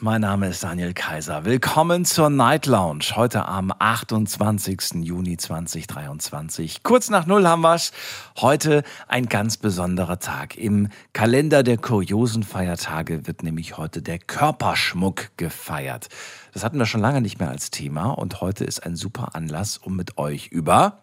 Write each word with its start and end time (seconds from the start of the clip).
Mein 0.00 0.20
Name 0.20 0.48
ist 0.48 0.62
Daniel 0.62 0.92
Kaiser. 0.92 1.44
Willkommen 1.44 2.04
zur 2.04 2.30
Night 2.30 2.66
Lounge. 2.66 3.16
Heute 3.16 3.46
am 3.46 3.72
28. 3.76 5.02
Juni 5.02 5.36
2023. 5.36 6.82
Kurz 6.82 7.10
nach 7.10 7.26
Null 7.26 7.46
haben 7.46 7.62
wir's. 7.62 7.92
Heute 8.36 8.82
ein 9.08 9.26
ganz 9.26 9.56
besonderer 9.56 10.18
Tag. 10.18 10.56
Im 10.56 10.88
Kalender 11.12 11.62
der 11.62 11.78
kuriosen 11.78 12.42
Feiertage 12.42 13.26
wird 13.26 13.42
nämlich 13.42 13.76
heute 13.76 14.02
der 14.02 14.18
Körperschmuck 14.18 15.30
gefeiert. 15.36 16.08
Das 16.52 16.64
hatten 16.64 16.78
wir 16.78 16.86
schon 16.86 17.00
lange 17.00 17.20
nicht 17.20 17.40
mehr 17.40 17.50
als 17.50 17.70
Thema 17.70 18.10
und 18.10 18.40
heute 18.40 18.64
ist 18.64 18.84
ein 18.84 18.96
super 18.96 19.34
Anlass, 19.34 19.78
um 19.78 19.96
mit 19.96 20.18
euch 20.18 20.48
über 20.48 21.02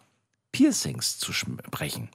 Piercings 0.56 1.18
zu 1.18 1.34
sprechen. 1.34 2.08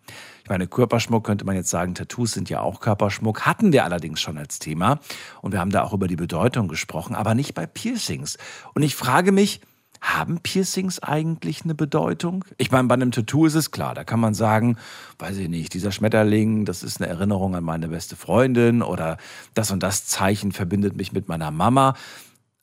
Ich 0.43 0.49
meine, 0.49 0.65
Körperschmuck 0.65 1.23
könnte 1.23 1.45
man 1.45 1.55
jetzt 1.55 1.69
sagen, 1.69 1.93
Tattoos 1.93 2.31
sind 2.31 2.49
ja 2.49 2.61
auch 2.61 2.79
Körperschmuck, 2.79 3.45
hatten 3.45 3.71
wir 3.71 3.83
allerdings 3.83 4.19
schon 4.19 4.39
als 4.39 4.57
Thema 4.57 4.99
und 5.43 5.51
wir 5.51 5.59
haben 5.59 5.69
da 5.69 5.83
auch 5.83 5.93
über 5.93 6.07
die 6.07 6.15
Bedeutung 6.15 6.67
gesprochen, 6.67 7.13
aber 7.13 7.35
nicht 7.35 7.53
bei 7.53 7.67
Piercings. 7.67 8.39
Und 8.73 8.81
ich 8.81 8.95
frage 8.95 9.31
mich, 9.31 9.61
haben 10.01 10.39
Piercings 10.39 10.97
eigentlich 11.03 11.65
eine 11.65 11.75
Bedeutung? 11.75 12.43
Ich 12.57 12.71
meine, 12.71 12.87
bei 12.87 12.95
einem 12.95 13.11
Tattoo 13.11 13.45
ist 13.45 13.53
es 13.53 13.69
klar, 13.69 13.93
da 13.93 14.03
kann 14.03 14.19
man 14.19 14.33
sagen, 14.33 14.77
weiß 15.19 15.37
ich 15.37 15.47
nicht, 15.47 15.75
dieser 15.75 15.91
Schmetterling, 15.91 16.65
das 16.65 16.81
ist 16.81 16.99
eine 16.99 17.11
Erinnerung 17.11 17.55
an 17.55 17.63
meine 17.63 17.89
beste 17.89 18.15
Freundin 18.15 18.81
oder 18.81 19.17
das 19.53 19.69
und 19.69 19.83
das 19.83 20.07
Zeichen 20.07 20.51
verbindet 20.51 20.97
mich 20.97 21.13
mit 21.13 21.27
meiner 21.27 21.51
Mama. 21.51 21.93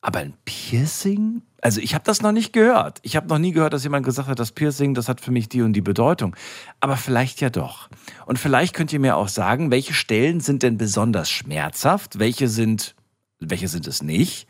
Aber 0.01 0.19
ein 0.19 0.33
Piercing? 0.45 1.41
Also 1.61 1.81
ich 1.81 1.93
habe 1.93 2.05
das 2.05 2.21
noch 2.21 2.31
nicht 2.31 2.53
gehört. 2.53 2.99
Ich 3.01 3.17
habe 3.17 3.27
noch 3.27 3.37
nie 3.37 3.51
gehört, 3.51 3.73
dass 3.73 3.83
jemand 3.83 4.05
gesagt 4.05 4.29
hat, 4.29 4.39
das 4.39 4.53
Piercing, 4.53 4.93
das 4.93 5.09
hat 5.09 5.19
für 5.19 5.31
mich 5.31 5.49
die 5.49 5.61
und 5.61 5.73
die 5.73 5.81
Bedeutung. 5.81 6.35
Aber 6.79 6.95
vielleicht 6.95 7.41
ja 7.41 7.49
doch. 7.49 7.89
Und 8.25 8.39
vielleicht 8.39 8.73
könnt 8.73 8.93
ihr 8.93 8.99
mir 8.99 9.17
auch 9.17 9.27
sagen, 9.27 9.71
welche 9.71 9.93
Stellen 9.93 10.39
sind 10.39 10.63
denn 10.63 10.77
besonders 10.77 11.29
schmerzhaft, 11.29 12.17
welche 12.17 12.47
sind, 12.47 12.95
welche 13.39 13.67
sind 13.67 13.87
es 13.87 14.01
nicht? 14.01 14.47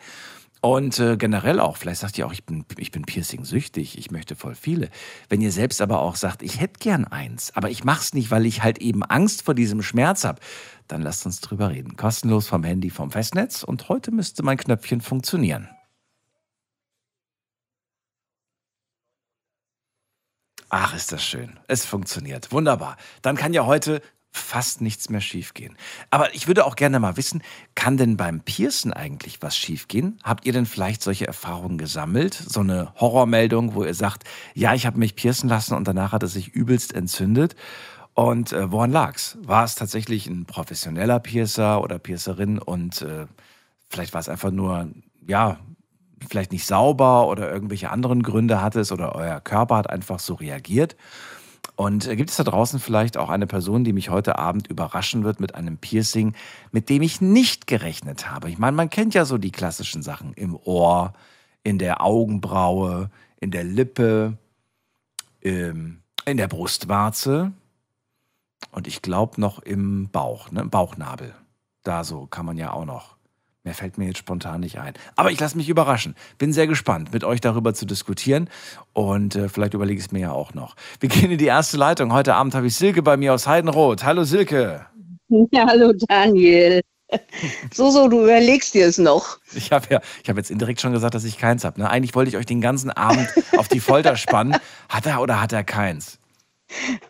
Und 0.62 1.00
äh, 1.00 1.16
generell 1.16 1.60
auch, 1.62 1.78
vielleicht 1.78 2.02
sagt 2.02 2.18
ihr 2.18 2.28
auch, 2.28 2.34
ich 2.34 2.44
bin, 2.44 2.66
ich 2.78 2.92
bin 2.92 3.04
Piercing-süchtig, 3.04 3.98
ich 3.98 4.12
möchte 4.12 4.36
voll 4.36 4.56
viele. 4.56 4.90
Wenn 5.30 5.40
ihr 5.40 5.54
selbst 5.54 5.82
aber 5.82 6.02
auch 6.02 6.18
sagt, 6.18 6.44
ich 6.44 6.60
hätte 6.60 6.80
gern 6.80 7.06
eins, 7.06 7.56
aber 7.56 7.70
ich 7.70 7.86
mach's 7.86 8.14
nicht, 8.14 8.30
weil 8.30 8.46
ich 8.46 8.62
halt 8.62 8.80
eben 8.80 9.04
Angst 9.04 9.44
vor 9.44 9.56
diesem 9.56 9.82
Schmerz 9.82 10.26
habe, 10.26 10.42
dann 10.90 11.02
lasst 11.02 11.26
uns 11.26 11.40
drüber 11.40 11.70
reden. 11.70 11.96
Kostenlos 11.96 12.48
vom 12.48 12.64
Handy, 12.64 12.90
vom 12.90 13.12
Festnetz 13.12 13.64
und 13.64 13.88
heute 13.90 14.12
müsste 14.12 14.44
mein 14.44 14.58
Knöpfchen 14.58 15.02
funktionieren. 15.02 15.70
Ach, 20.70 20.94
ist 20.94 21.12
das 21.12 21.24
schön. 21.24 21.60
Es 21.68 21.86
funktioniert. 21.86 22.52
Wunderbar. 22.52 22.98
Dann 23.22 23.36
kann 23.36 23.54
ja 23.54 23.66
heute 23.66 24.02
fast 24.32 24.82
nichts 24.82 25.10
mehr 25.10 25.22
schiefgehen. 25.22 25.76
Aber 26.12 26.36
ich 26.36 26.48
würde 26.48 26.66
auch 26.66 26.76
gerne 26.76 27.00
mal 27.00 27.18
wissen, 27.18 27.42
kann 27.74 27.98
denn 27.98 28.18
beim 28.18 28.42
Piercen 28.42 28.94
eigentlich 28.94 29.42
was 29.42 29.58
schiefgehen? 29.58 30.20
Habt 30.24 30.46
ihr 30.46 30.54
denn 30.54 30.68
vielleicht 30.68 31.02
solche 31.02 31.26
Erfahrungen 31.26 31.80
gesammelt? 31.80 32.36
So 32.36 32.60
eine 32.60 32.94
Horrormeldung, 32.96 33.74
wo 33.74 33.84
ihr 33.84 33.96
sagt, 33.96 34.26
ja, 34.54 34.76
ich 34.76 34.86
habe 34.86 35.00
mich 35.00 35.16
piercen 35.16 35.50
lassen 35.50 35.74
und 35.74 35.88
danach 35.88 36.12
hat 36.12 36.22
es 36.22 36.34
sich 36.34 36.50
übelst 36.50 36.94
entzündet. 36.94 37.56
Und 38.14 38.52
äh, 38.52 38.72
woran 38.72 38.92
lag's? 38.92 39.38
War 39.42 39.64
es 39.64 39.76
tatsächlich 39.76 40.28
ein 40.28 40.46
professioneller 40.46 41.20
Piercer 41.20 41.82
oder 41.82 42.00
Piercerin 42.00 42.60
und 42.60 43.02
äh, 43.02 43.28
vielleicht 43.90 44.14
war 44.14 44.22
es 44.22 44.30
einfach 44.30 44.52
nur, 44.52 44.90
ja, 45.28 45.58
vielleicht 46.28 46.52
nicht 46.52 46.66
sauber 46.66 47.28
oder 47.28 47.50
irgendwelche 47.52 47.92
anderen 47.92 48.24
Gründe 48.24 48.62
hatte 48.62 48.82
es 48.82 48.92
oder 48.92 49.16
euer 49.16 49.40
Körper 49.40 49.78
hat 49.78 49.90
einfach 49.90 50.20
so 50.20 50.34
reagiert? 50.34 50.96
Und 51.76 52.08
äh, 52.08 52.18
gibt 52.18 52.30
es 52.30 52.36
da 52.36 52.44
draußen 52.44 52.80
vielleicht 52.80 53.16
auch 53.16 53.30
eine 53.30 53.48
Person, 53.48 53.86
die 53.86 53.94
mich 53.94 54.10
heute 54.10 54.38
Abend 54.38 54.68
überraschen 54.68 55.24
wird 55.24 55.40
mit 55.40 55.56
einem 55.56 55.78
Piercing, 55.78 56.34
mit 56.72 56.90
dem 56.90 57.02
ich 57.02 57.22
nicht 57.22 57.68
gerechnet 57.68 58.30
habe? 58.30 58.50
Ich 58.50 58.58
meine, 58.58 58.76
man 58.76 58.90
kennt 58.90 59.14
ja 59.14 59.24
so 59.24 59.38
die 59.38 59.52
klassischen 59.52 60.04
Sachen 60.04 60.34
im 60.34 60.58
Ohr, 60.58 61.14
in 61.64 61.78
der 61.78 62.02
Augenbraue, 62.02 63.10
in 63.40 63.52
der 63.52 63.64
Lippe, 63.64 64.38
ähm, 65.42 66.02
in 66.26 66.36
der 66.36 66.50
Brustwarze 66.50 67.54
und 68.72 68.88
ich 68.88 69.02
glaube 69.02 69.40
noch 69.40 69.60
im 69.60 70.10
Bauch, 70.10 70.52
ne, 70.52 70.62
im 70.62 70.70
Bauchnabel. 70.70 71.34
Da 71.84 72.04
so 72.04 72.28
kann 72.28 72.46
man 72.46 72.58
ja 72.58 72.74
auch 72.74 72.86
noch 72.86 73.20
Mehr 73.66 73.74
fällt 73.74 73.98
mir 73.98 74.06
jetzt 74.06 74.20
spontan 74.20 74.62
nicht 74.62 74.80
ein. 74.80 74.94
Aber 75.18 75.32
ich 75.32 75.40
lasse 75.40 75.58
mich 75.58 75.68
überraschen. 75.68 76.16
Bin 76.38 76.54
sehr 76.54 76.66
gespannt, 76.66 77.12
mit 77.12 77.26
euch 77.26 77.42
darüber 77.42 77.74
zu 77.74 77.86
diskutieren. 77.86 78.50
Und 78.94 79.36
äh, 79.36 79.50
vielleicht 79.50 79.74
überlege 79.74 80.00
ich 80.00 80.06
es 80.06 80.12
mir 80.12 80.20
ja 80.20 80.32
auch 80.32 80.54
noch. 80.54 80.76
Wir 81.02 81.10
gehen 81.10 81.30
in 81.30 81.38
die 81.38 81.46
erste 81.46 81.76
Leitung. 81.76 82.14
Heute 82.14 82.36
Abend 82.36 82.56
habe 82.56 82.68
ich 82.68 82.76
Silke 82.76 83.04
bei 83.04 83.18
mir 83.18 83.34
aus 83.34 83.48
Heidenroth. 83.48 84.06
Hallo 84.06 84.24
Silke. 84.24 84.86
Ja, 85.52 85.68
hallo 85.68 85.94
Daniel. 86.08 86.82
So, 87.74 87.90
so, 87.90 88.08
du 88.08 88.24
überlegst 88.24 88.74
dir 88.74 88.88
es 88.88 88.98
noch. 88.98 89.40
Ich 89.54 89.72
habe 89.72 89.86
ja, 89.90 90.02
ich 90.24 90.30
habe 90.30 90.40
jetzt 90.40 90.52
indirekt 90.52 90.80
schon 90.80 90.94
gesagt, 90.94 91.16
dass 91.16 91.24
ich 91.24 91.38
keins 91.38 91.64
habe. 91.66 91.82
Ne? 91.82 91.90
Eigentlich 91.90 92.16
wollte 92.16 92.30
ich 92.30 92.38
euch 92.38 92.46
den 92.46 92.62
ganzen 92.62 92.92
Abend 92.92 93.28
auf 93.58 93.68
die 93.68 93.80
Folter 93.80 94.16
spannen. 94.16 94.56
Hat 94.88 95.06
er 95.06 95.22
oder 95.22 95.42
hat 95.42 95.52
er 95.52 95.64
keins? 95.64 96.19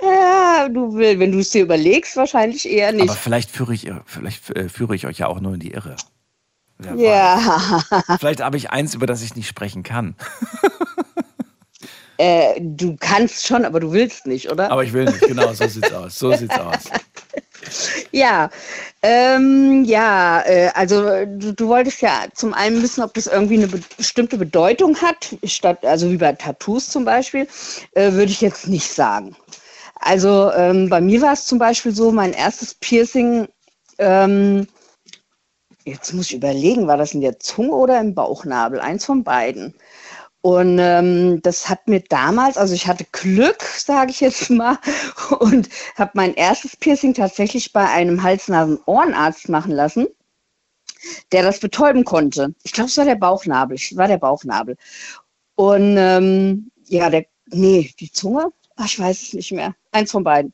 Ja, 0.01 0.69
du 0.69 0.93
willst, 0.93 1.19
wenn 1.19 1.31
du 1.31 1.39
es 1.39 1.51
dir 1.51 1.63
überlegst, 1.63 2.15
wahrscheinlich 2.15 2.69
eher 2.69 2.91
nicht. 2.91 3.09
Aber 3.09 3.17
vielleicht 3.17 3.51
führe 3.51 3.73
ich, 3.73 3.91
vielleicht 4.05 4.49
äh, 4.55 4.69
führe 4.69 4.95
ich 4.95 5.05
euch 5.05 5.19
ja 5.19 5.27
auch 5.27 5.39
nur 5.39 5.53
in 5.55 5.59
die 5.59 5.71
Irre. 5.71 5.95
Ja. 6.95 7.83
Vielleicht 8.19 8.41
habe 8.41 8.55
ich 8.55 8.69
eins, 8.69 8.93
über 8.93 9.05
das 9.05 9.21
ich 9.21 9.35
nicht 9.35 9.47
sprechen 9.47 9.83
kann. 9.83 10.15
Äh, 12.21 12.59
du 12.59 12.97
kannst 12.99 13.47
schon, 13.47 13.63
aber 13.63 13.79
du 13.79 13.93
willst 13.93 14.27
nicht, 14.27 14.51
oder? 14.51 14.69
Aber 14.71 14.83
ich 14.83 14.91
will 14.91 15.05
nicht, 15.05 15.21
genau, 15.21 15.53
so 15.53 15.65
sieht's 15.69 15.93
aus. 15.93 16.19
So 16.19 16.35
sieht's 16.35 16.59
aus. 16.59 16.89
Ja, 18.11 18.49
ähm, 19.01 19.83
ja, 19.85 20.41
äh, 20.45 20.69
also 20.73 21.25
du, 21.25 21.53
du, 21.53 21.67
wolltest 21.67 22.01
ja 22.01 22.25
zum 22.33 22.53
einen 22.53 22.81
wissen, 22.81 23.03
ob 23.03 23.13
das 23.13 23.27
irgendwie 23.27 23.57
eine 23.57 23.67
bestimmte 23.67 24.37
Bedeutung 24.37 24.97
hat, 25.01 25.35
statt, 25.43 25.85
also 25.85 26.11
wie 26.11 26.17
bei 26.17 26.33
Tattoos 26.33 26.89
zum 26.89 27.05
Beispiel, 27.05 27.47
äh, 27.93 28.11
würde 28.13 28.31
ich 28.31 28.41
jetzt 28.41 28.67
nicht 28.67 28.91
sagen. 28.91 29.35
Also 29.95 30.51
ähm, 30.53 30.89
bei 30.89 31.01
mir 31.01 31.21
war 31.21 31.33
es 31.33 31.45
zum 31.45 31.59
Beispiel 31.59 31.93
so, 31.93 32.11
mein 32.11 32.33
erstes 32.33 32.73
Piercing 32.75 33.47
ähm, 33.99 34.67
jetzt 35.89 36.13
muss 36.13 36.27
ich 36.27 36.35
überlegen, 36.35 36.87
war 36.87 36.97
das 36.97 37.13
in 37.13 37.21
der 37.21 37.39
Zunge 37.39 37.71
oder 37.71 37.99
im 37.99 38.13
Bauchnabel? 38.15 38.79
Eins 38.79 39.05
von 39.05 39.23
beiden. 39.23 39.73
Und 40.41 40.79
ähm, 40.79 41.41
das 41.41 41.67
hat 41.67 41.87
mir 41.87 41.99
damals, 42.01 42.57
also 42.57 42.73
ich 42.73 42.87
hatte 42.87 43.05
Glück, 43.11 43.61
sage 43.77 44.11
ich 44.11 44.21
jetzt 44.21 44.49
mal, 44.49 44.77
und 45.39 45.69
habe 45.95 46.11
mein 46.13 46.33
erstes 46.33 46.77
Piercing 46.77 47.13
tatsächlich 47.13 47.73
bei 47.73 47.87
einem 47.89 48.23
Hals-Nasen-Ohrenarzt 48.23 49.49
machen 49.49 49.71
lassen, 49.71 50.07
der 51.31 51.43
das 51.43 51.59
betäuben 51.59 52.05
konnte. 52.05 52.53
Ich 52.63 52.71
glaube, 52.71 52.89
es 52.89 52.97
war 52.97 53.05
der 53.05 53.15
Bauchnabel. 53.15 53.75
Es 53.75 53.95
war 53.97 54.07
der 54.07 54.17
Bauchnabel. 54.17 54.77
Und 55.55 55.97
ähm, 55.97 56.71
ja, 56.85 57.09
der, 57.09 57.25
nee, 57.47 57.91
die 57.99 58.11
Zunge? 58.11 58.51
Ach, 58.81 58.85
ich 58.85 58.97
weiß 58.97 59.21
es 59.23 59.33
nicht 59.33 59.51
mehr. 59.51 59.75
Eins 59.91 60.11
von 60.11 60.23
beiden. 60.23 60.53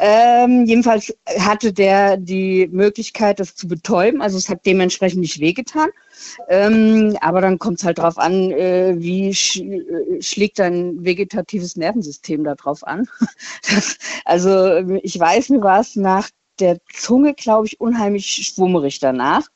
Ähm, 0.00 0.64
jedenfalls 0.66 1.12
hatte 1.40 1.72
der 1.72 2.16
die 2.16 2.68
Möglichkeit, 2.70 3.40
das 3.40 3.56
zu 3.56 3.66
betäuben. 3.66 4.22
Also 4.22 4.38
es 4.38 4.48
hat 4.48 4.64
dementsprechend 4.64 5.22
nicht 5.22 5.40
wehgetan. 5.40 5.88
Ähm, 6.48 7.16
aber 7.20 7.40
dann 7.40 7.58
kommt 7.58 7.80
es 7.80 7.84
halt 7.84 7.98
darauf 7.98 8.16
an, 8.16 8.52
äh, 8.52 8.94
wie 8.98 9.34
sch 9.34 9.56
äh, 9.56 10.22
schlägt 10.22 10.60
dein 10.60 11.04
vegetatives 11.04 11.74
Nervensystem 11.74 12.44
darauf 12.44 12.86
an. 12.86 13.08
Das, 13.68 13.98
also 14.24 14.78
ich 15.02 15.18
weiß, 15.18 15.48
mir 15.48 15.60
war 15.60 15.80
es 15.80 15.96
nach 15.96 16.30
der 16.60 16.78
Zunge, 16.92 17.34
glaube 17.34 17.66
ich, 17.66 17.80
unheimlich 17.80 18.26
schwummerig 18.26 18.98
danach. 18.98 19.46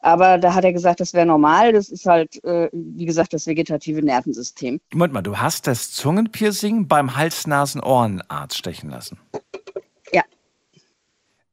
Aber 0.00 0.38
da 0.38 0.54
hat 0.54 0.64
er 0.64 0.72
gesagt, 0.72 1.00
das 1.00 1.12
wäre 1.12 1.26
normal. 1.26 1.72
Das 1.72 1.88
ist 1.88 2.06
halt, 2.06 2.42
äh, 2.44 2.68
wie 2.72 3.04
gesagt, 3.04 3.32
das 3.32 3.46
vegetative 3.46 4.02
Nervensystem. 4.02 4.80
Moment 4.92 5.12
mal, 5.12 5.22
du 5.22 5.36
hast 5.36 5.66
das 5.66 5.90
Zungenpiercing 5.92 6.88
beim 6.88 7.16
Hals-Nasen-Ohrenarzt 7.16 8.56
stechen 8.56 8.90
lassen? 8.90 9.18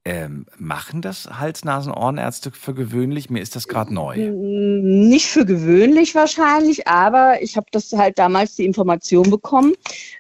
Ähm, 0.08 0.46
machen 0.60 1.02
das 1.02 1.28
Hals-Nasen-Ohrenärzte 1.40 2.52
für 2.52 2.76
gewöhnlich? 2.76 3.32
Mir 3.32 3.42
ist 3.42 3.56
das 3.56 3.68
gerade 3.68 3.92
neu. 3.92 4.16
Nicht 4.18 5.26
für 5.26 5.46
gewöhnlich 5.46 6.14
wahrscheinlich, 6.14 6.88
aber 6.88 7.42
ich 7.42 7.58
habe 7.58 7.66
das 7.72 7.92
halt 7.92 8.20
damals 8.20 8.56
die 8.56 8.66
Information 8.66 9.32
bekommen, 9.32 9.74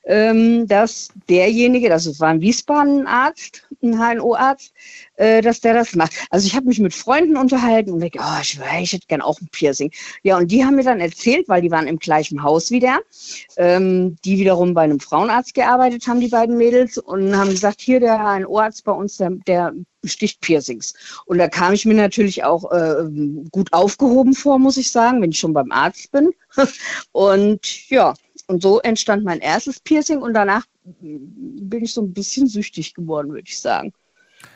ähm, 0.05 0.67
dass 0.67 1.09
derjenige, 1.29 1.87
das 1.87 2.19
war 2.19 2.29
ein 2.29 2.41
Wiesbaden-Arzt, 2.41 3.67
ein 3.83 3.99
HNO-Arzt, 3.99 4.73
äh, 5.15 5.41
dass 5.41 5.61
der 5.61 5.73
das 5.73 5.95
macht. 5.95 6.13
Also 6.29 6.47
ich 6.47 6.55
habe 6.55 6.67
mich 6.67 6.79
mit 6.79 6.93
Freunden 6.93 7.37
unterhalten 7.37 7.91
und 7.91 7.99
denke, 7.99 8.19
oh, 8.21 8.41
ich, 8.41 8.59
ich 8.81 8.93
hätte 8.93 9.07
gern 9.07 9.21
auch 9.21 9.39
ein 9.39 9.47
Piercing. 9.51 9.91
Ja, 10.23 10.37
und 10.37 10.51
die 10.51 10.65
haben 10.65 10.75
mir 10.75 10.83
dann 10.83 10.99
erzählt, 10.99 11.47
weil 11.47 11.61
die 11.61 11.71
waren 11.71 11.87
im 11.87 11.99
gleichen 11.99 12.43
Haus 12.43 12.71
wie 12.71 12.79
der, 12.79 12.99
ähm, 13.57 14.17
die 14.25 14.39
wiederum 14.39 14.73
bei 14.73 14.81
einem 14.81 14.99
Frauenarzt 14.99 15.53
gearbeitet 15.53 16.07
haben, 16.07 16.19
die 16.19 16.27
beiden 16.27 16.57
Mädels, 16.57 16.97
und 16.97 17.35
haben 17.35 17.49
gesagt, 17.49 17.81
hier 17.81 17.99
der 17.99 18.25
ein 18.25 18.45
Ohrarzt 18.45 18.83
bei 18.83 18.91
uns, 18.91 19.17
der, 19.17 19.31
der 19.47 19.73
sticht 20.03 20.41
Piercings. 20.41 20.93
Und 21.25 21.37
da 21.37 21.47
kam 21.47 21.73
ich 21.73 21.85
mir 21.85 21.95
natürlich 21.95 22.43
auch 22.43 22.71
äh, 22.71 23.05
gut 23.51 23.73
aufgehoben 23.73 24.33
vor, 24.33 24.59
muss 24.59 24.77
ich 24.77 24.91
sagen, 24.91 25.21
wenn 25.21 25.31
ich 25.31 25.39
schon 25.39 25.53
beim 25.53 25.71
Arzt 25.71 26.11
bin. 26.11 26.31
und 27.11 27.89
ja, 27.89 28.13
und 28.47 28.61
so 28.61 28.79
entstand 28.81 29.23
mein 29.23 29.39
erstes 29.39 29.79
Piercing 29.79 30.21
und 30.21 30.33
danach 30.33 30.65
bin 31.01 31.83
ich 31.83 31.93
so 31.93 32.01
ein 32.01 32.13
bisschen 32.13 32.47
süchtig 32.47 32.93
geworden, 32.93 33.29
würde 33.29 33.47
ich 33.47 33.59
sagen. 33.59 33.93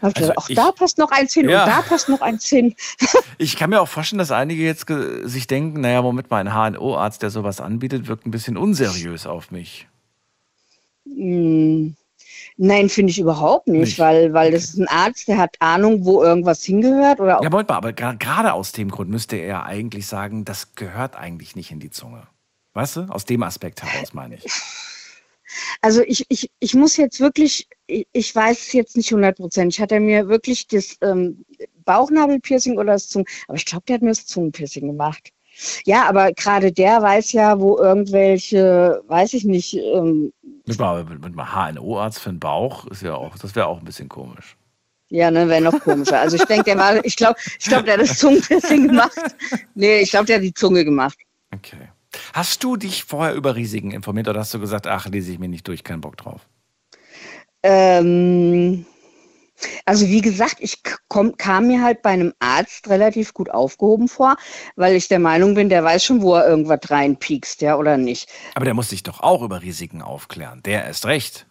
Also 0.02 0.34
auch 0.36 0.50
ich, 0.50 0.56
da 0.56 0.72
passt 0.72 0.98
noch 0.98 1.12
eins 1.12 1.34
hin 1.34 1.50
ja. 1.50 1.64
und 1.64 1.70
da 1.70 1.82
passt 1.82 2.10
noch 2.10 2.22
eins 2.22 2.48
hin. 2.48 2.76
ich 3.38 3.56
kann 3.56 3.70
mir 3.70 3.82
auch 3.82 3.88
vorstellen, 3.88 4.20
dass 4.20 4.32
einige 4.32 4.64
jetzt 4.64 4.86
sich 5.24 5.48
denken, 5.48 5.82
naja, 5.82 6.02
Moment 6.02 6.30
mal, 6.30 6.46
ein 6.46 6.54
HNO-Arzt, 6.74 7.22
der 7.22 7.30
sowas 7.30 7.62
anbietet, 7.62 8.08
wirkt 8.08 8.26
ein 8.26 8.32
bisschen 8.32 8.58
unseriös 8.58 9.26
auf 9.26 9.52
mich. 9.52 9.88
Hm. 11.06 11.96
Nein, 12.62 12.90
finde 12.90 13.12
ich 13.12 13.20
überhaupt 13.20 13.68
nicht, 13.68 13.80
nicht. 13.80 14.00
weil, 14.00 14.34
weil 14.34 14.52
das 14.52 14.66
ist 14.66 14.80
ein 14.80 14.88
Arzt, 14.90 15.30
der 15.30 15.38
hat 15.38 15.56
Ahnung, 15.60 16.04
wo 16.04 16.22
irgendwas 16.22 16.62
hingehört. 16.64 17.22
Oder 17.22 17.40
ja, 17.42 17.50
Moment 17.50 17.70
mal, 17.70 17.76
aber 17.76 17.94
gerade 17.94 18.52
aus 18.52 18.74
dem 18.74 18.92
Grund 18.92 19.10
müsste 19.10 19.38
er 19.38 19.48
ja 19.48 19.64
eigentlich 19.64 20.08
sagen, 20.08 20.44
das 20.44 20.76
gehört 20.76 21.16
eigentlich 21.16 21.56
nicht 21.56 21.72
in 21.72 21.80
die 21.80 21.90
Zunge. 21.90 22.24
Weißt 22.74 22.98
du, 22.98 23.02
aus 23.04 23.24
dem 23.24 23.44
Aspekt 23.44 23.82
heraus 23.82 24.14
meine 24.14 24.36
ich. 24.36 24.46
Also 25.82 26.02
ich, 26.02 26.26
ich, 26.30 26.50
ich 26.60 26.74
muss 26.76 26.98
jetzt 26.98 27.20
wirklich, 27.20 27.68
ich, 27.88 28.08
ich 28.12 28.36
weiß 28.36 28.60
es 28.60 28.74
jetzt 28.74 28.98
nicht 28.98 29.12
100 29.12 29.38
Prozent. 29.38 29.74
Ich 29.74 29.82
hatte 29.82 30.00
mir 30.00 30.28
wirklich 30.28 30.68
das 30.68 30.98
ähm, 31.02 31.46
Bauchnabelpiercing 31.86 32.78
oder 32.78 32.94
das 32.94 33.08
Zungen, 33.08 33.28
aber 33.48 33.58
ich 33.58 33.66
glaube, 33.66 33.84
der 33.88 33.96
hat 33.96 34.02
mir 34.02 34.10
das 34.10 34.26
Zungenpiercing 34.26 34.88
gemacht. 34.88 35.32
Ja, 35.86 36.08
aber 36.08 36.32
gerade 36.32 36.72
der 36.72 37.02
weiß 37.02 37.34
ja, 37.34 37.60
wo 37.60 37.78
irgendwelche, 37.78 39.02
weiß 39.08 39.34
ich 39.34 39.44
nicht. 39.44 39.74
Ähm, 39.74 40.32
mit, 40.66 40.80
mit, 40.80 41.22
mit 41.22 41.40
einem 41.40 41.76
HNO-Arzt 41.76 42.20
für 42.20 42.30
den 42.30 42.40
Bauch 42.40 42.86
ist 42.88 43.02
ja 43.02 43.16
auch, 43.16 43.38
das 43.38 43.56
wäre 43.56 43.68
auch 43.68 43.80
ein 43.80 43.86
bisschen 43.86 44.08
komisch. 44.08 44.56
Ja, 45.10 45.32
ne, 45.32 45.50
wäre 45.50 45.62
noch 45.62 45.80
komischer. 45.80 46.20
Also 46.20 46.38
ich 46.38 46.46
denke, 46.46 46.66
der 46.66 46.78
war, 46.78 47.04
ich 47.04 47.16
glaube, 47.16 47.40
ich 47.60 47.66
glaube, 47.66 47.84
der 47.84 47.96
hat 47.96 48.02
das 48.02 48.20
Zungenpiercing 48.20 48.88
gemacht. 48.88 49.18
Nee, 49.74 50.02
ich 50.02 50.12
glaube, 50.12 50.28
der 50.28 50.36
hat 50.38 50.44
die 50.44 50.54
Zunge 50.54 50.86
gemacht. 50.86 51.18
Okay. 51.54 51.90
Hast 52.34 52.64
du 52.64 52.78
dich 52.78 53.04
vorher 53.04 53.34
über 53.34 53.56
Risiken 53.56 53.92
informiert 53.92 54.28
oder 54.28 54.40
hast 54.40 54.54
du 54.54 54.60
gesagt, 54.60 54.88
ach, 54.88 55.08
lese 55.08 55.32
ich 55.32 55.40
mir 55.40 55.50
nicht 55.50 55.68
durch, 55.68 55.84
keinen 55.84 56.02
Bock 56.02 56.18
drauf? 56.18 56.42
Ähm, 57.64 58.86
also 59.86 60.08
wie 60.08 60.22
gesagt, 60.22 60.58
ich 60.60 60.82
komm, 61.08 61.36
kam 61.38 61.68
mir 61.68 61.82
halt 61.82 62.02
bei 62.02 62.12
einem 62.12 62.34
Arzt 62.40 62.90
relativ 62.90 63.34
gut 63.34 63.50
aufgehoben 63.50 64.08
vor, 64.08 64.38
weil 64.76 64.96
ich 64.96 65.08
der 65.08 65.20
Meinung 65.20 65.56
bin, 65.56 65.70
der 65.70 65.84
weiß 65.84 66.04
schon, 66.04 66.22
wo 66.22 66.36
er 66.36 66.48
irgendwas 66.48 66.80
reinpiekst, 66.90 67.62
ja, 67.62 67.78
oder 67.78 67.98
nicht. 67.98 68.30
Aber 68.56 68.66
der 68.66 68.74
muss 68.74 68.90
sich 68.90 69.04
doch 69.04 69.20
auch 69.20 69.42
über 69.42 69.62
Risiken 69.62 70.02
aufklären. 70.02 70.62
Der 70.64 70.90
ist 70.90 71.06
recht. 71.06 71.46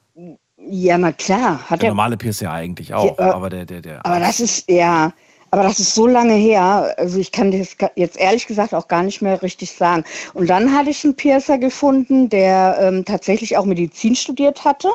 Ja, 0.57 0.99
na 0.99 1.13
klar. 1.13 1.61
Hat 1.71 1.71
der, 1.71 1.79
der 1.79 1.91
normale 1.91 2.17
Pierce 2.17 2.41
ja 2.41 2.53
eigentlich 2.53 2.95
auch, 2.95 3.19
ja, 3.19 3.33
aber 3.33 3.51
der, 3.51 3.65
der, 3.65 3.81
der. 3.81 4.05
Aber 4.05 4.21
das 4.21 4.41
ist, 4.41 4.69
ja, 4.71 5.13
aber 5.51 5.63
das 5.63 5.81
ist 5.81 5.95
so 5.95 6.07
lange 6.07 6.35
her, 6.35 6.95
also 6.99 7.19
ich 7.19 7.33
kann 7.33 7.51
das 7.51 7.77
jetzt 7.97 8.19
ehrlich 8.19 8.47
gesagt 8.47 8.75
auch 8.75 8.89
gar 8.89 9.03
nicht 9.03 9.23
mehr 9.23 9.43
richtig 9.43 9.73
sagen. 9.73 10.05
Und 10.35 10.49
dann 10.49 10.77
hatte 10.77 10.91
ich 10.91 11.05
einen 11.05 11.17
Piercer 11.17 11.59
gefunden, 11.59 12.29
der 12.29 12.79
ähm, 12.81 13.05
tatsächlich 13.05 13.57
auch 13.57 13.65
Medizin 13.65 14.15
studiert 14.15 14.65
hatte, 14.65 14.91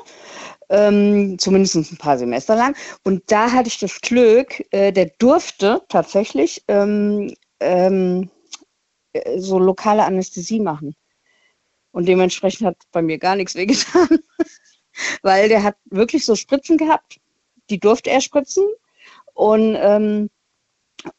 ähm, 0.70 1.38
zumindest 1.40 1.76
ein 1.76 1.98
paar 1.98 2.18
Semester 2.18 2.56
lang. 2.56 2.76
Und 3.04 3.24
da 3.28 3.52
hatte 3.52 3.68
ich 3.68 3.80
das 3.80 4.00
Glück, 4.02 4.64
äh, 4.72 4.92
der 4.92 5.12
durfte 5.18 5.82
tatsächlich 5.90 6.64
ähm, 6.68 7.34
ähm, 7.60 8.30
äh, 9.14 9.40
so 9.40 9.60
lokale 9.60 10.04
Anästhesie 10.06 10.60
machen. 10.60 10.96
Und 11.92 12.08
dementsprechend 12.08 12.68
hat 12.68 12.78
bei 12.92 13.02
mir 13.02 13.18
gar 13.18 13.36
nichts 13.36 13.56
wehgetan, 13.56 14.20
weil 15.22 15.50
der 15.50 15.64
hat 15.64 15.76
wirklich 15.86 16.26
so 16.26 16.36
Spritzen 16.36 16.78
gehabt, 16.78 17.20
die 17.70 17.80
durfte 17.80 18.10
er 18.10 18.22
spritzen. 18.22 18.64
Und 19.34 19.76
ähm, 19.80 20.30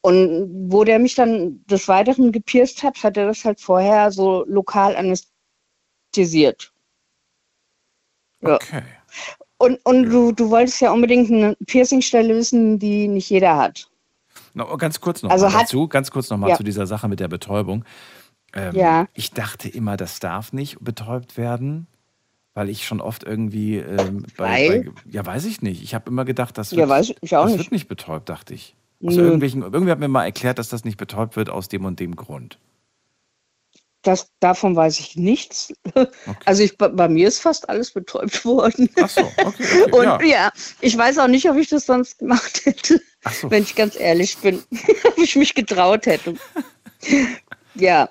und 0.00 0.70
wo 0.70 0.84
der 0.84 0.98
mich 0.98 1.14
dann 1.14 1.64
des 1.66 1.88
Weiteren 1.88 2.32
gepierst 2.32 2.82
hat, 2.82 3.02
hat 3.02 3.16
er 3.16 3.26
das 3.26 3.44
halt 3.44 3.60
vorher 3.60 4.10
so 4.10 4.44
lokal 4.46 4.96
anästhesiert. 4.96 6.72
Ja. 8.40 8.54
Okay. 8.54 8.82
Und, 9.58 9.78
und 9.84 10.04
du, 10.10 10.32
du 10.32 10.50
wolltest 10.50 10.80
ja 10.80 10.92
unbedingt 10.92 11.30
eine 11.30 11.56
Piercingstelle 11.66 12.34
wissen, 12.34 12.78
die 12.78 13.08
nicht 13.08 13.30
jeder 13.30 13.56
hat. 13.56 13.88
No, 14.52 14.76
ganz 14.76 15.00
kurz 15.00 15.22
noch 15.22 15.30
also 15.30 15.48
mal 15.48 15.60
dazu, 15.60 15.88
ganz 15.88 16.10
kurz 16.10 16.30
noch 16.30 16.38
mal 16.38 16.50
ja. 16.50 16.56
zu 16.56 16.62
dieser 16.62 16.86
Sache 16.86 17.08
mit 17.08 17.20
der 17.20 17.28
Betäubung. 17.28 17.84
Ähm, 18.52 18.74
ja. 18.74 19.08
Ich 19.14 19.32
dachte 19.32 19.68
immer, 19.68 19.96
das 19.96 20.20
darf 20.20 20.52
nicht 20.52 20.78
betäubt 20.80 21.36
werden, 21.36 21.86
weil 22.54 22.68
ich 22.68 22.86
schon 22.86 23.00
oft 23.00 23.24
irgendwie 23.24 23.78
ähm, 23.78 24.24
bei, 24.36 24.84
bei, 24.84 24.90
ja 25.10 25.24
weiß 25.26 25.44
ich 25.46 25.60
nicht. 25.62 25.82
Ich 25.82 25.94
habe 25.94 26.10
immer 26.10 26.24
gedacht, 26.24 26.56
das 26.56 26.70
wird, 26.70 26.80
ja, 26.80 26.88
weiß 26.88 27.14
ich 27.20 27.36
auch 27.36 27.44
das 27.44 27.52
nicht. 27.52 27.58
wird 27.58 27.72
nicht 27.72 27.88
betäubt, 27.88 28.28
dachte 28.28 28.54
ich. 28.54 28.76
Aus 29.04 29.16
irgendwelchen, 29.16 29.62
irgendwie 29.62 29.90
hat 29.90 29.98
mir 29.98 30.08
mal 30.08 30.24
erklärt, 30.24 30.58
dass 30.58 30.68
das 30.68 30.84
nicht 30.84 30.96
betäubt 30.96 31.36
wird 31.36 31.50
aus 31.50 31.68
dem 31.68 31.84
und 31.84 32.00
dem 32.00 32.16
Grund. 32.16 32.58
Das, 34.04 34.30
davon 34.38 34.76
weiß 34.76 35.00
ich 35.00 35.16
nichts. 35.16 35.72
Okay. 35.94 36.06
Also 36.44 36.62
ich, 36.62 36.76
bei 36.76 37.08
mir 37.08 37.26
ist 37.26 37.40
fast 37.40 37.68
alles 37.70 37.90
betäubt 37.90 38.44
worden. 38.44 38.90
Ach 39.00 39.08
so, 39.08 39.22
okay, 39.22 39.82
okay 39.86 39.92
Und 39.92 40.04
ja. 40.04 40.22
ja. 40.22 40.52
ich 40.80 40.96
weiß 40.96 41.18
auch 41.18 41.26
nicht, 41.26 41.48
ob 41.48 41.56
ich 41.56 41.68
das 41.68 41.86
sonst 41.86 42.18
gemacht 42.18 42.60
hätte, 42.64 43.00
so. 43.40 43.50
wenn 43.50 43.62
ich 43.62 43.74
ganz 43.74 43.98
ehrlich 43.98 44.36
bin. 44.38 44.62
ob 45.04 45.18
ich 45.18 45.36
mich 45.36 45.54
getraut 45.54 46.04
hätte. 46.04 46.34
ja. 47.74 48.10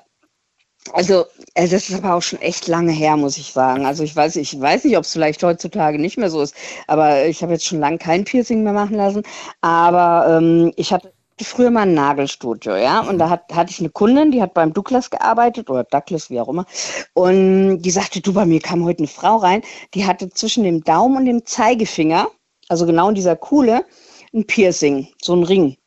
Also, 0.91 1.25
äh, 1.53 1.67
das 1.67 1.89
ist 1.89 2.03
aber 2.03 2.15
auch 2.15 2.21
schon 2.21 2.41
echt 2.41 2.67
lange 2.67 2.91
her, 2.91 3.15
muss 3.15 3.37
ich 3.37 3.53
sagen. 3.53 3.85
Also 3.85 4.03
ich 4.03 4.15
weiß, 4.15 4.35
ich 4.35 4.59
weiß 4.59 4.83
nicht, 4.83 4.97
ob 4.97 5.03
es 5.03 5.13
vielleicht 5.13 5.41
heutzutage 5.43 5.97
nicht 5.97 6.17
mehr 6.17 6.29
so 6.29 6.41
ist, 6.41 6.55
aber 6.87 7.25
ich 7.25 7.41
habe 7.41 7.53
jetzt 7.53 7.65
schon 7.65 7.79
lange 7.79 7.97
kein 7.97 8.25
Piercing 8.25 8.63
mehr 8.63 8.73
machen 8.73 8.97
lassen. 8.97 9.23
Aber 9.61 10.37
ähm, 10.37 10.73
ich 10.75 10.91
hatte 10.91 11.13
früher 11.41 11.71
mal 11.71 11.81
ein 11.81 11.93
Nagelstudio, 11.93 12.75
ja, 12.75 13.01
und 13.01 13.17
da 13.17 13.29
hat, 13.29 13.53
hatte 13.53 13.71
ich 13.71 13.79
eine 13.79 13.89
Kundin, 13.89 14.31
die 14.31 14.41
hat 14.41 14.53
beim 14.53 14.71
Douglas 14.73 15.09
gearbeitet 15.09 15.69
oder 15.69 15.83
Douglas, 15.83 16.29
wie 16.29 16.39
auch 16.39 16.47
immer, 16.47 16.65
und 17.13 17.81
die 17.81 17.91
sagte, 17.91 18.21
du, 18.21 18.33
bei 18.33 18.45
mir 18.45 18.61
kam 18.61 18.85
heute 18.85 18.99
eine 18.99 19.07
Frau 19.07 19.37
rein, 19.37 19.61
die 19.93 20.05
hatte 20.05 20.29
zwischen 20.29 20.63
dem 20.63 20.83
Daumen 20.83 21.17
und 21.17 21.25
dem 21.25 21.45
Zeigefinger, 21.45 22.29
also 22.69 22.85
genau 22.85 23.09
in 23.09 23.15
dieser 23.15 23.35
Kuhle, 23.35 23.85
ein 24.33 24.45
Piercing, 24.45 25.07
so 25.21 25.35
ein 25.35 25.43
Ring. 25.43 25.77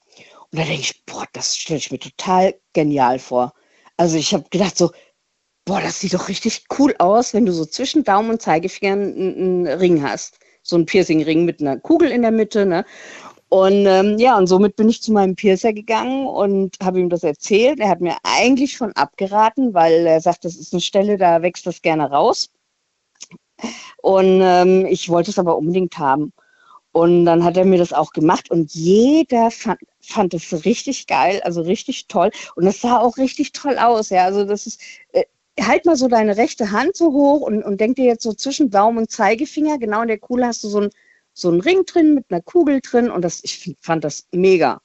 Und 0.51 0.61
da 0.61 0.65
denke 0.65 0.81
ich, 0.81 1.05
boah, 1.07 1.25
das 1.33 1.57
stelle 1.57 1.79
ich 1.79 1.91
mir 1.91 1.99
total 1.99 2.55
genial 2.73 3.19
vor. 3.19 3.53
Also 3.97 4.17
ich 4.17 4.35
habe 4.35 4.45
gedacht 4.51 4.77
so, 4.77 4.91
boah, 5.65 5.81
das 5.81 6.01
sieht 6.01 6.15
doch 6.15 6.29
richtig 6.29 6.65
cool 6.79 6.95
aus, 6.99 7.35
wenn 7.35 7.47
du 7.47 7.53
so 7.53 7.65
zwischen 7.65 8.05
Daumen 8.05 8.31
und 8.31 8.43
Zeigefinger 8.43 8.93
einen, 8.93 9.17
einen 9.17 9.67
Ring 9.67 10.03
hast. 10.03 10.39
So 10.63 10.77
ein 10.77 10.87
Piercing-Ring 10.87 11.45
mit 11.45 11.61
einer 11.61 11.79
Kugel 11.79 12.11
in 12.11 12.23
der 12.23 12.33
Mitte, 12.33 12.67
ne? 12.67 12.85
Und 13.49 13.87
ähm, 13.87 14.19
ja, 14.19 14.37
und 14.37 14.49
somit 14.49 14.75
bin 14.75 14.89
ich 14.89 15.03
zu 15.03 15.13
meinem 15.13 15.37
Piercer 15.37 15.73
gegangen 15.73 16.27
und 16.27 16.77
habe 16.83 16.99
ihm 16.99 17.09
das 17.09 17.23
erzählt. 17.23 17.79
Er 17.79 17.89
hat 17.89 18.01
mir 18.01 18.17
eigentlich 18.25 18.73
schon 18.73 18.93
abgeraten, 18.93 19.73
weil 19.73 20.05
er 20.07 20.21
sagt, 20.21 20.45
das 20.45 20.57
ist 20.57 20.73
eine 20.73 20.81
Stelle, 20.81 21.17
da 21.17 21.43
wächst 21.43 21.65
das 21.67 21.81
gerne 21.81 22.11
raus. 22.11 22.51
Und 24.03 24.41
ähm, 24.43 24.87
ich 24.87 25.09
wollte 25.09 25.31
es 25.31 25.39
aber 25.39 25.57
unbedingt 25.57 25.97
haben. 25.99 26.33
Und 26.93 27.27
dann 27.27 27.45
hat 27.45 27.57
er 27.57 27.65
mir 27.65 27.79
das 27.79 27.93
auch 27.93 28.13
gemacht 28.13 28.51
und 28.51 28.75
jeder 28.75 29.51
fand, 29.51 29.79
fand 30.07 30.35
es 30.35 30.65
richtig 30.65 31.07
geil, 31.07 31.41
also 31.43 31.63
richtig 31.63 32.07
toll. 32.09 32.31
Und 32.55 32.65
das 32.65 32.81
sah 32.81 32.99
auch 32.99 33.17
richtig 33.17 33.53
toll 33.53 33.79
aus. 33.79 34.11
Ja, 34.11 34.25
also 34.25 34.45
das 34.45 34.67
ist, 34.67 34.81
äh, 35.13 35.25
halt 35.61 35.87
mal 35.87 35.97
so 35.97 36.09
deine 36.09 36.37
rechte 36.37 36.71
Hand 36.71 36.97
so 36.97 37.13
hoch 37.13 37.41
und, 37.41 37.63
und 37.63 37.81
denk 37.81 37.97
dir 37.97 38.05
jetzt 38.05 38.23
so 38.23 38.33
zwischen 38.33 38.71
Daumen 38.71 38.99
und 38.99 39.11
Zeigefinger, 39.11 39.79
genau 39.79 40.03
in 40.03 40.09
der 40.09 40.19
Kuhle 40.19 40.47
hast 40.47 40.65
du 40.65 40.69
so 40.69 40.81
ein 40.83 40.91
so 41.37 41.51
ein 41.51 41.61
Ring 41.61 41.85
drin 41.85 42.15
mit 42.15 42.25
einer 42.31 42.41
Kugel 42.41 42.81
drin 42.81 43.11
und 43.11 43.21
das, 43.23 43.45
ich 43.45 43.77
fand 43.81 44.05
das 44.05 44.27
mega. 44.33 44.81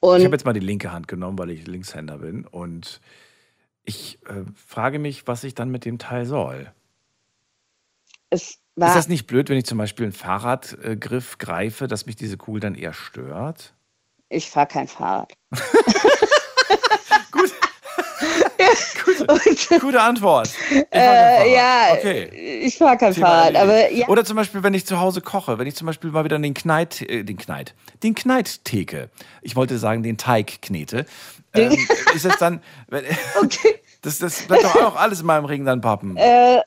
Und 0.00 0.18
ich 0.18 0.24
habe 0.24 0.34
jetzt 0.34 0.46
mal 0.46 0.54
die 0.54 0.60
linke 0.60 0.90
Hand 0.90 1.06
genommen, 1.06 1.38
weil 1.38 1.50
ich 1.50 1.66
Linkshänder 1.66 2.18
bin 2.18 2.46
und 2.46 3.00
ich 3.84 4.18
äh, 4.26 4.44
frage 4.54 4.98
mich, 4.98 5.26
was 5.26 5.44
ich 5.44 5.54
dann 5.54 5.70
mit 5.70 5.84
dem 5.84 5.98
Teil 5.98 6.24
soll. 6.24 6.72
ist 8.90 8.96
das 8.96 9.08
nicht 9.08 9.26
blöd, 9.26 9.50
wenn 9.50 9.58
ich 9.58 9.66
zum 9.66 9.78
Beispiel 9.78 10.06
einen 10.06 10.12
Fahrradgriff 10.12 11.36
greife, 11.38 11.88
dass 11.88 12.06
mich 12.06 12.16
diese 12.16 12.38
Kugel 12.38 12.60
dann 12.60 12.74
eher 12.74 12.94
stört? 12.94 13.75
Ich 14.28 14.50
fahre 14.50 14.66
kein 14.66 14.88
Fahrrad. 14.88 15.32
Gut. 17.30 17.52
gute, 19.04 19.78
gute, 19.80 20.00
Antwort. 20.00 20.50
Äh, 20.90 21.54
ja, 21.54 21.88
okay. 21.92 22.24
ich 22.64 22.76
fahre 22.76 22.96
kein 22.96 23.14
Thema 23.14 23.26
Fahrrad. 23.26 23.56
Aber, 23.56 23.90
ja. 23.92 24.08
Oder 24.08 24.24
zum 24.24 24.36
Beispiel, 24.36 24.62
wenn 24.62 24.74
ich 24.74 24.86
zu 24.86 24.98
Hause 24.98 25.20
koche, 25.20 25.58
wenn 25.58 25.66
ich 25.66 25.76
zum 25.76 25.86
Beispiel 25.86 26.10
mal 26.10 26.24
wieder 26.24 26.38
den 26.38 26.54
Kneit, 26.54 27.02
äh, 27.02 27.24
den 27.24 27.36
Kneit, 27.36 27.74
den 28.02 28.14
Kneitteke, 28.14 29.10
ich 29.42 29.54
wollte 29.54 29.78
sagen, 29.78 30.02
den 30.02 30.16
Teig 30.16 30.62
knete, 30.62 31.06
ähm, 31.54 31.76
ist 32.14 32.24
es 32.24 32.36
dann, 32.38 32.62
okay. 32.90 33.80
das, 34.02 34.18
das 34.18 34.42
bleibt 34.42 34.64
doch 34.64 34.76
auch 34.76 34.96
alles 34.96 35.20
in 35.20 35.26
meinem 35.26 35.44
Ring 35.44 35.64
dann 35.64 35.80
pappen. 35.80 36.16
Äh, 36.16 36.62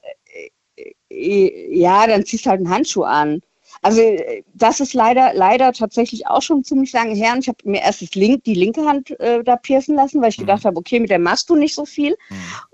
ja, 1.10 2.08
dann 2.08 2.26
ziehst 2.26 2.46
du 2.46 2.52
halt 2.52 2.60
einen 2.60 2.70
Handschuh 2.70 3.04
an. 3.04 3.42
Also 3.82 4.02
äh, 4.02 4.44
das 4.54 4.80
ist 4.80 4.94
leider, 4.94 5.34
leider 5.34 5.72
tatsächlich 5.74 6.28
auch 6.28 6.42
schon 6.42 6.64
ziemlich 6.64 6.92
lange 6.94 7.14
her. 7.14 7.34
Und 7.34 7.40
ich 7.40 7.48
habe 7.48 7.58
mir 7.64 7.82
erst 7.82 8.02
das 8.02 8.16
Link, 8.16 8.44
die 8.44 8.54
linke 8.56 8.86
Hand 8.86 9.18
äh, 9.20 9.44
da 9.44 9.56
piercen 9.56 9.96
lassen, 9.96 10.22
weil 10.22 10.30
ich 10.30 10.38
gedacht 10.38 10.66
habe, 10.66 10.78
okay, 10.78 11.00
mit 11.00 11.10
der 11.10 11.20
machst 11.20 11.50
du 11.50 11.56
nicht 11.56 11.76
so 11.76 11.86
viel. 11.86 12.16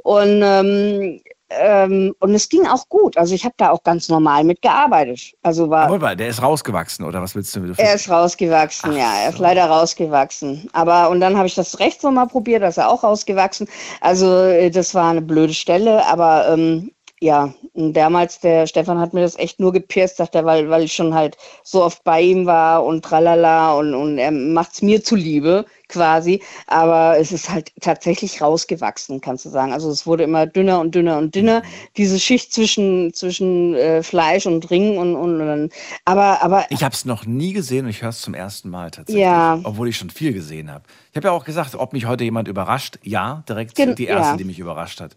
Und 0.04 0.42
ähm, 0.44 1.22
ähm, 1.50 2.16
und 2.20 2.34
es 2.34 2.50
ging 2.50 2.66
auch 2.68 2.90
gut. 2.90 3.18
Also 3.18 3.36
ich 3.36 3.46
habe 3.46 3.54
da 3.58 3.70
auch 3.70 3.84
ganz 3.84 4.10
normal 4.10 4.44
mitgearbeitet. 4.44 5.34
Also 5.44 5.70
war 5.70 5.96
mal, 5.98 6.16
der 6.16 6.30
ist 6.30 6.42
rausgewachsen, 6.42 7.06
oder 7.06 7.22
was 7.22 7.36
willst 7.36 7.56
du 7.56 7.60
mit 7.60 7.78
er 7.78 7.96
ist 7.96 8.10
rausgewachsen, 8.10 8.92
Ach 8.94 8.98
ja, 8.98 9.14
er 9.24 9.30
ist 9.30 9.38
so. 9.38 9.44
leider 9.44 9.66
rausgewachsen. 9.66 10.68
Aber 10.74 11.10
und 11.10 11.20
dann 11.20 11.38
habe 11.38 11.48
ich 11.48 11.56
das 11.56 11.80
rechts 11.80 12.04
nochmal 12.04 12.28
probiert, 12.28 12.64
da 12.64 12.68
ist 12.68 12.78
er 12.78 12.90
auch 12.90 13.04
rausgewachsen. 13.04 13.68
Also 14.02 14.36
äh, 14.36 14.72
das 14.72 14.96
war 14.96 15.12
eine 15.12 15.22
blöde 15.22 15.54
Stelle, 15.54 16.06
aber 16.08 16.50
ähm, 16.50 16.92
ja, 17.26 17.52
und 17.74 17.94
damals 17.94 18.40
der 18.40 18.68
Stefan 18.68 19.00
hat 19.00 19.16
mir 19.16 19.22
das 19.22 19.36
echt 19.40 19.60
nur 19.60 19.74
gepierst, 19.74 20.18
sagt 20.18 20.36
er, 20.36 20.46
weil, 20.46 20.70
weil 20.70 20.84
ich 20.84 20.94
schon 20.94 21.16
halt 21.16 21.38
so 21.64 21.84
oft 21.84 22.04
bei 22.04 22.22
ihm 22.22 22.46
war 22.46 22.86
und 22.86 23.04
tralala 23.04 23.74
und, 23.74 23.96
und 23.96 24.20
er 24.20 24.30
macht's 24.30 24.84
mir 24.84 25.04
zuliebe 25.04 25.66
quasi. 25.90 26.44
Aber 26.68 27.18
es 27.18 27.32
ist 27.32 27.50
halt 27.50 27.72
tatsächlich 27.82 28.44
rausgewachsen, 28.44 29.22
kannst 29.22 29.44
du 29.44 29.50
sagen. 29.50 29.74
Also 29.74 29.90
es 29.90 30.06
wurde 30.06 30.24
immer 30.24 30.46
dünner 30.46 30.80
und 30.80 30.94
dünner 30.94 31.18
und 31.18 31.34
dünner, 31.34 31.64
diese 31.98 32.20
Schicht 32.20 32.54
zwischen, 32.54 33.12
zwischen 33.16 33.74
äh, 33.74 34.04
Fleisch 34.04 34.46
und 34.46 34.70
Ring 34.70 35.00
und, 35.00 35.16
und, 35.16 35.42
und 35.42 35.74
aber, 36.06 36.44
aber 36.44 36.66
Ich 36.70 36.84
habe 36.84 36.94
es 36.94 37.06
noch 37.06 37.26
nie 37.26 37.54
gesehen 37.54 37.86
und 37.86 37.90
ich 37.90 38.04
höre 38.04 38.10
es 38.10 38.22
zum 38.22 38.36
ersten 38.36 38.70
Mal 38.70 38.92
tatsächlich. 38.92 39.24
Ja. 39.24 39.60
Obwohl 39.64 39.90
ich 39.90 39.98
schon 39.98 40.12
viel 40.12 40.32
gesehen 40.32 40.72
habe. 40.72 40.84
Ich 41.10 41.18
habe 41.18 41.30
ja 41.30 41.32
auch 41.32 41.46
gesagt, 41.46 41.74
ob 41.74 41.92
mich 41.92 42.06
heute 42.06 42.24
jemand 42.24 42.48
überrascht. 42.48 43.00
Ja, 43.02 43.44
direkt 43.50 43.74
Gen- 43.74 43.96
die 43.96 44.06
erste, 44.06 44.34
ja. 44.34 44.38
die 44.38 44.44
mich 44.44 44.60
überrascht 44.60 45.02
hat. 45.02 45.16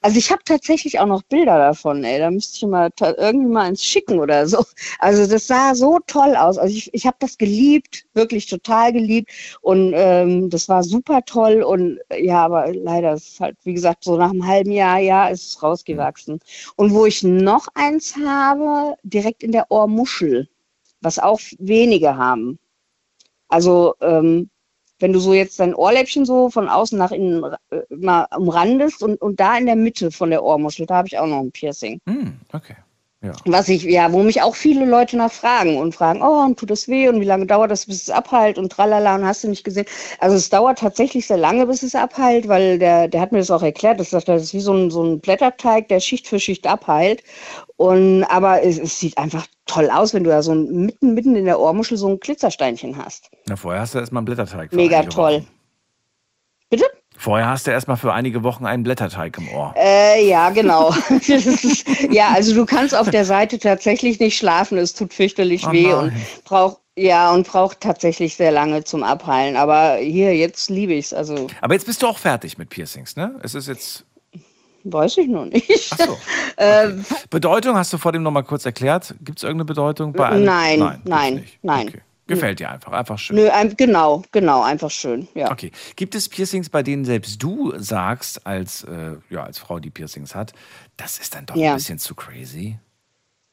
Also 0.00 0.16
ich 0.18 0.30
habe 0.30 0.42
tatsächlich 0.44 1.00
auch 1.00 1.06
noch 1.06 1.22
Bilder 1.24 1.58
davon, 1.58 2.04
ey. 2.04 2.18
Da 2.20 2.30
müsste 2.30 2.56
ich 2.56 2.70
mal 2.70 2.90
irgendwie 3.00 3.48
mal 3.52 3.68
ins 3.68 3.84
schicken 3.84 4.20
oder 4.20 4.46
so. 4.46 4.64
Also 5.00 5.26
das 5.26 5.46
sah 5.48 5.74
so 5.74 5.98
toll 6.06 6.36
aus. 6.36 6.56
Also 6.58 6.74
ich, 6.76 6.92
ich 6.94 7.06
habe 7.06 7.16
das 7.20 7.36
geliebt, 7.38 8.06
wirklich 8.14 8.46
total 8.46 8.92
geliebt. 8.92 9.30
Und 9.60 9.92
ähm, 9.96 10.50
das 10.50 10.68
war 10.68 10.84
super 10.84 11.22
toll. 11.24 11.62
Und 11.62 11.98
ja, 12.16 12.44
aber 12.44 12.72
leider 12.72 13.14
ist 13.14 13.40
halt, 13.40 13.56
wie 13.64 13.74
gesagt, 13.74 14.04
so 14.04 14.16
nach 14.16 14.30
einem 14.30 14.46
halben 14.46 14.70
Jahr, 14.70 14.98
ja, 14.98 15.28
ist 15.28 15.48
es 15.50 15.62
rausgewachsen. 15.62 16.40
Und 16.76 16.94
wo 16.94 17.04
ich 17.06 17.22
noch 17.24 17.66
eins 17.74 18.14
habe, 18.16 18.96
direkt 19.02 19.42
in 19.42 19.52
der 19.52 19.70
Ohrmuschel, 19.70 20.48
was 21.00 21.18
auch 21.18 21.40
wenige 21.58 22.16
haben. 22.16 22.58
Also 23.48 23.94
ähm, 24.00 24.50
wenn 24.98 25.12
du 25.12 25.20
so 25.20 25.34
jetzt 25.34 25.60
dein 25.60 25.74
Ohrläppchen 25.74 26.24
so 26.24 26.50
von 26.50 26.68
außen 26.68 26.98
nach 26.98 27.12
innen 27.12 27.44
äh, 27.70 27.80
mal 27.90 28.26
umrandest 28.36 29.02
und, 29.02 29.20
und 29.20 29.40
da 29.40 29.56
in 29.56 29.66
der 29.66 29.76
Mitte 29.76 30.10
von 30.10 30.30
der 30.30 30.42
Ohrmuschel, 30.42 30.86
da 30.86 30.96
habe 30.96 31.08
ich 31.08 31.18
auch 31.18 31.26
noch 31.26 31.40
ein 31.40 31.52
Piercing. 31.52 32.00
Hm, 32.06 32.38
okay. 32.52 32.76
Ja. 33.20 33.32
Was 33.46 33.68
ich, 33.68 33.82
ja, 33.82 34.12
wo 34.12 34.22
mich 34.22 34.42
auch 34.42 34.54
viele 34.54 34.84
Leute 34.84 35.16
nachfragen 35.16 35.76
und 35.78 35.92
fragen, 35.92 36.22
oh, 36.22 36.44
und 36.44 36.56
tut 36.56 36.70
das 36.70 36.86
weh 36.86 37.08
und 37.08 37.20
wie 37.20 37.24
lange 37.24 37.46
dauert 37.46 37.68
das, 37.68 37.86
bis 37.86 38.02
es 38.02 38.10
abheilt 38.10 38.58
und 38.58 38.70
tralala 38.70 39.16
und 39.16 39.24
hast 39.24 39.42
du 39.42 39.48
nicht 39.48 39.64
gesehen. 39.64 39.86
Also 40.20 40.36
es 40.36 40.50
dauert 40.50 40.78
tatsächlich 40.78 41.26
sehr 41.26 41.36
lange, 41.36 41.66
bis 41.66 41.82
es 41.82 41.96
abheilt, 41.96 42.46
weil 42.46 42.78
der, 42.78 43.08
der 43.08 43.20
hat 43.20 43.32
mir 43.32 43.38
das 43.38 43.50
auch 43.50 43.64
erklärt, 43.64 43.98
er, 43.98 44.20
das 44.20 44.42
ist 44.42 44.54
wie 44.54 44.60
so 44.60 44.72
ein, 44.72 44.92
so 44.92 45.02
ein 45.02 45.18
Blätterteig, 45.18 45.88
der 45.88 45.98
Schicht 45.98 46.28
für 46.28 46.38
Schicht 46.38 46.64
abheilt. 46.68 47.24
Und 47.78 48.24
aber 48.24 48.64
es, 48.64 48.76
es 48.76 48.98
sieht 48.98 49.16
einfach 49.16 49.46
toll 49.66 49.88
aus, 49.88 50.12
wenn 50.12 50.24
du 50.24 50.30
da 50.30 50.42
so 50.42 50.52
ein, 50.52 50.86
mitten, 50.86 51.14
mitten 51.14 51.36
in 51.36 51.44
der 51.44 51.60
Ohrmuschel 51.60 51.96
so 51.96 52.08
ein 52.08 52.18
Glitzersteinchen 52.18 52.98
hast. 52.98 53.30
Na, 53.46 53.54
vorher 53.54 53.80
hast 53.80 53.94
du 53.94 54.00
erstmal 54.00 54.22
einen 54.22 54.24
Blätterteig. 54.26 54.72
Mega 54.72 55.04
toll. 55.04 55.34
Wochen. 55.34 55.48
Bitte? 56.70 56.84
Vorher 57.16 57.48
hast 57.48 57.68
du 57.68 57.70
erstmal 57.70 57.96
für 57.96 58.12
einige 58.12 58.42
Wochen 58.42 58.66
einen 58.66 58.82
Blätterteig 58.82 59.38
im 59.38 59.48
Ohr. 59.50 59.74
Äh, 59.76 60.28
ja, 60.28 60.50
genau. 60.50 60.92
Ist, 61.28 61.84
ja, 62.10 62.30
also 62.30 62.52
du 62.52 62.66
kannst 62.66 62.96
auf 62.96 63.10
der 63.10 63.24
Seite 63.24 63.60
tatsächlich 63.60 64.18
nicht 64.18 64.36
schlafen. 64.36 64.76
Es 64.76 64.94
tut 64.94 65.14
fürchterlich 65.14 65.64
Oh 65.64 65.72
weh 65.72 65.92
und 65.92 66.12
braucht 66.44 66.78
ja 66.96 67.32
und 67.32 67.46
braucht 67.46 67.80
tatsächlich 67.80 68.34
sehr 68.34 68.50
lange 68.50 68.82
zum 68.82 69.04
Abheilen. 69.04 69.56
Aber 69.56 69.96
hier 69.96 70.36
jetzt 70.36 70.68
liebe 70.68 70.94
ich's. 70.94 71.12
Also 71.12 71.46
Aber 71.60 71.74
jetzt 71.74 71.86
bist 71.86 72.02
du 72.02 72.08
auch 72.08 72.18
fertig 72.18 72.58
mit 72.58 72.70
Piercings, 72.70 73.14
ne? 73.14 73.36
Es 73.42 73.54
ist 73.54 73.68
jetzt. 73.68 74.04
Weiß 74.84 75.18
ich 75.18 75.28
noch 75.28 75.44
nicht. 75.46 75.90
Ach 75.92 76.06
so. 76.06 76.18
Ähm, 76.60 77.04
Bedeutung 77.30 77.76
hast 77.76 77.92
du 77.92 77.98
vor 77.98 78.10
dem 78.10 78.24
nochmal 78.24 78.42
kurz 78.42 78.66
erklärt. 78.66 79.14
Gibt 79.20 79.38
es 79.38 79.44
irgendeine 79.44 79.66
Bedeutung 79.66 80.12
bei 80.12 80.26
einem? 80.28 80.44
Nein, 80.44 81.00
nein, 81.04 81.44
nein. 81.62 81.88
Okay. 81.88 82.00
Gefällt 82.26 82.58
dir 82.58 82.68
einfach, 82.70 82.90
einfach 82.92 83.16
schön. 83.16 83.36
Nö, 83.36 83.48
ein, 83.48 83.76
genau, 83.76 84.24
genau, 84.32 84.62
einfach 84.64 84.90
schön. 84.90 85.28
Ja. 85.34 85.52
Okay. 85.52 85.70
Gibt 85.94 86.16
es 86.16 86.28
Piercings, 86.28 86.68
bei 86.68 86.82
denen 86.82 87.04
selbst 87.04 87.40
du 87.40 87.72
sagst, 87.78 88.44
als, 88.44 88.82
äh, 88.84 89.12
ja, 89.30 89.44
als 89.44 89.58
Frau, 89.58 89.78
die 89.78 89.90
Piercings 89.90 90.34
hat, 90.34 90.52
das 90.96 91.18
ist 91.18 91.34
dann 91.36 91.46
doch 91.46 91.54
Ja. 91.54 91.70
ein 91.70 91.76
bisschen 91.76 92.00
zu 92.00 92.16
crazy? 92.16 92.78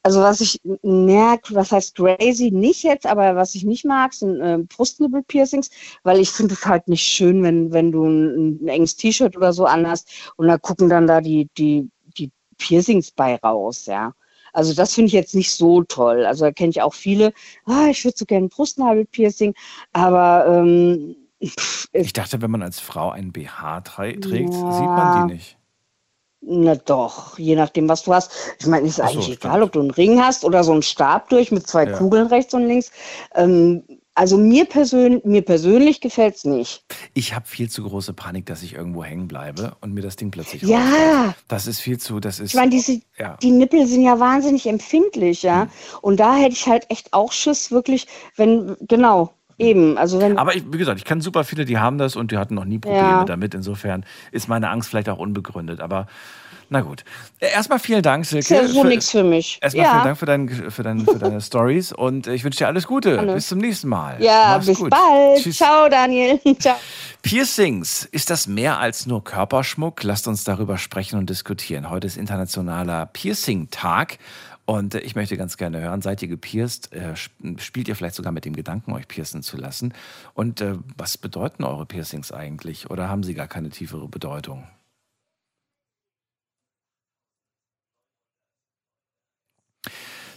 Also 0.06 0.22
was 0.22 0.40
ich, 0.40 0.62
na, 0.84 1.36
was 1.50 1.72
heißt 1.72 1.96
crazy 1.96 2.52
nicht 2.52 2.84
jetzt, 2.84 3.08
aber 3.08 3.36
was 3.36 3.56
ich 3.56 3.64
nicht 3.64 3.86
mag, 3.86 4.14
sind 4.14 4.40
äh, 4.40 4.60
Brustnippel-Piercings, 4.60 5.72
weil 6.04 6.20
ich 6.20 6.30
finde 6.30 6.54
es 6.54 6.64
halt 6.64 6.88
nicht 6.88 7.02
schön, 7.02 7.42
wenn, 7.42 7.74
wenn 7.74 7.92
du 7.92 8.06
ein, 8.06 8.64
ein 8.64 8.68
enges 8.68 8.96
T-Shirt 8.98 9.36
oder 9.36 9.52
so 9.52 9.66
anhast 9.66 10.08
und 10.36 10.48
da 10.48 10.60
gucken 10.60 10.90
dann 10.90 11.08
da 11.08 11.22
die, 11.22 11.50
die, 11.58 11.90
die 12.20 12.30
Piercings 12.60 13.10
bei 13.10 13.38
raus, 13.38 13.88
ja. 13.88 14.14
Also 14.54 14.76
das 14.76 14.94
finde 14.94 15.08
ich 15.08 15.14
jetzt 15.14 15.34
nicht 15.34 15.52
so 15.52 15.82
toll. 15.82 16.24
Also 16.24 16.46
da 16.46 16.52
kenne 16.52 16.70
ich 16.70 16.84
auch 16.84 16.94
viele, 16.94 17.34
ah, 17.66 17.88
ich 17.90 18.06
würde 18.06 18.16
so 18.16 18.26
gerne 18.26 18.46
ein 18.46 18.50
Brustnabel-Piercing, 18.50 19.56
aber 19.92 20.46
ähm, 20.48 21.16
Ich 21.94 22.14
dachte, 22.14 22.44
wenn 22.44 22.52
man 22.52 22.62
als 22.62 22.80
Frau 22.80 23.10
einen 23.10 23.32
BH 23.32 23.82
trägt, 23.82 24.26
Ja. 24.26 24.72
sieht 24.72 24.96
man 24.96 25.12
die 25.12 25.24
nicht. 25.24 25.58
Na 26.48 26.76
doch, 26.76 27.38
je 27.40 27.56
nachdem, 27.56 27.90
was 27.90 28.04
du 28.04 28.14
hast. 28.14 28.32
Ich 28.60 28.68
meine, 28.68 28.88
ist 28.88 29.00
Ach 29.02 29.08
so, 29.10 29.14
eigentlich 29.14 29.26
stimmt. 29.38 29.46
egal, 29.46 29.64
ob 29.64 29.72
du 29.72 29.80
einen 29.80 29.92
Ring 29.92 30.22
hast 30.22 30.46
oder 30.46 30.64
so 30.64 30.72
einen 30.74 30.84
Stab 30.84 31.30
durch 31.30 31.52
mit 31.52 31.68
zwei 31.68 31.86
Ja. 31.86 31.98
Kugeln 31.98 32.28
rechts 32.28 32.54
und 32.54 32.68
links. 32.68 32.92
Ähm, 33.34 33.84
also 34.18 34.38
mir, 34.38 34.64
persön 34.66 35.22
mir 35.26 35.42
persönlich 35.42 36.00
gefällt 36.00 36.36
es 36.36 36.46
nicht. 36.46 36.86
Ich 37.14 37.34
habe 37.36 37.46
viel 37.48 37.70
zu 37.70 37.84
große 37.84 38.14
Panik, 38.14 38.46
dass 38.46 38.64
ich 38.64 38.74
irgendwo 38.74 39.04
hängen 39.04 39.28
bleibe 39.28 39.76
und 39.82 39.94
mir 39.94 40.02
das 40.02 40.16
Ding 40.16 40.32
plötzlich 40.32 40.62
Ja. 40.62 40.78
rausfällt. 40.80 41.36
Das 41.50 41.68
ist 41.68 41.80
viel 41.82 41.98
zu, 42.00 42.20
das 42.22 42.40
ist. 42.40 42.52
Ich 42.52 42.56
meine, 42.56 42.70
diese, 42.72 43.02
ja. 43.18 43.38
die 43.42 43.52
Nippel 43.52 43.86
sind 43.88 44.04
ja 44.04 44.20
wahnsinnig 44.20 44.68
empfindlich, 44.68 45.44
ja. 45.44 45.64
Hm. 45.64 45.70
Und 46.02 46.20
da 46.20 46.36
hätte 46.36 46.54
ich 46.54 46.66
halt 46.68 46.86
echt 46.90 47.12
auch 47.12 47.32
Schiss, 47.34 47.72
wirklich, 47.72 48.08
wenn, 48.38 48.78
genau, 48.82 49.34
eben. 49.58 49.98
Also 49.98 50.20
wenn, 50.22 50.38
Aber 50.38 50.56
ich, 50.56 50.64
wie 50.72 50.78
gesagt, 50.78 51.00
ich 51.00 51.06
kenne 51.06 51.22
super 51.22 51.44
viele, 51.44 51.66
die 51.66 51.78
haben 51.78 51.98
das 51.98 52.16
und 52.16 52.32
die 52.32 52.38
hatten 52.38 52.56
noch 52.56 52.66
nie 52.66 52.80
Probleme 52.80 53.08
Ja. 53.08 53.26
damit. 53.26 53.54
Insofern 53.54 54.06
ist 54.32 54.48
meine 54.48 54.70
Angst 54.70 54.90
vielleicht 54.90 55.10
auch 55.10 55.18
unbegründet. 55.18 55.80
Aber 55.82 56.08
na 56.68 56.82
gut. 56.82 57.04
Äh, 57.40 57.52
Erstmal 57.54 57.78
vielen 57.78 58.02
Dank, 58.02 58.26
Silke. 58.26 58.40
ist 58.40 58.50
ja 58.50 58.68
so 58.68 58.84
nichts 58.84 59.12
für 59.12 59.24
mich. 59.24 59.60
Erstmal 59.62 59.86
ja. 59.86 59.92
vielen 59.92 60.04
Dank 60.04 60.18
für, 60.18 60.26
dein, 60.26 60.50
für, 60.72 60.82
dein, 60.84 61.06
für 61.06 61.20
deine 61.20 61.40
Stories 61.42 61.92
und 61.94 62.26
ich 62.26 62.44
wünsche 62.44 62.58
dir 62.58 62.68
alles 62.68 62.88
Gute. 62.88 63.14
Gerne. 63.16 63.36
Bis 63.36 63.48
zum 63.50 63.60
nächsten 63.60 63.88
Mal. 63.88 64.18
Ja, 64.20 64.56
Mach's 64.56 64.66
bis 64.66 64.80
gut. 64.80 64.90
bald. 64.90 65.42
Tschüss. 65.44 65.58
Ciao, 65.58 65.88
Daniel. 65.90 66.40
Ciao. 66.60 66.76
Piercings, 67.22 68.06
ist 68.12 68.30
das 68.32 68.48
mehr 68.48 68.80
als 68.80 69.06
nur 69.06 69.24
Körperschmuck? 69.24 70.02
Lasst 70.04 70.28
uns 70.28 70.44
darüber 70.44 70.78
sprechen 70.80 71.20
und 71.20 71.30
diskutieren. 71.30 71.90
Heute 71.92 72.08
ist 72.08 72.18
internationaler 72.18 73.06
Piercing-Tag 73.08 74.18
und 74.66 74.96
äh, 74.96 75.00
ich 75.00 75.16
möchte 75.16 75.38
ganz 75.38 75.58
gerne 75.58 75.80
hören, 75.82 76.02
seid 76.02 76.22
ihr 76.22 76.28
gepierst? 76.28 76.94
Äh, 76.94 77.14
sp- 77.14 77.58
Spielt 77.60 77.88
ihr 77.88 77.96
vielleicht 77.96 78.16
sogar 78.16 78.32
mit 78.32 78.46
dem 78.46 78.56
Gedanken, 78.56 78.94
euch 78.94 79.08
piercen 79.08 79.42
zu 79.44 79.58
lassen? 79.58 79.94
Und 80.34 80.62
äh, 80.62 80.76
was 80.98 81.18
bedeuten 81.18 81.64
eure 81.64 81.86
Piercings 81.86 82.32
eigentlich? 82.32 82.90
Oder 82.90 83.10
haben 83.10 83.24
sie 83.24 83.34
gar 83.36 83.48
keine 83.48 83.70
tiefere 83.70 84.08
Bedeutung? 84.08 84.68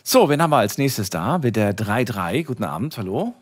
So, 0.03 0.29
wen 0.29 0.41
haben 0.41 0.51
wir 0.51 0.59
als 0.59 0.79
nächstes 0.79 1.11
da? 1.11 1.39
Mit 1.39 1.57
der 1.57 1.77
3-3. 1.77 2.45
Guten 2.45 2.65
Abend, 2.65 2.97
hallo. 2.97 3.35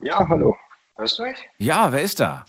Ja, 0.00 0.26
hallo. 0.28 0.56
Hörst 0.96 1.18
du 1.18 1.24
mich? 1.24 1.36
Ja, 1.58 1.92
wer 1.92 2.02
ist 2.02 2.20
da? 2.20 2.46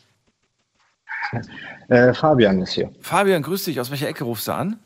Äh, 1.90 2.14
Fabian 2.14 2.62
ist 2.62 2.72
hier. 2.74 2.94
Fabian, 3.02 3.42
grüß 3.42 3.66
dich. 3.66 3.80
Aus 3.82 3.92
welcher 3.92 4.08
Ecke 4.08 4.24
rufst 4.24 4.48
du 4.48 4.54
an? 4.54 4.80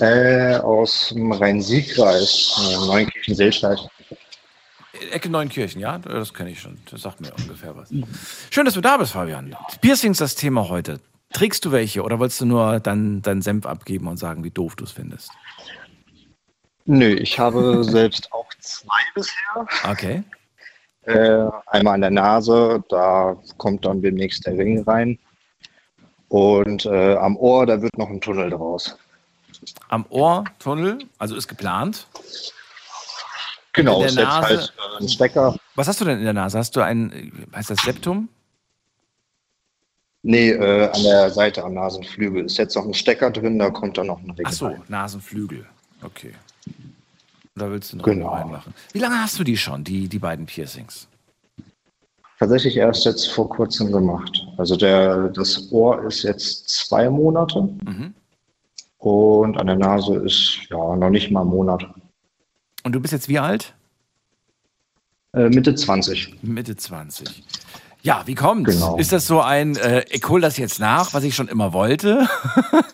Äh, 0.00 0.56
aus 0.56 1.10
dem 1.10 1.32
Rhein-Sieg-Kreis, 1.32 2.56
äh, 2.58 2.86
Neunkirchen-Seelstadt. 2.86 3.88
Ecke 5.10 5.28
Neunkirchen, 5.28 5.80
ja? 5.80 5.98
Das 5.98 6.32
kenne 6.34 6.50
ich 6.50 6.60
schon. 6.60 6.78
Das 6.90 7.02
sagt 7.02 7.20
mir 7.20 7.32
ungefähr 7.38 7.76
was. 7.76 7.90
Schön, 8.50 8.64
dass 8.64 8.74
du 8.74 8.80
da 8.80 8.96
bist, 8.96 9.12
Fabian. 9.12 9.56
Piercings 9.80 10.18
das 10.18 10.34
Thema 10.34 10.68
heute. 10.68 11.00
Trägst 11.32 11.64
du 11.64 11.72
welche 11.72 12.02
oder 12.02 12.18
wolltest 12.18 12.40
du 12.40 12.46
nur 12.46 12.80
dann 12.80 13.20
deinen 13.22 13.42
Senf 13.42 13.66
abgeben 13.66 14.06
und 14.06 14.18
sagen, 14.18 14.44
wie 14.44 14.50
doof 14.50 14.76
du 14.76 14.84
es 14.84 14.92
findest? 14.92 15.30
Nö, 16.86 17.14
ich 17.14 17.38
habe 17.38 17.82
selbst 17.84 18.32
auch 18.32 18.48
zwei 18.60 19.00
bisher. 19.14 19.66
Okay. 19.90 20.22
Äh, 21.02 21.50
einmal 21.66 21.94
an 21.94 22.00
der 22.00 22.10
Nase, 22.10 22.82
da 22.88 23.36
kommt 23.58 23.84
dann 23.84 24.00
demnächst 24.00 24.46
der 24.46 24.56
Ring 24.56 24.82
rein. 24.84 25.18
Und 26.28 26.86
äh, 26.86 27.16
am 27.16 27.36
Ohr, 27.36 27.66
da 27.66 27.80
wird 27.80 27.96
noch 27.98 28.08
ein 28.08 28.20
Tunnel 28.20 28.50
draus. 28.50 28.96
Am 29.88 30.04
Ohrtunnel, 30.08 30.98
also 31.18 31.34
ist 31.36 31.48
geplant. 31.48 32.06
Genau, 33.72 33.98
der 33.98 34.08
ist 34.08 34.16
jetzt 34.16 34.24
Nase- 34.26 34.42
halt 34.46 34.74
äh, 34.78 35.02
ein 35.02 35.08
Stecker. 35.08 35.56
Was 35.74 35.88
hast 35.88 36.00
du 36.00 36.04
denn 36.04 36.18
in 36.18 36.24
der 36.24 36.32
Nase? 36.32 36.58
Hast 36.58 36.76
du 36.76 36.80
ein, 36.80 37.12
äh, 37.12 37.56
heißt 37.56 37.70
das 37.70 37.78
Septum? 37.80 38.28
Nee, 40.22 40.50
äh, 40.50 40.90
an 40.90 41.02
der 41.02 41.30
Seite 41.30 41.62
am 41.64 41.74
Nasenflügel 41.74 42.44
ist 42.46 42.56
jetzt 42.56 42.74
noch 42.76 42.84
ein 42.86 42.94
Stecker 42.94 43.30
drin, 43.30 43.58
da 43.58 43.70
kommt 43.70 43.98
dann 43.98 44.06
noch 44.06 44.20
ein 44.20 44.30
Ring 44.30 44.46
Ach 44.48 44.52
so, 44.52 44.66
rein. 44.66 44.82
Nasenflügel. 44.88 45.66
Okay. 46.02 46.32
Oder 47.56 47.70
willst 47.70 47.92
du 47.92 47.96
noch 47.98 48.04
Genau. 48.04 48.28
reinmachen? 48.32 48.72
Wie 48.92 48.98
lange 49.00 49.20
hast 49.20 49.38
du 49.38 49.44
die 49.44 49.56
schon, 49.56 49.84
die, 49.84 50.08
die 50.08 50.18
beiden 50.18 50.46
Piercings? 50.46 51.08
Tatsächlich 52.38 52.76
erst 52.76 53.04
jetzt 53.04 53.30
vor 53.32 53.48
kurzem 53.48 53.92
gemacht. 53.92 54.44
Also 54.56 54.76
der, 54.76 55.28
das 55.28 55.70
Ohr 55.70 56.02
ist 56.04 56.22
jetzt 56.22 56.68
zwei 56.68 57.08
Monate 57.10 57.60
Mhm. 57.84 58.14
Und 59.04 59.58
an 59.58 59.66
der 59.66 59.76
Nase 59.76 60.16
ist 60.16 60.60
ja 60.70 60.96
noch 60.96 61.10
nicht 61.10 61.30
mal 61.30 61.42
ein 61.42 61.48
Monat. 61.48 61.86
Und 62.84 62.92
du 62.92 63.00
bist 63.00 63.12
jetzt 63.12 63.28
wie 63.28 63.38
alt? 63.38 63.74
Äh, 65.34 65.48
Mitte 65.48 65.74
20. 65.74 66.42
Mitte 66.42 66.76
20. 66.76 67.44
Ja, 68.02 68.22
wie 68.26 68.34
kommt's? 68.34 68.72
Genau. 68.72 68.96
Ist 68.96 69.12
das 69.12 69.26
so 69.26 69.40
ein, 69.40 69.76
äh, 69.76 70.04
ich 70.10 70.28
hol 70.28 70.40
das 70.40 70.58
jetzt 70.58 70.78
nach, 70.78 71.14
was 71.14 71.24
ich 71.24 71.34
schon 71.34 71.48
immer 71.48 71.72
wollte? 71.72 72.28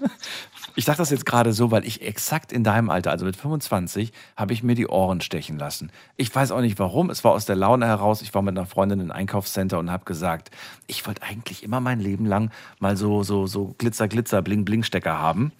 ich 0.76 0.84
sage 0.84 0.98
das 0.98 1.10
jetzt 1.10 1.26
gerade 1.26 1.52
so, 1.52 1.70
weil 1.70 1.84
ich 1.84 2.02
exakt 2.02 2.52
in 2.52 2.62
deinem 2.62 2.90
Alter, 2.90 3.10
also 3.10 3.24
mit 3.26 3.36
25, 3.36 4.12
habe 4.36 4.52
ich 4.52 4.62
mir 4.62 4.76
die 4.76 4.86
Ohren 4.86 5.20
stechen 5.20 5.58
lassen. 5.58 5.90
Ich 6.16 6.34
weiß 6.34 6.52
auch 6.52 6.60
nicht 6.60 6.78
warum, 6.78 7.10
es 7.10 7.24
war 7.24 7.32
aus 7.32 7.44
der 7.44 7.56
Laune 7.56 7.86
heraus. 7.86 8.22
Ich 8.22 8.34
war 8.34 8.42
mit 8.42 8.56
einer 8.56 8.66
Freundin 8.66 9.00
im 9.00 9.10
Einkaufscenter 9.10 9.78
und 9.78 9.90
habe 9.90 10.04
gesagt, 10.04 10.50
ich 10.86 11.06
wollte 11.06 11.22
eigentlich 11.22 11.62
immer 11.64 11.80
mein 11.80 12.00
Leben 12.00 12.26
lang 12.26 12.50
mal 12.78 12.96
so, 12.96 13.24
so, 13.24 13.46
so 13.46 13.74
Glitzer, 13.78 14.06
Glitzer, 14.08 14.42
Bling, 14.42 14.64
Bling 14.64 14.84
Stecker 14.84 15.18
haben. 15.18 15.52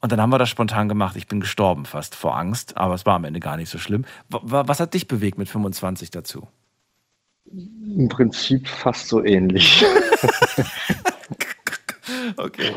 Und 0.00 0.12
dann 0.12 0.20
haben 0.20 0.30
wir 0.30 0.38
das 0.38 0.48
spontan 0.48 0.88
gemacht. 0.88 1.16
Ich 1.16 1.26
bin 1.26 1.40
gestorben 1.40 1.84
fast 1.84 2.14
vor 2.14 2.36
Angst, 2.36 2.76
aber 2.76 2.94
es 2.94 3.04
war 3.04 3.16
am 3.16 3.24
Ende 3.24 3.40
gar 3.40 3.56
nicht 3.56 3.68
so 3.68 3.78
schlimm. 3.78 4.04
Was 4.28 4.80
hat 4.80 4.94
dich 4.94 5.08
bewegt 5.08 5.38
mit 5.38 5.48
25 5.48 6.10
dazu? 6.10 6.46
Im 7.46 8.08
Prinzip 8.08 8.68
fast 8.68 9.08
so 9.08 9.24
ähnlich. 9.24 9.84
Okay. 12.36 12.72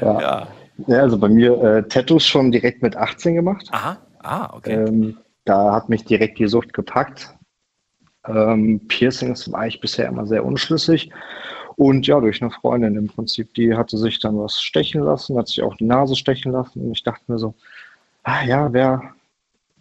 ja. 0.00 0.20
Ja. 0.20 0.48
ja, 0.86 0.98
also 1.00 1.18
bei 1.18 1.28
mir 1.28 1.60
äh, 1.62 1.82
Tattoos 1.88 2.26
schon 2.26 2.52
direkt 2.52 2.82
mit 2.82 2.96
18 2.96 3.34
gemacht. 3.34 3.68
Aha. 3.72 3.98
Ah, 4.20 4.50
okay. 4.54 4.74
Ähm, 4.74 5.16
da 5.44 5.72
hat 5.72 5.88
mich 5.88 6.04
direkt 6.04 6.38
die 6.38 6.48
Sucht 6.48 6.72
gepackt. 6.72 7.34
Ähm, 8.26 8.80
Piercings 8.88 9.50
war 9.50 9.66
ich 9.66 9.80
bisher 9.80 10.08
immer 10.08 10.26
sehr 10.26 10.44
unschlüssig. 10.44 11.10
Und 11.78 12.08
ja, 12.08 12.18
durch 12.18 12.42
eine 12.42 12.50
Freundin 12.50 12.96
im 12.96 13.06
Prinzip, 13.06 13.54
die 13.54 13.72
hatte 13.72 13.96
sich 13.96 14.18
dann 14.18 14.36
was 14.36 14.60
stechen 14.60 15.00
lassen, 15.00 15.38
hat 15.38 15.46
sich 15.46 15.62
auch 15.62 15.76
die 15.76 15.84
Nase 15.84 16.16
stechen 16.16 16.50
lassen. 16.50 16.80
Und 16.80 16.90
ich 16.90 17.04
dachte 17.04 17.22
mir 17.28 17.38
so, 17.38 17.54
ah 18.24 18.42
ja, 18.44 18.72
wäre 18.72 19.00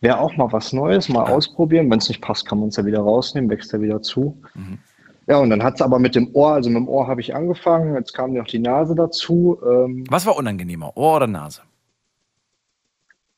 wär 0.02 0.22
auch 0.22 0.38
mal 0.38 0.52
was 0.52 0.74
Neues, 0.74 1.10
mal 1.10 1.24
ausprobieren. 1.24 1.90
Wenn 1.90 1.98
es 1.98 2.08
nicht 2.08 2.22
passt, 2.22 2.48
kann 2.48 2.60
man 2.60 2.70
es 2.70 2.76
ja 2.76 2.86
wieder 2.86 3.00
rausnehmen, 3.00 3.50
wächst 3.50 3.74
er 3.74 3.82
wieder 3.82 4.04
zu. 4.04 4.40
Mhm. 4.54 4.78
Ja, 5.26 5.40
und 5.40 5.50
dann 5.50 5.64
hat 5.64 5.74
es 5.74 5.82
aber 5.82 5.98
mit 5.98 6.14
dem 6.14 6.30
Ohr, 6.36 6.54
also 6.54 6.70
mit 6.70 6.78
dem 6.78 6.88
Ohr 6.88 7.08
habe 7.08 7.20
ich 7.20 7.36
angefangen, 7.36 7.96
jetzt 7.96 8.14
kam 8.14 8.34
noch 8.34 8.46
die 8.46 8.60
Nase 8.60 8.94
dazu. 8.94 9.58
Ähm, 9.68 10.06
Was 10.08 10.28
war 10.28 10.38
unangenehmer, 10.38 10.96
Ohr 10.96 11.16
oder 11.16 11.28
Nase? 11.28 11.64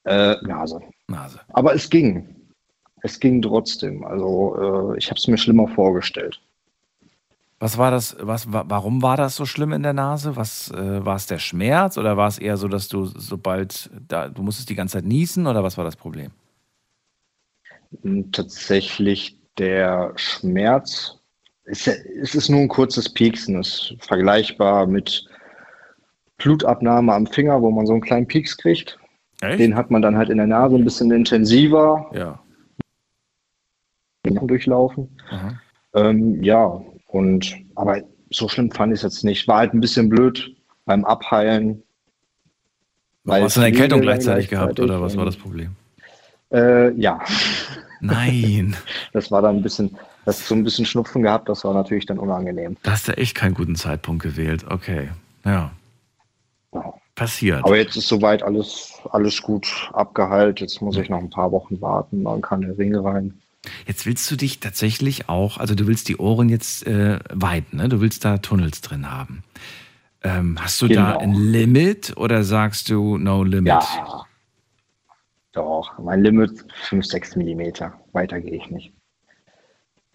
äh, 0.04 0.36
Nase. 0.42 0.82
Nase. 1.08 1.40
Aber 1.54 1.74
es 1.74 1.90
ging. 1.90 2.28
Es 3.04 3.22
ging 3.22 3.42
trotzdem. 3.42 4.04
Also 4.04 4.92
äh, 4.94 4.98
ich 4.98 5.10
habe 5.10 5.18
es 5.18 5.28
mir 5.30 5.38
schlimmer 5.38 5.70
vorgestellt. 5.70 6.42
Was 7.60 7.78
war 7.78 7.92
das, 7.92 8.16
was, 8.22 8.52
wa- 8.54 8.64
warum 8.68 9.02
war 9.02 9.18
das 9.18 9.36
so 9.36 9.46
schlimm 9.46 9.74
in 9.74 9.84
der 9.84 9.94
Nase? 9.94 10.38
Was, 10.38 10.72
äh, 10.72 11.06
war 11.06 11.18
es 11.18 11.26
der 11.26 11.40
Schmerz 11.40 11.98
oder 11.98 12.16
war 12.16 12.30
es 12.30 12.38
eher 12.38 12.56
so, 12.56 12.70
dass 12.70 12.88
du 12.88 13.06
sobald, 13.06 13.90
da, 14.08 14.30
du 14.30 14.42
musstest 14.44 14.70
die 14.70 14.76
ganze 14.76 14.94
Zeit 14.94 15.06
niesen 15.06 15.46
oder 15.46 15.62
was 15.62 15.78
war 15.78 15.84
das 15.84 15.98
Problem? 15.98 16.32
Und 18.04 18.34
tatsächlich 18.34 19.38
der 19.58 20.14
Schmerz, 20.16 21.18
es, 21.66 21.86
es 21.88 22.34
ist 22.34 22.50
nur 22.50 22.62
ein 22.62 22.70
kurzes 22.70 23.14
Pieksen, 23.14 23.60
es 23.60 23.92
ist 23.92 24.06
vergleichbar 24.06 24.88
mit 24.88 25.26
Blutabnahme 26.38 27.14
am 27.14 27.28
Finger, 27.28 27.62
wo 27.62 27.72
man 27.72 27.86
so 27.86 27.94
einen 27.94 28.02
kleinen 28.02 28.28
Pieks 28.28 28.56
kriegt. 28.58 28.98
Echt? 29.42 29.60
Den 29.60 29.76
hat 29.76 29.92
man 29.92 30.02
dann 30.02 30.18
halt 30.18 30.30
in 30.30 30.38
der 30.38 30.48
Nase 30.48 30.78
ein 30.78 30.86
bisschen 30.86 31.12
intensiver 31.12 32.10
ja. 32.14 32.40
durchlaufen. 34.24 35.10
Ähm, 35.94 36.42
ja, 36.44 36.82
und 37.10 37.56
aber 37.76 38.02
so 38.32 38.48
schlimm 38.48 38.72
fand 38.72 38.94
ich 38.94 39.00
es 39.00 39.04
jetzt 39.04 39.24
nicht. 39.24 39.48
War 39.48 39.60
halt 39.60 39.74
ein 39.74 39.82
bisschen 39.82 40.10
blöd 40.10 40.56
beim 40.86 41.06
Abheilen. 41.06 41.84
weil 43.24 43.44
Hast 43.44 43.58
du 43.58 43.62
eine 43.62 43.72
Erkältung 43.72 44.02
gleichzeitig 44.02 44.50
gehabt 44.50 44.80
oder 44.80 45.02
was 45.02 45.18
war 45.18 45.26
das 45.26 45.36
Problem? 45.36 45.76
Äh, 46.52 46.92
ja, 46.94 47.20
Nein, 48.02 48.76
das 49.14 49.32
war 49.32 49.42
dann 49.42 49.58
ein 49.58 49.62
bisschen, 49.62 49.98
das 50.26 50.48
so 50.48 50.56
ein 50.56 50.64
bisschen 50.64 50.86
Schnupfen 50.86 51.22
gehabt, 51.22 51.50
das 51.50 51.64
war 51.64 51.74
natürlich 51.74 52.06
dann 52.06 52.20
unangenehm. 52.20 52.78
da 52.84 52.92
hast 52.92 53.08
du 53.08 53.18
echt 53.18 53.36
keinen 53.36 53.54
guten 53.54 53.76
Zeitpunkt 53.76 54.24
gewählt. 54.24 54.66
Okay, 54.70 55.10
ja. 55.46 55.72
Ja. 56.72 56.94
Passiert. 57.16 57.66
Aber 57.66 57.76
jetzt 57.76 57.98
ist 57.98 58.08
soweit 58.08 58.44
alles, 58.44 58.94
alles 59.12 59.42
gut 59.42 59.90
abgeheilt. 59.92 60.62
Jetzt 60.62 60.82
muss 60.82 60.96
ich 60.96 61.10
noch 61.10 61.18
ein 61.18 61.30
paar 61.30 61.52
Wochen 61.52 61.82
warten, 61.82 62.24
dann 62.24 62.42
kann 62.42 62.62
der 62.62 62.78
Ring 62.78 62.96
rein. 62.96 63.42
Jetzt 63.88 64.06
willst 64.06 64.30
du 64.32 64.36
dich 64.36 64.60
tatsächlich 64.60 65.30
auch, 65.30 65.58
also 65.58 65.76
du 65.76 65.88
willst 65.88 66.10
die 66.10 66.18
Ohren 66.18 66.50
jetzt 66.50 66.86
äh, 66.88 67.20
weiten, 67.32 67.78
ne? 67.78 67.90
Du 67.90 68.02
willst 68.02 68.26
da 68.26 68.38
Tunnels 68.38 68.82
drin 68.82 69.10
haben. 69.10 69.44
Ähm, 70.22 70.58
hast 70.60 70.82
du 70.82 70.88
da 70.88 71.14
Genau. 71.14 71.20
ein 71.20 71.34
Limit 71.34 72.18
oder 72.18 72.44
sagst 72.44 72.90
du 72.90 73.18
no 73.18 73.44
limit? 73.44 73.68
Ja. 73.68 74.26
Doch, 75.54 75.98
mein 75.98 76.22
Limit 76.22 76.66
5, 76.90 77.06
6 77.06 77.36
Millimeter. 77.36 77.94
Weiter 78.14 78.40
gehe 78.40 78.56
ich 78.56 78.70
nicht. 78.70 78.94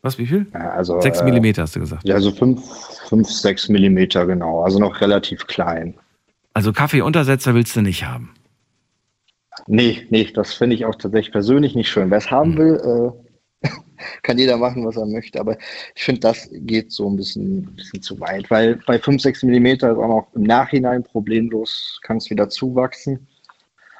Was, 0.02 0.18
wie 0.18 0.26
viel? 0.26 0.46
Also, 0.52 1.00
Sechs 1.00 1.20
äh, 1.20 1.24
Millimeter 1.24 1.62
hast 1.62 1.74
du 1.76 1.80
gesagt. 1.80 2.06
Ja, 2.06 2.20
so 2.20 2.30
5, 2.30 2.62
5, 3.08 3.28
6 3.28 3.70
Millimeter, 3.70 4.26
genau. 4.26 4.62
Also 4.62 4.78
noch 4.78 5.00
relativ 5.00 5.46
klein. 5.46 5.94
Also 6.52 6.72
Kaffeeuntersetzer 6.72 7.54
willst 7.54 7.74
du 7.74 7.80
nicht 7.80 8.04
haben. 8.04 8.34
Nee, 9.66 10.06
nee, 10.10 10.30
das 10.32 10.52
finde 10.52 10.76
ich 10.76 10.84
auch 10.84 10.94
tatsächlich 10.96 11.32
persönlich 11.32 11.74
nicht 11.74 11.88
schön. 11.88 12.10
Wer 12.10 12.18
es 12.18 12.30
haben 12.30 12.56
will, 12.58 12.74
äh, 12.76 13.23
kann 14.22 14.38
jeder 14.38 14.56
machen, 14.56 14.84
was 14.86 14.96
er 14.96 15.06
möchte. 15.06 15.40
Aber 15.40 15.56
ich 15.94 16.02
finde, 16.02 16.20
das 16.20 16.48
geht 16.52 16.92
so 16.92 17.08
ein 17.08 17.16
bisschen, 17.16 17.58
ein 17.58 17.74
bisschen 17.76 18.02
zu 18.02 18.18
weit. 18.20 18.50
Weil 18.50 18.76
bei 18.86 18.98
5, 18.98 19.20
6 19.22 19.42
Millimeter 19.44 19.92
ist 19.92 19.98
auch 19.98 20.08
noch 20.08 20.26
im 20.34 20.42
Nachhinein 20.42 21.02
problemlos, 21.02 21.98
kann 22.02 22.18
es 22.18 22.30
wieder 22.30 22.48
zuwachsen. 22.48 23.26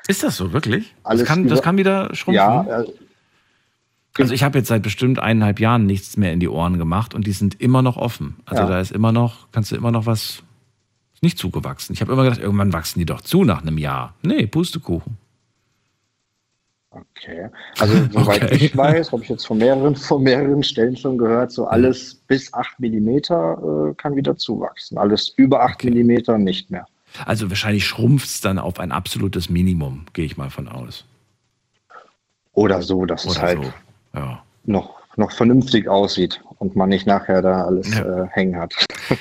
Ist 0.08 0.22
das 0.22 0.36
so, 0.36 0.52
wirklich? 0.52 0.94
Alles 1.02 1.20
das, 1.20 1.28
kann, 1.28 1.48
das 1.48 1.62
kann 1.62 1.78
wieder 1.78 2.14
schrumpfen? 2.14 2.34
Ja, 2.34 2.82
äh, 2.82 2.86
Also 4.18 4.34
ich 4.34 4.42
habe 4.44 4.58
jetzt 4.58 4.68
seit 4.68 4.82
bestimmt 4.82 5.18
eineinhalb 5.18 5.60
Jahren 5.60 5.86
nichts 5.86 6.16
mehr 6.16 6.32
in 6.32 6.40
die 6.40 6.48
Ohren 6.48 6.78
gemacht 6.78 7.14
und 7.14 7.26
die 7.26 7.32
sind 7.32 7.60
immer 7.60 7.80
noch 7.82 7.96
offen. 7.96 8.36
Also 8.44 8.62
Ja. 8.64 8.68
da 8.68 8.80
ist 8.80 8.92
immer 8.92 9.12
noch, 9.12 9.48
kannst 9.52 9.72
du 9.72 9.76
immer 9.76 9.90
noch 9.90 10.06
was 10.06 10.42
nicht 11.22 11.38
zugewachsen. 11.38 11.94
Ich 11.94 12.02
habe 12.02 12.12
immer 12.12 12.22
gedacht, 12.24 12.40
irgendwann 12.40 12.72
wachsen 12.72 12.98
die 12.98 13.06
doch 13.06 13.22
zu 13.22 13.44
nach 13.44 13.62
einem 13.62 13.78
Jahr. 13.78 14.14
Nee, 14.22 14.46
Pustekuchen. 14.46 15.16
Okay. 16.94 17.48
Also 17.78 17.94
soweit 18.12 18.44
Okay. 18.44 18.54
ich 18.66 18.76
weiß, 18.76 19.12
habe 19.12 19.22
ich 19.22 19.28
jetzt 19.28 19.46
von 19.46 19.58
mehreren, 19.58 19.96
von 19.96 20.22
mehreren 20.22 20.62
Stellen 20.62 20.96
schon 20.96 21.18
gehört, 21.18 21.50
so 21.52 21.66
alles 21.66 22.14
bis 22.14 22.52
8 22.54 22.78
Millimeter 22.80 23.90
äh, 23.90 23.94
kann 23.94 24.14
wieder 24.16 24.36
zuwachsen. 24.36 24.98
Alles 24.98 25.32
über 25.36 25.62
8 25.62 25.74
Okay. 25.74 25.90
Millimeter 25.90 26.38
nicht 26.38 26.70
mehr. 26.70 26.86
Also 27.26 27.48
wahrscheinlich 27.48 27.86
schrumpft 27.86 28.26
es 28.26 28.40
dann 28.40 28.58
auf 28.58 28.80
ein 28.80 28.90
absolutes 28.92 29.48
Minimum, 29.48 30.06
gehe 30.12 30.24
ich 30.24 30.36
mal 30.36 30.50
von 30.50 30.68
aus. 30.68 31.04
Oder 32.52 32.82
so, 32.82 33.04
dass 33.04 33.24
es 33.24 33.32
Oder 33.36 33.42
halt 33.42 33.64
so. 33.64 33.72
Ja. 34.18 34.42
noch, 34.64 34.94
noch 35.16 35.32
vernünftig 35.32 35.88
aussieht 35.88 36.40
und 36.58 36.76
man 36.76 36.88
nicht 36.88 37.06
nachher 37.06 37.42
da 37.42 37.64
alles 37.64 37.92
Ja. 37.96 38.24
äh, 38.24 38.26
hängen 38.30 38.56
hat. 38.56 38.74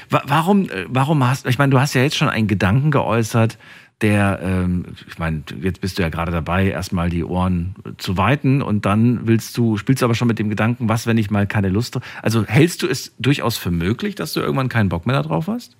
Wa- 0.09 0.21
Warum, 0.27 0.69
äh, 0.69 0.85
warum 0.87 1.27
hast 1.27 1.45
ich 1.47 1.57
meine, 1.57 1.71
du 1.71 1.79
hast 1.79 1.93
ja 1.93 2.01
jetzt 2.03 2.15
schon 2.15 2.29
einen 2.29 2.47
Gedanken 2.47 2.91
geäußert, 2.91 3.57
der, 4.03 4.39
ähm, 4.43 4.85
ich 5.07 5.17
meine, 5.17 5.43
jetzt 5.61 5.81
bist 5.81 5.97
du 5.97 6.03
ja 6.03 6.09
gerade 6.09 6.31
dabei, 6.31 6.67
erstmal 6.67 7.09
die 7.09 7.23
Ohren 7.23 7.75
zu 7.97 8.17
weiten 8.17 8.61
und 8.61 8.85
dann 8.85 9.25
willst 9.25 9.57
du, 9.57 9.77
spielst 9.77 10.01
du 10.01 10.05
aber 10.05 10.13
schon 10.13 10.27
mit 10.27 10.37
dem 10.37 10.49
Gedanken, 10.49 10.89
was, 10.89 11.07
wenn 11.07 11.17
ich 11.17 11.31
mal 11.31 11.47
keine 11.47 11.69
Lust 11.69 11.95
habe. 11.95 12.05
Also 12.21 12.45
hältst 12.45 12.83
du 12.83 12.87
es 12.87 13.15
durchaus 13.17 13.57
für 13.57 13.71
möglich, 13.71 14.15
dass 14.15 14.33
du 14.33 14.41
irgendwann 14.41 14.69
keinen 14.69 14.89
Bock 14.89 15.07
mehr 15.07 15.21
darauf 15.21 15.47
hast? 15.47 15.77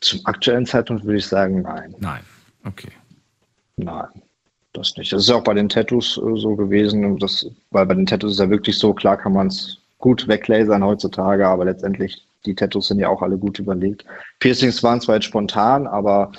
Zum 0.00 0.20
aktuellen 0.24 0.66
Zeitpunkt 0.66 1.04
würde 1.04 1.18
ich 1.18 1.26
sagen, 1.26 1.62
nein. 1.62 1.94
Nein. 2.00 2.22
Okay. 2.64 2.90
Nein, 3.76 4.08
das 4.72 4.96
nicht. 4.96 5.12
Das 5.12 5.22
ist 5.22 5.30
auch 5.30 5.44
bei 5.44 5.54
den 5.54 5.68
Tattoos 5.68 6.18
äh, 6.18 6.36
so 6.36 6.56
gewesen. 6.56 7.04
und 7.04 7.22
Das, 7.22 7.46
weil 7.70 7.86
bei 7.86 7.94
den 7.94 8.06
Tattoos 8.06 8.32
ist 8.32 8.40
ja 8.40 8.50
wirklich 8.50 8.76
so, 8.78 8.92
klar 8.92 9.16
kann 9.16 9.32
man 9.32 9.46
es 9.46 9.78
gut 9.98 10.26
weglasern 10.26 10.82
heutzutage, 10.82 11.46
aber 11.46 11.64
letztendlich, 11.64 12.26
die 12.46 12.54
Tattoos 12.54 12.88
sind 12.88 12.98
ja 12.98 13.08
auch 13.08 13.22
alle 13.22 13.38
gut 13.38 13.58
überlegt. 13.58 14.04
Piercings 14.38 14.82
waren 14.82 15.00
zwar 15.00 15.16
jetzt 15.16 15.26
spontan, 15.26 15.86
aber 15.86 16.32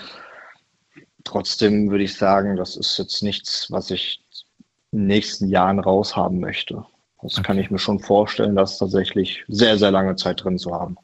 trotzdem 1.23 1.89
würde 1.89 2.03
ich 2.03 2.15
sagen, 2.15 2.55
das 2.55 2.75
ist 2.75 2.97
jetzt 2.97 3.23
nichts, 3.23 3.71
was 3.71 3.91
ich 3.91 4.23
in 4.91 4.99
den 4.99 5.07
nächsten 5.07 5.47
Jahren 5.47 5.79
raushaben 5.79 6.39
möchte. 6.39 6.85
Das 7.21 7.41
kann 7.41 7.57
ich 7.57 7.71
mir 7.71 7.79
schon 7.79 7.99
vorstellen, 7.99 8.55
das 8.55 8.77
tatsächlich 8.77 9.45
sehr, 9.47 9.77
sehr 9.77 9.91
lange 9.91 10.15
Zeit 10.17 10.43
drin 10.43 10.57
zu 10.57 10.73
haben. 10.73 10.97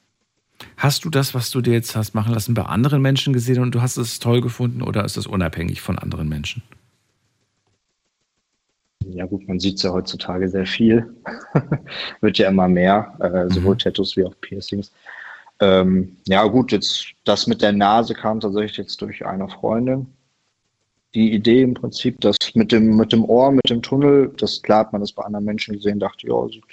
Hast 0.75 1.05
du 1.05 1.09
das, 1.09 1.33
was 1.33 1.51
du 1.51 1.61
dir 1.61 1.73
jetzt 1.73 1.95
hast 1.95 2.13
machen 2.13 2.33
lassen, 2.33 2.53
bei 2.53 2.63
anderen 2.63 3.01
Menschen 3.01 3.31
gesehen 3.31 3.61
und 3.61 3.73
du 3.73 3.81
hast 3.81 3.95
es 3.95 4.19
toll 4.19 4.41
gefunden 4.41 4.81
oder 4.81 5.05
ist 5.05 5.15
das 5.15 5.27
unabhängig 5.27 5.81
von 5.81 5.97
anderen 5.97 6.27
Menschen? 6.27 6.61
Ja 9.05 9.25
gut, 9.25 9.47
man 9.47 9.59
sieht 9.59 9.77
es 9.77 9.83
ja 9.83 9.91
heutzutage 9.91 10.49
sehr 10.49 10.65
viel. 10.65 11.15
Wird 12.21 12.37
ja 12.37 12.49
immer 12.49 12.67
mehr, 12.67 13.15
äh, 13.19 13.53
sowohl 13.53 13.77
Tattoos 13.77 14.17
wie 14.17 14.25
auch 14.25 14.35
Piercings. 14.41 14.91
Ähm, 15.61 16.17
ja 16.27 16.45
gut, 16.45 16.71
jetzt 16.71 17.07
das 17.25 17.47
mit 17.47 17.61
der 17.61 17.71
Nase 17.73 18.13
kam 18.13 18.39
tatsächlich 18.39 18.77
jetzt 18.77 19.01
durch 19.01 19.25
eine 19.25 19.49
Freundin. 19.49 20.07
die 21.15 21.33
Idee 21.33 21.63
im 21.63 21.73
Prinzip, 21.73 22.21
dass 22.21 22.37
mit 22.53 22.71
dem, 22.71 22.95
mit 22.97 23.11
dem 23.13 23.25
Ohr, 23.25 23.51
mit 23.51 23.69
dem 23.69 23.81
Tunnel, 23.81 24.31
das 24.37 24.61
klar 24.61 24.81
hat 24.81 24.93
man 24.93 25.01
das 25.01 25.11
bei 25.11 25.23
anderen 25.23 25.45
Menschen 25.45 25.75
gesehen, 25.75 25.99
dachte, 25.99 26.27
ja, 26.27 26.47
sieht, 26.49 26.63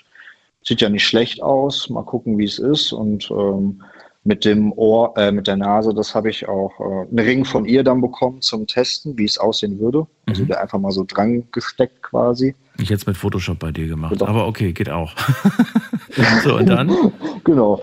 sieht 0.62 0.80
ja 0.82 0.88
nicht 0.90 1.06
schlecht 1.06 1.42
aus, 1.42 1.88
mal 1.90 2.04
gucken, 2.04 2.38
wie 2.38 2.44
es 2.44 2.58
ist. 2.58 2.92
Und 2.92 3.30
ähm, 3.30 3.82
mit 4.26 4.44
dem 4.44 4.72
Ohr, 4.72 5.16
äh, 5.16 5.30
mit 5.30 5.46
der 5.46 5.56
Nase, 5.56 5.94
das 5.94 6.14
habe 6.14 6.28
ich 6.30 6.48
auch 6.48 6.72
äh, 6.80 7.08
einen 7.08 7.18
Ring 7.20 7.44
von 7.44 7.64
ihr 7.64 7.84
dann 7.84 8.00
bekommen 8.00 8.42
zum 8.42 8.66
Testen, 8.66 9.16
wie 9.16 9.24
es 9.24 9.38
aussehen 9.38 9.78
würde. 9.78 10.06
Also 10.26 10.42
Mhm. 10.42 10.48
der 10.48 10.60
einfach 10.60 10.78
mal 10.80 10.90
so 10.90 11.04
dran 11.06 11.44
gesteckt 11.52 12.02
quasi. 12.02 12.54
Ich 12.78 12.88
jetzt 12.88 13.06
mit 13.06 13.16
Photoshop 13.16 13.58
bei 13.60 13.70
dir 13.70 13.86
gemacht, 13.86 14.12
Genau. 14.18 14.26
aber 14.26 14.48
okay, 14.48 14.72
geht 14.72 14.90
auch. 14.90 15.14
so, 16.42 16.56
und 16.56 16.66
dann? 16.68 17.12
Genau. 17.44 17.80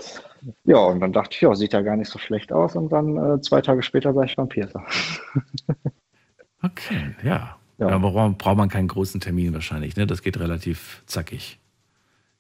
Ja, 0.66 0.78
und 0.80 1.00
dann 1.00 1.14
dachte 1.14 1.30
ich, 1.32 1.42
ja, 1.42 1.56
sieht 1.56 1.72
ja 1.72 1.82
gar 1.82 1.96
nicht 1.96 2.10
so 2.10 2.20
schlecht 2.20 2.52
aus. 2.52 2.76
Und 2.76 2.90
dann 2.92 3.16
äh, 3.16 3.42
zwei 3.42 3.62
Tage 3.62 3.82
später 3.82 4.14
war 4.14 4.26
ich 4.26 4.36
beim 4.36 4.50
Piercer. 4.50 4.84
Okay, 6.62 7.16
ja. 7.24 7.58
Ja. 7.78 7.98
Braucht 7.98 8.38
braucht 8.38 8.58
man 8.58 8.70
keinen 8.70 8.88
großen 8.88 9.20
Termin 9.20 9.54
wahrscheinlich, 9.54 9.98
ne? 9.98 10.08
Das 10.08 10.22
geht 10.22 10.40
relativ 10.40 11.04
zackig. 11.08 11.60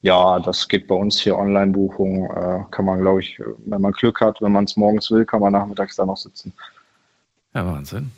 Ja, 0.03 0.37
das 0.39 0.67
geht 0.67 0.87
bei 0.87 0.95
uns 0.95 1.19
hier 1.19 1.37
Online-Buchung. 1.37 2.25
Äh, 2.25 2.65
kann 2.71 2.83
man, 2.85 2.99
glaube 2.99 3.21
ich, 3.21 3.39
wenn 3.65 3.81
man 3.81 3.93
Glück 3.93 4.19
hat, 4.19 4.41
wenn 4.41 4.51
man 4.51 4.65
es 4.65 4.75
morgens 4.75 5.09
will, 5.09 5.25
kann 5.25 5.39
man 5.39 5.53
nachmittags 5.53 5.95
da 5.95 6.05
noch 6.05 6.17
sitzen. 6.17 6.51
Ja, 7.53 7.65
Wahnsinn. 7.65 8.11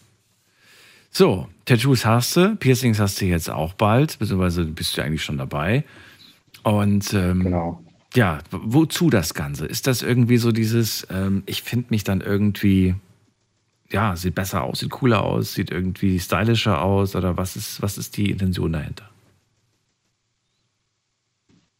So, 1.11 1.47
Tattoos 1.65 2.03
hast 2.05 2.35
du, 2.37 2.55
Piercings 2.55 2.99
hast 2.99 3.21
du 3.21 3.25
jetzt 3.25 3.49
auch 3.51 3.73
bald, 3.73 4.17
beziehungsweise 4.17 4.65
bist 4.65 4.97
du 4.97 5.03
eigentlich 5.03 5.23
schon 5.23 5.37
dabei. 5.37 5.83
Und 6.63 7.13
ähm, 7.13 7.43
Genau. 7.43 7.83
ja, 8.15 8.39
wozu 8.49 9.11
das 9.11 9.35
Ganze? 9.35 9.67
Ist 9.67 9.85
das 9.85 10.01
irgendwie 10.01 10.37
so 10.37 10.51
dieses, 10.51 11.05
ähm, 11.11 11.43
ich 11.45 11.61
finde 11.61 11.87
mich 11.91 12.03
dann 12.03 12.21
irgendwie, 12.21 12.95
ja, 13.91 14.15
sieht 14.15 14.33
besser 14.33 14.63
aus, 14.63 14.79
sieht 14.79 14.89
cooler 14.89 15.23
aus, 15.23 15.53
sieht 15.53 15.69
irgendwie 15.69 16.19
stylischer 16.19 16.81
aus 16.81 17.15
oder 17.15 17.37
was 17.37 17.55
ist, 17.55 17.81
was 17.83 17.99
ist 17.99 18.17
die 18.17 18.31
Intention 18.31 18.73
dahinter? 18.73 19.07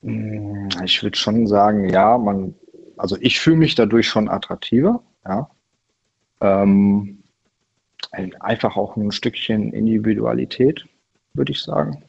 Mm, 0.06 0.70
Ich 0.84 1.02
würde 1.04 1.18
schon 1.18 1.48
sagen, 1.48 1.90
ja, 1.90 2.18
man, 2.18 2.54
also 2.98 3.18
ich 3.20 3.40
fühle 3.40 3.58
mich 3.58 3.76
dadurch 3.76 4.08
schon 4.08 4.30
attraktiver, 4.30 5.02
ja. 5.28 5.50
Ähm, 6.42 7.20
einfach 8.40 8.78
auch 8.78 8.96
ein 8.96 9.12
Stückchen 9.12 9.74
Individualität, 9.74 10.86
würde 11.34 11.52
ich 11.52 11.62
sagen. 11.62 12.04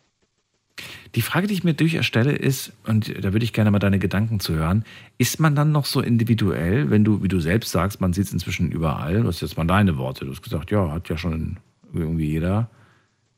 Die 1.14 1.22
Frage, 1.22 1.46
die 1.46 1.54
ich 1.54 1.64
mir 1.64 1.72
durchaus 1.72 2.04
stelle, 2.04 2.32
ist, 2.32 2.72
und 2.86 3.24
da 3.24 3.32
würde 3.32 3.44
ich 3.44 3.54
gerne 3.54 3.70
mal 3.70 3.78
deine 3.78 3.98
Gedanken 3.98 4.40
zu 4.40 4.54
hören, 4.54 4.84
ist 5.16 5.40
man 5.40 5.54
dann 5.54 5.72
noch 5.72 5.86
so 5.86 6.02
individuell, 6.02 6.90
wenn 6.90 7.04
du, 7.04 7.22
wie 7.22 7.28
du 7.28 7.40
selbst 7.40 7.72
sagst, 7.72 8.00
man 8.02 8.12
sieht 8.12 8.26
es 8.26 8.32
inzwischen 8.32 8.70
überall, 8.70 9.22
du 9.22 9.28
hast 9.28 9.40
jetzt 9.40 9.56
mal 9.56 9.66
deine 9.66 9.96
Worte, 9.96 10.26
du 10.26 10.32
hast 10.32 10.42
gesagt, 10.42 10.70
ja, 10.70 10.92
hat 10.92 11.08
ja 11.08 11.16
schon 11.16 11.56
irgendwie 11.94 12.26
jeder. 12.26 12.68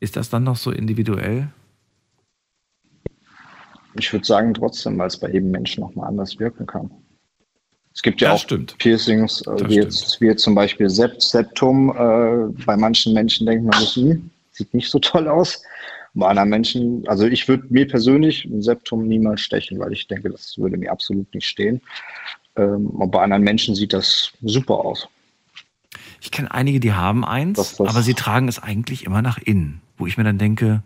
Ist 0.01 0.17
das 0.17 0.31
dann 0.31 0.43
noch 0.43 0.57
so 0.57 0.73
individuell? 0.73 1.49
Ich 3.95 4.13
würde 4.13 4.25
sagen 4.27 4.55
trotzdem, 4.55 4.99
weil 4.99 5.09
es 5.09 5.17
bei 5.19 5.31
jedem 5.31 5.51
Menschen 5.51 5.81
nochmal 5.81 6.09
anders 6.09 6.39
wirken 6.39 6.67
kann. 6.67 6.91
Es 7.95 8.03
gibt 8.03 8.21
ja 8.21 8.31
Das 8.31 8.41
auch 8.41 8.45
stimmt. 8.45 8.79
Piercings, 8.79 9.43
äh, 9.47 9.69
wie, 9.69 9.75
jetzt, 9.77 10.21
wie 10.21 10.27
jetzt 10.27 10.43
zum 10.43 10.55
Beispiel 10.55 10.89
Sept 10.89 11.21
Septum. 11.23 11.91
Äh, 11.91 12.65
bei 12.65 12.77
manchen 12.77 13.13
Menschen 13.13 13.47
denkt 13.47 13.65
man, 13.65 13.73
das 13.73 13.97
hm, 13.97 14.31
sieht 14.53 14.73
nicht 14.73 14.89
so 14.91 14.99
toll 14.99 15.27
aus. 15.27 15.63
Bei 16.15 16.29
anderen 16.29 16.49
Menschen, 16.49 17.07
also 17.09 17.27
ich 17.27 17.49
würde 17.49 17.65
mir 17.71 17.87
persönlich 17.87 18.45
ein 18.45 18.63
Septum 18.63 19.07
niemals 19.07 19.41
stechen, 19.41 19.79
weil 19.79 19.93
ich 19.93 20.07
denke, 20.07 20.31
das 20.31 20.57
würde 20.59 20.77
mir 20.77 20.91
absolut 20.93 21.33
nicht 21.35 21.47
stehen. 21.47 21.81
Ähm, 22.57 22.87
und 22.87 23.11
bei 23.11 23.21
anderen 23.23 23.43
Menschen 23.43 23.75
sieht 23.75 23.93
das 23.93 24.33
super 24.43 24.85
aus. 24.85 25.09
Ich 26.21 26.31
kenne 26.31 26.51
einige, 26.53 26.81
die 26.81 26.93
haben 26.93 27.25
eins, 27.25 27.57
Das- 27.59 27.77
das- 27.77 27.89
aber 27.89 28.03
sie 28.03 28.15
tragen 28.15 28.49
es 28.49 28.61
eigentlich 28.63 29.05
immer 29.05 29.23
nach 29.23 29.39
innen. 29.39 29.81
Wo 29.97 30.07
ich 30.07 30.17
mir 30.17 30.25
dann 30.25 30.39
denke, 30.39 30.83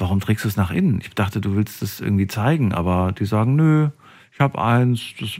warum 0.00 0.20
trägst 0.20 0.44
du 0.44 0.48
es 0.48 0.56
nach 0.56 0.70
innen? 0.70 1.00
Ich 1.02 1.10
dachte, 1.14 1.40
du 1.40 1.54
willst 1.54 1.82
es 1.82 2.00
irgendwie 2.00 2.26
zeigen, 2.26 2.72
aber 2.72 3.12
die 3.12 3.26
sagen, 3.26 3.54
nö, 3.56 3.88
ich 4.32 4.40
habe 4.40 4.60
eins, 4.60 5.02
das, 5.20 5.38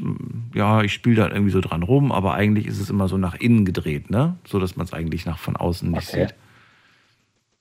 ja, 0.55 0.83
ich 0.83 0.93
spiele 0.93 1.17
da 1.17 1.29
irgendwie 1.29 1.51
so 1.53 1.61
dran 1.61 1.83
rum, 1.83 2.13
aber 2.13 2.35
eigentlich 2.35 2.67
ist 2.67 2.79
es 2.79 2.91
immer 2.91 3.09
so 3.09 3.17
nach 3.17 3.35
innen 3.35 3.65
gedreht, 3.65 4.11
ne? 4.11 4.37
So 4.47 4.59
dass 4.61 4.77
man 4.77 4.85
es 4.85 4.93
eigentlich 4.93 5.25
nach 5.27 5.39
von 5.39 5.57
außen 5.57 5.91
nicht 5.91 6.09
Okay. 6.09 6.27
sieht. 6.27 6.35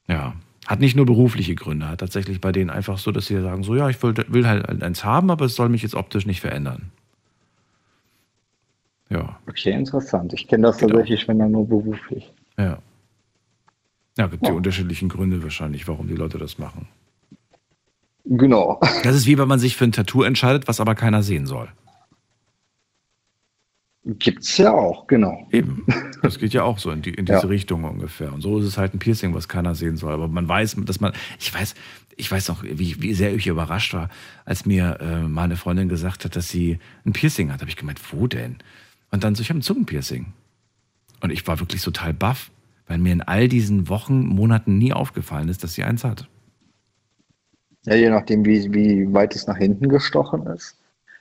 Ja. 0.07 0.33
Hat 0.67 0.81
nicht 0.81 0.95
nur 0.95 1.05
berufliche 1.05 1.55
Gründe, 1.55 1.87
hat 1.87 1.99
tatsächlich 2.01 2.41
bei 2.41 2.51
denen 2.51 2.69
einfach 2.69 2.97
so, 2.97 3.11
dass 3.11 3.25
sie 3.27 3.41
sagen, 3.41 3.63
so 3.63 3.75
ja, 3.75 3.89
ich 3.89 4.01
will, 4.03 4.13
will 4.27 4.45
halt 4.47 4.83
eins 4.83 5.03
haben, 5.03 5.31
aber 5.31 5.45
es 5.45 5.55
soll 5.55 5.69
mich 5.69 5.81
jetzt 5.81 5.95
optisch 5.95 6.25
nicht 6.25 6.41
verändern. 6.41 6.91
Ja. 9.09 9.39
Okay, 9.47 9.71
interessant. 9.71 10.33
Ich 10.33 10.47
kenne 10.47 10.67
das 10.67 10.77
Genau. 10.77 10.97
tatsächlich, 10.97 11.27
wenn 11.27 11.39
dann 11.39 11.51
nur 11.51 11.67
beruflich. 11.67 12.31
Ja. 12.57 12.79
Ja, 14.19 14.27
gibt 14.27 14.43
die 14.45 14.49
Ja. 14.49 14.53
unterschiedlichen 14.53 15.07
Gründe 15.09 15.41
wahrscheinlich, 15.41 15.87
warum 15.87 16.07
die 16.07 16.13
Leute 16.15 16.37
das 16.37 16.57
machen. 16.59 16.87
Genau. 18.25 18.79
Das 19.03 19.15
ist 19.15 19.25
wie 19.25 19.37
wenn 19.37 19.47
man 19.47 19.59
sich 19.59 19.75
für 19.77 19.85
ein 19.85 19.91
Tattoo 19.93 20.23
entscheidet, 20.23 20.67
was 20.67 20.79
aber 20.81 20.93
keiner 20.93 21.23
sehen 21.23 21.47
soll. 21.47 21.69
Gibt's 24.05 24.57
ja 24.57 24.71
auch, 24.73 25.07
genau. 25.07 25.47
Eben. 25.51 25.85
Das 26.21 26.37
geht 26.37 26.51
ja 26.51 26.63
auch 26.63 26.79
so 26.79 26.91
in, 26.91 27.01
die, 27.01 27.11
in 27.13 27.25
diese 27.25 27.37
Ja. 27.43 27.47
Richtung 27.47 27.85
ungefähr. 27.85 28.33
Und 28.33 28.41
so 28.41 28.59
ist 28.59 28.65
es 28.65 28.77
halt 28.77 28.93
ein 28.93 28.99
Piercing, 28.99 29.33
was 29.33 29.47
keiner 29.47 29.73
sehen 29.73 29.95
soll. 29.95 30.11
Aber 30.11 30.27
man 30.27 30.49
weiß, 30.49 30.75
dass 30.79 30.99
man, 30.99 31.13
ich 31.39 31.53
weiß, 31.53 31.75
ich 32.17 32.29
weiß 32.29 32.49
noch, 32.49 32.61
wie, 32.61 33.01
wie 33.01 33.13
sehr 33.13 33.33
ich 33.33 33.47
überrascht 33.47 33.93
war, 33.93 34.09
als 34.43 34.65
mir 34.65 34.97
äh, 34.99 35.21
mal 35.29 35.43
eine 35.43 35.55
Freundin 35.55 35.87
gesagt 35.87 36.25
hat, 36.25 36.35
dass 36.35 36.49
sie 36.49 36.77
ein 37.05 37.13
Piercing 37.13 37.53
hat. 37.53 37.61
habe 37.61 37.69
ich 37.69 37.77
gemeint, 37.77 38.01
wo 38.11 38.27
denn? 38.27 38.57
Und 39.11 39.23
dann 39.23 39.33
so, 39.35 39.41
ich 39.43 39.49
habe 39.49 39.59
ein 39.59 39.61
Zungenpiercing. 39.61 40.33
Und 41.21 41.29
ich 41.29 41.47
war 41.47 41.61
wirklich 41.61 41.81
total 41.83 42.13
baff, 42.13 42.51
weil 42.89 42.97
mir 42.97 43.13
in 43.13 43.21
all 43.21 43.47
diesen 43.47 43.87
Wochen, 43.87 44.25
Monaten 44.25 44.77
nie 44.77 44.91
aufgefallen 44.91 45.47
ist, 45.47 45.63
dass 45.63 45.75
sie 45.75 45.83
eins 45.83 46.03
hat. 46.03 46.27
Ja, 47.85 47.95
je 47.95 48.09
nachdem, 48.09 48.43
wie, 48.45 48.73
wie 48.73 49.13
weit 49.13 49.35
es 49.35 49.47
nach 49.47 49.57
hinten 49.57 49.87
gestochen 49.87 50.45
ist. 50.47 50.75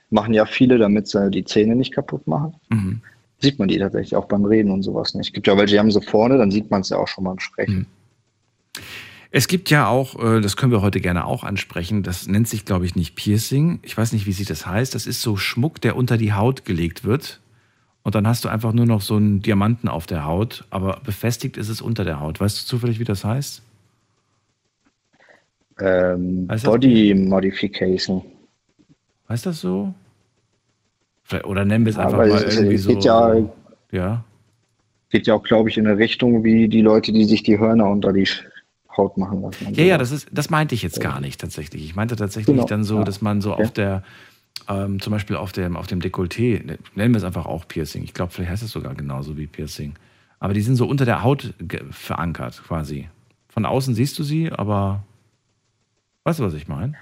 Machen 0.09 0.33
ja 0.33 0.45
viele, 0.45 0.79
damit 0.79 1.07
sie 1.07 1.29
die 1.29 1.45
Zähne 1.45 1.75
nicht 1.75 1.93
kaputt 1.93 2.27
machen. 2.27 2.55
Mhm. 2.69 3.01
Sieht 3.37 3.59
man 3.59 3.67
die 3.67 3.77
tatsächlich 3.77 4.15
auch 4.15 4.25
beim 4.25 4.43
Reden 4.43 4.71
und 4.71 4.81
sowas 4.81 5.13
nicht. 5.13 5.27
Es 5.27 5.33
gibt 5.33 5.47
ja 5.47 5.55
welche, 5.55 5.75
die 5.75 5.79
haben 5.79 5.91
sie 5.91 6.01
vorne, 6.01 6.37
dann 6.37 6.51
sieht 6.51 6.69
man 6.71 6.81
es 6.81 6.89
ja 6.89 6.97
auch 6.97 7.07
schon 7.07 7.23
beim 7.23 7.39
Sprechen. 7.39 7.85
Es 9.31 9.47
gibt 9.47 9.69
ja 9.69 9.87
auch, 9.87 10.19
äh, 10.21 10.41
das 10.41 10.57
können 10.57 10.71
wir 10.71 10.81
heute 10.81 10.99
gerne 10.99 11.25
auch 11.25 11.43
ansprechen, 11.43 12.01
das 12.01 12.27
nennt 12.27 12.47
sich, 12.47 12.65
glaube 12.65 12.85
ich, 12.85 12.95
nicht 12.95 13.15
Piercing. 13.15 13.79
Ich 13.83 13.95
weiß 13.95 14.11
nicht, 14.11 14.25
wie 14.25 14.31
sich 14.31 14.47
das 14.47 14.65
heißt. 14.65 14.95
Das 14.95 15.05
ist 15.05 15.21
so 15.21 15.37
Schmuck, 15.37 15.79
der 15.81 15.95
unter 15.95 16.17
die 16.17 16.33
Haut 16.33 16.65
gelegt 16.65 17.03
wird. 17.03 17.39
Und 18.09 18.15
dann 18.15 18.25
hast 18.25 18.43
du 18.43 18.49
einfach 18.49 18.73
nur 18.73 18.87
noch 18.87 19.01
so 19.01 19.17
einen 19.17 19.39
Diamanten 19.43 19.87
auf 19.87 20.07
der 20.07 20.25
Haut, 20.25 20.65
aber 20.71 20.99
befestigt 21.05 21.57
ist 21.57 21.69
es 21.69 21.79
unter 21.79 22.03
der 22.03 22.19
Haut. 22.19 22.39
Weißt 22.39 22.59
du 22.59 22.65
zufällig, 22.65 22.99
wie 22.99 23.03
das 23.03 23.23
heißt? 23.23 23.61
Ähm, 25.79 26.47
Heißt 26.49 26.63
das- 26.65 26.71
Body 26.71 27.13
Modification. 27.13 28.23
Heißt 29.29 29.45
das 29.45 29.61
so? 29.61 29.93
Oder 31.43 31.65
nennen 31.65 31.85
wir 31.85 31.91
es 31.91 31.97
Ja, 31.97 32.05
einfach 32.05 32.17
weil 32.17 32.29
mal 32.29 32.41
es- 32.43 32.55
irgendwie 32.55 32.75
es 32.77 32.83
so. 32.85 32.89
geht 32.95 33.03
ja- 33.03 33.35
ja. 33.91 34.23
Geht 35.11 35.27
ja 35.27 35.35
auch, 35.35 35.43
glaube 35.43 35.69
ich, 35.69 35.77
in 35.77 35.85
eine 35.85 35.99
Richtung 35.99 36.43
wie 36.43 36.67
die 36.67 36.81
Leute, 36.81 37.11
die 37.11 37.25
sich 37.25 37.43
die 37.43 37.59
Hörner 37.59 37.87
unter 37.87 38.11
die 38.11 38.27
Haut 38.97 39.17
machen 39.17 39.43
lassen. 39.43 39.71
Ja, 39.75 39.83
ja, 39.83 39.97
das, 39.99 40.09
ist, 40.11 40.27
das 40.31 40.49
meinte 40.49 40.73
ich 40.73 40.81
jetzt 40.81 40.99
gar 40.99 41.21
nicht 41.21 41.39
tatsächlich. 41.39 41.85
Ich 41.85 41.95
meinte 41.95 42.15
tatsächlich 42.15 42.55
Genau, 42.55 42.65
dann 42.65 42.83
so, 42.83 42.97
ja. 42.97 43.03
dass 43.03 43.21
man 43.21 43.39
so 43.41 43.53
Okay. 43.53 43.63
auf 43.65 43.71
der, 43.71 44.03
ähm, 44.67 45.01
zum 45.01 45.11
Beispiel 45.11 45.35
auf 45.35 45.51
dem, 45.51 45.75
auf 45.75 45.87
dem 45.87 45.99
Dekolleté, 45.99 46.63
ne, 46.63 46.77
nennen 46.95 47.13
wir 47.13 47.17
es 47.17 47.23
einfach 47.23 47.45
auch 47.45 47.67
Piercing. 47.67 48.03
Ich 48.03 48.13
glaube, 48.13 48.31
vielleicht 48.31 48.51
heißt 48.51 48.63
es 48.63 48.71
sogar 48.71 48.95
genauso 48.95 49.37
wie 49.37 49.47
Piercing. 49.47 49.93
Aber 50.39 50.53
die 50.53 50.61
sind 50.61 50.75
so 50.75 50.85
unter 50.87 51.05
der 51.05 51.23
Haut 51.23 51.53
verankert 51.91 52.61
quasi. 52.65 53.09
Von 53.49 53.65
außen 53.65 53.95
siehst 53.95 54.17
du 54.19 54.23
sie, 54.23 54.51
aber 54.51 55.03
weißt 56.23 56.39
du, 56.39 56.43
was 56.43 56.53
ich 56.53 56.67
meine? 56.67 56.93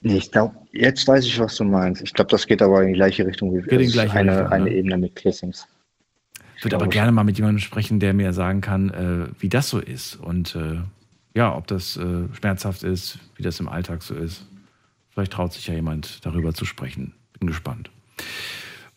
Nee, 0.00 0.16
ich 0.16 0.32
glaube, 0.32 0.56
jetzt 0.72 1.06
weiß 1.06 1.24
ich, 1.24 1.38
was 1.38 1.56
du 1.56 1.64
meinst. 1.64 2.02
Ich 2.02 2.12
glaube, 2.12 2.30
das 2.30 2.46
geht 2.46 2.60
aber 2.60 2.82
in 2.82 2.88
die 2.88 2.94
gleiche 2.94 3.24
Richtung 3.24 3.54
wie 3.54 3.62
Geht 3.62 3.80
in 3.80 3.90
gleiche 3.90 4.14
eine, 4.14 4.32
Richtung, 4.32 4.52
eine 4.52 4.64
ne? 4.64 4.74
Ebene 4.74 4.98
mit 4.98 5.14
Piercings. 5.14 5.66
Ich 6.56 6.64
würde 6.64 6.76
aber 6.76 6.88
gerne 6.88 7.12
mal 7.12 7.24
mit 7.24 7.38
jemandem 7.38 7.60
sprechen, 7.60 7.98
der 8.00 8.12
mir 8.12 8.32
sagen 8.32 8.60
kann, 8.60 8.90
äh, 8.90 9.26
wie 9.40 9.48
das 9.48 9.68
so 9.68 9.78
ist 9.78 10.16
und 10.16 10.54
äh, 10.56 10.80
ja, 11.34 11.56
ob 11.56 11.66
das 11.66 11.96
äh, 11.96 12.28
schmerzhaft 12.34 12.82
ist, 12.82 13.18
wie 13.36 13.42
das 13.42 13.58
im 13.58 13.68
Alltag 13.68 14.02
so 14.02 14.14
ist. 14.14 14.44
Vielleicht 15.12 15.32
traut 15.32 15.52
sich 15.52 15.66
ja 15.66 15.74
jemand 15.74 16.24
darüber 16.24 16.54
zu 16.54 16.64
sprechen. 16.64 17.14
Bin 17.38 17.46
gespannt. 17.46 17.90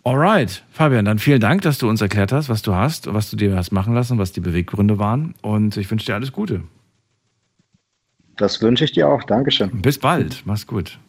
Alright, 0.03 0.63
Fabian, 0.71 1.05
dann 1.05 1.17
vielen 1.17 1.41
Dank, 1.41 1.63
dass 1.63 1.79
du 1.79 1.89
uns 1.89 1.99
erklärt 1.99 2.31
hast, 2.31 2.47
was 2.47 2.61
du 2.61 2.75
hast, 2.75 3.11
was 3.11 3.31
du 3.31 3.37
dir 3.37 3.55
hast 3.55 3.71
machen 3.71 3.93
lassen, 3.95 4.19
was 4.19 4.31
die 4.31 4.39
Beweggründe 4.39 4.99
waren. 4.99 5.33
Und 5.41 5.77
ich 5.77 5.89
wünsche 5.89 6.05
dir 6.05 6.13
alles 6.13 6.31
Gute. 6.31 6.61
Das 8.37 8.61
wünsche 8.61 8.85
ich 8.85 8.91
dir 8.91 9.09
auch. 9.09 9.23
Dankeschön. 9.23 9.81
Bis 9.81 9.97
bald. 9.97 10.43
Mach's 10.45 10.67
gut. 10.67 10.99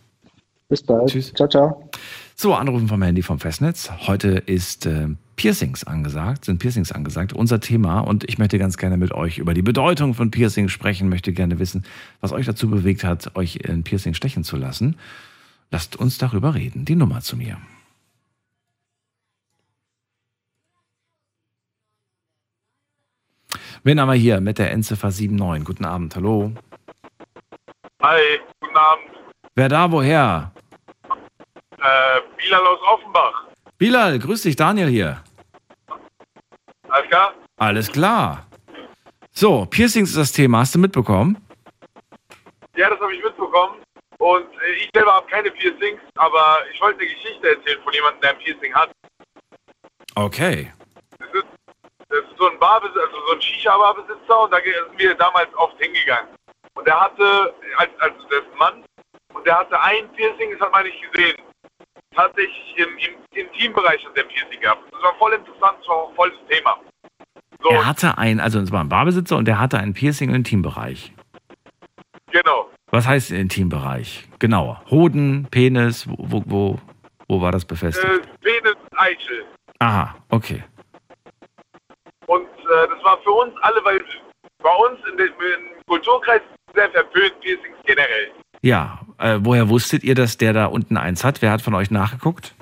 Bis 0.68 0.82
bald. 0.82 1.10
Tschüss. 1.10 1.32
Ciao, 1.34 1.48
ciao. 1.48 1.90
So, 2.34 2.54
Anrufen 2.54 2.88
vom 2.88 3.02
Handy 3.02 3.22
vom 3.22 3.38
Festnetz. 3.38 3.90
Heute 4.06 4.42
ist 4.46 4.86
äh, 4.86 5.08
Piercings 5.36 5.84
angesagt, 5.84 6.46
sind 6.46 6.58
Piercings 6.58 6.92
angesagt, 6.92 7.32
unser 7.32 7.60
Thema. 7.60 8.00
Und 8.00 8.28
ich 8.28 8.38
möchte 8.38 8.58
ganz 8.58 8.78
gerne 8.78 8.96
mit 8.96 9.12
euch 9.12 9.38
über 9.38 9.54
die 9.54 9.62
Bedeutung 9.62 10.14
von 10.14 10.30
Piercings 10.30 10.72
sprechen, 10.72 11.08
möchte 11.08 11.32
gerne 11.32 11.58
wissen, 11.58 11.84
was 12.20 12.32
euch 12.32 12.46
dazu 12.46 12.68
bewegt 12.68 13.04
hat, 13.04 13.36
euch 13.36 13.68
ein 13.68 13.84
Piercing 13.84 14.14
stechen 14.14 14.44
zu 14.44 14.56
lassen. 14.56 14.96
Lasst 15.70 15.96
uns 15.96 16.18
darüber 16.18 16.54
reden. 16.54 16.84
Die 16.84 16.96
Nummer 16.96 17.20
zu 17.20 17.36
mir. 17.36 17.58
Wen 23.84 24.00
haben 24.00 24.08
wir 24.08 24.14
hier 24.14 24.40
mit 24.40 24.58
der 24.58 24.72
Endziffer 24.72 25.08
79? 25.10 25.64
Guten 25.64 25.84
Abend, 25.84 26.16
hallo. 26.16 26.52
Hi, 28.02 28.20
guten 28.60 28.76
Abend. 28.76 29.10
Wer 29.54 29.68
da, 29.68 29.92
woher? 29.92 30.52
Äh, 31.78 32.20
Bilal 32.36 32.66
aus 32.66 32.78
Offenbach. 32.82 33.44
Bilal, 33.78 34.18
grüß 34.18 34.42
dich, 34.42 34.56
Daniel 34.56 34.88
hier. 34.88 35.22
Alles 36.96 37.08
klar? 37.10 37.34
Alles 37.58 37.92
klar. 37.92 38.46
So, 39.30 39.66
Piercings 39.66 40.10
ist 40.10 40.16
das 40.16 40.32
Thema, 40.32 40.60
hast 40.60 40.74
du 40.74 40.78
mitbekommen? 40.78 41.36
Ja, 42.74 42.88
das 42.88 42.98
habe 43.00 43.14
ich 43.14 43.22
mitbekommen. 43.22 43.82
Und 44.16 44.46
äh, 44.62 44.72
ich 44.78 44.88
selber 44.94 45.12
habe 45.12 45.26
keine 45.26 45.50
Piercings, 45.50 46.00
aber 46.14 46.60
ich 46.72 46.80
wollte 46.80 47.00
eine 47.00 47.08
Geschichte 47.08 47.50
erzählen 47.50 47.82
von 47.84 47.92
jemandem, 47.92 48.22
der 48.22 48.30
ein 48.30 48.38
Piercing 48.38 48.74
hat. 48.74 48.90
Okay. 50.14 50.72
Das 51.18 51.28
ist, 51.34 51.44
das 52.08 52.20
ist 52.20 52.38
so 52.38 52.50
ein 52.50 52.58
Barbesitzer, 52.58 53.02
also 53.02 53.26
so 53.26 53.32
ein 53.34 53.42
Shisha-Barbesitzer 53.42 54.40
und 54.40 54.50
da 54.52 54.56
sind 54.56 54.98
wir 54.98 55.14
damals 55.16 55.54
oft 55.56 55.78
hingegangen. 55.78 56.30
Und 56.76 56.86
der 56.86 56.98
hatte, 56.98 57.54
als, 57.76 57.90
also 57.98 58.16
das 58.30 58.44
Mann, 58.58 58.82
und 59.34 59.46
der 59.46 59.58
hatte 59.58 59.78
ein 59.82 60.08
Piercing, 60.14 60.52
das 60.52 60.60
hat 60.60 60.72
man 60.72 60.84
nicht 60.84 61.12
gesehen. 61.12 61.36
Tatsächlich 62.16 62.74
im, 62.78 62.88
im 62.98 63.46
Intimbereich 63.46 64.04
hat 64.06 64.16
der 64.16 64.24
Piercing 64.24 64.60
gehabt. 64.60 64.82
Das 64.90 65.02
war 65.02 65.14
voll 65.18 65.34
interessant, 65.34 65.76
das 65.80 65.88
war 65.88 65.96
auch 65.96 66.14
voll 66.14 66.30
das 66.30 66.56
Thema. 66.56 66.78
So, 67.62 67.68
Er 67.70 67.86
hatte 67.86 68.16
ein, 68.18 68.40
also 68.40 68.58
es 68.58 68.72
war 68.72 68.82
ein 68.82 68.88
Barbesitzer 68.88 69.36
und 69.36 69.46
er 69.48 69.58
hatte 69.60 69.78
ein 69.78 69.92
Piercing 69.94 70.30
im 70.30 70.36
Intimbereich. 70.36 71.12
genau. 72.30 72.70
Was 72.92 73.06
heißt 73.06 73.32
Intimbereich? 73.32 74.28
Genauer. 74.38 74.82
Hoden, 74.90 75.48
Penis, 75.50 76.08
wo, 76.08 76.14
wo, 76.18 76.42
wo, 76.46 76.80
wo 77.28 77.40
war 77.42 77.50
das 77.52 77.64
befestigt? 77.64 78.06
Äh, 78.06 78.20
Penis, 78.40 78.76
Eichel. 78.96 79.44
Aha, 79.80 80.14
okay. 80.30 80.62
Und 82.26 82.46
äh, 82.46 82.88
das 82.88 83.04
war 83.04 83.18
für 83.22 83.30
uns 83.32 83.52
alle, 83.62 83.84
weil 83.84 84.02
bei 84.62 84.74
uns 84.88 84.98
in 85.10 85.18
dem 85.18 85.26
im 85.28 85.84
Kulturkreis 85.86 86.40
sehr 86.74 86.90
verpönt 86.90 87.38
Piercings 87.40 87.76
generell. 87.84 88.30
Ja, 88.62 89.00
äh, 89.18 89.38
woher 89.40 89.68
wusstet 89.68 90.04
ihr, 90.04 90.14
dass 90.14 90.36
der 90.36 90.52
da 90.52 90.66
unten 90.66 90.96
eins 90.96 91.24
hat? 91.24 91.42
Wer 91.42 91.50
hat 91.50 91.62
von 91.62 91.74
euch 91.74 91.90
nachgeguckt? 91.90 92.54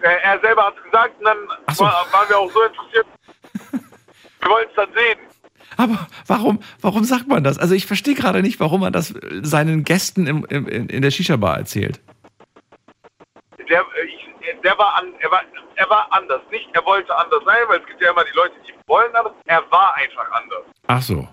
Er 0.00 0.38
selber 0.40 0.66
hat 0.66 0.74
es 0.76 0.84
gesagt 0.84 1.18
und 1.18 1.24
dann 1.24 1.38
so. 1.72 1.84
war, 1.84 2.06
waren 2.12 2.28
wir 2.28 2.38
auch 2.38 2.50
so 2.50 2.62
interessiert. 2.62 3.06
wir 4.40 4.50
wollten 4.50 4.70
es 4.70 4.76
dann 4.76 4.92
sehen. 4.94 5.18
Aber 5.76 6.06
warum, 6.26 6.60
warum 6.80 7.04
sagt 7.04 7.26
man 7.26 7.42
das? 7.42 7.58
Also 7.58 7.74
ich 7.74 7.86
verstehe 7.86 8.14
gerade 8.14 8.42
nicht, 8.42 8.60
warum 8.60 8.82
man 8.82 8.92
das 8.92 9.14
seinen 9.42 9.84
Gästen 9.84 10.26
im, 10.26 10.44
im, 10.46 10.68
in 10.68 11.02
der 11.02 11.10
Shisha-Bar 11.10 11.58
erzählt. 11.58 12.00
Der, 13.68 13.84
ich, 14.04 14.60
der 14.62 14.78
war, 14.78 14.96
an, 14.96 15.14
er, 15.20 15.30
war, 15.30 15.42
er 15.76 15.90
war 15.90 16.06
anders. 16.12 16.42
Nicht, 16.50 16.68
er 16.74 16.84
wollte 16.84 17.16
anders 17.16 17.42
sein, 17.44 17.62
weil 17.68 17.80
es 17.80 17.86
gibt 17.86 18.00
ja 18.02 18.10
immer 18.10 18.24
die 18.24 18.36
Leute, 18.36 18.54
die 18.68 18.74
wollen 18.86 19.14
anders. 19.14 19.32
Er 19.46 19.62
war 19.70 19.94
einfach 19.94 20.30
anders. 20.32 20.64
Ach 20.86 21.02
so. 21.02 21.26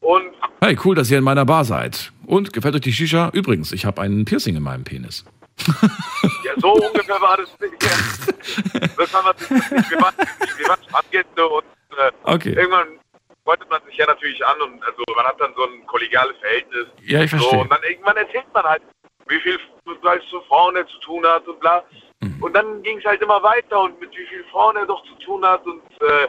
Und 0.00 0.32
Hey, 0.60 0.76
cool, 0.84 0.94
dass 0.94 1.10
ihr 1.10 1.18
in 1.18 1.24
meiner 1.24 1.44
Bar 1.44 1.64
seid. 1.64 2.12
Und 2.26 2.52
gefällt 2.52 2.74
euch 2.74 2.80
die 2.80 2.92
Shisha? 2.92 3.30
Übrigens, 3.32 3.72
ich 3.72 3.84
habe 3.84 4.00
einen 4.02 4.24
Piercing 4.24 4.56
in 4.56 4.62
meinem 4.62 4.84
Penis. 4.84 5.24
ja, 6.44 6.52
so 6.56 6.72
ungefähr 6.72 7.20
war 7.20 7.36
das 7.36 7.48
nicht. 7.60 7.74
Das 8.96 9.12
haben 9.14 9.26
wir, 9.38 9.90
wir 9.90 10.00
waren, 10.00 10.14
wir 10.58 10.68
waren 10.68 10.80
Stammgäste 10.88 11.46
und 11.48 11.64
äh, 11.96 12.10
Okay. 12.24 12.52
irgendwann 12.54 12.88
freundet 13.44 13.70
man 13.70 13.80
sich 13.86 13.96
ja 13.96 14.06
natürlich 14.06 14.44
an 14.46 14.60
und 14.62 14.82
also 14.84 15.02
man 15.16 15.26
hat 15.26 15.40
dann 15.40 15.52
so 15.56 15.64
ein 15.64 15.86
kollegiales 15.86 16.36
Verhältnis. 16.40 16.86
Ja, 17.02 17.22
ich 17.22 17.30
So, 17.30 17.38
verstehe. 17.38 17.60
und 17.60 17.72
dann 17.72 17.82
irgendwann 17.88 18.16
erzählt 18.16 18.46
man 18.54 18.62
halt, 18.64 18.82
wie 19.28 19.40
viel 19.40 19.58
was 20.02 20.18
zu 20.30 20.40
Frauen 20.42 20.76
er 20.76 20.86
zu 20.86 20.98
tun 21.00 21.24
hat 21.26 21.46
und 21.48 21.58
bla. 21.60 21.82
Mhm. 22.20 22.42
Und 22.42 22.52
dann 22.54 22.82
ging 22.82 22.98
es 22.98 23.04
halt 23.04 23.20
immer 23.22 23.42
weiter 23.42 23.80
und 23.82 23.98
mit 24.00 24.10
wie 24.12 24.26
vielen 24.26 24.44
Frauen 24.50 24.76
er 24.76 24.86
doch 24.86 25.02
zu 25.06 25.14
tun 25.24 25.44
hat 25.44 25.64
und 25.66 25.82
äh, 26.02 26.28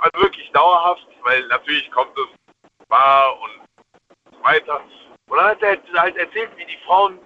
also 0.00 0.22
wirklich 0.24 0.50
dauerhaft, 0.52 1.06
weil 1.24 1.46
natürlich 1.48 1.90
kommt 1.90 2.12
es 2.16 2.26
Bar 2.90 3.40
und 3.40 4.34
so 4.36 4.44
weiter. 4.44 4.80
Und 5.28 5.38
dann 5.38 5.46
hat 5.46 5.62
er 5.62 5.78
halt 5.94 6.16
erzählt, 6.16 6.50
wie 6.56 6.66
die 6.66 6.78
Frauen 6.84 7.18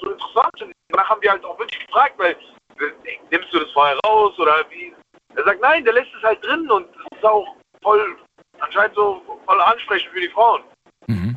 so 0.00 0.10
interessant 0.10 0.52
sind. 0.58 0.72
Danach 0.88 1.08
haben 1.08 1.22
wir 1.22 1.30
halt 1.30 1.44
auch 1.44 1.58
wirklich 1.58 1.86
gefragt, 1.86 2.14
weil 2.18 2.32
äh, 2.32 3.18
nimmst 3.30 3.52
du 3.52 3.60
das 3.60 3.70
vorher 3.72 3.98
raus 4.04 4.38
oder 4.38 4.64
wie? 4.70 4.94
Er 5.34 5.44
sagt, 5.44 5.60
nein, 5.60 5.84
der 5.84 5.94
lässt 5.94 6.10
es 6.16 6.22
halt 6.22 6.44
drin 6.44 6.70
und 6.70 6.88
das 6.96 7.18
ist 7.18 7.24
auch 7.24 7.46
voll, 7.82 8.16
anscheinend 8.58 8.94
so 8.94 9.22
voll 9.46 9.60
ansprechend 9.60 10.12
für 10.12 10.20
die 10.20 10.28
Frauen. 10.28 10.62
Mhm. 11.06 11.36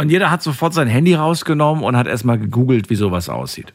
Und 0.00 0.08
jeder 0.10 0.30
hat 0.30 0.42
sofort 0.42 0.74
sein 0.74 0.88
Handy 0.88 1.14
rausgenommen 1.14 1.84
und 1.84 1.96
hat 1.96 2.06
erstmal 2.06 2.38
gegoogelt, 2.38 2.90
wie 2.90 2.96
sowas 2.96 3.28
aussieht. 3.28 3.72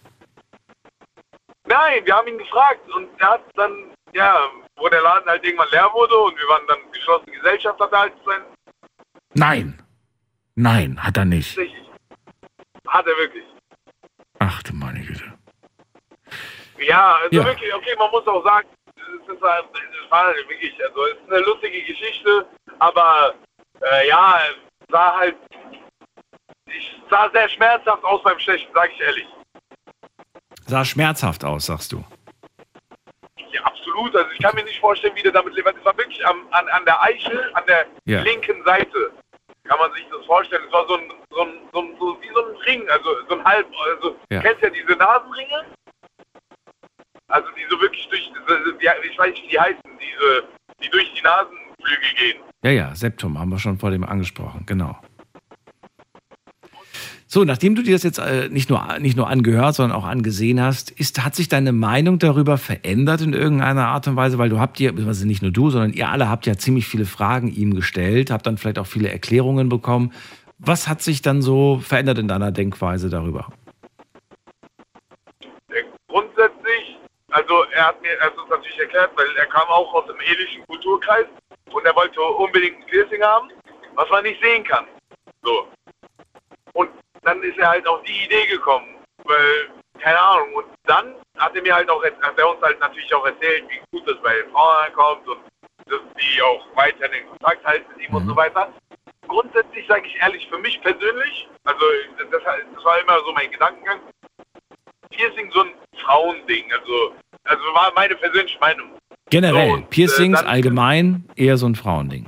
Nein, 1.65 2.03
wir 2.03 2.15
haben 2.15 2.27
ihn 2.27 2.37
gefragt 2.37 2.81
und 2.95 3.07
er 3.19 3.31
hat 3.31 3.41
dann, 3.55 3.91
ja, 4.13 4.35
wo 4.75 4.89
der 4.89 5.01
Laden 5.01 5.29
halt 5.29 5.43
irgendwann 5.43 5.69
leer 5.69 5.89
wurde 5.93 6.17
und 6.17 6.35
wir 6.35 6.47
waren 6.47 6.65
dann 6.67 6.79
geschlossene 6.91 7.31
Gesellschaft, 7.31 7.79
hat 7.79 7.91
er 7.91 7.99
halt 7.99 8.13
sein, 8.25 8.41
Nein. 9.39 9.81
Nein, 10.55 11.01
hat 11.01 11.15
er 11.15 11.23
nicht. 11.25 11.57
richtig, 11.57 11.81
hat 12.87 13.07
er 13.07 13.15
wirklich. 13.17 13.45
Ach 14.39 14.61
du 14.63 14.73
meine 14.73 14.99
Güte. 15.01 15.23
Ja, 16.79 17.15
also 17.23 17.37
Ja. 17.37 17.45
wirklich, 17.45 17.73
okay, 17.73 17.95
man 17.97 18.11
muss 18.11 18.27
auch 18.27 18.43
sagen, 18.43 18.67
es 18.97 19.33
ist 19.33 19.41
halt, 19.41 19.65
es 19.73 20.11
war 20.11 20.25
halt 20.25 20.49
wirklich, 20.49 20.73
also 20.83 21.05
es 21.05 21.17
ist 21.17 21.31
eine 21.31 21.39
lustige 21.45 21.81
Geschichte, 21.83 22.45
aber 22.79 23.33
äh, 23.91 24.07
ja, 24.09 24.39
es 24.49 24.55
sah 24.91 25.17
halt, 25.17 25.37
ich 26.65 27.01
sah 27.09 27.29
sehr 27.31 27.47
schmerzhaft 27.49 28.03
aus 28.03 28.21
beim 28.23 28.39
Stechen, 28.39 28.67
sag 28.73 28.91
ich 28.91 28.99
ehrlich. 28.99 29.27
Sah 30.67 30.83
schmerzhaft 30.83 31.43
aus, 31.45 31.65
sagst 31.67 31.93
du. 31.93 32.03
Ja, 33.51 33.63
absolut, 33.63 34.13
also 34.15 34.29
ich 34.31 34.39
kann 34.39 34.53
mir 34.55 34.63
nicht 34.65 34.79
vorstellen, 34.79 35.15
wie 35.15 35.23
der 35.23 35.31
damit 35.31 35.53
lebt. 35.53 35.67
Es 35.77 35.85
war 35.85 35.97
wirklich 35.97 36.25
am, 36.27 36.45
an, 36.51 36.67
an 36.69 36.83
der 36.85 37.01
Eichel, 37.01 37.49
an 37.53 37.63
der 37.67 37.87
Ja. 38.05 38.21
linken 38.21 38.63
Seite. 38.65 39.11
Kann 39.69 39.77
man 39.77 39.93
sich 39.93 40.03
das 40.09 40.25
vorstellen? 40.25 40.63
Es 40.65 40.73
war 40.73 40.87
so 40.87 40.95
ein, 40.95 41.13
so 41.29 41.41
ein, 41.43 41.53
so 41.71 41.79
ein 41.81 41.95
so, 41.99 42.17
wie 42.21 42.29
so 42.33 42.43
ein 42.43 42.55
Ring, 42.65 42.89
also 42.89 43.09
so 43.29 43.37
ein 43.37 43.45
halb, 43.45 43.67
also 43.93 44.15
Ja. 44.31 44.39
du 44.41 44.47
kennst 44.47 44.63
ja 44.63 44.69
diese 44.71 44.93
Nasenringe? 44.97 45.65
Also 47.27 47.47
die 47.55 47.63
so 47.69 47.79
wirklich 47.79 48.09
durch, 48.09 48.31
die, 48.81 49.07
ich 49.11 49.19
weiß 49.19 49.29
nicht, 49.29 49.43
wie 49.43 49.47
die 49.49 49.59
heißen, 49.59 49.81
diese, 50.01 50.43
die 50.81 50.89
durch 50.89 51.13
die 51.13 51.21
Nasenflügel 51.21 52.13
gehen. 52.17 52.41
Ja, 52.63 52.71
ja, 52.71 52.95
Septum 52.95 53.37
haben 53.39 53.51
wir 53.51 53.59
schon 53.59 53.77
vor 53.77 53.91
dem 53.91 54.03
angesprochen, 54.03 54.65
genau. 54.65 54.99
So, 57.31 57.43
nachdem 57.43 57.75
du 57.75 57.83
dir 57.83 57.93
das 57.93 58.01
jetzt 58.01 58.17
äh, 58.17 58.49
nicht, 58.49 58.71
nur, 58.71 58.97
nicht 58.97 59.15
nur 59.15 59.29
angehört, 59.29 59.75
sondern 59.75 59.95
auch 59.95 60.05
angesehen 60.05 60.59
hast, 60.59 60.89
ist, 60.89 61.23
hat 61.23 61.35
sich 61.35 61.47
deine 61.47 61.71
Meinung 61.71 62.17
darüber 62.17 62.57
verändert 62.57 63.21
in 63.21 63.33
irgendeiner 63.33 63.85
Art 63.85 64.07
und 64.07 64.15
Weise? 64.15 64.39
Weil 64.39 64.49
du 64.49 64.59
habt 64.59 64.79
ja, 64.79 64.89
also 65.05 65.27
nicht 65.27 65.43
nur 65.43 65.51
du, 65.51 65.69
sondern 65.69 65.93
ihr 65.93 66.09
alle 66.09 66.27
habt 66.27 66.47
ja 66.47 66.57
ziemlich 66.57 66.87
viele 66.87 67.05
Fragen 67.05 67.53
ihm 67.53 67.75
gestellt, 67.75 68.31
habt 68.31 68.47
dann 68.47 68.57
vielleicht 68.57 68.79
auch 68.79 68.87
viele 68.87 69.11
Erklärungen 69.11 69.69
bekommen. 69.69 70.11
Was 70.57 70.87
hat 70.87 71.03
sich 71.03 71.21
dann 71.21 71.43
so 71.43 71.77
verändert 71.77 72.17
in 72.17 72.27
deiner 72.27 72.51
Denkweise 72.51 73.11
darüber? 73.11 73.47
Grundsätzlich, 76.07 76.97
also 77.29 77.63
er 77.75 77.89
hat 77.89 78.01
mir 78.01 78.09
er 78.09 78.25
hat 78.25 78.37
uns 78.39 78.49
natürlich 78.49 78.79
erklärt, 78.79 79.11
weil 79.15 79.27
er 79.37 79.45
kam 79.45 79.67
auch 79.67 79.93
aus 79.93 80.07
dem 80.07 80.17
ähnlichen 80.19 80.65
Kulturkreis 80.65 81.25
und 81.71 81.85
er 81.85 81.95
wollte 81.95 82.19
unbedingt 82.21 82.77
ein 82.77 82.85
Piercing 82.87 83.21
haben, 83.21 83.49
was 83.93 84.09
man 84.09 84.23
nicht 84.23 84.41
sehen 84.41 84.63
kann. 84.63 84.85
So. 85.43 85.67
Und 86.73 86.89
dann 87.23 87.41
ist 87.43 87.57
er 87.57 87.69
halt 87.69 87.87
auf 87.87 88.01
die 88.03 88.25
Idee 88.25 88.45
gekommen, 88.47 88.87
weil, 89.25 89.69
keine 89.99 90.19
Ahnung, 90.19 90.53
und 90.55 90.65
dann 90.85 91.15
hat 91.37 91.55
er 91.55 91.61
mir 91.61 91.73
halt 91.75 91.89
auch, 91.89 92.03
hat 92.03 92.37
er 92.37 92.49
uns 92.49 92.61
halt 92.61 92.79
natürlich 92.79 93.13
auch 93.13 93.25
erzählt, 93.25 93.63
wie 93.69 93.79
gut 93.97 94.07
das 94.09 94.17
bei 94.21 94.33
den 94.35 94.51
Frauen 94.51 94.75
ankommt 94.85 95.27
und 95.27 95.39
dass 95.87 95.99
die 96.21 96.41
auch 96.41 96.65
weiter 96.75 97.07
den 97.07 97.27
Kontakt 97.29 97.65
halten 97.65 97.85
mit 97.95 98.07
ihm 98.07 98.15
und 98.15 98.27
so 98.27 98.35
weiter. 98.35 98.71
Grundsätzlich 99.27 99.85
sage 99.87 100.07
ich 100.07 100.15
ehrlich, 100.21 100.47
für 100.49 100.57
mich 100.59 100.79
persönlich, 100.81 101.47
also 101.63 101.85
das, 102.17 102.29
das 102.31 102.83
war 102.85 102.99
immer 103.01 103.19
so 103.25 103.31
mein 103.33 103.49
Gedankengang, 103.51 103.99
Piercing 105.11 105.51
so 105.51 105.61
ein 105.61 105.71
Frauending, 106.05 106.71
also, 106.71 107.13
also 107.43 107.63
war 107.73 107.91
meine 107.95 108.15
persönliche 108.15 108.59
Meinung. 108.59 108.91
Generell, 109.29 109.67
So, 109.67 109.73
und, 109.73 109.83
äh, 109.83 109.85
Piercings 109.87 110.39
dann- 110.39 110.47
allgemein 110.49 111.29
eher 111.35 111.57
so 111.57 111.67
ein 111.67 111.75
Frauending. 111.75 112.27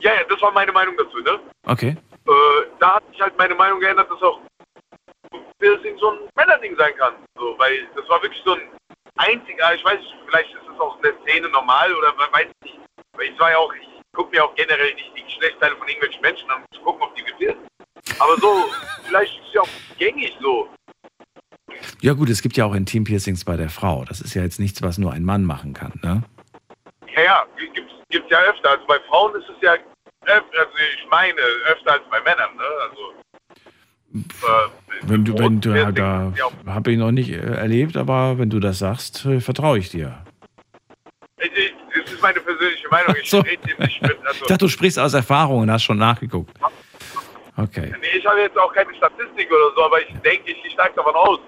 Ja, 0.00 0.14
ja, 0.14 0.20
das 0.28 0.40
war 0.42 0.50
meine 0.52 0.72
Meinung 0.72 0.96
dazu, 0.96 1.18
ne? 1.18 1.40
Okay. 1.66 1.96
Äh, 2.30 2.66
da 2.78 2.94
hat 2.96 3.04
sich 3.10 3.20
halt 3.20 3.36
meine 3.36 3.56
Meinung 3.56 3.80
geändert, 3.80 4.08
dass 4.08 4.22
auch 4.22 4.40
Piercing 5.58 5.98
so 5.98 6.10
ein 6.10 6.18
Männerding 6.36 6.76
sein 6.76 6.94
kann. 6.96 7.14
So, 7.36 7.58
weil 7.58 7.88
das 7.96 8.08
war 8.08 8.22
wirklich 8.22 8.40
so 8.44 8.54
ein 8.54 8.62
einziger, 9.16 9.74
ich 9.74 9.84
weiß 9.84 9.98
nicht, 9.98 10.14
vielleicht 10.26 10.54
ist 10.54 10.62
es 10.72 10.80
auch 10.80 10.96
in 10.96 11.02
der 11.02 11.14
Szene 11.22 11.48
normal 11.48 11.92
oder 11.92 12.14
weiß 12.16 12.46
nicht. 12.62 12.78
Weil 13.14 13.26
ich 13.26 13.40
war 13.40 13.50
ja 13.50 13.58
auch, 13.58 13.72
ich 13.74 13.88
gucke 14.14 14.30
mir 14.30 14.44
auch 14.44 14.54
generell 14.54 14.94
nicht 14.94 15.12
die 15.16 15.24
Geschlechtsteile 15.24 15.76
von 15.76 15.88
irgendwelchen 15.88 16.22
Menschen 16.22 16.48
an, 16.50 16.62
um 16.62 16.76
zu 16.76 16.82
gucken, 16.82 17.02
ob 17.02 17.16
die 17.16 17.24
gefällt. 17.24 17.58
Aber 18.20 18.36
so, 18.36 18.64
vielleicht 19.06 19.34
ist 19.34 19.48
es 19.48 19.54
ja 19.54 19.60
auch 19.62 19.98
gängig 19.98 20.36
so. 20.40 20.68
Ja 22.00 22.12
gut, 22.12 22.30
es 22.30 22.42
gibt 22.42 22.56
ja 22.56 22.64
auch 22.64 22.74
Intim-Piercings 22.74 23.44
bei 23.44 23.56
der 23.56 23.70
Frau. 23.70 24.04
Das 24.04 24.20
ist 24.20 24.34
ja 24.34 24.42
jetzt 24.42 24.60
nichts, 24.60 24.82
was 24.82 24.98
nur 24.98 25.12
ein 25.12 25.24
Mann 25.24 25.44
machen 25.44 25.72
kann, 25.72 25.98
ne? 26.02 26.22
Ja, 27.16 27.22
ja, 27.22 27.46
gibt's, 27.56 27.92
gibt's 28.08 28.30
ja 28.30 28.38
öfter. 28.42 28.70
Also 28.70 28.86
bei 28.86 29.00
Frauen 29.08 29.34
ist 29.34 29.48
es 29.48 29.56
ja 29.60 29.76
also 30.26 30.70
ich 30.96 31.10
meine, 31.10 31.40
öfter 31.70 31.92
als 31.92 32.02
bei 32.10 32.20
Männern, 32.20 32.56
ne? 32.56 32.62
Also. 32.88 33.12
Äh, 34.12 34.68
Wenn 35.02 35.24
du, 35.24 35.38
wenn 35.38 35.60
du, 35.60 35.92
da 35.92 36.32
habe 36.66 36.92
ich 36.92 36.98
noch 36.98 37.12
nicht 37.12 37.30
äh, 37.30 37.36
erlebt, 37.36 37.96
aber 37.96 38.38
wenn 38.38 38.50
du 38.50 38.58
das 38.58 38.80
sagst, 38.80 39.24
äh, 39.24 39.40
vertraue 39.40 39.78
ich 39.78 39.90
dir. 39.90 40.24
Es 41.36 41.48
ist 41.48 41.74
das 41.94 42.12
ist 42.12 42.22
meine 42.22 42.40
persönliche 42.40 42.88
Meinung. 42.88 43.14
Ich 43.22 43.30
So. 43.30 43.40
rede 43.40 43.62
dem 43.66 43.78
nicht 43.84 44.02
mit. 44.02 44.18
Also, 44.24 44.42
Ich 44.42 44.48
dachte, 44.48 44.64
du 44.64 44.68
sprichst 44.68 44.98
aus 44.98 45.14
Erfahrung 45.14 45.60
und 45.62 45.70
hast 45.70 45.84
schon 45.84 45.98
nachgeguckt. 45.98 46.50
Okay. 47.56 47.92
nee, 48.00 48.06
ich 48.18 48.24
habe 48.26 48.40
jetzt 48.40 48.56
auch 48.58 48.72
keine 48.72 48.94
Statistik 48.94 49.50
oder 49.50 49.74
so, 49.74 49.84
aber 49.84 50.00
ich 50.00 50.08
denke, 50.24 50.50
ich 50.52 50.72
stark 50.72 50.94
davon 50.94 51.14
aus. 51.14 51.38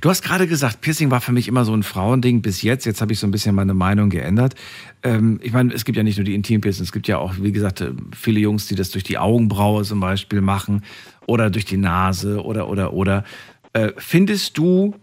Du 0.00 0.08
hast 0.08 0.22
gerade 0.22 0.46
gesagt, 0.46 0.80
Piercing 0.80 1.10
war 1.10 1.20
für 1.20 1.32
mich 1.32 1.48
immer 1.48 1.64
so 1.64 1.74
ein 1.74 1.82
Frauending 1.82 2.42
bis 2.42 2.62
jetzt. 2.62 2.86
Jetzt 2.86 3.00
habe 3.00 3.12
ich 3.12 3.18
so 3.18 3.26
ein 3.26 3.30
bisschen 3.30 3.54
meine 3.54 3.74
Meinung 3.74 4.10
geändert. 4.10 4.54
Ähm, 5.02 5.40
ich 5.42 5.52
meine, 5.52 5.72
es 5.74 5.84
gibt 5.84 5.96
ja 5.96 6.02
nicht 6.02 6.16
nur 6.16 6.24
die 6.24 6.34
Intimpiercings, 6.34 6.88
es 6.88 6.92
gibt 6.92 7.08
ja 7.08 7.18
auch, 7.18 7.34
wie 7.38 7.52
gesagt, 7.52 7.80
äh, 7.80 7.92
viele 8.16 8.40
Jungs, 8.40 8.66
die 8.66 8.74
das 8.74 8.90
durch 8.90 9.04
die 9.04 9.18
Augenbraue 9.18 9.84
zum 9.84 10.00
Beispiel 10.00 10.40
machen 10.40 10.84
oder 11.26 11.50
durch 11.50 11.64
die 11.64 11.76
Nase 11.76 12.42
oder, 12.42 12.68
oder, 12.68 12.92
oder. 12.92 13.24
Äh, 13.72 13.92
findest 13.98 14.58
du, 14.58 14.94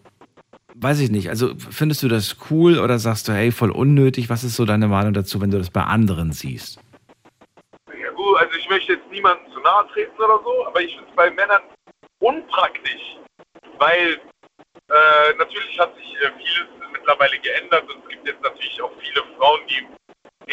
weiß 0.75 0.99
ich 0.99 1.09
nicht, 1.09 1.29
also 1.29 1.53
findest 1.57 2.03
du 2.03 2.07
das 2.07 2.37
cool 2.49 2.79
oder 2.79 2.99
sagst 2.99 3.27
du, 3.27 3.33
hey, 3.33 3.51
voll 3.51 3.71
unnötig? 3.71 4.29
Was 4.29 4.43
ist 4.43 4.55
so 4.55 4.65
deine 4.65 4.87
Meinung 4.87 5.13
dazu, 5.13 5.39
wenn 5.41 5.51
du 5.51 5.57
das 5.57 5.69
bei 5.69 5.83
anderen 5.83 6.31
siehst? 6.31 6.79
Ja 7.87 8.11
gut, 8.11 8.37
also 8.39 8.57
ich 8.57 8.69
möchte 8.69 8.93
jetzt 8.93 9.09
niemandem 9.11 9.45
zu 9.53 9.59
nahe 9.61 9.87
treten 9.93 10.17
oder 10.17 10.39
so, 10.43 10.67
aber 10.67 10.81
ich 10.81 10.93
finde 10.93 11.09
es 11.09 11.15
bei 11.15 11.31
Männern 11.31 11.61
unpraktisch, 12.19 13.17
weil 13.79 14.19
äh, 14.89 15.33
natürlich 15.37 15.79
hat 15.79 15.95
sich 15.95 16.15
äh, 16.21 16.31
vieles 16.37 16.67
mittlerweile 16.91 17.37
geändert 17.39 17.83
und 17.93 18.03
es 18.03 18.09
gibt 18.09 18.27
jetzt 18.27 18.41
natürlich 18.41 18.81
auch 18.81 18.91
viele 18.99 19.23
Frauen, 19.37 19.61
die 19.67 19.87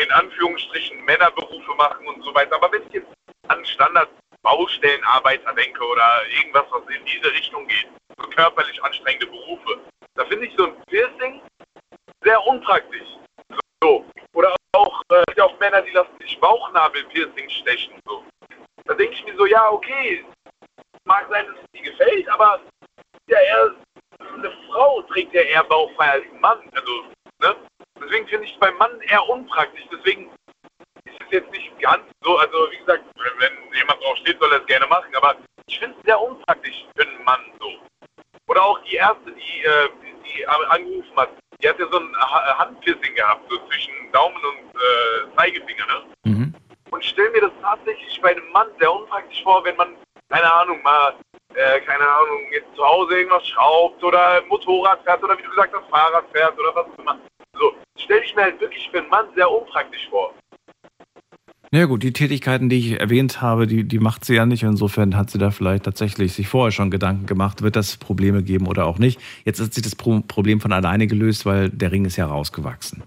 in 0.01 0.11
Anführungsstrichen 0.11 1.05
Männerberufe 1.05 1.75
machen 1.77 2.07
und 2.09 2.23
so 2.23 2.35
weiter. 2.35 2.57
Aber 2.57 2.73
wenn 2.73 2.83
ich 2.89 2.95
jetzt 2.95 3.13
an 3.49 3.65
Standard-Baustellenarbeiter 3.65 5.53
denke 5.55 5.85
oder 5.85 6.23
irgendwas, 6.37 6.65
was 6.71 6.83
in 6.95 7.05
diese 7.05 7.31
Richtung 7.33 7.67
geht, 7.69 7.89
so 8.19 8.29
körperlich 8.31 8.83
anstrengende 8.83 9.27
Berufe, 9.27 9.81
da 10.17 10.25
finde 10.27 10.47
ich 10.47 10.55
so 10.57 10.67
ein 10.67 10.83
Piercing 10.87 11.41
sehr 12.23 12.45
unpraktisch. 12.47 13.09
So. 13.83 14.05
Oder 14.33 14.55
auch, 14.73 15.03
äh, 15.11 15.41
auch 15.41 15.59
Männer, 15.61 15.83
die 15.83 15.91
lassen 15.91 16.19
sich 16.21 16.39
Bauchnabel-Piercing 16.41 17.49
stechen. 17.51 18.01
So. 18.07 18.25
Da 18.87 18.95
denke 18.95 19.15
ich 19.15 19.25
mir 19.25 19.37
so, 19.37 19.47
ja, 19.47 19.71
okay, 19.71 20.25
mag 21.05 21.27
sein, 21.31 21.47
dass 21.47 21.57
es 21.57 21.71
dir 21.73 21.91
gefällt, 21.91 22.29
aber 22.31 22.61
ja, 23.29 23.39
eher, 23.39 23.75
eine 24.39 24.53
Frau 24.69 25.03
trägt 25.03 25.33
ja 25.35 25.43
eher 25.43 25.65
bauchfrei 25.65 26.11
als 26.11 26.25
ein 26.33 26.41
Mann. 26.41 26.59
Also, 26.75 27.05
ne? 27.41 27.57
Deswegen 28.01 28.27
finde 28.29 28.45
ich 28.47 28.53
es 28.53 28.59
beim 28.61 28.77
Mann 28.77 29.01
eher 29.03 29.27
unpraktisch. 29.29 29.85
Deswegen 29.93 30.31
ist 31.05 31.21
es 31.21 31.31
jetzt 31.31 31.51
nicht 31.51 31.79
ganz 31.81 32.03
so, 32.23 32.37
also 32.39 32.71
wie 32.71 32.79
gesagt, 32.79 33.05
wenn 33.39 33.75
jemand 33.75 34.03
drauf 34.03 34.17
steht, 34.19 34.39
soll 34.41 34.53
er 34.53 34.61
es 34.61 34.67
gerne 34.67 34.87
machen, 34.87 35.15
aber 35.17 35.37
ich 35.67 35.79
finde 35.79 35.97
es 35.99 36.05
sehr 36.07 36.21
unpraktisch 36.21 36.85
für 36.97 37.07
einen 37.07 37.25
Mann 37.25 37.41
so. 37.61 37.71
Oder 38.49 38.63
auch 38.65 38.79
die 38.85 38.97
erste, 38.97 39.33
die, 39.33 39.65
äh, 39.65 39.89
die 40.25 40.47
angerufen 40.47 41.17
hat, 41.17 41.31
die 41.63 41.69
hat 41.69 41.79
ja 41.79 41.87
so 41.91 41.99
ein 41.99 42.17
Ha- 42.17 42.59
Handpiercing 42.59 43.15
gehabt, 43.15 43.51
so 43.51 43.57
zwischen 43.69 44.13
Daumen 44.13 44.37
und 44.37 44.75
äh, 44.81 45.37
Zeigefinger, 45.37 45.87
ne? 45.87 46.05
Mhm. 46.25 46.55
Und 46.91 47.03
ich 47.03 47.11
stelle 47.11 47.31
mir 47.31 47.41
das 47.41 47.53
tatsächlich 47.63 48.21
bei 48.21 48.31
einem 48.33 48.49
Mann 48.53 48.69
sehr 48.79 48.93
unpraktisch 48.93 49.43
vor, 49.43 49.65
wenn 49.65 49.77
man, 49.77 49.97
keine 50.29 50.53
Ahnung, 50.53 50.83
mal, 50.83 51.15
äh, 51.55 51.81
keine 51.81 52.09
Ahnung, 52.09 52.41
jetzt 52.53 52.75
zu 52.75 52.85
Hause 52.85 53.19
irgendwas 53.19 53.47
schraubt 53.47 54.03
oder 54.03 54.43
Motorrad 54.49 55.03
fährt 55.05 55.23
oder 55.23 55.39
wie 55.39 55.43
du 55.43 55.51
gesagt 55.51 55.75
hast, 55.75 55.89
Fahrrad 55.89 56.25
fährt 56.33 56.59
oder 56.59 56.75
was 56.75 56.87
auch 56.87 56.99
immer. 56.99 57.19
So, 57.59 57.73
stelle 57.97 58.25
ich 58.25 58.35
mir 58.35 58.43
halt 58.43 58.61
wirklich 58.61 58.89
für 58.91 58.99
einen 58.99 59.09
Mann 59.09 59.27
sehr 59.35 59.51
unpraktisch 59.51 60.09
vor. 60.11 60.35
Na 61.71 61.81
ja, 61.81 61.87
gut, 61.87 62.05
die 62.05 62.13
Tätigkeiten, 62.13 62.69
die 62.69 62.79
ich 62.79 63.01
erwähnt 63.01 63.43
habe, 63.43 63.67
die, 63.67 63.83
die 63.83 63.99
macht 63.99 64.25
sie 64.25 64.37
ja 64.37 64.47
nicht. 64.47 64.63
Insofern 64.63 65.17
hat 65.17 65.31
sie 65.31 65.39
da 65.39 65.51
vielleicht 65.51 65.85
tatsächlich 65.85 66.33
sich 66.33 66.47
vorher 66.47 66.71
schon 66.71 66.89
Gedanken 66.89 67.27
gemacht, 67.27 67.63
wird 67.63 67.75
das 67.75 67.97
Probleme 67.97 68.45
geben 68.45 68.69
oder 68.69 68.87
auch 68.87 68.99
nicht. 68.99 69.21
Jetzt 69.45 69.61
hat 69.61 69.75
sich 69.75 69.83
das 69.83 69.97
Pro 69.97 70.21
Problem 70.21 70.61
von 70.61 70.73
alleine 70.73 71.09
gelöst, 71.09 71.47
weil 71.47 71.71
der 71.71 71.91
Ring 71.91 72.05
ist 72.05 72.17
ja 72.17 72.27
rausgewachsen. 72.27 73.03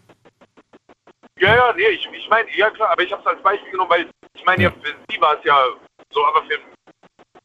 Ja, 1.39 1.55
ja, 1.55 1.73
nee, 1.77 1.87
ich, 1.93 2.09
ich 2.11 2.29
meine, 2.29 2.49
ja 2.57 2.69
klar, 2.71 2.89
aber 2.89 3.03
ich 3.03 3.11
habe 3.11 3.21
es 3.21 3.27
als 3.27 3.41
Beispiel 3.41 3.71
genommen, 3.71 3.89
weil 3.89 4.09
ich 4.33 4.45
meine, 4.45 4.63
ja. 4.63 4.69
Ja. 4.69 4.75
für 4.81 4.95
sie 5.09 5.21
war 5.21 5.37
es 5.37 5.45
ja 5.45 5.55
so, 6.11 6.25
aber 6.25 6.43
für, 6.43 6.59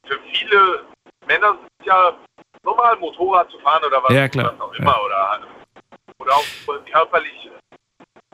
für 0.08 0.18
viele 0.32 0.86
Männer 1.26 1.56
es 1.78 1.86
ja 1.86 2.14
normal, 2.62 2.96
Motorrad 2.98 3.50
zu 3.50 3.58
fahren 3.60 3.82
oder 3.86 4.02
was, 4.02 4.14
Ja, 4.14 4.28
klar, 4.28 4.54
auch 4.58 4.72
ja. 4.74 4.80
immer. 4.80 4.96
Oder, 5.04 5.40
oder 6.18 6.32
auch 6.34 6.44
körperlich 6.90 7.50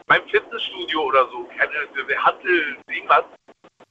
beim 0.07 0.23
Fitnessstudio 0.31 1.03
oder 1.03 1.27
so, 1.31 1.47
keine 1.57 1.73
Handel, 2.25 2.77
irgendwas. 2.89 3.25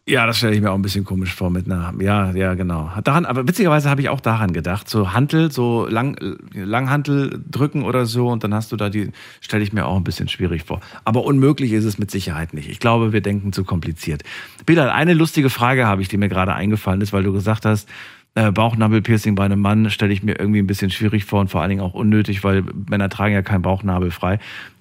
Ja, 0.09 0.25
das 0.25 0.37
stelle 0.37 0.55
ich 0.55 0.61
mir 0.61 0.71
auch 0.71 0.75
ein 0.75 0.81
bisschen 0.81 1.03
komisch 1.03 1.35
vor 1.35 1.49
mit 1.49 1.65
einer. 1.65 1.93
Ja, 1.99 2.31
ja, 2.31 2.53
genau. 2.53 2.89
Daran, 3.03 3.25
aber 3.25 3.45
witzigerweise 3.45 3.89
habe 3.89 3.99
ich 3.99 4.07
auch 4.07 4.21
daran 4.21 4.53
gedacht. 4.53 4.87
So 4.87 5.11
Hantel, 5.11 5.51
so 5.51 5.85
Lang, 5.85 6.17
Langhantel 6.53 7.43
drücken 7.45 7.83
oder 7.83 8.05
so 8.05 8.29
und 8.29 8.41
dann 8.45 8.53
hast 8.53 8.71
du 8.71 8.77
da 8.77 8.87
die, 8.87 9.11
stelle 9.41 9.63
ich 9.63 9.73
mir 9.73 9.85
auch 9.85 9.97
ein 9.97 10.05
bisschen 10.05 10.29
schwierig 10.29 10.63
vor. 10.63 10.79
Aber 11.03 11.25
unmöglich 11.25 11.73
ist 11.73 11.83
es 11.83 11.97
mit 11.97 12.09
Sicherheit 12.09 12.53
nicht. 12.53 12.69
Ich 12.69 12.79
glaube, 12.79 13.11
wir 13.11 13.19
denken 13.19 13.51
zu 13.51 13.65
kompliziert. 13.65 14.23
Bilal, 14.65 14.89
eine 14.89 15.13
lustige 15.13 15.49
Frage 15.49 15.87
habe 15.87 16.01
ich, 16.01 16.07
die 16.07 16.15
mir 16.15 16.29
gerade 16.29 16.53
eingefallen 16.53 17.01
ist, 17.01 17.11
weil 17.11 17.23
du 17.23 17.33
gesagt 17.33 17.65
hast, 17.65 17.89
äh, 18.37 18.51
Bauchnabelpiercing 18.51 19.33
bei 19.33 19.45
einem 19.45 19.59
Mann 19.59 19.89
stelle 19.89 20.13
ich 20.13 20.21
mir 20.21 20.39
irgendwie 20.39 20.59
ein 20.59 20.67
bisschen 20.67 20.91
schwierig 20.91 21.25
vor 21.25 21.39
und 21.39 21.49
vor 21.49 21.61
allen 21.61 21.71
Dingen 21.71 21.81
auch 21.81 21.95
unnötig, 21.95 22.43
weil 22.43 22.63
Männer 22.87 23.09
tragen 23.09 23.33
ja 23.33 23.41
keinen 23.41 23.63
Bauchnabel 23.63 24.11
frei. 24.11 24.37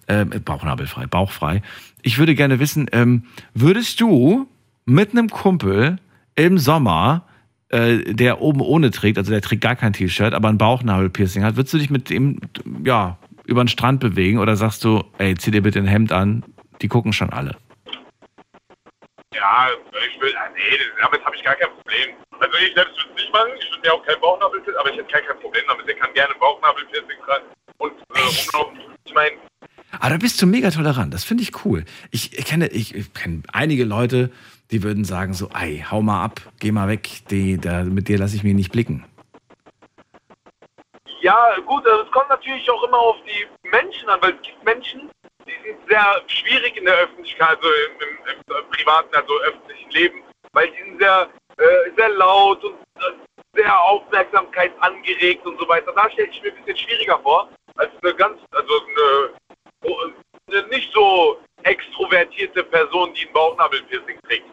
Äh, 0.07 0.27
Bauchnabelfrei, 0.27 1.07
bauchfrei. 1.07 1.63
Ich 2.03 2.19
würde 2.19 2.35
gerne 2.35 2.61
wissen, 2.61 2.87
ähm, 2.93 3.23
würdest 3.55 4.01
du 4.01 4.47
mit 4.85 5.13
einem 5.13 5.31
Kumpel 5.31 5.97
im 6.35 6.59
Sommer, 6.59 7.25
äh, 7.71 8.13
der 8.15 8.43
oben 8.43 8.61
ohne 8.61 8.91
trägt, 8.91 9.17
also 9.17 9.33
der 9.33 9.41
trägt 9.41 9.63
gar 9.63 9.75
kein 9.75 9.95
T-Shirt, 9.95 10.35
aber 10.35 10.49
ein 10.51 10.59
Bauchnabelpiercing 10.59 11.43
hat, 11.43 11.57
würdest 11.57 11.73
du 11.73 11.79
dich 11.79 11.89
mit 11.89 12.11
dem, 12.11 12.41
ja, 12.85 13.17
über 13.47 13.65
den 13.65 13.69
Strand 13.69 14.01
bewegen 14.01 14.39
oder 14.39 14.57
sagst 14.57 14.85
du, 14.85 15.03
ey, 15.17 15.35
zieh 15.35 15.51
dir 15.51 15.63
bitte 15.63 15.79
ein 15.79 15.87
Hemd 15.87 16.13
an, 16.13 16.45
die 16.83 16.89
gucken 16.89 17.15
schon 17.15 17.31
alle? 17.31 17.57
Ja, 19.35 19.69
ich 20.09 20.21
will, 20.21 20.35
ah, 20.37 20.49
nee, 20.55 20.79
damit 21.01 21.25
habe 21.25 21.37
ich 21.37 21.43
gar 21.43 21.55
kein 21.57 21.69
Problem. 21.71 22.15
Also 22.39 22.57
ich 22.59 22.75
selbst 22.75 22.97
würde 22.97 23.11
es 23.11 23.23
nicht 23.23 23.33
machen, 23.33 23.51
ich 23.59 23.71
würde 23.71 23.81
mir 23.83 23.95
auch 23.95 24.07
kein 24.07 24.21
Bauchnabelpiercing, 24.21 24.79
aber 24.79 24.91
ich 24.91 24.97
hätte 24.97 25.13
kein, 25.13 25.25
kein 25.27 25.39
Problem 25.41 25.65
damit. 25.69 25.87
Der 25.87 25.97
kann 25.97 26.13
gerne 26.15 26.35
Bauchnabelpiercing 26.35 27.19
tragen 27.25 27.47
und 27.79 27.93
äh, 27.93 28.21
rumlaufen. 28.21 28.81
Ich 29.05 29.15
meine, 29.15 29.37
Aber 30.01 30.11
da 30.11 30.17
bist 30.17 30.41
du 30.41 30.47
mega 30.47 30.71
tolerant, 30.71 31.13
das 31.13 31.25
finde 31.25 31.43
ich 31.43 31.65
cool. 31.65 31.85
Ich, 32.11 32.39
ich 32.39 32.45
kenne, 32.45 32.69
ich, 32.69 32.95
ich 32.95 33.13
kenne 33.15 33.43
einige 33.53 33.85
Leute, 33.85 34.31
die 34.71 34.83
würden 34.83 35.05
sagen 35.05 35.33
so, 35.35 35.49
ey, 35.55 35.85
hau 35.91 36.03
mal 36.03 36.25
ab, 36.25 36.41
geh 36.61 36.73
mal 36.73 36.89
weg, 36.89 37.23
die, 37.31 37.59
da, 37.59 37.85
mit 37.85 38.09
dir 38.09 38.19
lasse 38.19 38.37
ich 38.37 38.43
mich 38.43 38.55
nicht 38.55 38.73
blicken. 38.73 39.05
Ja, 41.21 41.57
gut, 41.67 41.87
also 41.87 42.05
es 42.05 42.11
kommt 42.13 42.29
natürlich 42.29 42.71
auch 42.71 42.83
immer 42.85 42.99
auf 42.99 43.17
die 43.27 43.69
Menschen 43.69 44.09
an, 44.09 44.21
weil 44.23 44.35
es 44.35 44.43
gibt 44.43 44.65
Menschen, 44.65 45.11
sehr 45.89 46.23
schwierig 46.27 46.77
in 46.77 46.85
der 46.85 46.97
Öffentlichkeit, 46.99 47.57
also 47.57 47.69
im, 47.69 48.09
im, 48.09 48.57
im 48.57 48.71
privaten, 48.71 49.15
also 49.15 49.41
öffentlichen 49.41 49.91
Leben, 49.91 50.23
weil 50.53 50.71
die 50.71 50.83
sind 50.83 51.01
sehr, 51.01 51.29
äh, 51.59 51.91
sehr 51.97 52.09
laut 52.11 52.63
und 52.65 52.75
äh, 52.99 53.13
sehr 53.55 53.83
Aufmerksamkeit 53.83 54.73
angeregt 54.81 55.45
und 55.47 55.59
so 55.59 55.69
weiter. 55.69 55.93
Da 55.95 56.11
stelle 56.11 56.29
ich 56.29 56.43
mir 56.43 56.53
ein 56.53 56.65
bisschen 56.65 56.77
schwieriger 56.77 57.19
vor, 57.21 57.49
als 57.77 57.91
eine 58.03 58.15
ganz, 58.15 58.41
also 58.51 58.75
eine, 58.87 60.01
eine 60.49 60.69
nicht 60.69 60.93
so 60.93 61.41
extrovertierte 61.63 62.63
Person, 62.65 63.13
die 63.15 63.27
ein 63.27 63.33
Bauchnabelpiercing 63.33 64.21
trägt. 64.29 64.47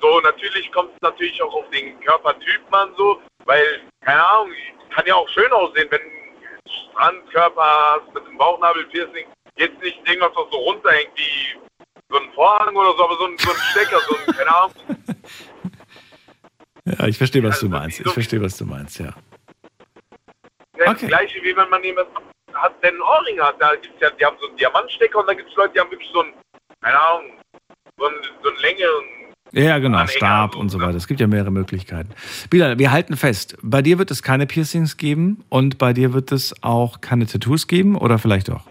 So, 0.00 0.20
natürlich 0.20 0.70
kommt 0.72 0.92
es 0.94 1.00
natürlich 1.00 1.40
auch 1.42 1.54
auf 1.54 1.70
den 1.70 1.98
Körpertyp 2.00 2.60
an 2.70 2.92
so, 2.96 3.20
weil, 3.44 3.82
keine 4.00 4.26
Ahnung, 4.26 4.52
kann 4.90 5.06
ja 5.06 5.14
auch 5.14 5.28
schön 5.28 5.50
aussehen, 5.52 5.88
wenn 5.90 6.00
du 6.00 6.06
einen 6.06 6.90
Strandkörper 6.90 7.62
hast 7.62 8.14
mit 8.14 8.24
einem 8.24 8.36
Bauchnabelpiercing. 8.36 9.26
Jetzt 9.58 9.80
nicht 9.82 9.98
irgendwas, 10.06 10.32
was 10.36 10.50
so 10.50 10.58
runterhängt 10.58 11.10
wie 11.16 11.58
so 12.10 12.18
ein 12.18 12.30
Vorhang 12.34 12.74
oder 12.76 12.92
so, 12.96 13.04
aber 13.04 13.16
so 13.16 13.24
ein, 13.26 13.38
so 13.38 13.50
ein 13.50 13.56
Stecker, 13.70 13.98
so 14.08 14.16
ein, 14.16 14.26
keine 14.36 14.54
Ahnung. 14.56 14.72
Ja, 16.84 17.06
ich 17.08 17.18
verstehe, 17.18 17.42
was 17.42 17.58
du 17.60 17.66
Also, 17.66 17.78
meinst. 17.78 17.98
so- 17.98 18.04
Ich 18.06 18.12
verstehe, 18.12 18.40
was 18.42 18.56
du 18.56 18.64
meinst, 18.64 18.98
ja. 19.00 19.12
Das 20.78 20.88
Okay. 20.88 21.06
gleiche 21.06 21.42
wie 21.42 21.56
wenn 21.56 21.68
man 21.70 21.82
jemanden 21.82 22.12
hat, 22.52 22.82
der 22.82 22.90
einen 22.90 23.00
Ohrring 23.00 23.40
hat. 23.40 23.56
Da 23.60 23.74
gibt's 23.76 24.00
ja, 24.00 24.10
die 24.10 24.24
haben 24.24 24.36
so 24.40 24.46
einen 24.48 24.56
Diamantstecker 24.56 25.18
und 25.18 25.26
da 25.28 25.34
gibt 25.34 25.50
es 25.50 25.56
Leute, 25.56 25.72
die 25.74 25.80
haben 25.80 25.90
wirklich 25.90 26.10
so 26.12 26.20
einen, 26.22 26.32
keine 26.82 26.98
Ahnung, 27.00 27.30
so, 27.98 28.06
ein, 28.06 28.14
so 28.42 28.48
einen 28.50 28.58
längeren 28.58 29.04
Ja, 29.52 29.78
genau, 29.78 29.98
Anhänger, 29.98 30.16
Stab 30.18 30.52
so, 30.54 30.60
und 30.60 30.68
so 30.68 30.80
weiter. 30.80 30.96
Es 30.96 31.06
gibt 31.08 31.20
ja 31.20 31.26
mehrere 31.26 31.50
Möglichkeiten. 31.50 32.10
Bilal, 32.50 32.78
wir 32.78 32.92
halten 32.92 33.16
fest, 33.16 33.56
bei 33.62 33.82
dir 33.82 33.98
wird 33.98 34.10
es 34.10 34.22
keine 34.22 34.46
Piercings 34.46 34.96
geben 34.96 35.44
und 35.48 35.78
bei 35.78 35.92
dir 35.92 36.12
wird 36.12 36.30
es 36.30 36.54
auch 36.62 37.00
keine 37.00 37.26
Tattoos 37.26 37.66
geben 37.66 37.96
oder 37.96 38.18
vielleicht 38.18 38.48
doch? 38.48 38.62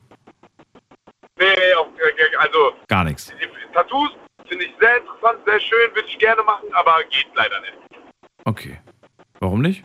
Gar 2.87 3.03
nichts. 3.05 3.27
die 3.27 3.73
Tattoos 3.73 4.11
finde 4.47 4.65
ich 4.65 4.73
sehr 4.79 4.97
interessant, 4.97 5.39
sehr 5.45 5.59
schön, 5.59 5.95
würde 5.95 6.07
ich 6.07 6.17
gerne 6.19 6.43
machen, 6.43 6.67
aber 6.73 6.97
geht 7.09 7.27
leider 7.35 7.59
nicht. 7.61 7.73
Okay. 8.45 8.79
Warum 9.39 9.61
nicht? 9.61 9.83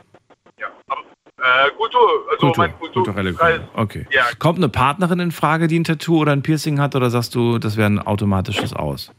Ja, 0.58 0.68
aber 0.88 1.00
äh, 1.38 1.70
Kultur, 1.70 2.26
also 2.30 2.46
Kultur, 2.46 2.64
mein 2.64 2.78
Kultur 2.78 3.04
kulturelle 3.04 3.32
Gründe. 3.32 3.68
Okay. 3.74 4.06
Ja. 4.10 4.24
Kommt 4.38 4.58
eine 4.58 4.68
Partnerin 4.68 5.20
in 5.20 5.32
Frage, 5.32 5.66
die 5.66 5.78
ein 5.78 5.84
Tattoo 5.84 6.20
oder 6.20 6.32
ein 6.32 6.42
Piercing 6.42 6.80
hat 6.80 6.94
oder 6.94 7.10
sagst 7.10 7.34
du, 7.34 7.58
das 7.58 7.76
wäre 7.76 7.88
ein 7.88 7.98
automatisches 7.98 8.74
Aus? 8.74 9.12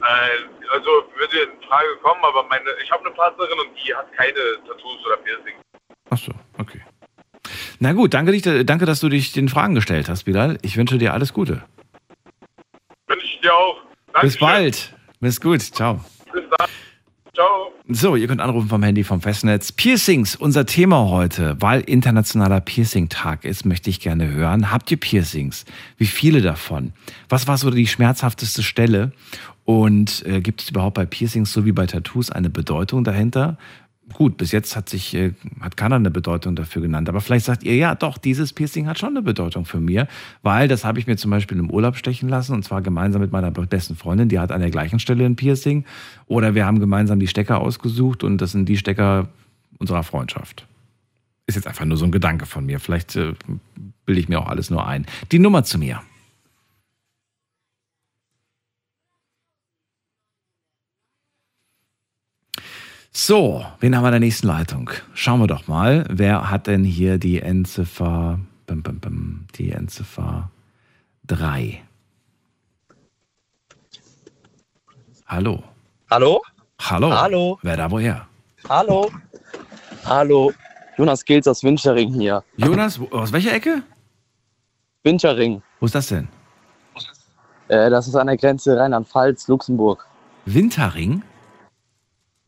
Äh, 0.00 0.04
also 0.72 0.90
würde 1.16 1.38
in 1.38 1.62
Frage 1.68 1.88
kommen, 2.02 2.20
aber 2.22 2.44
meine, 2.48 2.64
ich 2.82 2.90
habe 2.90 3.04
eine 3.04 3.14
Partnerin 3.14 3.58
und 3.58 3.68
die 3.84 3.94
hat 3.94 4.12
keine 4.12 4.34
Tattoos 4.66 5.06
oder 5.06 5.16
Piercing. 5.18 5.54
Ach 6.10 6.18
so, 6.18 6.32
okay. 6.58 6.80
Na 7.78 7.92
gut, 7.92 8.12
danke, 8.12 8.32
dich, 8.32 8.42
danke, 8.42 8.84
dass 8.84 9.00
du 9.00 9.08
dich 9.08 9.32
den 9.32 9.48
Fragen 9.48 9.74
gestellt 9.74 10.08
hast, 10.08 10.24
Bilal. 10.24 10.58
Ich 10.62 10.76
wünsche 10.76 10.98
dir 10.98 11.14
alles 11.14 11.32
Gute. 11.32 11.62
Bis 13.10 14.12
Dankeschön. 14.12 14.40
bald. 14.40 14.94
Bis 15.20 15.40
gut. 15.40 15.60
Ciao. 15.62 16.00
Bis 16.32 16.44
dann. 16.56 16.68
Ciao. 17.34 17.72
So, 17.88 18.16
ihr 18.16 18.26
könnt 18.26 18.40
anrufen 18.40 18.68
vom 18.68 18.82
Handy 18.82 19.04
vom 19.04 19.20
Festnetz. 19.20 19.72
Piercings, 19.72 20.36
unser 20.36 20.66
Thema 20.66 21.08
heute, 21.10 21.56
weil 21.60 21.80
internationaler 21.80 22.60
Piercing-Tag 22.60 23.44
ist, 23.44 23.64
möchte 23.64 23.90
ich 23.90 24.00
gerne 24.00 24.28
hören. 24.28 24.70
Habt 24.70 24.90
ihr 24.90 24.96
Piercings? 24.96 25.64
Wie 25.96 26.06
viele 26.06 26.42
davon? 26.42 26.92
Was 27.28 27.46
war 27.46 27.56
so 27.56 27.70
die 27.70 27.86
schmerzhafteste 27.86 28.62
Stelle? 28.62 29.12
Und 29.64 30.24
äh, 30.26 30.40
gibt 30.40 30.62
es 30.62 30.70
überhaupt 30.70 30.94
bei 30.94 31.06
Piercings 31.06 31.52
so 31.52 31.64
wie 31.64 31.72
bei 31.72 31.86
Tattoos 31.86 32.30
eine 32.30 32.50
Bedeutung 32.50 33.04
dahinter? 33.04 33.56
Gut, 34.14 34.36
bis 34.36 34.52
jetzt 34.52 34.76
hat 34.76 34.88
sich 34.88 35.14
äh, 35.14 35.32
hat 35.60 35.76
keiner 35.76 35.96
eine 35.96 36.10
Bedeutung 36.10 36.56
dafür 36.56 36.82
genannt, 36.82 37.08
aber 37.08 37.20
vielleicht 37.20 37.46
sagt 37.46 37.62
ihr 37.62 37.76
ja, 37.76 37.94
doch, 37.94 38.18
dieses 38.18 38.52
Piercing 38.52 38.86
hat 38.86 38.98
schon 38.98 39.10
eine 39.10 39.22
Bedeutung 39.22 39.64
für 39.64 39.80
mir, 39.80 40.08
weil 40.42 40.68
das 40.68 40.84
habe 40.84 40.98
ich 40.98 41.06
mir 41.06 41.16
zum 41.16 41.30
Beispiel 41.30 41.58
im 41.58 41.70
Urlaub 41.70 41.96
stechen 41.96 42.28
lassen 42.28 42.54
und 42.54 42.64
zwar 42.64 42.82
gemeinsam 42.82 43.20
mit 43.20 43.32
meiner 43.32 43.50
besten 43.50 43.96
Freundin, 43.96 44.28
die 44.28 44.38
hat 44.38 44.52
an 44.52 44.60
der 44.60 44.70
gleichen 44.70 44.98
Stelle 44.98 45.24
ein 45.24 45.36
Piercing 45.36 45.84
oder 46.26 46.54
wir 46.54 46.66
haben 46.66 46.80
gemeinsam 46.80 47.20
die 47.20 47.28
Stecker 47.28 47.60
ausgesucht 47.60 48.24
und 48.24 48.38
das 48.38 48.52
sind 48.52 48.68
die 48.68 48.76
Stecker 48.76 49.28
unserer 49.78 50.02
Freundschaft. 50.02 50.66
Ist 51.46 51.54
jetzt 51.54 51.66
einfach 51.66 51.84
nur 51.84 51.96
so 51.96 52.04
ein 52.04 52.12
Gedanke 52.12 52.46
von 52.46 52.66
mir, 52.66 52.80
vielleicht 52.80 53.16
äh, 53.16 53.34
bilde 54.04 54.20
ich 54.20 54.28
mir 54.28 54.40
auch 54.40 54.48
alles 54.48 54.70
nur 54.70 54.86
ein. 54.86 55.06
Die 55.32 55.38
Nummer 55.38 55.64
zu 55.64 55.78
mir. 55.78 56.00
So, 63.12 63.64
wen 63.80 63.96
haben 63.96 64.04
wir 64.04 64.08
in 64.08 64.12
der 64.12 64.20
nächsten 64.20 64.46
Leitung? 64.46 64.90
Schauen 65.14 65.40
wir 65.40 65.48
doch 65.48 65.66
mal, 65.66 66.06
wer 66.08 66.48
hat 66.48 66.68
denn 66.68 66.84
hier 66.84 67.18
die 67.18 67.40
Endziffer, 67.40 68.38
bim, 68.66 68.82
bim, 68.82 69.00
bim, 69.00 69.46
die 69.56 69.72
Endziffer 69.72 70.50
3? 71.26 71.82
Hallo. 75.26 75.62
Hallo? 76.08 76.40
Hallo. 76.80 77.10
Hallo. 77.12 77.58
Wer 77.62 77.76
da 77.76 77.90
woher? 77.90 78.26
Hallo? 78.68 79.10
Hallo? 80.04 80.52
Jonas 80.96 81.24
Gilz 81.24 81.48
aus 81.48 81.64
Winchering 81.64 82.12
hier. 82.12 82.44
Jonas, 82.56 83.00
aus 83.10 83.32
welcher 83.32 83.52
Ecke? 83.52 83.82
Winchering. 85.02 85.62
Wo 85.80 85.86
ist 85.86 85.94
das 85.96 86.08
denn? 86.08 86.28
Äh, 87.68 87.90
das 87.90 88.06
ist 88.06 88.14
an 88.14 88.28
der 88.28 88.36
Grenze 88.36 88.76
Rheinland-Pfalz, 88.76 89.48
Luxemburg. 89.48 90.06
Winterring? 90.46 91.22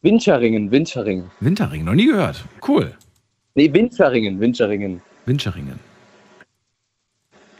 Wincheringen, 0.03 0.71
Winchering. 0.71 1.31
Winterring, 1.41 1.85
noch 1.85 1.95
nie 1.95 2.07
gehört. 2.07 2.45
Cool. 2.67 2.93
Nee, 3.55 3.73
Wincheringen, 3.73 4.41
Wincheringen. 4.41 5.01
Wincheringen. 5.27 5.79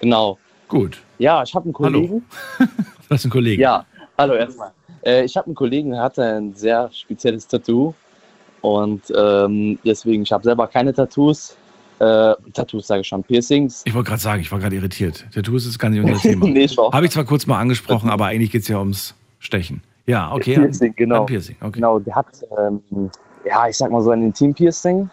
Genau. 0.01 0.39
Gut. 0.67 0.99
Ja, 1.19 1.43
ich 1.45 1.55
habe 1.55 1.67
einen 1.67 1.75
Hallo. 1.79 2.01
Kollegen. 2.01 2.25
Das 3.09 3.21
ist 3.21 3.27
ein 3.27 3.31
Kollege. 3.31 3.61
Ja, 3.61 3.85
hallo 4.17 4.33
erstmal. 4.33 4.71
Äh, 5.05 5.27
ich 5.27 5.37
habe 5.37 5.47
einen 5.47 5.55
Kollegen, 5.55 5.91
der 5.91 6.01
hatte 6.01 6.25
ein 6.25 6.55
sehr 6.55 6.89
spezielles 6.93 7.47
Tattoo. 7.47 7.93
Und 8.63 9.03
ähm, 9.15 9.79
deswegen, 9.85 10.23
ich 10.23 10.33
habe 10.33 10.43
selber 10.43 10.67
keine 10.67 10.95
Tattoos. 10.95 11.55
Äh, 11.99 12.33
Tattoos 12.55 12.87
sage 12.87 13.03
ich 13.03 13.09
schon, 13.09 13.23
Piercings. 13.23 13.83
Ich 13.85 13.93
wollte 13.93 14.09
gerade 14.09 14.23
sagen, 14.23 14.41
ich 14.41 14.51
war 14.51 14.61
gerade 14.61 14.75
irritiert. 14.77 15.27
Tattoos 15.35 15.67
ist 15.67 15.79
gar 15.79 15.91
nicht 15.91 16.03
unser 16.03 16.19
Thema. 16.23 16.47
nee, 16.47 16.67
Habe 16.67 17.05
ich 17.05 17.13
zwar 17.13 17.25
kurz 17.25 17.47
mal 17.47 17.59
angesprochen, 17.61 18.09
aber 18.09 18.27
eigentlich 18.27 18.51
geht 18.51 18.63
es 18.63 18.69
ja 18.69 18.79
ums 18.79 19.15
Stechen. 19.41 19.83
Ja, 20.07 20.33
okay. 20.33 20.55
Piercing, 20.55 20.95
genau. 20.97 21.25
Piercing, 21.25 21.57
okay. 21.61 21.73
Genau, 21.73 21.99
der 21.99 22.15
hat, 22.15 22.27
ähm, 22.59 23.11
ja, 23.45 23.69
ich 23.69 23.77
sag 23.77 23.91
mal 23.91 24.03
so 24.03 24.11
ein 24.11 24.23
Intim-Piercing, 24.23 25.09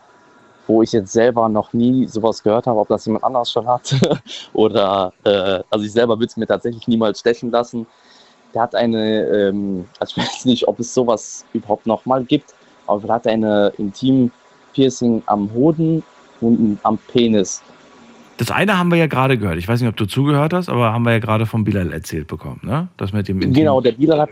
wo 0.68 0.82
ich 0.82 0.92
jetzt 0.92 1.12
selber 1.12 1.50
noch 1.50 1.74
nie 1.74 2.08
sowas 2.08 2.42
gehört 2.42 2.68
habe, 2.68 2.80
ob 2.80 2.88
das 2.88 3.06
jemand 3.06 3.24
anders 3.24 3.52
schon 3.52 3.68
hat. 3.68 3.96
Oder, 4.54 5.14
äh, 5.24 5.62
also 5.70 5.86
ich 5.86 5.92
selber 5.92 6.18
würde 6.18 6.28
es 6.28 6.38
mir 6.38 6.48
tatsächlich 6.48 6.88
niemals 6.88 7.20
stechen 7.20 7.52
lassen. 7.52 7.86
Der 8.54 8.64
hat 8.64 8.76
eine, 8.76 9.26
ähm, 9.26 9.86
also 10.00 10.14
ich 10.16 10.28
weiß 10.28 10.46
nicht, 10.46 10.68
ob 10.68 10.80
es 10.80 10.94
sowas 10.94 11.46
überhaupt 11.54 11.86
noch 11.86 12.06
mal 12.06 12.24
gibt, 12.24 12.56
aber 12.88 13.08
er 13.08 13.16
hat 13.16 13.28
eine 13.28 13.72
Intim-Piercing 13.78 15.22
am 15.28 15.54
Hoden 15.54 16.04
und 16.42 16.80
am 16.84 16.98
Penis. 16.98 17.62
Das 18.38 18.52
eine 18.52 18.78
haben 18.78 18.90
wir 18.90 18.98
ja 18.98 19.08
gerade 19.08 19.38
gehört. 19.38 19.58
Ich 19.58 19.68
weiß 19.68 19.82
nicht, 19.82 19.90
ob 19.90 19.98
du 19.98 20.06
zugehört 20.06 20.54
hast, 20.54 20.70
aber 20.70 20.94
haben 20.94 21.04
wir 21.04 21.12
ja 21.12 21.20
gerade 21.20 21.46
von 21.46 21.66
Bilal 21.66 21.92
erzählt 21.92 22.28
bekommen, 22.28 22.62
ne? 22.64 22.88
Das 22.96 23.12
mit 23.12 23.28
dem 23.28 23.42
Intim 23.42 23.54
Genau, 23.54 23.82
der 23.82 23.92
Dealer 23.92 24.22
hat, 24.22 24.30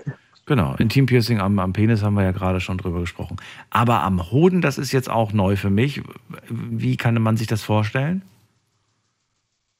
Genau, 0.47 0.75
Intimpiercing 0.75 1.41
am, 1.41 1.59
am 1.59 1.73
Penis 1.73 2.01
haben 2.01 2.15
wir 2.15 2.23
ja 2.23 2.31
gerade 2.31 2.61
schon 2.61 2.77
drüber 2.77 3.01
gesprochen. 3.01 3.35
Aber 3.69 4.01
am 4.03 4.31
Hoden, 4.31 4.61
das 4.61 4.77
ist 4.77 4.93
jetzt 4.93 5.09
auch 5.09 5.33
neu 5.33 5.57
für 5.57 5.69
mich. 5.69 6.01
Wie 6.47 6.95
kann 6.95 7.21
man 7.21 7.35
sich 7.35 7.47
das 7.47 7.61
vorstellen? 7.61 8.21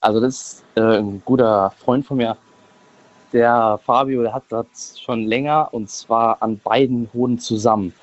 Also 0.01 0.20
das 0.20 0.36
ist 0.36 0.65
äh, 0.76 0.97
ein 0.97 1.22
guter 1.24 1.72
Freund 1.72 2.05
von 2.05 2.18
mir. 2.18 2.38
Der 3.32 3.80
Fabio, 3.86 4.22
der 4.24 4.34
hat 4.34 4.43
das 4.49 4.99
schon 4.99 5.22
länger 5.26 5.74
und 5.74 5.89
zwar 5.89 6.41
an 6.41 6.59
beiden 6.59 7.09
Hoden 7.13 7.39
zusammen. 7.39 7.93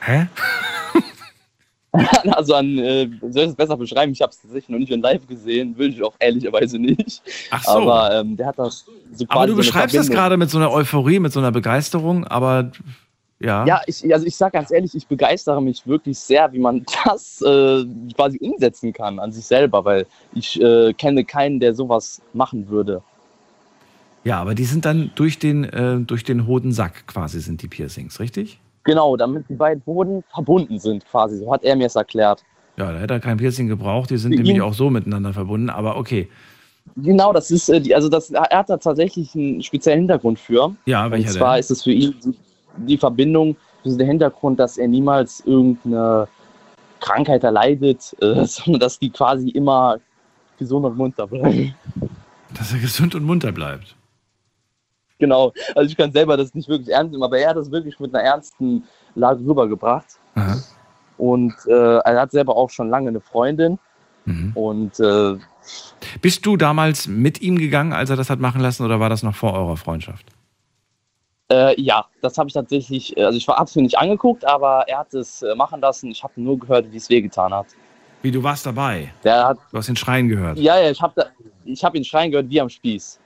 Hä? 0.00 0.26
Also 2.36 2.54
an, 2.54 2.78
äh, 2.78 3.08
soll 3.30 3.44
ich 3.44 3.50
es 3.50 3.54
besser 3.54 3.76
beschreiben? 3.76 4.12
Ich 4.12 4.22
habe 4.22 4.30
es 4.30 4.40
tatsächlich 4.40 4.68
noch 4.68 4.78
nicht 4.78 4.92
in 4.92 5.00
live 5.00 5.26
gesehen, 5.26 5.76
will 5.76 5.90
ich 5.90 6.02
auch 6.02 6.14
ehrlicherweise 6.18 6.78
nicht. 6.78 7.22
Ach 7.50 7.62
so. 7.64 7.70
Aber 7.70 8.14
ähm, 8.14 8.36
der 8.36 8.46
hat 8.46 8.58
das 8.58 8.86
so 9.12 9.26
quasi 9.26 9.26
aber 9.28 9.46
du 9.46 9.52
so 9.52 9.56
beschreibst 9.58 9.96
das 9.96 10.06
Verbindung. 10.06 10.16
gerade 10.16 10.36
mit 10.36 10.50
so 10.50 10.58
einer 10.58 10.70
Euphorie, 10.70 11.18
mit 11.18 11.32
so 11.32 11.40
einer 11.40 11.52
Begeisterung, 11.52 12.24
aber 12.26 12.70
ja. 13.40 13.64
Ja, 13.64 13.80
ich, 13.86 14.12
also 14.12 14.26
ich 14.26 14.36
sage 14.36 14.52
ganz 14.52 14.70
ehrlich, 14.70 14.94
ich 14.94 15.06
begeistere 15.06 15.62
mich 15.62 15.86
wirklich 15.86 16.18
sehr, 16.18 16.52
wie 16.52 16.58
man 16.58 16.84
das 17.04 17.40
äh, 17.42 17.84
quasi 18.14 18.38
umsetzen 18.38 18.92
kann 18.92 19.18
an 19.18 19.32
sich 19.32 19.46
selber, 19.46 19.84
weil 19.84 20.06
ich 20.34 20.60
äh, 20.60 20.92
kenne 20.92 21.24
keinen, 21.24 21.58
der 21.58 21.74
sowas 21.74 22.20
machen 22.34 22.68
würde. 22.68 23.02
Ja, 24.22 24.38
aber 24.38 24.54
die 24.54 24.64
sind 24.64 24.84
dann 24.84 25.10
durch 25.14 25.38
den, 25.38 25.64
äh, 25.64 25.98
durch 26.00 26.24
den 26.24 26.46
Hodensack 26.46 27.06
quasi 27.06 27.40
sind 27.40 27.62
die 27.62 27.68
Piercings, 27.68 28.20
richtig? 28.20 28.60
Genau, 28.84 29.16
damit 29.16 29.48
die 29.48 29.54
beiden 29.54 29.82
Hoden 29.86 30.24
verbunden 30.32 30.78
sind 30.78 31.04
quasi, 31.06 31.36
so 31.38 31.52
hat 31.52 31.62
er 31.64 31.76
mir 31.76 31.86
es 31.86 31.96
erklärt. 31.96 32.42
Ja, 32.76 32.92
da 32.92 32.98
hätte 32.98 33.14
er 33.14 33.20
kein 33.20 33.36
Piercing 33.36 33.68
gebraucht. 33.68 34.10
Die 34.10 34.16
sind 34.16 34.32
Für 34.32 34.36
nämlich 34.38 34.56
ihn- 34.56 34.62
auch 34.62 34.72
so 34.74 34.88
miteinander 34.88 35.32
verbunden, 35.34 35.68
aber 35.68 35.96
okay. 35.96 36.28
Genau, 36.96 37.32
das 37.32 37.50
ist, 37.50 37.68
äh, 37.68 37.94
also 37.94 38.08
das, 38.08 38.30
er 38.30 38.42
hat 38.58 38.70
da 38.70 38.76
tatsächlich 38.78 39.34
einen 39.34 39.62
speziellen 39.62 40.00
Hintergrund 40.00 40.38
für. 40.38 40.74
Ja, 40.86 41.04
Und 41.04 41.12
welcher 41.12 41.30
zwar 41.30 41.52
denn? 41.54 41.60
ist 41.60 41.70
es 41.70 41.82
für 41.82 41.92
ihn 41.92 42.14
die- 42.24 42.34
die 42.86 42.96
Verbindung, 42.96 43.56
also 43.84 43.98
der 43.98 44.06
Hintergrund, 44.06 44.58
dass 44.58 44.78
er 44.78 44.88
niemals 44.88 45.40
irgendeine 45.44 46.26
Krankheit 47.00 47.44
erleidet, 47.44 48.16
äh, 48.22 48.44
sondern 48.46 48.80
dass 48.80 48.98
die 48.98 49.10
quasi 49.10 49.50
immer 49.50 49.98
gesund 50.58 50.86
und 50.86 50.96
munter 50.96 51.26
bleiben. 51.26 51.74
Dass 52.58 52.72
er 52.72 52.78
gesund 52.78 53.14
und 53.14 53.24
munter 53.24 53.52
bleibt. 53.52 53.94
Genau, 55.20 55.52
also 55.76 55.88
ich 55.88 55.96
kann 55.96 56.10
selber 56.10 56.36
das 56.36 56.54
nicht 56.54 56.68
wirklich 56.68 56.88
ernst 56.88 57.12
nehmen, 57.12 57.22
aber 57.22 57.38
er 57.38 57.50
hat 57.50 57.56
das 57.56 57.70
wirklich 57.70 58.00
mit 58.00 58.12
einer 58.14 58.24
ernsten 58.24 58.82
Lage 59.14 59.44
rübergebracht. 59.46 60.06
Aha. 60.34 60.56
Und 61.18 61.54
äh, 61.68 61.98
er 61.98 62.20
hat 62.22 62.30
selber 62.32 62.56
auch 62.56 62.70
schon 62.70 62.88
lange 62.90 63.08
eine 63.08 63.20
Freundin 63.20 63.78
Mhm. 64.26 64.52
und 64.54 65.00
äh, 65.00 65.38
Bist 66.20 66.44
du 66.44 66.58
damals 66.58 67.06
mit 67.08 67.40
ihm 67.40 67.56
gegangen, 67.58 67.94
als 67.94 68.10
er 68.10 68.16
das 68.16 68.28
hat 68.28 68.38
machen 68.38 68.60
lassen, 68.60 68.84
oder 68.84 69.00
war 69.00 69.08
das 69.08 69.22
noch 69.22 69.34
vor 69.34 69.54
eurer 69.54 69.78
Freundschaft? 69.78 70.26
Äh, 71.50 71.80
ja, 71.80 72.04
das 72.20 72.36
habe 72.38 72.48
ich 72.48 72.54
tatsächlich, 72.54 73.16
äh, 73.16 73.24
also 73.24 73.36
ich 73.38 73.48
habe 73.48 73.64
es 73.64 73.74
mir 73.74 73.82
nicht 73.82 73.98
angeguckt, 73.98 74.44
aber 74.44 74.84
er 74.88 74.98
hat 74.98 75.14
es 75.14 75.42
äh, 75.42 75.54
machen 75.54 75.80
lassen. 75.80 76.10
Ich 76.10 76.22
habe 76.22 76.34
nur 76.36 76.58
gehört, 76.58 76.92
wie 76.92 76.96
es 76.98 77.08
wehgetan 77.08 77.52
hat. 77.52 77.66
Wie, 78.22 78.30
du 78.30 78.42
warst 78.42 78.66
dabei? 78.66 79.12
Hat, 79.24 79.58
Du 79.72 79.78
hast 79.78 79.88
den 79.88 79.96
Schreien 79.96 80.28
gehört. 80.28 80.58
ja, 80.58 80.78
ja, 80.78 80.90
ich 80.90 81.00
habe 81.00 81.26
hab 81.82 81.94
ihn 81.94 82.04
schreien 82.04 82.30
gehört 82.30 82.50
wie 82.50 82.60
am 82.60 82.68
Spieß. 82.68 83.18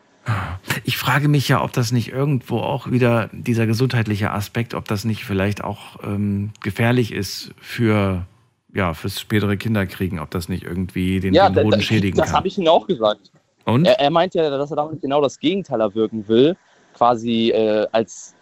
Ich 0.85 0.97
frage 0.97 1.29
mich 1.29 1.49
ja, 1.49 1.63
ob 1.63 1.73
das 1.73 1.93
nicht 1.93 2.09
irgendwo 2.11 2.59
auch 2.59 2.91
wieder 2.91 3.29
dieser 3.33 3.67
gesundheitliche 3.67 4.31
Aspekt, 4.31 4.75
ob 4.75 4.87
das 4.87 5.05
nicht 5.05 5.25
vielleicht 5.25 5.63
auch 5.63 6.03
ähm, 6.03 6.53
gefährlich 6.63 7.13
ist 7.13 7.53
für 7.61 8.27
ja 8.73 8.93
fürs 8.95 9.21
spätere 9.21 9.57
Kinderkriegen, 9.57 10.19
ob 10.19 10.31
das 10.31 10.49
nicht 10.49 10.65
irgendwie 10.65 11.21
den, 11.21 11.33
Ja, 11.35 11.49
den 11.49 11.65
Hoden 11.65 11.79
da- 11.79 11.81
schädigen 11.81 12.17
das 12.19 12.29
kann. 12.29 12.37
habe 12.39 12.49
ich 12.49 12.59
ihm 12.59 12.67
auch 12.69 12.87
gesagt. 12.87 13.31
Und? 13.67 13.87
Er, 13.87 14.01
er 14.01 14.11
meint 14.11 14.35
ja, 14.35 14.49
dass 14.51 14.71
er 14.71 14.77
damit 14.77 15.01
genau 15.01 15.21
das 15.21 15.39
Gegenteil 15.39 15.81
erwirken 15.81 16.27
will. 16.27 16.57
Quasi 16.95 17.51
äh, 17.51 17.87
als, 17.93 18.35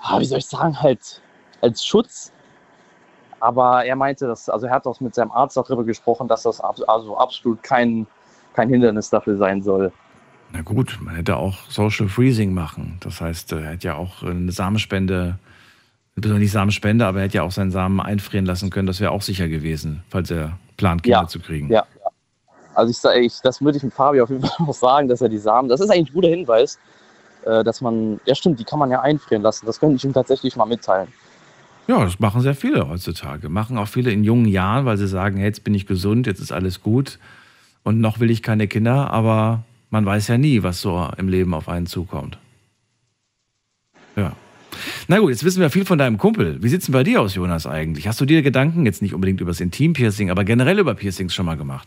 ah, 0.00 0.18
wie 0.20 0.24
soll 0.24 0.38
ich 0.38 0.46
sagen, 0.46 0.80
halt 0.80 1.20
als 1.60 1.84
Schutz. 1.84 2.32
Aber 3.40 3.84
er 3.84 3.96
meinte, 3.96 4.26
dass, 4.26 4.48
also 4.48 4.66
er 4.66 4.72
hat 4.72 4.86
auch 4.86 5.00
mit 5.00 5.14
seinem 5.14 5.32
Arzt 5.32 5.56
darüber 5.56 5.84
gesprochen, 5.84 6.28
dass 6.28 6.42
das 6.44 6.60
ab, 6.60 6.76
also 6.86 7.16
absolut 7.18 7.62
kein, 7.62 8.06
kein 8.54 8.68
Hindernis 8.68 9.10
dafür 9.10 9.36
sein 9.36 9.62
soll. 9.62 9.92
Na 10.54 10.62
gut, 10.62 10.98
man 11.02 11.16
hätte 11.16 11.36
auch 11.36 11.68
Social 11.68 12.08
Freezing 12.08 12.54
machen. 12.54 12.96
Das 13.00 13.20
heißt, 13.20 13.50
er 13.52 13.70
hätte 13.70 13.88
ja 13.88 13.96
auch 13.96 14.22
eine 14.22 14.52
Samenspende, 14.52 15.36
besonders 16.14 16.40
nicht 16.40 16.52
Samenspende, 16.52 17.04
aber 17.06 17.18
er 17.18 17.24
hätte 17.24 17.38
ja 17.38 17.42
auch 17.42 17.50
seinen 17.50 17.72
Samen 17.72 18.00
einfrieren 18.00 18.46
lassen 18.46 18.70
können. 18.70 18.86
Das 18.86 19.00
wäre 19.00 19.10
auch 19.10 19.22
sicher 19.22 19.48
gewesen, 19.48 20.04
falls 20.10 20.30
er 20.30 20.56
plant, 20.76 21.02
Kinder 21.02 21.22
Ja, 21.22 21.26
zu 21.26 21.40
kriegen. 21.40 21.68
Ja, 21.70 21.84
ja. 22.02 22.10
Also 22.76 22.90
ich, 22.92 22.98
sag- 22.98 23.16
ich 23.16 23.34
das 23.42 23.60
würde 23.62 23.78
ich 23.78 23.82
mit 23.84 23.92
Fabio 23.92 24.22
auf 24.22 24.30
jeden 24.30 24.42
Fall 24.44 24.50
auch 24.68 24.72
sagen, 24.74 25.08
dass 25.08 25.20
er 25.20 25.28
die 25.28 25.38
Samen, 25.38 25.68
das 25.68 25.80
ist 25.80 25.90
eigentlich 25.90 26.10
ein 26.10 26.14
guter 26.14 26.28
Hinweis, 26.28 26.78
äh, 27.44 27.64
dass 27.64 27.80
man, 27.80 28.20
ja 28.24 28.34
stimmt, 28.36 28.60
die 28.60 28.64
kann 28.64 28.78
man 28.78 28.90
ja 28.92 29.00
einfrieren 29.00 29.42
lassen. 29.42 29.66
Das 29.66 29.80
könnte 29.80 29.96
ich 29.96 30.04
ihm 30.04 30.12
tatsächlich 30.12 30.54
mal 30.54 30.66
mitteilen. 30.66 31.08
Ja, 31.88 32.02
das 32.04 32.20
machen 32.20 32.40
sehr 32.42 32.54
viele 32.54 32.88
heutzutage. 32.88 33.48
Machen 33.48 33.76
auch 33.76 33.88
viele 33.88 34.12
in 34.12 34.22
jungen 34.22 34.46
Jahren, 34.46 34.86
weil 34.86 34.98
sie 34.98 35.08
sagen, 35.08 35.36
hey, 35.36 35.46
jetzt 35.46 35.64
bin 35.64 35.74
ich 35.74 35.86
gesund, 35.86 36.28
jetzt 36.28 36.40
ist 36.40 36.52
alles 36.52 36.80
gut 36.80 37.18
und 37.82 38.00
noch 38.00 38.20
will 38.20 38.30
ich 38.30 38.42
keine 38.42 38.68
Kinder, 38.68 39.10
aber 39.10 39.64
Man 39.94 40.06
weiß 40.06 40.26
ja 40.26 40.38
nie, 40.38 40.64
was 40.64 40.80
so 40.80 41.08
im 41.18 41.28
Leben 41.28 41.54
auf 41.54 41.68
einen 41.68 41.86
zukommt. 41.86 42.36
Ja. 44.16 44.32
Na 45.06 45.20
gut, 45.20 45.30
jetzt 45.30 45.44
wissen 45.44 45.60
wir 45.60 45.70
viel 45.70 45.84
von 45.84 45.98
deinem 45.98 46.18
Kumpel. 46.18 46.60
Wie 46.60 46.68
sieht 46.68 46.82
es 46.82 46.90
bei 46.90 47.04
dir 47.04 47.20
aus, 47.20 47.36
Jonas, 47.36 47.64
eigentlich? 47.64 48.08
Hast 48.08 48.20
du 48.20 48.24
dir 48.24 48.42
Gedanken, 48.42 48.86
jetzt 48.86 49.02
nicht 49.02 49.14
unbedingt 49.14 49.40
über 49.40 49.52
das 49.52 49.60
Intim-Piercing, 49.60 50.32
aber 50.32 50.42
generell 50.42 50.80
über 50.80 50.96
Piercings 50.96 51.32
schon 51.32 51.46
mal 51.46 51.56
gemacht? 51.56 51.86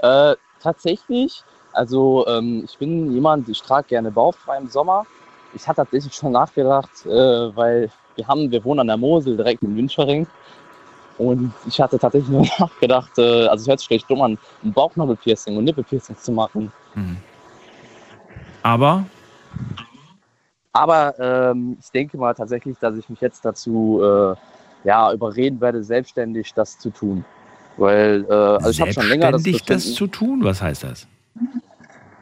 Äh, 0.00 0.34
tatsächlich, 0.60 1.44
also 1.72 2.26
ähm, 2.26 2.64
ich 2.64 2.76
bin 2.78 3.12
jemand, 3.12 3.48
ich 3.48 3.62
trage 3.62 3.86
gerne 3.86 4.10
bauchfrei 4.10 4.58
im 4.58 4.66
Sommer. 4.66 5.06
Ich 5.54 5.68
hatte 5.68 5.82
tatsächlich 5.82 6.14
schon 6.14 6.32
nachgedacht, 6.32 7.06
äh, 7.06 7.10
weil 7.10 7.92
wir 8.16 8.26
haben, 8.26 8.50
wir 8.50 8.64
wohnen 8.64 8.80
an 8.80 8.88
der 8.88 8.96
Mosel 8.96 9.36
direkt 9.36 9.62
in 9.62 9.72
Münchering. 9.72 10.26
Und 11.18 11.52
ich 11.66 11.80
hatte 11.80 11.98
tatsächlich 11.98 12.30
nur 12.30 12.46
nachgedacht, 12.58 13.18
äh, 13.18 13.46
also 13.46 13.62
es 13.62 13.68
hört 13.68 13.80
sich 13.80 13.88
vielleicht 13.88 14.10
dumm 14.10 14.22
an, 14.22 14.38
ein 14.64 14.72
Bauchnabelpiercing 14.72 15.56
und 15.56 15.64
Nippelpiercing 15.64 16.16
zu 16.16 16.32
machen. 16.32 16.72
Aber 18.62 19.04
Aber 20.72 21.14
ähm, 21.18 21.76
ich 21.80 21.90
denke 21.90 22.16
mal 22.16 22.34
tatsächlich, 22.34 22.76
dass 22.78 22.96
ich 22.96 23.08
mich 23.08 23.20
jetzt 23.20 23.44
dazu 23.44 24.00
äh, 24.02 24.34
ja, 24.84 25.12
überreden 25.12 25.60
werde, 25.60 25.82
selbstständig 25.82 26.54
das 26.54 26.78
zu 26.78 26.90
tun. 26.90 27.24
Weil, 27.76 28.24
äh, 28.28 28.32
also 28.32 28.70
ich 28.70 28.80
habe 28.80 28.92
schon 28.92 29.08
länger 29.08 29.32
das 29.32 29.42
selbstständig 29.42 29.86
das 29.86 29.94
zu 29.94 30.06
tun? 30.06 30.44
Was 30.44 30.62
heißt 30.62 30.84
das? 30.84 31.06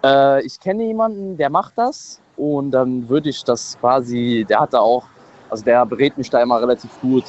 Äh, 0.05 0.45
ich 0.45 0.59
kenne 0.61 0.85
jemanden, 0.85 1.37
der 1.37 1.51
macht 1.51 1.75
das 1.77 2.21
und 2.37 2.71
dann 2.71 3.09
würde 3.09 3.31
ich 3.31 3.45
das 3.45 3.77
quasi, 3.81 4.47
der 4.49 4.61
hat 4.61 4.73
da 4.73 4.81
auch, 4.81 5.05
also 5.51 5.65
der 5.65 5.85
berät 5.85 6.17
mich 6.17 6.31
da 6.31 6.43
immer 6.43 6.61
relativ 6.61 6.91
gut. 7.01 7.25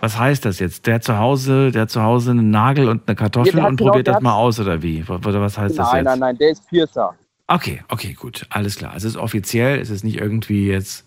Was 0.00 0.18
heißt 0.18 0.44
das 0.44 0.60
jetzt? 0.60 0.86
Der 0.86 1.00
zu 1.00 1.18
Hause, 1.18 1.72
der 1.72 1.88
zu 1.88 2.02
Hause 2.02 2.30
einen 2.30 2.50
Nagel 2.50 2.88
und 2.88 3.02
eine 3.06 3.16
Kartoffel 3.16 3.58
und 3.58 3.76
genau, 3.76 3.90
probiert 3.90 4.06
das 4.06 4.20
mal 4.20 4.34
aus 4.34 4.60
oder 4.60 4.80
wie? 4.82 5.04
Oder 5.04 5.40
was 5.40 5.58
heißt 5.58 5.78
das 5.78 5.92
nein, 5.92 5.96
jetzt? 5.96 6.04
nein, 6.06 6.18
nein, 6.20 6.38
der 6.38 6.50
ist 6.50 6.68
Piercer. 6.68 7.14
Okay, 7.48 7.82
okay, 7.88 8.12
gut, 8.12 8.46
alles 8.50 8.76
klar. 8.76 8.92
Es 8.94 9.04
ist 9.04 9.16
offiziell, 9.16 9.80
es 9.80 9.90
ist 9.90 10.04
nicht 10.04 10.20
irgendwie 10.20 10.68
jetzt. 10.68 11.04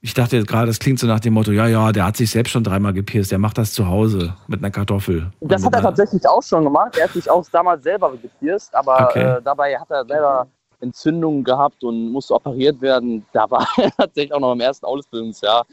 Ich 0.00 0.14
dachte 0.14 0.36
jetzt 0.36 0.48
gerade, 0.48 0.66
das 0.66 0.78
klingt 0.78 0.98
so 0.98 1.06
nach 1.06 1.20
dem 1.20 1.34
Motto, 1.34 1.52
ja, 1.52 1.66
ja, 1.66 1.92
der 1.92 2.06
hat 2.06 2.16
sich 2.16 2.30
selbst 2.30 2.50
schon 2.50 2.64
dreimal 2.64 2.92
gepierst, 2.92 3.32
der 3.32 3.38
macht 3.38 3.58
das 3.58 3.72
zu 3.72 3.86
Hause 3.88 4.34
mit 4.46 4.60
einer 4.60 4.70
Kartoffel. 4.70 5.30
Das 5.40 5.64
hat 5.64 5.74
er 5.74 5.82
tatsächlich 5.82 6.26
auch 6.28 6.42
schon 6.42 6.64
gemacht. 6.64 6.92
Er 6.96 7.04
hat 7.04 7.12
sich 7.12 7.28
auch 7.28 7.44
damals 7.50 7.82
selber 7.82 8.12
gepierst, 8.16 8.74
aber 8.74 9.10
Okay. 9.10 9.38
äh, 9.38 9.42
dabei 9.42 9.78
hat 9.78 9.90
er 9.90 10.04
selber 10.04 10.46
Entzündungen 10.80 11.42
gehabt 11.44 11.82
und 11.82 12.12
musste 12.12 12.34
operiert 12.34 12.80
werden. 12.80 13.24
Da 13.32 13.50
war 13.50 13.66
er 13.76 13.90
tatsächlich 13.96 14.32
auch 14.32 14.40
noch 14.40 14.52
im 14.52 14.60
ersten 14.60 14.86
Ausbildungsjahr. 14.86 15.66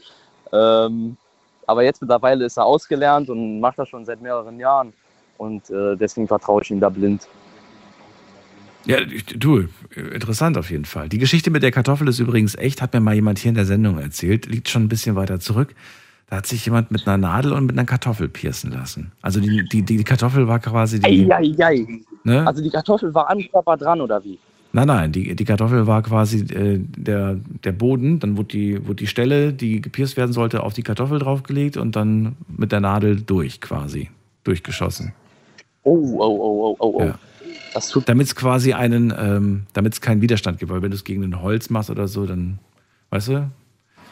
Ähm, 0.52 1.16
aber 1.66 1.84
jetzt 1.84 2.00
mittlerweile 2.00 2.44
ist 2.44 2.56
er 2.56 2.64
ausgelernt 2.64 3.28
und 3.30 3.60
macht 3.60 3.78
das 3.78 3.88
schon 3.88 4.04
seit 4.04 4.20
mehreren 4.20 4.58
Jahren. 4.58 4.92
Und 5.38 5.68
äh, 5.70 5.96
deswegen 5.96 6.28
vertraue 6.28 6.62
ich 6.62 6.70
ihm 6.70 6.80
da 6.80 6.88
blind. 6.88 7.26
Ja, 8.86 8.98
du, 9.36 9.64
interessant 9.94 10.58
auf 10.58 10.70
jeden 10.70 10.84
Fall. 10.84 11.08
Die 11.08 11.18
Geschichte 11.18 11.50
mit 11.50 11.62
der 11.62 11.72
Kartoffel 11.72 12.06
ist 12.08 12.18
übrigens 12.18 12.54
echt, 12.54 12.82
hat 12.82 12.92
mir 12.92 13.00
mal 13.00 13.14
jemand 13.14 13.38
hier 13.38 13.48
in 13.48 13.54
der 13.54 13.64
Sendung 13.64 13.98
erzählt, 13.98 14.46
liegt 14.46 14.68
schon 14.68 14.84
ein 14.84 14.88
bisschen 14.88 15.16
weiter 15.16 15.40
zurück. 15.40 15.74
Da 16.28 16.36
hat 16.36 16.46
sich 16.46 16.64
jemand 16.66 16.90
mit 16.90 17.06
einer 17.06 17.16
Nadel 17.16 17.52
und 17.52 17.66
mit 17.66 17.78
einer 17.78 17.86
Kartoffel 17.86 18.28
piercen 18.28 18.72
lassen. 18.72 19.12
Also 19.22 19.40
die, 19.40 19.66
die, 19.68 19.82
die 19.82 20.04
Kartoffel 20.04 20.48
war 20.48 20.58
quasi 20.58 21.00
die. 21.00 21.32
Eieiei. 21.32 21.86
Ne? 22.24 22.46
Also 22.46 22.62
die 22.62 22.70
Kartoffel 22.70 23.12
war 23.14 23.30
am 23.30 23.40
Körper 23.50 23.76
dran, 23.76 24.00
oder 24.00 24.22
wie? 24.24 24.38
Nein, 24.74 24.88
nein, 24.88 25.12
die, 25.12 25.36
die 25.36 25.44
Kartoffel 25.44 25.86
war 25.86 26.02
quasi 26.02 26.40
äh, 26.52 26.80
der, 26.80 27.36
der 27.62 27.70
Boden, 27.70 28.18
dann 28.18 28.36
wurde 28.36 28.48
die, 28.48 28.84
wurde 28.84 28.96
die 28.96 29.06
Stelle, 29.06 29.52
die 29.52 29.80
gepierst 29.80 30.16
werden 30.16 30.32
sollte, 30.32 30.64
auf 30.64 30.74
die 30.74 30.82
Kartoffel 30.82 31.20
draufgelegt 31.20 31.76
und 31.76 31.94
dann 31.94 32.34
mit 32.48 32.72
der 32.72 32.80
Nadel 32.80 33.20
durch 33.20 33.60
quasi, 33.60 34.10
durchgeschossen. 34.42 35.12
Oh, 35.84 35.94
oh, 35.94 36.24
oh, 36.24 36.76
oh, 36.76 36.76
oh, 36.80 36.94
oh. 36.98 37.04
Ja. 37.04 37.18
Damit 38.06 38.26
es 38.26 38.34
quasi 38.34 38.72
einen, 38.72 39.14
ähm, 39.16 39.62
damit 39.74 39.92
es 39.92 40.00
keinen 40.00 40.22
Widerstand 40.22 40.58
gibt, 40.58 40.72
weil 40.72 40.82
wenn 40.82 40.90
du 40.90 40.96
es 40.96 41.04
gegen 41.04 41.22
ein 41.22 41.40
Holz 41.40 41.70
machst 41.70 41.88
oder 41.88 42.08
so, 42.08 42.26
dann, 42.26 42.58
weißt 43.10 43.28
du? 43.28 43.50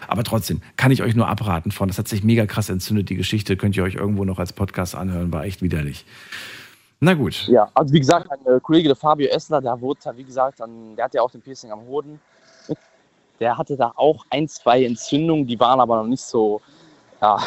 Aber 0.06 0.22
trotzdem, 0.22 0.60
kann 0.76 0.92
ich 0.92 1.02
euch 1.02 1.16
nur 1.16 1.26
abraten 1.26 1.72
von. 1.72 1.88
Das 1.88 1.98
hat 1.98 2.06
sich 2.06 2.22
mega 2.22 2.46
krass 2.46 2.68
entzündet, 2.68 3.08
die 3.08 3.16
Geschichte. 3.16 3.56
Könnt 3.56 3.76
ihr 3.76 3.82
euch 3.82 3.96
irgendwo 3.96 4.24
noch 4.24 4.38
als 4.38 4.52
Podcast 4.52 4.94
anhören, 4.94 5.32
war 5.32 5.44
echt 5.44 5.60
widerlich. 5.60 6.04
Na 7.04 7.14
gut. 7.14 7.48
Ja, 7.48 7.68
also 7.74 7.92
wie 7.92 7.98
gesagt, 7.98 8.28
mein 8.28 8.54
äh, 8.54 8.60
Kollege 8.60 8.90
der 8.90 8.94
Fabio 8.94 9.26
Essler, 9.26 9.60
der 9.60 9.80
wurde, 9.80 9.98
wie 10.14 10.22
gesagt, 10.22 10.60
dann, 10.60 10.94
der 10.94 11.06
hat 11.06 11.14
ja 11.14 11.22
auch 11.22 11.32
den 11.32 11.42
Piercing 11.42 11.72
am 11.72 11.84
Hoden. 11.88 12.20
Der 13.40 13.58
hatte 13.58 13.76
da 13.76 13.92
auch 13.96 14.24
ein, 14.30 14.46
zwei 14.46 14.84
Entzündungen, 14.84 15.44
die 15.44 15.58
waren 15.58 15.80
aber 15.80 15.96
noch 15.96 16.06
nicht 16.06 16.22
so, 16.22 16.60
ja, 17.20 17.38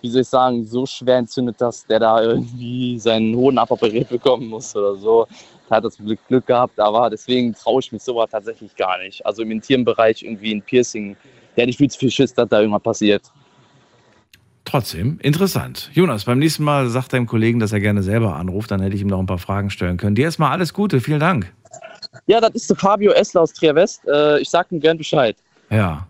wie 0.00 0.08
soll 0.08 0.22
ich 0.22 0.28
sagen, 0.28 0.64
so 0.64 0.86
schwer 0.86 1.18
entzündet, 1.18 1.60
dass 1.60 1.84
der 1.84 2.00
da 2.00 2.22
irgendwie 2.22 2.98
seinen 2.98 3.36
Hoden 3.36 3.58
aboperiert 3.58 4.08
bekommen 4.08 4.46
muss 4.46 4.74
oder 4.74 4.96
so. 4.96 5.26
Da 5.68 5.76
hat 5.76 5.84
er 5.84 5.90
zum 5.90 6.06
Glück 6.06 6.26
Glück 6.28 6.46
gehabt, 6.46 6.80
aber 6.80 7.10
deswegen 7.10 7.52
traue 7.52 7.80
ich 7.80 7.92
mich 7.92 8.02
sowas 8.02 8.30
tatsächlich 8.30 8.74
gar 8.76 8.96
nicht. 8.96 9.26
Also 9.26 9.42
im 9.42 9.50
intimen 9.50 9.84
Bereich 9.84 10.22
irgendwie 10.22 10.54
ein 10.54 10.62
Piercing, 10.62 11.18
der 11.58 11.66
nicht 11.66 11.76
viel 11.76 11.90
zu 11.90 11.98
viel 11.98 12.10
Schiss, 12.10 12.32
dass 12.32 12.48
da 12.48 12.60
irgendwas 12.60 12.82
passiert. 12.82 13.30
Trotzdem, 14.64 15.18
interessant. 15.20 15.90
Jonas, 15.92 16.24
beim 16.24 16.38
nächsten 16.38 16.62
Mal 16.62 16.88
sagt 16.88 17.12
deinem 17.12 17.26
Kollegen, 17.26 17.58
dass 17.58 17.72
er 17.72 17.80
gerne 17.80 18.02
selber 18.02 18.36
anruft, 18.36 18.70
dann 18.70 18.80
hätte 18.80 18.94
ich 18.94 19.02
ihm 19.02 19.08
noch 19.08 19.18
ein 19.18 19.26
paar 19.26 19.38
Fragen 19.38 19.70
stellen 19.70 19.96
können. 19.96 20.14
Dir 20.14 20.24
erstmal 20.24 20.52
alles 20.52 20.72
Gute, 20.72 21.00
vielen 21.00 21.20
Dank. 21.20 21.52
Ja, 22.26 22.40
das 22.40 22.50
ist 22.54 22.70
der 22.70 22.76
Fabio 22.76 23.12
Essler 23.12 23.42
aus 23.42 23.52
Trier 23.52 23.74
West. 23.74 24.02
Äh, 24.06 24.40
ich 24.40 24.50
sag 24.50 24.70
ihm 24.70 24.80
gern 24.80 24.98
Bescheid. 24.98 25.36
Ja. 25.70 26.06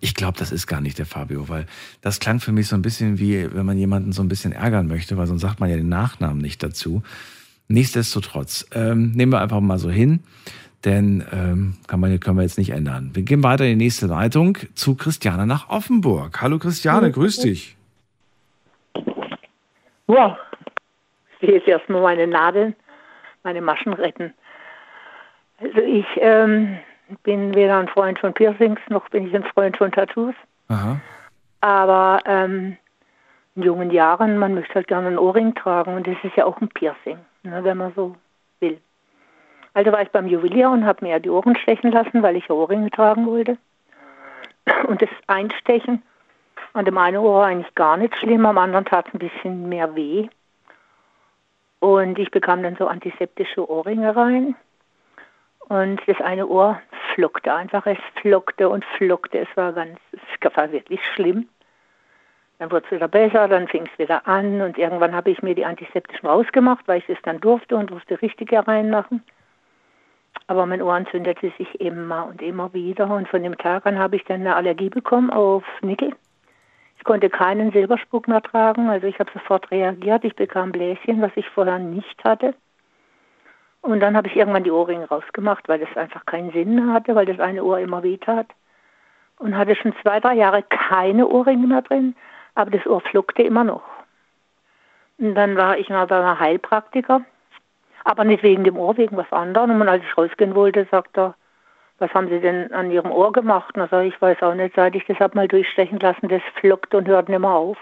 Ich 0.00 0.14
glaube, 0.14 0.36
das 0.36 0.50
ist 0.50 0.66
gar 0.66 0.80
nicht 0.80 0.98
der 0.98 1.06
Fabio, 1.06 1.48
weil 1.48 1.66
das 2.00 2.18
klang 2.18 2.40
für 2.40 2.50
mich 2.50 2.66
so 2.66 2.74
ein 2.74 2.82
bisschen 2.82 3.20
wie, 3.20 3.48
wenn 3.54 3.64
man 3.64 3.78
jemanden 3.78 4.10
so 4.10 4.22
ein 4.22 4.28
bisschen 4.28 4.52
ärgern 4.52 4.88
möchte, 4.88 5.16
weil 5.16 5.28
sonst 5.28 5.42
sagt 5.42 5.60
man 5.60 5.70
ja 5.70 5.76
den 5.76 5.88
Nachnamen 5.88 6.38
nicht 6.38 6.62
dazu. 6.64 7.02
Nichtsdestotrotz, 7.68 8.66
ähm, 8.72 9.12
nehmen 9.12 9.30
wir 9.30 9.40
einfach 9.40 9.60
mal 9.60 9.78
so 9.78 9.88
hin, 9.88 10.20
denn 10.84 11.24
ähm, 11.30 11.76
kann 11.86 12.00
man, 12.00 12.18
können 12.18 12.38
wir 12.38 12.42
jetzt 12.42 12.58
nicht 12.58 12.70
ändern. 12.70 13.10
Wir 13.14 13.22
gehen 13.22 13.44
weiter 13.44 13.64
in 13.66 13.78
die 13.78 13.84
nächste 13.84 14.06
Leitung 14.06 14.58
zu 14.74 14.96
Christiane 14.96 15.46
nach 15.46 15.68
Offenburg. 15.68 16.40
Hallo 16.40 16.58
Christiane, 16.58 17.12
grüß 17.12 17.38
dich. 17.38 17.77
Wow. 20.08 20.36
Ich 21.38 21.46
will 21.46 21.54
jetzt 21.54 21.68
erstmal 21.68 22.02
meine 22.02 22.26
Nadeln, 22.26 22.74
meine 23.44 23.60
Maschen 23.60 23.92
retten. 23.92 24.34
Also 25.60 25.80
ich 25.80 26.06
ähm, 26.16 26.78
bin 27.22 27.54
weder 27.54 27.78
ein 27.78 27.88
Freund 27.88 28.18
von 28.18 28.32
Piercings, 28.32 28.80
noch 28.88 29.08
bin 29.10 29.28
ich 29.28 29.34
ein 29.34 29.44
Freund 29.44 29.76
von 29.76 29.92
Tattoos. 29.92 30.34
Aha. 30.68 31.00
Aber 31.60 32.20
ähm, 32.24 32.76
in 33.54 33.62
jungen 33.62 33.90
Jahren, 33.90 34.38
man 34.38 34.54
möchte 34.54 34.74
halt 34.74 34.88
gerne 34.88 35.08
einen 35.08 35.18
Ohrring 35.18 35.54
tragen 35.54 35.94
und 35.94 36.06
das 36.06 36.16
ist 36.22 36.36
ja 36.36 36.44
auch 36.44 36.60
ein 36.60 36.68
Piercing, 36.68 37.18
ne, 37.42 37.62
wenn 37.62 37.76
man 37.76 37.92
so 37.94 38.16
will. 38.60 38.80
Also 39.74 39.92
war 39.92 40.02
ich 40.02 40.10
beim 40.10 40.26
Juwelier 40.26 40.70
und 40.70 40.86
habe 40.86 41.04
mir 41.04 41.12
ja 41.12 41.18
die 41.18 41.30
Ohren 41.30 41.56
stechen 41.56 41.92
lassen, 41.92 42.22
weil 42.22 42.36
ich 42.36 42.50
Ohrringe 42.50 42.90
tragen 42.90 43.26
wollte. 43.26 43.58
Und 44.86 45.02
das 45.02 45.10
Einstechen 45.26 46.02
an 46.72 46.84
dem 46.84 46.98
einen 46.98 47.18
Ohr 47.18 47.40
war 47.40 47.46
eigentlich 47.46 47.74
gar 47.74 47.96
nicht 47.96 48.16
schlimm, 48.16 48.46
am 48.46 48.58
anderen 48.58 48.84
tat 48.84 49.08
es 49.08 49.14
ein 49.14 49.18
bisschen 49.18 49.68
mehr 49.68 49.94
weh. 49.94 50.28
Und 51.80 52.18
ich 52.18 52.30
bekam 52.30 52.62
dann 52.62 52.76
so 52.76 52.86
antiseptische 52.86 53.68
Ohrringe 53.68 54.14
rein. 54.14 54.56
Und 55.68 56.00
das 56.06 56.20
eine 56.20 56.46
Ohr 56.46 56.80
flockte 57.14 57.52
einfach, 57.52 57.86
es 57.86 57.98
flockte 58.20 58.68
und 58.68 58.84
flockte. 58.96 59.38
Es 59.38 59.56
war 59.56 59.72
ganz, 59.72 59.98
es 60.12 60.56
war 60.56 60.72
wirklich 60.72 61.00
schlimm. 61.14 61.48
Dann 62.58 62.72
wurde 62.72 62.86
es 62.86 62.90
wieder 62.90 63.06
besser, 63.06 63.46
dann 63.46 63.68
fing 63.68 63.88
es 63.92 63.98
wieder 63.98 64.26
an 64.26 64.60
und 64.62 64.78
irgendwann 64.78 65.14
habe 65.14 65.30
ich 65.30 65.42
mir 65.42 65.54
die 65.54 65.64
antiseptischen 65.64 66.28
rausgemacht, 66.28 66.88
weil 66.88 66.98
ich 66.98 67.08
es 67.08 67.18
dann 67.22 67.40
durfte 67.40 67.76
und 67.76 67.90
durfte 67.90 68.20
richtige 68.20 68.66
reinmachen. 68.66 69.22
Aber 70.48 70.66
mein 70.66 70.82
Ohr 70.82 70.96
entzündete 70.96 71.52
sich 71.56 71.80
immer 71.80 72.26
und 72.26 72.42
immer 72.42 72.72
wieder 72.72 73.08
und 73.10 73.28
von 73.28 73.42
dem 73.42 73.56
Tag 73.58 73.86
an 73.86 73.98
habe 73.98 74.16
ich 74.16 74.24
dann 74.24 74.40
eine 74.40 74.56
Allergie 74.56 74.88
bekommen 74.88 75.30
auf 75.30 75.62
Nickel. 75.82 76.14
Ich 76.98 77.04
konnte 77.04 77.30
keinen 77.30 77.70
Silberspuck 77.70 78.28
mehr 78.28 78.42
tragen, 78.42 78.90
also 78.90 79.06
ich 79.06 79.18
habe 79.18 79.30
sofort 79.32 79.70
reagiert. 79.70 80.24
Ich 80.24 80.34
bekam 80.34 80.72
Bläschen, 80.72 81.22
was 81.22 81.30
ich 81.36 81.48
vorher 81.48 81.78
nicht 81.78 82.22
hatte. 82.24 82.54
Und 83.80 84.00
dann 84.00 84.16
habe 84.16 84.26
ich 84.26 84.36
irgendwann 84.36 84.64
die 84.64 84.70
Ohrringe 84.72 85.08
rausgemacht, 85.08 85.68
weil 85.68 85.78
das 85.78 85.96
einfach 85.96 86.26
keinen 86.26 86.50
Sinn 86.50 86.92
hatte, 86.92 87.14
weil 87.14 87.26
das 87.26 87.38
eine 87.38 87.62
Ohr 87.62 87.78
immer 87.78 88.02
weh 88.02 88.18
tat. 88.18 88.48
Und 89.38 89.56
hatte 89.56 89.76
schon 89.76 89.94
zwei, 90.02 90.18
drei 90.18 90.34
Jahre 90.34 90.64
keine 90.64 91.28
Ohrringe 91.28 91.68
mehr 91.68 91.82
drin, 91.82 92.16
aber 92.56 92.72
das 92.72 92.86
Ohr 92.86 93.00
fluckte 93.00 93.42
immer 93.42 93.62
noch. 93.62 93.84
Und 95.18 95.36
dann 95.36 95.56
war 95.56 95.78
ich 95.78 95.88
mal 95.88 96.06
bei 96.06 96.18
einem 96.18 96.40
Heilpraktiker, 96.40 97.22
aber 98.04 98.24
nicht 98.24 98.42
wegen 98.42 98.64
dem 98.64 98.76
Ohr, 98.76 98.96
wegen 98.96 99.16
was 99.16 99.32
anderem. 99.32 99.80
Und 99.80 99.88
als 99.88 100.02
ich 100.02 100.18
rausgehen 100.18 100.56
wollte, 100.56 100.88
sagt 100.90 101.16
er, 101.16 101.34
was 101.98 102.12
haben 102.14 102.28
Sie 102.28 102.40
denn 102.40 102.72
an 102.72 102.90
Ihrem 102.90 103.10
Ohr 103.10 103.32
gemacht? 103.32 103.76
Und 103.76 103.92
er 103.92 104.02
ich 104.02 104.20
weiß 104.20 104.42
auch 104.42 104.54
nicht, 104.54 104.74
seit 104.76 104.94
ich 104.94 105.04
das 105.06 105.18
habe 105.18 105.36
mal 105.36 105.48
durchstechen 105.48 105.98
lassen, 105.98 106.28
das 106.28 106.42
flockt 106.60 106.94
und 106.94 107.08
hört 107.08 107.28
nicht 107.28 107.40
mehr 107.40 107.50
auf. 107.50 107.78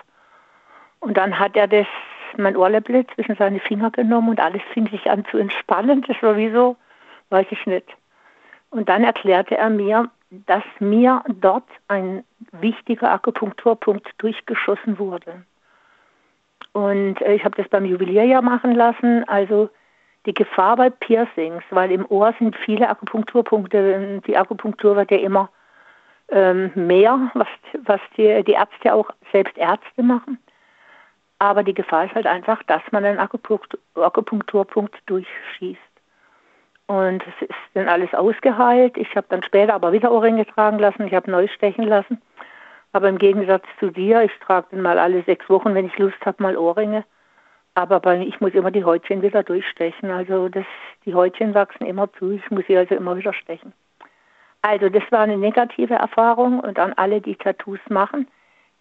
Und 1.00 1.16
dann 1.16 1.38
hat 1.38 1.56
er 1.56 1.68
das, 1.68 1.86
mein 2.36 2.56
Ohrläpple 2.56 3.06
zwischen 3.14 3.36
seine 3.36 3.60
Finger 3.60 3.90
genommen 3.90 4.30
und 4.30 4.40
alles 4.40 4.62
fing 4.72 4.88
sich 4.88 5.10
an 5.10 5.24
zu 5.30 5.38
entspannen. 5.38 6.04
Das 6.08 6.20
war 6.22 6.36
wie 6.36 6.50
so, 6.50 6.76
weiß 7.30 7.46
ich 7.50 7.66
nicht. 7.66 7.88
Und 8.70 8.88
dann 8.88 9.04
erklärte 9.04 9.56
er 9.56 9.70
mir, 9.70 10.10
dass 10.30 10.64
mir 10.80 11.22
dort 11.28 11.68
ein 11.88 12.24
wichtiger 12.52 13.12
Akupunkturpunkt 13.12 14.08
durchgeschossen 14.18 14.98
wurde. 14.98 15.44
Und 16.72 17.20
äh, 17.22 17.34
ich 17.34 17.44
habe 17.44 17.56
das 17.56 17.68
beim 17.68 17.84
ja 18.24 18.42
machen 18.42 18.74
lassen. 18.74 19.26
Also 19.28 19.70
die 20.26 20.34
Gefahr 20.34 20.76
bei 20.76 20.90
Piercings, 20.90 21.62
weil 21.70 21.92
im 21.92 22.04
Ohr 22.10 22.34
sind 22.38 22.56
viele 22.56 22.88
Akupunkturpunkte. 22.88 24.20
Die 24.26 24.36
Akupunktur 24.36 24.96
wird 24.96 25.10
ja 25.10 25.18
immer 25.18 25.48
ähm, 26.28 26.72
mehr, 26.74 27.30
was, 27.34 27.48
was 27.84 28.00
die, 28.16 28.42
die 28.44 28.52
Ärzte 28.52 28.92
auch 28.92 29.10
selbst 29.32 29.56
Ärzte 29.56 30.02
machen. 30.02 30.38
Aber 31.38 31.62
die 31.62 31.74
Gefahr 31.74 32.06
ist 32.06 32.14
halt 32.14 32.26
einfach, 32.26 32.62
dass 32.64 32.82
man 32.90 33.04
einen 33.04 33.18
Akupunktur, 33.18 33.78
Akupunkturpunkt 33.94 34.96
durchschießt. 35.06 35.80
Und 36.86 37.22
es 37.26 37.48
ist 37.48 37.58
dann 37.74 37.88
alles 37.88 38.12
ausgeheilt. 38.14 38.96
Ich 38.96 39.14
habe 39.16 39.26
dann 39.28 39.42
später 39.42 39.74
aber 39.74 39.92
wieder 39.92 40.12
Ohrringe 40.12 40.46
tragen 40.46 40.78
lassen. 40.78 41.06
Ich 41.06 41.14
habe 41.14 41.30
neu 41.30 41.48
stechen 41.48 41.84
lassen. 41.84 42.22
Aber 42.92 43.08
im 43.08 43.18
Gegensatz 43.18 43.64
zu 43.78 43.90
dir, 43.90 44.22
ich 44.22 44.32
trage 44.40 44.68
dann 44.70 44.82
mal 44.82 44.98
alle 44.98 45.22
sechs 45.24 45.48
Wochen, 45.50 45.74
wenn 45.74 45.86
ich 45.86 45.98
Lust 45.98 46.16
habe, 46.24 46.42
mal 46.42 46.56
Ohrringe. 46.56 47.04
Aber 47.76 48.00
bei, 48.00 48.26
ich 48.26 48.40
muss 48.40 48.54
immer 48.54 48.70
die 48.70 48.84
Häutchen 48.84 49.20
wieder 49.20 49.42
durchstechen. 49.42 50.10
Also 50.10 50.48
das, 50.48 50.64
die 51.04 51.14
Häutchen 51.14 51.52
wachsen 51.52 51.84
immer 51.84 52.10
zu. 52.14 52.30
Ich 52.30 52.50
muss 52.50 52.64
sie 52.66 52.76
also 52.76 52.94
immer 52.94 53.18
wieder 53.18 53.34
stechen. 53.34 53.74
Also 54.62 54.88
das 54.88 55.02
war 55.10 55.20
eine 55.20 55.36
negative 55.36 55.92
Erfahrung 55.92 56.60
und 56.60 56.78
an 56.78 56.94
alle, 56.94 57.20
die 57.20 57.36
Tattoos 57.36 57.78
machen. 57.90 58.28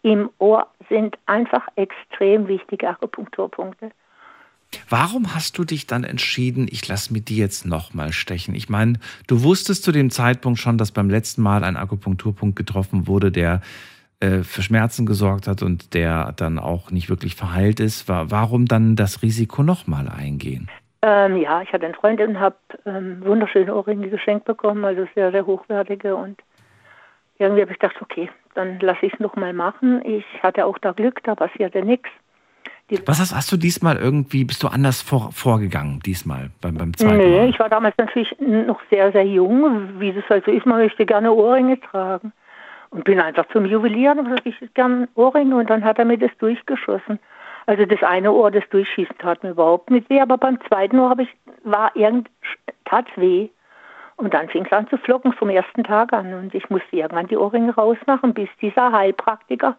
Im 0.02 0.30
Ohr 0.38 0.68
sind 0.88 1.18
einfach 1.26 1.68
extrem 1.76 2.48
wichtige 2.48 2.88
Akupunkturpunkte. 2.88 3.92
Warum 4.88 5.36
hast 5.36 5.58
du 5.58 5.66
dich 5.66 5.88
dann 5.88 6.06
entschieden, 6.06 6.70
ich 6.72 6.88
lasse 6.88 7.12
mir 7.12 7.22
die 7.22 7.38
jetzt 7.38 7.66
nochmal 7.66 8.14
stechen? 8.14 8.56
Ich 8.56 8.70
meine, 8.70 9.00
du 9.28 9.44
wusstest 9.44 9.84
zu 9.84 9.92
dem 9.92 10.10
Zeitpunkt 10.10 10.58
schon, 10.58 10.78
dass 10.78 10.92
beim 10.92 11.10
letzten 11.10 11.42
Mal 11.42 11.66
ein 11.66 11.76
Akupunkturpunkt 11.76 12.56
getroffen 12.56 13.08
wurde, 13.08 13.30
der 13.30 13.62
für 14.44 14.62
Schmerzen 14.62 15.06
gesorgt 15.06 15.48
hat 15.48 15.62
und 15.62 15.94
der 15.94 16.34
dann 16.36 16.60
auch 16.60 16.92
nicht 16.92 17.10
wirklich 17.10 17.36
verheilt 17.36 17.80
ist. 17.80 18.08
Warum 18.08 18.66
dann 18.66 18.96
das 18.96 19.22
Risiko 19.22 19.64
nochmal 19.64 20.08
eingehen? 20.10 20.70
Ähm, 21.02 21.38
ja, 21.38 21.62
ich 21.62 21.72
hatte 21.72 21.86
eine 21.86 21.94
Freundin 21.94 22.32
und 22.32 22.40
habe 22.40 22.56
ähm, 22.86 23.24
wunderschöne 23.24 23.76
Ohrringe 23.76 24.10
geschenkt 24.10 24.46
bekommen, 24.46 24.84
also 24.84 25.06
sehr, 25.14 25.32
sehr 25.32 25.46
hochwertige. 25.46 26.16
Und 26.16 26.42
irgendwie 27.38 27.62
habe 27.62 27.72
ich 27.72 27.80
gedacht, 27.80 28.02
okay, 28.02 28.30
dann 28.56 28.80
lasse 28.80 29.06
ich 29.06 29.14
es 29.14 29.20
nochmal 29.20 29.54
machen. 29.54 30.02
Ich 30.04 30.26
hatte 30.42 30.66
auch 30.66 30.78
da 30.80 30.94
Glück, 30.94 31.24
da 31.24 31.36
passierte 31.36 31.84
nichts. 31.84 32.10
Was 33.06 33.20
hast, 33.20 33.36
hast, 33.36 33.52
du 33.52 33.58
diesmal 33.58 33.98
irgendwie, 33.98 34.46
bist 34.46 34.62
du 34.62 34.68
anders 34.68 35.02
vor, 35.02 35.32
vorgegangen 35.32 36.02
diesmal 36.06 36.52
beim, 36.62 36.76
beim 36.76 36.96
zweiten 36.96 37.18
Nee, 37.18 37.38
Mal? 37.38 37.50
ich 37.50 37.60
war 37.60 37.68
damals 37.68 37.96
natürlich 37.98 38.36
noch 38.40 38.80
sehr, 38.92 39.12
sehr 39.12 39.26
jung, 39.26 40.00
wie 40.00 40.14
das 40.14 40.24
halt 40.30 40.46
so 40.46 40.52
ist, 40.52 40.68
man 40.68 40.78
möchte 40.78 41.04
gerne 41.06 41.32
Ohrringe 41.32 41.80
tragen. 41.80 42.32
Und 42.96 43.04
bin 43.04 43.20
einfach 43.20 43.46
zum 43.50 43.66
Juwelier 43.66 44.12
und 44.12 44.24
gesagt, 44.24 44.46
ich 44.46 44.74
gerne 44.74 45.10
Ohrringe 45.16 45.58
und 45.58 45.70
dann 45.70 45.84
hat 45.84 46.00
er 46.00 46.06
mir 46.06 46.18
das 46.18 46.32
durchgeschossen. 46.40 47.20
Also 47.66 47.86
das 47.86 48.02
eine 48.04 48.32
Ohr, 48.32 48.52
das 48.52 48.64
Durchschießen 48.70 49.18
tat 49.18 49.44
mir 49.44 49.50
überhaupt 49.50 49.92
nicht 49.92 50.10
weh, 50.10 50.22
aber 50.22 50.38
beim 50.38 50.58
zweiten 50.70 50.98
Ohr 50.98 51.14
ich, 51.20 51.28
war 51.66 51.94
irgend, 51.94 52.30
tat 52.86 53.06
weh. 53.18 53.50
Und 54.16 54.34
dann 54.34 54.48
fing 54.48 54.64
es 54.64 54.72
an 54.72 54.88
zu 54.88 54.98
flocken 54.98 55.34
vom 55.34 55.50
ersten 55.50 55.84
Tag 55.84 56.14
an. 56.14 56.34
Und 56.36 56.56
ich 56.56 56.70
musste 56.70 56.96
irgendwann 56.96 57.28
die 57.28 57.36
Ohrringe 57.36 57.76
rausmachen, 57.76 58.34
bis 58.34 58.48
dieser 58.62 58.94
Heilpraktiker, 58.94 59.76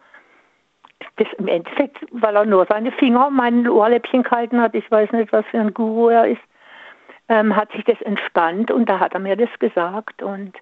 das 1.15 1.27
im 1.39 1.47
Endeffekt, 1.47 1.97
weil 2.11 2.35
er 2.35 2.45
nur 2.45 2.67
seine 2.69 2.91
Finger 2.91 3.29
um 3.29 3.35
mein 3.35 3.67
Ohrläppchen 3.67 4.21
gehalten 4.21 4.61
hat, 4.61 4.75
ich 4.75 4.91
weiß 4.91 5.11
nicht, 5.13 5.33
was 5.33 5.45
für 5.47 5.59
ein 5.59 5.73
Guru 5.73 6.09
er 6.09 6.27
ist, 6.27 6.41
ähm, 7.29 7.55
hat 7.55 7.71
sich 7.71 7.83
das 7.83 7.99
entspannt 8.03 8.69
und 8.69 8.87
da 8.87 8.99
hat 8.99 9.15
er 9.15 9.19
mir 9.19 9.35
das 9.35 9.49
gesagt. 9.57 10.21
Und 10.21 10.53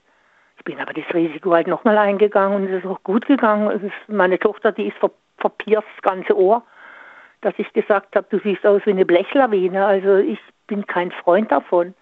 bin 0.66 0.80
aber 0.82 0.94
das 0.94 1.06
Risiko 1.14 1.54
halt 1.54 1.68
nochmal 1.68 1.98
eingegangen 1.98 2.58
und 2.58 2.68
es 2.70 2.84
ist 2.84 2.90
auch 2.90 3.02
gut 3.04 3.26
gegangen. 3.26 3.72
Ist, 3.72 4.10
meine 4.10 4.38
Tochter, 4.38 4.72
die 4.72 4.88
ist 4.88 4.98
ver 4.98 5.12
verpierst 5.38 5.88
das 5.96 6.02
ganze 6.02 6.38
Ohr 6.38 6.64
dass 7.46 7.54
ich 7.58 7.72
gesagt 7.74 8.16
habe, 8.16 8.26
du 8.32 8.40
siehst 8.40 8.66
aus 8.66 8.82
wie 8.86 8.90
eine 8.90 9.06
Blechlawine. 9.06 9.86
Also 9.86 10.16
ich 10.18 10.40
bin 10.66 10.86
kein 10.88 11.12
Freund 11.12 11.52
davon. 11.52 11.94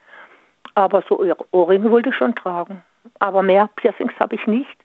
Aber 0.73 1.03
so 1.09 1.21
Ohrringe 1.51 1.91
wollte 1.91 2.09
ich 2.09 2.15
schon 2.15 2.33
tragen. 2.33 2.81
Aber 3.19 3.43
mehr 3.43 3.69
Piercings 3.75 4.13
habe 4.19 4.35
ich 4.35 4.47
nicht. 4.47 4.77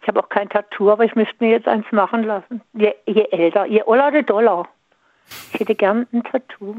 Ich 0.00 0.08
habe 0.08 0.20
auch 0.20 0.30
kein 0.30 0.48
Tattoo, 0.48 0.90
aber 0.90 1.04
ich 1.04 1.14
müsste 1.14 1.34
mir 1.40 1.50
jetzt 1.50 1.68
eins 1.68 1.84
machen 1.90 2.22
lassen. 2.22 2.62
Je, 2.72 2.94
je 3.04 3.24
älter, 3.30 3.66
je 3.66 3.82
oller, 3.84 4.10
de 4.10 4.22
Dollar. 4.22 4.66
Ich 5.52 5.60
hätte 5.60 5.74
gern 5.74 6.06
ein 6.12 6.24
Tattoo. 6.24 6.76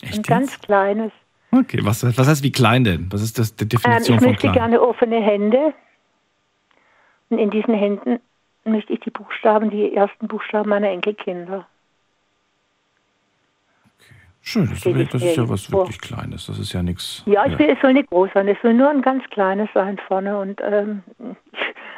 Echt 0.00 0.18
ein 0.18 0.22
ganz 0.22 0.60
kleines. 0.60 1.10
Okay, 1.54 1.80
was, 1.82 2.02
was 2.16 2.26
heißt 2.26 2.42
wie 2.42 2.50
klein 2.52 2.82
denn? 2.84 3.08
Was 3.12 3.22
ist 3.22 3.38
das, 3.38 3.54
die 3.54 3.64
Ähm, 3.64 3.68
Definition 3.68 4.16
ich 4.16 4.22
von 4.22 4.30
möchte 4.30 4.40
klein? 4.48 4.54
gerne 4.54 4.80
offene 4.80 5.20
Hände. 5.20 5.74
Und 7.28 7.38
in 7.38 7.50
diesen 7.50 7.74
Händen 7.74 8.20
möchte 8.64 8.92
ich 8.92 9.00
die 9.00 9.10
Buchstaben, 9.10 9.70
die 9.70 9.94
ersten 9.94 10.28
Buchstaben 10.28 10.70
meiner 10.70 10.88
Enkelkinder. 10.88 11.66
Schön, 14.44 14.68
das, 14.68 14.84
ich 14.84 15.08
das 15.08 15.22
mir 15.22 15.30
ist 15.30 15.36
ja 15.36 15.48
was 15.48 15.66
vor. 15.66 15.80
wirklich 15.80 16.00
Kleines. 16.00 16.46
Das 16.46 16.58
ist 16.58 16.72
ja 16.72 16.82
nichts. 16.82 17.22
Ja, 17.26 17.46
ich 17.46 17.56
will, 17.58 17.68
es 17.70 17.80
soll 17.80 17.92
nicht 17.92 18.10
groß 18.10 18.30
sein, 18.34 18.48
es 18.48 18.58
soll 18.60 18.74
nur 18.74 18.90
ein 18.90 19.00
ganz 19.00 19.22
kleines 19.30 19.68
sein 19.72 19.98
vorne. 20.08 20.36
Und 20.38 20.60
ähm, 20.64 21.02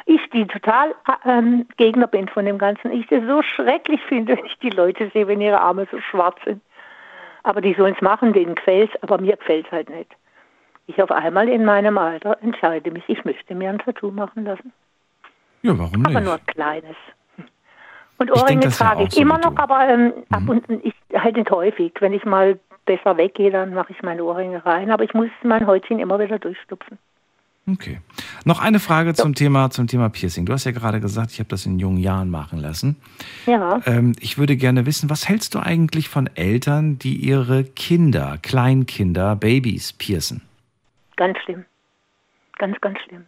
ich, 0.05 0.21
die 0.31 0.45
total 0.45 0.93
ähm, 1.25 1.65
Gegner 1.77 2.07
bin 2.07 2.27
von 2.27 2.45
dem 2.45 2.57
Ganzen, 2.57 2.91
ich 2.91 3.07
das 3.07 3.23
so 3.25 3.41
schrecklich 3.41 4.01
finde, 4.07 4.37
wenn 4.37 4.45
ich 4.45 4.57
die 4.59 4.69
Leute 4.69 5.09
sehe, 5.11 5.27
wenn 5.27 5.41
ihre 5.41 5.59
Arme 5.59 5.87
so 5.89 5.99
schwarz 6.01 6.37
sind. 6.45 6.61
Aber 7.45 7.61
die 7.61 7.75
sollen 7.75 7.93
es 7.93 8.01
machen, 8.01 8.33
denen 8.33 8.55
gefällt 8.55 8.91
aber 9.03 9.19
mir 9.19 9.37
gefällt 9.37 9.67
es 9.67 9.71
halt 9.71 9.89
nicht. 9.89 10.11
Ich 10.87 11.01
auf 11.01 11.11
einmal 11.11 11.47
in 11.47 11.63
meinem 11.63 11.97
Alter 11.99 12.37
entscheide 12.41 12.89
mich, 12.89 13.03
ich 13.07 13.23
möchte 13.23 13.53
mir 13.53 13.69
ein 13.69 13.77
Tattoo 13.77 14.09
machen 14.09 14.45
lassen. 14.45 14.73
Ja, 15.61 15.77
warum 15.77 16.05
Aber 16.05 16.09
nicht? 16.15 16.23
nur 16.23 16.33
ein 16.33 16.45
kleines. 16.47 16.95
Und 18.17 18.31
Ohrringe 18.31 18.63
ja 18.63 18.69
trage 18.71 19.03
ich 19.03 19.11
so 19.11 19.21
immer 19.21 19.37
noch. 19.37 19.51
Mhm. 19.51 19.57
aber 19.57 19.87
ähm, 19.87 20.13
ab 20.31 20.43
und 20.47 20.63
ich 20.83 20.95
halt 21.13 21.37
nicht 21.37 21.51
häufig. 21.51 21.93
Wenn 21.99 22.13
ich 22.13 22.25
mal 22.25 22.57
besser 22.85 23.15
weggehe, 23.17 23.51
dann 23.51 23.75
mache 23.75 23.91
ich 23.91 24.01
meine 24.01 24.23
Ohrringe 24.23 24.65
rein. 24.65 24.89
Aber 24.89 25.03
ich 25.03 25.13
muss 25.13 25.29
mein 25.43 25.67
Häutchen 25.67 25.99
immer 25.99 26.19
wieder 26.19 26.39
durchstupfen. 26.39 26.97
Okay. 27.67 27.99
Noch 28.45 28.61
eine 28.61 28.79
Frage 28.79 29.15
zum 29.15 29.33
Thema, 29.33 29.71
zum 29.71 29.87
Thema 29.87 30.09
Piercing. 30.09 30.45
Du 30.45 30.53
hast 30.53 30.65
ja 30.65 30.71
gerade 30.71 30.99
gesagt, 30.99 31.31
ich 31.31 31.39
habe 31.39 31.49
das 31.49 31.65
in 31.65 31.79
jungen 31.79 31.97
Jahren 31.97 32.29
machen 32.29 32.59
lassen. 32.59 32.95
Ja. 33.47 33.81
Ähm, 33.87 34.13
ich 34.19 34.37
würde 34.37 34.55
gerne 34.55 34.85
wissen, 34.85 35.09
was 35.09 35.27
hältst 35.27 35.55
du 35.55 35.59
eigentlich 35.59 36.07
von 36.07 36.29
Eltern, 36.35 36.99
die 36.99 37.15
ihre 37.15 37.63
Kinder, 37.63 38.37
Kleinkinder, 38.43 39.35
Babys 39.35 39.93
piercen? 39.93 40.41
Ganz 41.15 41.39
schlimm. 41.39 41.65
Ganz, 42.59 42.79
ganz 42.81 42.99
schlimm. 42.99 43.25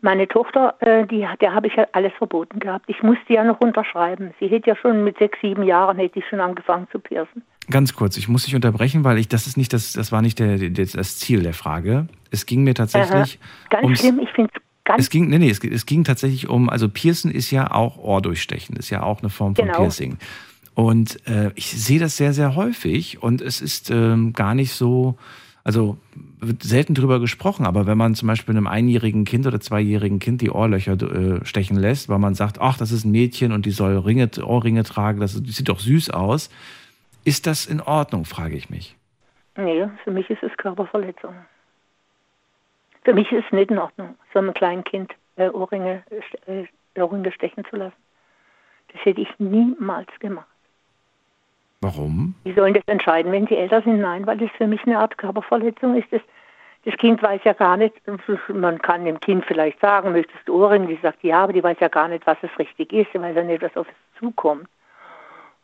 Meine 0.00 0.26
Tochter, 0.26 0.74
äh, 0.80 1.06
die, 1.06 1.24
der 1.40 1.54
habe 1.54 1.68
ich 1.68 1.76
ja 1.76 1.86
alles 1.92 2.12
verboten 2.18 2.58
gehabt. 2.58 2.86
Ich 2.88 3.04
musste 3.04 3.32
ja 3.32 3.44
noch 3.44 3.60
unterschreiben. 3.60 4.34
Sie 4.40 4.48
hätte 4.48 4.70
ja 4.70 4.76
schon 4.76 5.04
mit 5.04 5.18
sechs, 5.18 5.38
sieben 5.40 5.62
Jahren 5.62 5.98
hätte 5.98 6.18
ich 6.18 6.26
schon 6.26 6.40
angefangen 6.40 6.88
zu 6.90 6.98
piercen. 6.98 7.44
Ganz 7.70 7.94
kurz, 7.94 8.16
ich 8.16 8.28
muss 8.28 8.44
dich 8.44 8.54
unterbrechen, 8.54 9.04
weil 9.04 9.18
ich 9.18 9.28
das 9.28 9.46
ist 9.46 9.56
nicht 9.56 9.72
das, 9.72 9.92
das 9.92 10.10
war 10.10 10.20
nicht 10.20 10.38
der, 10.38 10.58
der, 10.58 10.86
das 10.86 11.18
Ziel 11.18 11.42
der 11.42 11.54
Frage. 11.54 12.08
Es 12.30 12.46
ging 12.46 12.64
mir 12.64 12.74
tatsächlich 12.74 13.38
Aha. 13.40 13.68
Ganz 13.70 13.84
ums, 13.84 14.00
schlimm. 14.00 14.20
Ich 14.20 14.30
finde 14.30 14.50
es 14.54 14.62
ganz 14.84 15.00
Es 15.00 15.10
ging, 15.10 15.28
nee, 15.28 15.38
nee, 15.38 15.50
es, 15.50 15.60
es 15.60 15.86
ging 15.86 16.04
tatsächlich 16.04 16.48
um, 16.48 16.68
also 16.68 16.88
Piercen 16.88 17.30
ist 17.30 17.50
ja 17.50 17.70
auch 17.70 17.98
Ohrdurchstechen, 17.98 18.76
ist 18.76 18.90
ja 18.90 19.02
auch 19.02 19.20
eine 19.20 19.30
Form 19.30 19.54
von 19.54 19.66
Genau. 19.66 19.78
Piercing. 19.78 20.18
Und 20.74 21.26
äh, 21.28 21.50
ich 21.54 21.70
sehe 21.70 22.00
das 22.00 22.16
sehr, 22.16 22.32
sehr 22.32 22.56
häufig 22.56 23.22
und 23.22 23.40
es 23.40 23.60
ist 23.60 23.90
ähm, 23.90 24.32
gar 24.32 24.54
nicht 24.54 24.72
so, 24.72 25.16
also 25.64 25.98
wird 26.40 26.62
selten 26.62 26.94
drüber 26.94 27.20
gesprochen, 27.20 27.66
aber 27.66 27.86
wenn 27.86 27.98
man 27.98 28.14
zum 28.14 28.26
Beispiel 28.26 28.56
einem 28.56 28.66
einjährigen 28.66 29.24
Kind 29.24 29.46
oder 29.46 29.60
zweijährigen 29.60 30.18
Kind 30.18 30.40
die 30.40 30.50
Ohrlöcher 30.50 30.94
äh, 30.94 31.44
stechen 31.44 31.76
lässt, 31.76 32.08
weil 32.08 32.18
man 32.18 32.34
sagt, 32.34 32.60
ach, 32.60 32.78
das 32.78 32.90
ist 32.90 33.04
ein 33.04 33.12
Mädchen 33.12 33.52
und 33.52 33.66
die 33.66 33.70
soll 33.70 33.96
Ringe, 33.98 34.30
Ohrringe 34.42 34.82
tragen, 34.82 35.20
das, 35.20 35.40
das 35.40 35.56
sieht 35.56 35.68
doch 35.68 35.78
süß 35.78 36.10
aus, 36.10 36.48
ist 37.24 37.46
das 37.46 37.66
in 37.66 37.80
Ordnung, 37.80 38.24
frage 38.24 38.56
ich 38.56 38.70
mich. 38.70 38.96
Nee, 39.56 39.88
für 40.04 40.10
mich 40.10 40.28
ist 40.30 40.42
es 40.42 40.56
Körperverletzung. 40.56 41.34
Für 43.04 43.12
mich 43.12 43.30
ist 43.32 43.44
es 43.46 43.52
nicht 43.52 43.70
in 43.70 43.78
Ordnung, 43.78 44.16
so 44.32 44.38
einem 44.38 44.54
kleinen 44.54 44.84
Kind 44.84 45.12
äh, 45.36 45.48
Ohrringe, 45.48 46.02
äh, 46.46 47.00
Ohrringe 47.00 47.32
stechen 47.32 47.64
zu 47.64 47.76
lassen. 47.76 47.96
Das 48.92 49.04
hätte 49.04 49.20
ich 49.20 49.28
niemals 49.38 50.08
gemacht. 50.20 50.46
Warum? 51.80 52.34
Die 52.44 52.52
sollen 52.52 52.74
das 52.74 52.84
entscheiden, 52.86 53.32
wenn 53.32 53.46
sie 53.48 53.56
älter 53.56 53.82
sind. 53.82 54.00
Nein, 54.00 54.26
weil 54.26 54.38
das 54.38 54.50
für 54.52 54.68
mich 54.68 54.82
eine 54.84 54.98
Art 54.98 55.18
Körperverletzung 55.18 55.96
ist. 55.96 56.12
Das, 56.12 56.22
das 56.84 56.94
Kind 56.96 57.22
weiß 57.22 57.40
ja 57.44 57.54
gar 57.54 57.76
nicht, 57.76 57.94
man 58.48 58.80
kann 58.80 59.04
dem 59.04 59.18
Kind 59.18 59.44
vielleicht 59.46 59.80
sagen, 59.80 60.12
möchtest 60.12 60.46
du 60.46 60.62
Ohrringe? 60.64 60.86
Die 60.86 60.98
sagt 61.02 61.24
ja, 61.24 61.42
aber 61.42 61.52
die 61.52 61.62
weiß 61.62 61.78
ja 61.80 61.88
gar 61.88 62.08
nicht, 62.08 62.26
was 62.26 62.38
es 62.42 62.56
richtig 62.58 62.92
ist, 62.92 63.08
weil 63.14 63.34
ja 63.34 63.42
nicht, 63.42 63.62
was 63.62 63.76
auf 63.76 63.88
es 63.88 64.20
zukommt. 64.20 64.68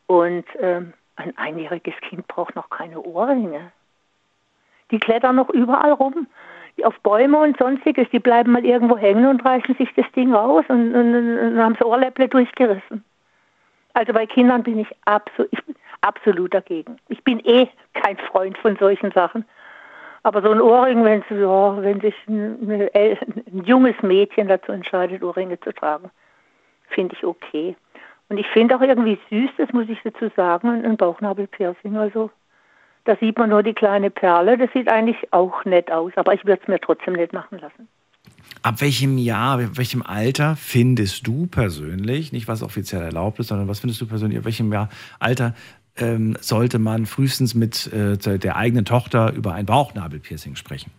Und 0.06 0.44
ähm, 0.58 0.92
ein 1.18 1.36
einjähriges 1.36 1.94
Kind 2.02 2.26
braucht 2.28 2.54
noch 2.54 2.70
keine 2.70 3.00
Ohrringe. 3.00 3.72
Die 4.90 4.98
klettern 4.98 5.36
noch 5.36 5.50
überall 5.50 5.92
rum, 5.92 6.26
auf 6.84 6.98
Bäume 7.00 7.38
und 7.38 7.58
sonstiges, 7.58 8.08
die 8.10 8.20
bleiben 8.20 8.52
mal 8.52 8.64
irgendwo 8.64 8.96
hängen 8.96 9.26
und 9.26 9.44
reißen 9.44 9.74
sich 9.76 9.92
das 9.94 10.10
Ding 10.12 10.32
raus 10.32 10.64
und, 10.68 10.94
und, 10.94 11.14
und, 11.14 11.58
haben 11.58 11.74
das 11.74 11.86
Ohrläpple 11.86 12.28
durchgerissen. 12.28 13.04
Also 13.94 14.12
bei 14.12 14.26
Kindern 14.26 14.62
bin 14.62 14.78
ich, 14.78 14.88
absol 15.04 15.48
ich 15.50 15.64
bin 15.64 15.74
absolut 16.02 16.54
dagegen. 16.54 16.98
Ich 17.08 17.22
bin 17.24 17.40
eh 17.44 17.68
kein 17.94 18.16
Freund 18.16 18.56
von 18.58 18.76
solchen 18.76 19.10
Sachen. 19.10 19.44
Aber 20.22 20.42
so 20.42 20.50
ein 20.50 20.60
Ohrring, 20.60 21.04
wenn, 21.04 21.24
ja, 21.30 21.82
wenn 21.82 22.00
sich 22.00 22.14
ein, 22.28 22.88
ein 22.94 23.64
junges 23.64 24.00
Mädchen 24.02 24.48
dazu 24.48 24.72
entscheidet, 24.72 25.22
Ohrringe 25.22 25.58
zu 25.60 25.72
tragen, 25.72 26.10
finde 26.90 27.14
ich 27.16 27.24
okay. 27.24 27.76
Und 28.28 28.38
ich 28.38 28.46
finde 28.48 28.76
auch 28.76 28.82
irgendwie 28.82 29.18
süß, 29.30 29.50
das 29.56 29.72
muss 29.72 29.88
ich 29.88 29.98
dazu 30.04 30.30
sagen, 30.36 30.84
ein 30.84 30.96
Bauchnabelpiercing. 30.96 31.96
Also 31.96 32.30
Da 33.08 33.16
sieht 33.16 33.38
man 33.38 33.48
nur 33.48 33.62
die 33.62 33.72
kleine 33.72 34.10
Perle. 34.10 34.58
Das 34.58 34.70
sieht 34.74 34.86
eigentlich 34.90 35.16
auch 35.32 35.64
nett 35.64 35.90
aus, 35.90 36.12
aber 36.16 36.34
ich 36.34 36.44
würde 36.44 36.60
es 36.62 36.68
mir 36.68 36.78
trotzdem 36.78 37.14
nicht 37.14 37.32
machen 37.32 37.58
lassen. 37.58 37.88
Ab 38.62 38.82
welchem 38.82 39.16
Jahr, 39.16 39.58
ab 39.60 39.78
welchem 39.78 40.02
Alter 40.02 40.56
findest 40.56 41.26
du 41.26 41.46
persönlich, 41.46 42.32
nicht 42.32 42.48
was 42.48 42.62
offiziell 42.62 43.00
erlaubt 43.00 43.38
ist, 43.38 43.48
sondern 43.48 43.66
was 43.66 43.80
findest 43.80 44.02
du 44.02 44.06
persönlich, 44.06 44.38
ab 44.38 44.44
welchem 44.44 44.70
Jahr, 44.70 44.90
Alter 45.20 45.54
ähm, 45.96 46.36
sollte 46.40 46.78
man 46.78 47.06
frühestens 47.06 47.54
mit 47.54 47.90
äh, 47.94 48.18
der 48.18 48.56
eigenen 48.56 48.84
Tochter 48.84 49.32
über 49.32 49.54
ein 49.54 49.64
Bauchnabelpiercing 49.64 50.56
sprechen? 50.56 50.92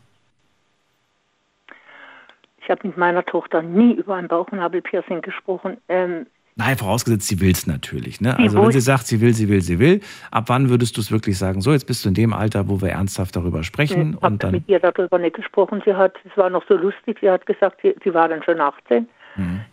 Ich 2.64 2.72
habe 2.72 2.88
mit 2.88 2.98
meiner 2.98 3.24
Tochter 3.24 3.62
nie 3.62 3.94
über 3.94 4.16
ein 4.16 4.28
Bauchnabelpiercing 4.28 5.22
gesprochen. 5.22 5.78
Ähm, 5.90 6.26
Nein, 6.60 6.78
vorausgesetzt, 6.78 7.28
sie 7.28 7.40
will 7.40 7.52
es 7.52 7.68
natürlich. 7.68 8.20
Ne? 8.22 8.38
Also 8.38 8.62
wenn 8.62 8.72
sie 8.72 8.82
sagt, 8.82 9.08
sie 9.08 9.22
will, 9.22 9.34
sie 9.34 9.48
will, 9.48 9.62
sie 9.62 9.80
will, 9.80 10.02
ab 10.30 10.46
wann 10.48 10.70
würdest 10.70 10.98
du 10.98 11.02
es 11.02 11.10
wirklich 11.12 11.38
sagen, 11.38 11.62
so, 11.62 11.72
jetzt 11.72 11.88
bist 11.88 12.04
du 12.04 12.10
in 12.10 12.16
dem 12.16 12.34
Alter, 12.34 12.68
wo 12.68 12.82
wir 12.82 12.90
ernsthaft 12.90 13.36
darüber 13.36 13.64
sprechen 13.64 14.10
Ich 14.12 14.16
habe 14.18 14.28
und 14.34 14.44
dann... 14.44 14.52
mit 14.52 14.68
ihr 14.68 14.80
darüber 14.80 15.18
nicht 15.18 15.36
gesprochen. 15.36 15.82
Sie 15.86 15.94
hat, 15.96 16.16
es 16.30 16.38
war 16.38 16.50
noch 16.50 16.64
so 16.68 16.76
lustig, 16.76 17.18
sie 17.22 17.30
hat 17.30 17.46
gesagt, 17.46 17.80
sie, 17.82 17.96
sie 18.04 18.14
war 18.14 18.28
dann 18.28 18.44
schon 18.44 18.60
18. 18.60 19.08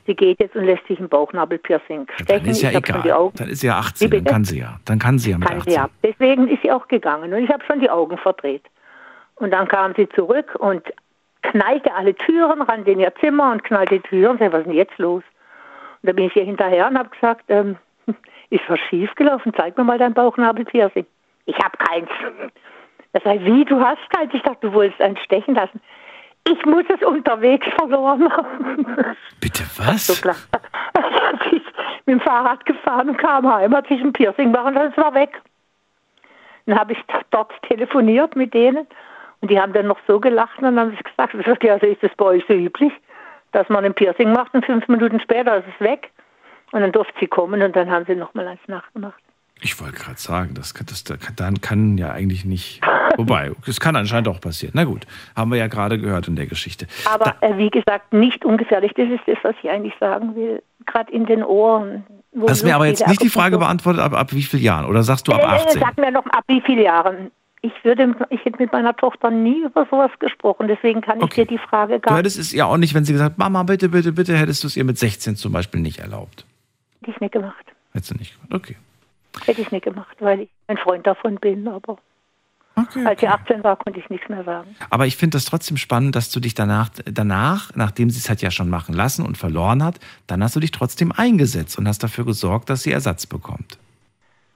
Sie 0.06 0.14
geht 0.14 0.38
jetzt 0.38 0.54
und 0.54 0.64
lässt 0.64 0.86
sich 0.86 1.00
ein 1.00 1.08
Bauchnabelpiercing 1.08 2.00
Mhm. 2.00 2.06
Dann 2.06 2.24
stechen. 2.24 2.46
ist 2.50 2.62
ja 2.62 2.70
ich 2.70 2.76
egal. 2.76 3.32
Dann 3.34 3.48
ist 3.48 3.60
sie 3.60 3.66
ja 3.66 3.78
18, 3.78 4.12
Wie 4.12 4.16
dann 4.16 4.24
kann 4.24 4.44
sie 4.44 4.60
ja. 4.60 4.78
Dann 4.84 4.98
kann 5.00 5.18
sie 5.18 5.30
ja 5.32 5.38
mit 5.38 5.48
Kann 5.48 5.58
18. 5.58 5.72
sie 5.72 5.76
ja. 5.76 5.88
Deswegen 6.04 6.46
ist 6.48 6.62
sie 6.62 6.70
auch 6.70 6.86
gegangen 6.86 7.32
und 7.32 7.42
ich 7.42 7.50
habe 7.50 7.64
schon 7.66 7.80
die 7.80 7.90
Augen 7.90 8.16
verdreht. 8.18 8.62
Und 9.36 9.50
dann 9.50 9.66
kam 9.66 9.92
sie 9.96 10.08
zurück 10.10 10.54
und 10.60 10.82
knallte 11.42 11.92
alle 11.94 12.14
Türen, 12.14 12.62
rannte 12.62 12.92
in 12.92 13.00
ihr 13.00 13.12
Zimmer 13.20 13.50
und 13.52 13.64
knallte 13.64 13.96
die 13.96 14.08
Türen. 14.08 14.38
Sag, 14.38 14.52
was 14.52 14.60
ist 14.60 14.66
denn 14.66 14.74
jetzt 14.74 14.98
los? 14.98 15.24
Und 16.02 16.08
da 16.08 16.12
bin 16.12 16.26
ich 16.26 16.36
ihr 16.36 16.44
hinterher 16.44 16.88
und 16.88 16.98
habe 16.98 17.08
gesagt, 17.10 17.44
ähm, 17.48 17.76
ist 18.50 18.68
was 18.68 18.80
schiefgelaufen? 18.88 19.52
Zeig 19.56 19.76
mir 19.76 19.84
mal 19.84 19.98
dein 19.98 20.14
Bauchnabelpiercing. 20.14 21.06
Ich 21.46 21.56
habe 21.56 21.76
keins. 21.78 22.08
Er 23.12 23.20
sagt, 23.20 23.44
wie, 23.44 23.64
du 23.64 23.80
hast 23.80 24.10
keins? 24.10 24.32
Ich 24.34 24.42
dachte, 24.42 24.68
du 24.68 24.72
wolltest 24.72 25.00
eins 25.00 25.18
stechen 25.20 25.54
lassen. 25.54 25.80
Ich 26.48 26.64
muss 26.64 26.84
es 26.94 27.04
unterwegs 27.06 27.66
verloren 27.76 28.30
haben. 28.30 28.86
Bitte 29.40 29.64
was? 29.76 30.06
So 30.06 30.14
klar. 30.20 30.36
Ist 31.50 31.64
mit 32.06 32.14
dem 32.14 32.20
Fahrrad 32.20 32.64
gefahren 32.66 33.10
und 33.10 33.18
kam 33.18 33.52
heim, 33.52 33.74
hat 33.74 33.88
sich 33.88 34.00
ein 34.00 34.12
Piercing 34.12 34.52
machen 34.52 34.76
und 34.76 34.92
es 34.92 34.96
war 34.96 35.12
weg. 35.14 35.40
Dann 36.66 36.78
habe 36.78 36.92
ich 36.92 36.98
dort 37.30 37.52
telefoniert 37.62 38.36
mit 38.36 38.54
denen 38.54 38.86
und 39.40 39.50
die 39.50 39.60
haben 39.60 39.72
dann 39.72 39.86
noch 39.86 39.98
so 40.06 40.20
gelacht 40.20 40.58
und 40.58 40.64
dann 40.64 40.78
haben 40.78 40.90
sie 40.90 41.02
gesagt, 41.02 41.34
ich 41.34 41.46
sag, 41.46 41.62
ja, 41.64 41.74
also 41.74 41.86
ist 41.86 42.02
das 42.02 42.14
bei 42.16 42.24
euch 42.26 42.44
so 42.46 42.54
üblich, 42.54 42.92
dass 43.56 43.68
man 43.70 43.84
ein 43.84 43.94
Piercing 43.94 44.32
macht 44.32 44.52
und 44.54 44.64
fünf 44.66 44.86
Minuten 44.88 45.18
später 45.20 45.56
ist 45.58 45.64
es 45.74 45.80
weg. 45.84 46.10
Und 46.72 46.80
dann 46.82 46.92
durfte 46.92 47.14
sie 47.20 47.26
kommen 47.26 47.62
und 47.62 47.74
dann 47.74 47.90
haben 47.90 48.04
sie 48.06 48.14
nochmal 48.14 48.46
eins 48.48 48.60
nachgemacht. 48.66 49.14
Ich 49.62 49.80
wollte 49.80 49.94
gerade 49.94 50.18
sagen, 50.20 50.52
das, 50.54 50.74
kann- 50.74 50.86
das, 50.86 51.02
dann 51.04 51.60
kann 51.62 51.96
ja 51.96 52.10
eigentlich 52.12 52.44
nicht. 52.44 52.82
Wobei, 53.16 53.52
es 53.66 53.80
kann 53.80 53.96
anscheinend 53.96 54.28
auch 54.28 54.40
passieren. 54.40 54.72
Na 54.76 54.84
gut, 54.84 55.06
haben 55.34 55.50
wir 55.50 55.56
ja 55.58 55.68
gerade 55.68 55.98
gehört 55.98 56.28
in 56.28 56.36
der 56.36 56.46
Geschichte. 56.46 56.86
Aber 57.10 57.34
äh, 57.40 57.56
wie 57.56 57.70
gesagt, 57.70 58.12
nicht 58.12 58.44
ungefährlich. 58.44 58.92
Das 58.94 59.08
ist 59.08 59.22
das, 59.26 59.38
was 59.42 59.54
ich 59.62 59.70
eigentlich 59.70 59.94
sagen 59.98 60.34
will. 60.36 60.62
Gerade 60.84 61.10
in 61.12 61.24
den 61.24 61.42
Ohren. 61.42 62.04
Hast 62.46 62.64
mir 62.64 62.74
aber 62.74 62.86
jetzt 62.86 63.06
nicht 63.08 63.22
die 63.22 63.30
Frage 63.30 63.56
beantwortet, 63.56 64.02
ab, 64.02 64.12
ab 64.12 64.32
wie 64.34 64.42
vielen 64.42 64.62
Jahren? 64.62 64.84
Oder 64.84 65.02
sagst 65.02 65.26
du 65.28 65.32
ab 65.32 65.40
Äh, 65.40 65.46
18? 65.46 65.80
Sag 65.80 65.96
mir 65.96 66.10
noch 66.10 66.26
ab 66.26 66.44
wie 66.48 66.60
vielen 66.60 66.82
Jahren. 66.82 67.30
Ich 67.66 67.84
würde, 67.84 68.14
ich 68.30 68.44
hätte 68.44 68.58
mit 68.62 68.70
meiner 68.70 68.94
Tochter 68.94 69.28
nie 69.28 69.64
über 69.64 69.86
sowas 69.90 70.12
gesprochen, 70.20 70.68
deswegen 70.68 71.00
kann 71.00 71.20
ich 71.20 71.30
dir 71.30 71.46
die 71.46 71.58
Frage 71.58 71.94
Du 71.94 72.00
gar 72.00 72.18
hättest 72.18 72.38
es 72.38 72.52
ja 72.52 72.66
auch 72.66 72.76
nicht, 72.76 72.94
wenn 72.94 73.04
sie 73.04 73.12
gesagt 73.12 73.38
Mama, 73.38 73.64
bitte, 73.64 73.88
bitte, 73.88 74.12
bitte, 74.12 74.36
hättest 74.36 74.62
du 74.62 74.68
es 74.68 74.76
ihr 74.76 74.84
mit 74.84 74.98
16 74.98 75.34
zum 75.34 75.52
Beispiel 75.52 75.80
nicht 75.80 75.98
erlaubt. 75.98 76.46
hätte 77.00 77.10
ich 77.10 77.20
nicht 77.20 77.32
gemacht. 77.32 77.66
Hättest 77.92 78.12
du 78.12 78.14
nicht 78.14 78.34
gemacht. 78.34 78.54
Okay. 78.54 78.76
Hätte 79.46 79.60
ich 79.62 79.72
nicht 79.72 79.84
gemacht, 79.84 80.16
weil 80.20 80.42
ich 80.42 80.48
ein 80.68 80.76
Freund 80.76 81.08
davon 81.08 81.36
bin, 81.36 81.66
aber 81.66 81.98
als 82.76 83.20
sie 83.20 83.26
18 83.26 83.64
war, 83.64 83.76
konnte 83.76 83.98
ich 83.98 84.08
nichts 84.10 84.28
mehr 84.28 84.44
sagen. 84.44 84.76
Aber 84.90 85.06
ich 85.06 85.16
finde 85.16 85.36
das 85.36 85.46
trotzdem 85.46 85.76
spannend, 85.76 86.14
dass 86.14 86.30
du 86.30 86.38
dich 86.38 86.54
danach, 86.54 86.90
danach, 87.04 87.74
nachdem 87.74 88.10
sie 88.10 88.18
es 88.18 88.30
hat 88.30 88.42
ja 88.42 88.52
schon 88.52 88.70
machen 88.70 88.94
lassen 88.94 89.26
und 89.26 89.36
verloren 89.36 89.82
hat, 89.82 89.98
dann 90.28 90.40
hast 90.44 90.54
du 90.54 90.60
dich 90.60 90.70
trotzdem 90.70 91.10
eingesetzt 91.10 91.78
und 91.78 91.88
hast 91.88 92.04
dafür 92.04 92.24
gesorgt, 92.24 92.70
dass 92.70 92.84
sie 92.84 92.92
Ersatz 92.92 93.26
bekommt. 93.26 93.78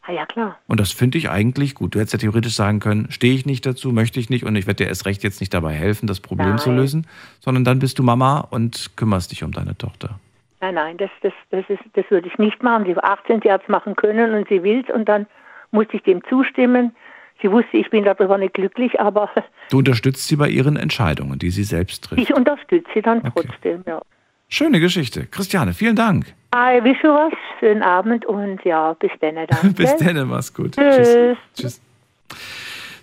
Ah 0.03 0.13
ja, 0.13 0.25
klar. 0.27 0.59
Und 0.67 0.81
das 0.81 0.93
finde 0.93 1.19
ich 1.19 1.29
eigentlich 1.29 1.75
gut. 1.75 1.95
Du 1.95 1.99
hättest 1.99 2.15
ja 2.15 2.19
theoretisch 2.19 2.55
sagen 2.55 2.81
können, 2.81 3.11
stehe 3.11 3.35
ich 3.35 3.45
nicht 3.45 3.67
dazu, 3.67 3.93
möchte 3.93 4.19
ich 4.19 4.31
nicht 4.31 4.45
und 4.45 4.57
ich 4.57 4.67
werde 4.67 4.85
dir 4.85 4.89
erst 4.89 5.05
recht 5.07 5.23
jetzt 5.23 5.41
nicht 5.41 5.53
dabei 5.53 5.73
helfen, 5.75 6.07
das 6.07 6.21
Problem 6.21 6.57
zu 6.59 6.71
Nein. 6.71 6.79
lösen, 6.79 7.07
sondern 7.41 7.65
dann 7.65 7.79
bist 7.81 7.99
du 7.99 8.03
Mama 8.03 8.41
und 8.51 8.97
kümmerst 8.97 9.31
dich 9.31 9.45
um 9.45 9.53
deine 9.53 9.77
Tochter. 9.77 10.19
Nein, 10.63 10.75
nein, 10.75 10.97
das, 10.97 11.11
das, 11.23 11.33
das, 11.51 11.65
ist, 11.69 11.81
das 11.95 12.05
würde 12.11 12.29
ich 12.29 12.39
nicht 12.39 12.63
machen. 12.63 12.85
Sie 12.87 12.97
war 12.97 13.05
18, 13.05 13.41
sie 13.43 13.53
hat 13.53 13.63
es 13.63 13.69
machen 13.69 13.95
können 13.97 14.35
und 14.35 14.49
sie 14.49 14.63
will 14.63 14.85
es 14.87 14.95
und 14.95 15.09
dann 15.09 15.27
musste 15.71 15.97
ich 15.97 16.03
dem 16.03 16.23
zustimmen. 16.29 16.95
Sie 17.43 17.51
wusste, 17.51 17.77
ich 17.79 17.89
bin 17.89 18.05
darüber 18.05 18.37
nicht 18.37 18.55
glücklich, 18.55 19.01
aber 19.01 19.31
Du 19.71 19.79
unterstützt 19.79 20.27
sie 20.29 20.37
bei 20.37 20.49
ihren 20.49 20.77
Entscheidungen, 20.77 21.39
die 21.39 21.51
sie 21.51 21.65
selbst 21.65 22.05
trifft. 22.05 22.21
ich 22.21 22.35
unterstütze 22.35 22.91
sie 22.95 23.03
dann 23.03 23.23
trotzdem, 23.35 23.83
ja. 23.87 24.03
Schöne 24.51 24.81
Geschichte. 24.81 25.27
Christiane, 25.31 25.75
vielen 25.75 25.97
Dank. 25.97 26.35
I 26.53 26.83
wish 26.83 26.99
you 27.05 27.11
was. 27.11 27.33
Schönen 27.61 27.83
Abend 27.83 28.27
und 28.27 28.63
ja, 28.65 28.95
bis 28.95 29.13
dann. 29.21 29.37
Dann, 29.37 29.73
Bis 29.75 29.97
dann, 29.97 30.29
mach's 30.29 30.53
gut. 30.53 30.75
Tschüss. 30.75 31.37
Tschüss. 31.55 31.81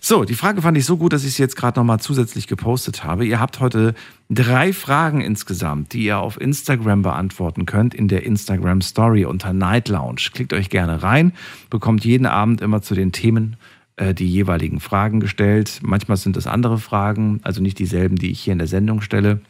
So, 0.02 0.26
die 0.26 0.36
Frage 0.36 0.62
fand 0.62 0.78
ich 0.78 0.86
so 0.86 0.98
gut, 0.98 1.14
dass 1.14 1.24
ich 1.24 1.34
sie 1.34 1.42
jetzt 1.42 1.56
gerade 1.56 1.80
nochmal 1.80 2.00
zusätzlich 2.00 2.48
gepostet 2.48 3.04
habe. 3.04 3.26
Ihr 3.26 3.40
habt 3.40 3.62
heute 3.62 3.94
drei 4.30 4.74
Fragen 4.74 5.22
insgesamt, 5.22 5.94
die 5.94 6.04
ihr 6.04 6.20
auf 6.20 6.40
Instagram 6.40 7.02
beantworten 7.02 7.66
könnt, 7.66 7.96
in 7.96 8.08
der 8.08 8.24
Instagram 8.24 8.82
Story 8.82 9.26
unter 9.26 9.54
Night 9.54 9.88
Lounge. 9.88 10.30
Klickt 10.34 10.54
euch 10.54 10.70
gerne 10.70 11.02
rein, 11.02 11.34
bekommt 11.70 12.04
jeden 12.06 12.26
Abend 12.26 12.62
immer 12.62 12.82
zu 12.82 12.94
den 12.94 13.12
Themen 13.14 13.56
äh, 13.96 14.14
die 14.14 14.28
jeweiligen 14.28 14.80
Fragen 14.80 15.20
gestellt. 15.20 15.80
Manchmal 15.82 16.18
sind 16.18 16.38
es 16.38 16.46
andere 16.46 16.78
Fragen, 16.78 17.40
also 17.44 17.62
nicht 17.62 17.80
dieselben, 17.80 18.18
die 18.18 18.32
ich 18.32 18.40
hier 18.42 18.54
in 18.54 18.60
der 18.60 18.68
Sendung 18.68 19.02
stelle. 19.02 19.42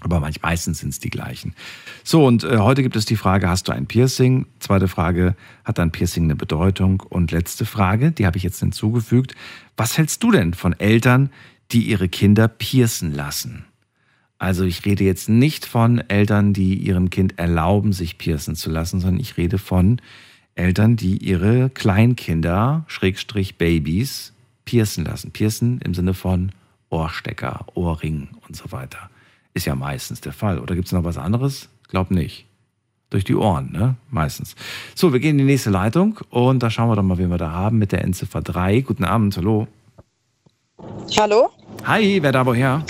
Aber 0.00 0.20
meistens 0.42 0.80
sind 0.80 0.90
es 0.90 0.98
die 0.98 1.10
gleichen. 1.10 1.54
So, 2.02 2.26
und 2.26 2.44
äh, 2.44 2.58
heute 2.58 2.82
gibt 2.82 2.96
es 2.96 3.04
die 3.04 3.16
Frage, 3.16 3.48
hast 3.48 3.68
du 3.68 3.72
ein 3.72 3.86
Piercing? 3.86 4.46
Zweite 4.58 4.88
Frage, 4.88 5.36
hat 5.64 5.78
ein 5.78 5.92
Piercing 5.92 6.24
eine 6.24 6.36
Bedeutung? 6.36 7.00
Und 7.08 7.30
letzte 7.30 7.64
Frage, 7.66 8.10
die 8.10 8.26
habe 8.26 8.36
ich 8.36 8.42
jetzt 8.42 8.58
hinzugefügt. 8.60 9.34
Was 9.76 9.98
hältst 9.98 10.22
du 10.22 10.32
denn 10.32 10.54
von 10.54 10.72
Eltern, 10.72 11.30
die 11.70 11.88
ihre 11.88 12.08
Kinder 12.08 12.48
piercen 12.48 13.14
lassen? 13.14 13.64
Also 14.38 14.64
ich 14.64 14.84
rede 14.84 15.04
jetzt 15.04 15.28
nicht 15.28 15.66
von 15.66 15.98
Eltern, 16.08 16.52
die 16.52 16.74
ihrem 16.74 17.10
Kind 17.10 17.38
erlauben, 17.38 17.92
sich 17.92 18.18
piercen 18.18 18.56
zu 18.56 18.70
lassen, 18.70 18.98
sondern 18.98 19.20
ich 19.20 19.36
rede 19.36 19.56
von 19.56 20.00
Eltern, 20.56 20.96
die 20.96 21.16
ihre 21.18 21.70
Kleinkinder, 21.70 22.84
Schrägstrich 22.88 23.56
Babys, 23.56 24.32
piercen 24.64 25.04
lassen. 25.04 25.30
Piercen 25.30 25.80
im 25.82 25.94
Sinne 25.94 26.12
von 26.12 26.50
Ohrstecker, 26.90 27.66
Ohrring 27.74 28.30
und 28.48 28.56
so 28.56 28.72
weiter. 28.72 29.11
Ist 29.54 29.66
ja 29.66 29.74
meistens 29.74 30.20
der 30.20 30.32
Fall. 30.32 30.58
Oder 30.58 30.74
gibt 30.74 30.86
es 30.86 30.92
noch 30.92 31.04
was 31.04 31.18
anderes? 31.18 31.68
Glaub 31.88 32.10
nicht. 32.10 32.46
Durch 33.10 33.24
die 33.24 33.34
Ohren, 33.34 33.70
ne? 33.72 33.96
Meistens. 34.10 34.54
So, 34.94 35.12
wir 35.12 35.20
gehen 35.20 35.32
in 35.32 35.38
die 35.46 35.52
nächste 35.52 35.68
Leitung 35.70 36.18
und 36.30 36.62
da 36.62 36.70
schauen 36.70 36.88
wir 36.88 36.96
doch 36.96 37.02
mal, 37.02 37.18
wen 37.18 37.28
wir 37.30 37.36
da 37.38 37.50
haben 37.50 37.76
mit 37.78 37.92
der 37.92 38.02
Endziffer 38.02 38.40
3. 38.40 38.80
Guten 38.80 39.04
Abend, 39.04 39.36
hallo. 39.36 39.68
Hallo, 41.18 41.50
Hi, 41.84 42.22
wer 42.22 42.32
da 42.32 42.46
woher? 42.46 42.84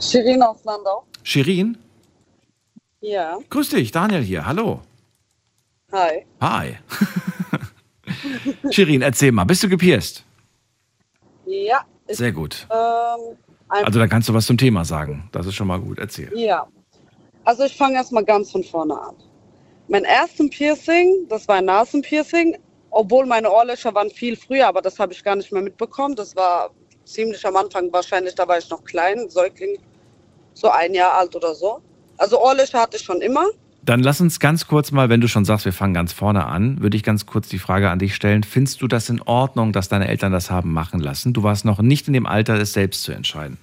Shirin 0.00 0.42
aus 0.42 0.64
Landau. 0.64 1.04
Shirin? 1.22 1.78
Ja, 3.00 3.38
Grüß 3.50 3.68
dich, 3.70 3.92
Daniel 3.92 4.22
hier. 4.22 4.44
Hallo. 4.46 4.80
hi. 5.92 6.24
Hi. 6.40 6.76
Shirin, 8.70 9.02
erzähl 9.02 9.32
mal, 9.32 9.44
bist 9.44 9.62
du 9.62 9.68
gepierst? 9.68 10.24
Ja, 11.46 11.84
Sehr 12.08 12.32
gut. 12.32 12.66
ähm, 12.70 13.36
Also 13.68 13.98
da 13.98 14.06
kannst 14.06 14.28
du 14.28 14.34
was 14.34 14.46
zum 14.46 14.58
Thema 14.58 14.84
sagen. 14.84 15.28
Das 15.32 15.46
ist 15.46 15.54
schon 15.54 15.66
mal 15.66 15.80
gut. 15.80 15.98
Erzähl. 15.98 16.30
ja. 16.36 16.66
Also 17.44 17.64
ich 17.64 17.76
fange 17.76 17.94
erstmal 17.94 18.24
ganz 18.24 18.50
von 18.50 18.64
vorne 18.64 19.00
an. 19.00 19.14
Mein 19.88 20.02
erstes 20.02 20.50
Piercing, 20.50 21.28
das 21.28 21.46
war 21.46 21.56
ein 21.56 21.66
Nasenpiercing, 21.66 22.58
obwohl 22.90 23.24
meine 23.24 23.48
Ohrlöcher 23.50 23.94
waren 23.94 24.10
viel 24.10 24.36
früher, 24.36 24.66
aber 24.66 24.82
das 24.82 24.98
habe 24.98 25.12
ich 25.12 25.22
gar 25.22 25.36
nicht 25.36 25.52
mehr 25.52 25.62
mitbekommen. 25.62 26.16
Das 26.16 26.34
war 26.34 26.70
ziemlich 27.04 27.46
am 27.46 27.54
Anfang 27.54 27.92
wahrscheinlich, 27.92 28.34
da 28.34 28.48
war 28.48 28.58
ich 28.58 28.68
noch 28.68 28.82
klein, 28.82 29.28
Säugling, 29.28 29.78
so 30.54 30.68
ein 30.70 30.92
Jahr 30.92 31.14
alt 31.14 31.36
oder 31.36 31.54
so. 31.54 31.80
Also 32.18 32.42
Ohrlöcher 32.42 32.80
hatte 32.80 32.96
ich 32.96 33.04
schon 33.04 33.20
immer. 33.20 33.46
Dann 33.86 34.02
lass 34.02 34.20
uns 34.20 34.40
ganz 34.40 34.66
kurz 34.66 34.90
mal, 34.90 35.10
wenn 35.10 35.20
du 35.20 35.28
schon 35.28 35.44
sagst, 35.44 35.64
wir 35.64 35.72
fangen 35.72 35.94
ganz 35.94 36.12
vorne 36.12 36.46
an, 36.46 36.82
würde 36.82 36.96
ich 36.96 37.04
ganz 37.04 37.24
kurz 37.24 37.48
die 37.48 37.60
Frage 37.60 37.88
an 37.88 38.00
dich 38.00 38.16
stellen. 38.16 38.42
Findest 38.42 38.82
du 38.82 38.88
das 38.88 39.08
in 39.08 39.22
Ordnung, 39.22 39.72
dass 39.72 39.88
deine 39.88 40.08
Eltern 40.08 40.32
das 40.32 40.50
haben 40.50 40.72
machen 40.72 40.98
lassen? 40.98 41.32
Du 41.32 41.44
warst 41.44 41.64
noch 41.64 41.78
nicht 41.78 42.08
in 42.08 42.12
dem 42.12 42.26
Alter, 42.26 42.54
es 42.54 42.72
selbst 42.72 43.04
zu 43.04 43.12
entscheiden. 43.12 43.58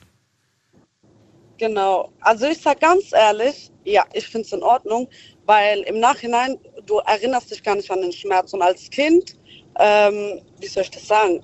Genau. 1.57 2.09
Also 2.21 2.45
ich 2.45 2.57
sag 2.61 2.79
ganz 2.79 3.11
ehrlich, 3.11 3.69
ja, 3.83 4.05
ich 4.13 4.25
finde 4.25 4.45
es 4.45 4.53
in 4.53 4.63
Ordnung, 4.63 5.09
weil 5.45 5.79
im 5.81 5.99
Nachhinein, 5.99 6.57
du 6.85 6.99
erinnerst 6.99 7.51
dich 7.51 7.61
gar 7.61 7.75
nicht 7.75 7.91
an 7.91 7.99
den 7.99 8.13
Schmerz. 8.13 8.53
Und 8.53 8.61
als 8.61 8.89
Kind, 8.89 9.35
ähm, 9.77 10.39
wie 10.61 10.67
soll 10.67 10.83
ich 10.83 10.91
das 10.91 11.05
sagen, 11.05 11.41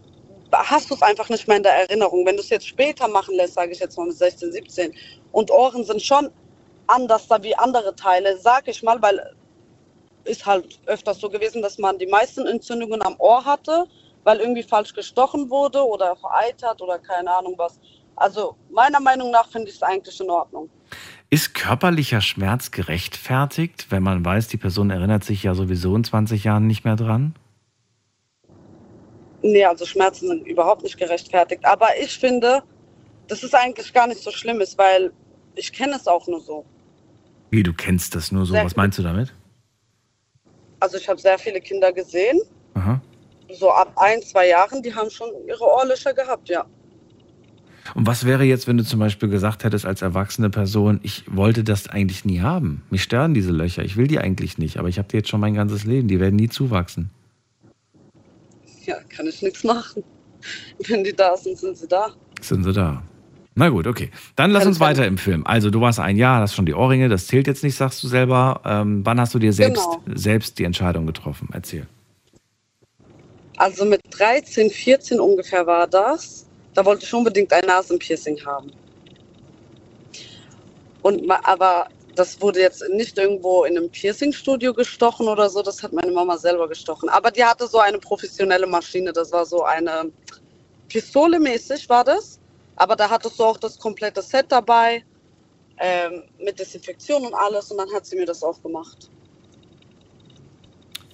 hast 0.54 0.90
du 0.90 0.96
es 0.96 1.02
einfach 1.02 1.28
nicht 1.28 1.50
mehr 1.50 1.58
in 1.58 1.64
der 1.64 1.74
Erinnerung. 1.74 2.26
Wenn 2.26 2.38
du 2.38 2.42
es 2.42 2.50
jetzt 2.50 2.70
später 2.70 3.10
machen 3.10 3.36
lässt, 3.36 3.56
sage 3.56 3.74
ich 3.74 3.80
jetzt 3.80 3.98
mal 3.98 4.08
mit 4.08 4.16
16, 4.16 4.54
17, 4.54 4.94
und 5.34 5.52
Ohren 5.52 5.84
sind 5.84 6.02
schon 6.02 6.30
anders 6.90 7.28
da 7.28 7.42
wie 7.44 7.56
andere 7.56 7.96
Teile, 7.96 8.38
sag 8.38 8.68
ich 8.68 8.84
mal, 8.84 9.02
weil 9.02 9.36
ist 10.26 10.46
halt 10.46 10.80
öfters 10.86 11.20
so 11.20 11.30
gewesen, 11.30 11.62
dass 11.62 11.78
man 11.78 11.98
die 11.98 12.08
meisten 12.08 12.46
Entzündungen 12.46 13.02
am 13.02 13.16
Ohr 13.20 13.44
hatte, 13.46 13.86
weil 14.24 14.40
irgendwie 14.40 14.64
falsch 14.64 14.94
gestochen 14.94 15.50
wurde 15.50 15.82
oder 15.86 16.16
vereitert 16.16 16.82
oder 16.82 17.00
keine 17.00 17.36
Ahnung 17.36 17.56
was. 17.58 17.80
Also 18.16 18.56
meiner 18.70 19.00
Meinung 19.00 19.32
nach 19.32 19.50
finde 19.50 19.70
ich 19.70 19.76
es 19.76 19.84
eigentlich 19.84 20.20
in 20.20 20.30
Ordnung. 20.30 20.70
Ist 21.30 21.54
körperlicher 21.54 22.22
Schmerz 22.22 22.72
gerechtfertigt, 22.72 23.88
wenn 23.90 24.04
man 24.04 24.26
weiß, 24.26 24.48
die 24.48 24.58
Person 24.58 24.90
erinnert 24.90 25.24
sich 25.24 25.44
ja 25.44 25.54
sowieso 25.54 25.96
in 25.96 26.04
20 26.04 26.44
Jahren 26.44 26.68
nicht 26.68 26.84
mehr 26.86 26.96
dran? 26.96 27.36
Nee, 29.42 29.64
also 29.64 29.86
Schmerzen 29.86 30.28
sind 30.28 30.48
überhaupt 30.48 30.84
nicht 30.84 30.98
gerechtfertigt. 30.98 31.64
Aber 31.66 31.88
ich 32.02 32.18
finde, 32.18 32.64
dass 33.28 33.44
es 33.44 33.54
eigentlich 33.54 33.94
gar 33.94 34.08
nicht 34.08 34.22
so 34.22 34.32
schlimm 34.32 34.60
ist, 34.60 34.78
weil 34.78 35.14
ich 35.56 35.72
kenne 35.72 35.96
es 35.96 36.08
auch 36.08 36.28
nur 36.28 36.42
so. 36.42 36.66
Wie, 37.52 37.64
du 37.64 37.74
kennst 37.74 38.16
das 38.16 38.32
nur 38.32 38.46
so? 38.46 38.54
Sehr 38.54 38.66
Was 38.66 38.76
meinst 38.76 38.98
du 39.00 39.04
damit? 39.04 39.34
Also 40.80 40.98
ich 40.98 41.10
habe 41.10 41.20
sehr 41.20 41.38
viele 41.38 41.60
Kinder 41.60 41.92
gesehen, 41.92 42.40
Aha. 42.74 43.02
so 43.52 43.72
ab 43.72 43.92
ein, 43.98 44.22
zwei 44.22 44.48
Jahren, 44.48 44.82
die 44.82 44.94
haben 44.94 45.10
schon 45.10 45.30
ihre 45.48 45.64
Ohrlöcher 45.64 46.14
gehabt, 46.14 46.48
ja. 46.48 46.66
Und 47.96 48.06
was 48.06 48.26
wäre 48.26 48.44
jetzt, 48.44 48.68
wenn 48.68 48.78
du 48.78 48.84
zum 48.84 49.00
Beispiel 49.00 49.30
gesagt 49.30 49.64
hättest 49.64 49.86
als 49.86 50.02
erwachsene 50.02 50.50
Person, 50.50 51.00
ich 51.04 51.24
wollte 51.28 51.64
das 51.64 51.88
eigentlich 51.88 52.24
nie 52.24 52.42
haben. 52.42 52.84
Mich 52.92 53.04
stören 53.04 53.34
diese 53.34 53.52
Löcher. 53.52 53.84
Ich 53.84 53.98
will 53.98 54.08
die 54.08 54.20
eigentlich 54.20 54.58
nicht, 54.58 54.78
aber 54.78 54.90
ich 54.90 55.00
habe 55.00 55.08
die 55.08 55.18
jetzt 55.18 55.30
schon 55.30 55.40
mein 55.40 55.56
ganzes 55.56 55.86
Leben. 55.86 56.08
Die 56.08 56.20
werden 56.20 56.36
nie 56.36 56.50
zuwachsen. 56.50 57.10
Ja, 58.86 58.96
kann 59.10 59.28
ich 59.28 59.42
nichts 59.42 59.64
machen. 59.64 60.04
Wenn 60.88 61.04
die 61.04 61.14
da 61.14 61.36
sind, 61.36 61.58
sind 61.58 61.78
sie 61.78 61.88
da. 61.88 62.12
Sind 62.42 62.64
sie 62.64 62.74
da? 62.74 63.04
Na 63.60 63.68
gut, 63.68 63.88
okay. 63.88 64.10
Dann 64.38 64.52
lass 64.52 64.62
Kann- 64.62 64.70
uns 64.70 64.80
weiter 64.80 65.06
im 65.06 65.18
Film. 65.18 65.46
Also 65.46 65.70
du 65.70 65.82
warst 65.82 66.00
ein 66.00 66.16
Jahr, 66.16 66.40
hast 66.40 66.56
schon 66.56 66.66
die 66.66 66.74
Ohrringe, 66.74 67.10
das 67.10 67.28
zählt 67.28 67.46
jetzt 67.46 67.62
nicht, 67.62 67.76
sagst 67.76 68.02
du 68.02 68.08
selber. 68.08 68.62
Ähm, 68.64 69.02
wann 69.06 69.20
hast 69.20 69.34
du 69.34 69.40
dir 69.40 69.52
selbst, 69.52 69.84
Genau. 69.84 70.18
selbst 70.18 70.58
die 70.60 70.64
Entscheidung 70.64 71.06
getroffen? 71.06 71.50
Erzähl. 71.52 71.86
Also 73.58 73.84
mit 73.84 74.00
13, 74.12 74.70
14 74.70 75.20
ungefähr 75.20 75.68
war 75.68 75.88
das. 75.88 76.46
Da 76.74 76.86
wollte 76.86 77.04
ich 77.04 77.14
unbedingt 77.14 77.52
ein 77.52 77.66
Nasenpiercing 77.68 78.40
haben. 78.46 78.72
Und 81.02 81.30
aber 81.30 81.88
das 82.16 82.42
wurde 82.42 82.62
jetzt 82.62 82.82
nicht 82.94 83.18
irgendwo 83.18 83.66
in 83.66 83.78
einem 83.78 83.90
Piercingstudio 83.90 84.74
gestochen 84.74 85.28
oder 85.28 85.50
so, 85.50 85.62
das 85.62 85.84
hat 85.84 85.92
meine 85.92 86.14
Mama 86.14 86.38
selber 86.38 86.70
gestochen. 86.70 87.10
Aber 87.10 87.30
die 87.30 87.44
hatte 87.44 87.68
so 87.68 87.80
eine 87.80 87.98
professionelle 87.98 88.68
Maschine, 88.68 89.12
das 89.12 89.34
war 89.34 89.46
so 89.46 89.64
eine 89.64 90.10
Pistole 90.88 91.42
mäßig 91.42 91.90
war 91.90 92.06
das. 92.06 92.40
Aber 92.80 92.96
da 92.96 93.10
hattest 93.10 93.38
du 93.38 93.44
auch 93.44 93.58
das 93.58 93.78
komplette 93.78 94.22
Set 94.22 94.46
dabei 94.50 95.04
ähm, 95.78 96.24
mit 96.44 96.58
Desinfektion 96.60 97.26
und 97.26 97.34
alles 97.34 97.70
und 97.72 97.78
dann 97.78 97.92
hat 97.94 98.06
sie 98.06 98.16
mir 98.16 98.26
das 98.26 98.42
auch 98.42 98.62
gemacht. 98.64 99.12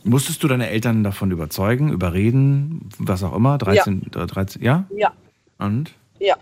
Musstest 0.03 0.43
du 0.43 0.47
deine 0.47 0.69
Eltern 0.69 1.03
davon 1.03 1.31
überzeugen, 1.31 1.91
überreden, 1.91 2.87
was 2.99 3.23
auch 3.23 3.33
immer? 3.33 3.57
13, 3.57 4.11
ja. 4.13 4.25
13, 4.27 4.61
ja? 4.61 4.85
Ja, 4.91 5.13
Und? 5.57 5.95
ja. 6.19 6.37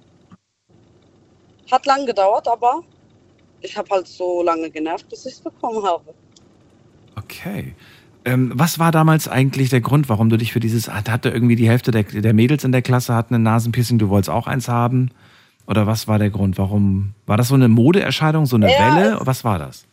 Hat 1.72 1.86
lang 1.86 2.06
gedauert, 2.06 2.46
aber 2.50 2.82
ich 3.62 3.78
habe 3.78 3.90
halt 3.92 4.08
so 4.08 4.44
lange 4.44 4.70
genervt, 4.70 5.08
bis 5.08 5.26
ich 5.26 5.36
es 5.36 5.40
bekommen 5.40 5.82
habe. 5.86 6.14
Okay. 7.16 7.76
Ähm, 8.26 8.52
was 8.56 8.80
war 8.80 8.92
damals 8.92 9.28
eigentlich 9.28 9.70
der 9.70 9.82
Grund, 9.82 10.08
warum 10.08 10.30
du 10.30 10.38
dich 10.38 10.54
für 10.54 10.60
dieses, 10.62 10.88
hat- 10.90 11.10
hatte 11.10 11.30
irgendwie 11.30 11.56
die 11.56 11.68
Hälfte 11.68 11.92
der, 11.92 12.04
der 12.04 12.34
Mädels 12.34 12.64
in 12.64 12.72
der 12.72 12.82
Klasse 12.82 13.14
hatten 13.14 13.36
ein 13.36 13.44
Nasenpiercing, 13.44 14.00
du 14.00 14.10
wolltest 14.10 14.30
auch 14.30 14.48
eins 14.48 14.68
haben? 14.68 15.12
Oder 15.68 15.88
was 15.88 16.08
war 16.08 16.20
der 16.20 16.30
Grund? 16.30 16.58
Warum? 16.58 17.14
War 17.26 17.38
das 17.38 17.50
so 17.50 17.56
eine 17.56 17.68
Modeerscheinung, 17.68 18.46
so 18.46 18.56
eine 18.56 18.72
Ja, 18.72 18.80
Welle? 18.80 19.20
Was 19.22 19.44
war 19.44 19.60
das? 19.60 19.86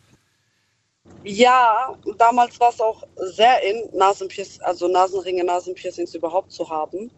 Ja, 1.23 1.93
damals 2.17 2.59
war 2.59 2.69
es 2.69 2.79
auch 2.79 3.03
sehr 3.35 3.61
in, 3.63 3.97
Nasenpierc 3.97 4.47
also 4.61 4.87
Nasenringe, 4.87 5.43
Nasenpiercings 5.43 6.15
überhaupt 6.15 6.51
zu 6.51 6.69
haben. 6.69 7.11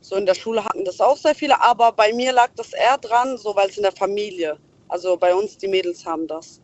So 0.00 0.16
in 0.16 0.26
der 0.26 0.34
Schule 0.34 0.64
hatten 0.64 0.84
das 0.84 1.00
auch 1.00 1.16
sehr 1.16 1.34
viele, 1.34 1.60
aber 1.62 1.92
bei 1.92 2.12
mir 2.12 2.32
lag 2.32 2.48
das 2.56 2.72
eher 2.72 2.98
dran, 2.98 3.36
so 3.36 3.54
weil 3.54 3.68
es 3.68 3.76
in 3.76 3.82
der 3.84 3.92
Familie. 3.92 4.56
Also 4.88 5.16
bei 5.16 5.34
uns, 5.34 5.56
die 5.56 5.68
Mädels 5.68 6.04
haben 6.04 6.26
das. 6.26 6.60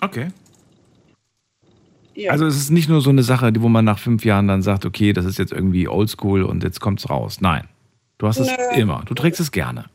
Okay. 0.00 0.28
Ja. 2.14 2.30
Also 2.32 2.46
es 2.46 2.56
ist 2.56 2.70
nicht 2.70 2.88
nur 2.88 3.00
so 3.00 3.10
eine 3.10 3.22
Sache, 3.22 3.52
die- 3.52 3.62
wo 3.62 3.68
man 3.68 3.84
nach 3.84 3.98
fünf 3.98 4.24
Jahren 4.24 4.46
dann 4.48 4.62
sagt, 4.62 4.84
okay, 4.84 5.12
das 5.12 5.24
ist 5.24 5.38
jetzt 5.38 5.52
irgendwie 5.52 5.88
oldschool 5.88 6.42
und 6.42 6.62
jetzt 6.62 6.80
kommt's 6.80 7.08
raus. 7.08 7.40
Nein. 7.40 7.68
Du 8.18 8.26
hast 8.28 8.38
es 8.38 8.48
Nö. 8.48 8.80
immer. 8.80 9.02
Du 9.06 9.14
trägst 9.14 9.40
es 9.40 9.50
gerne. 9.50 9.86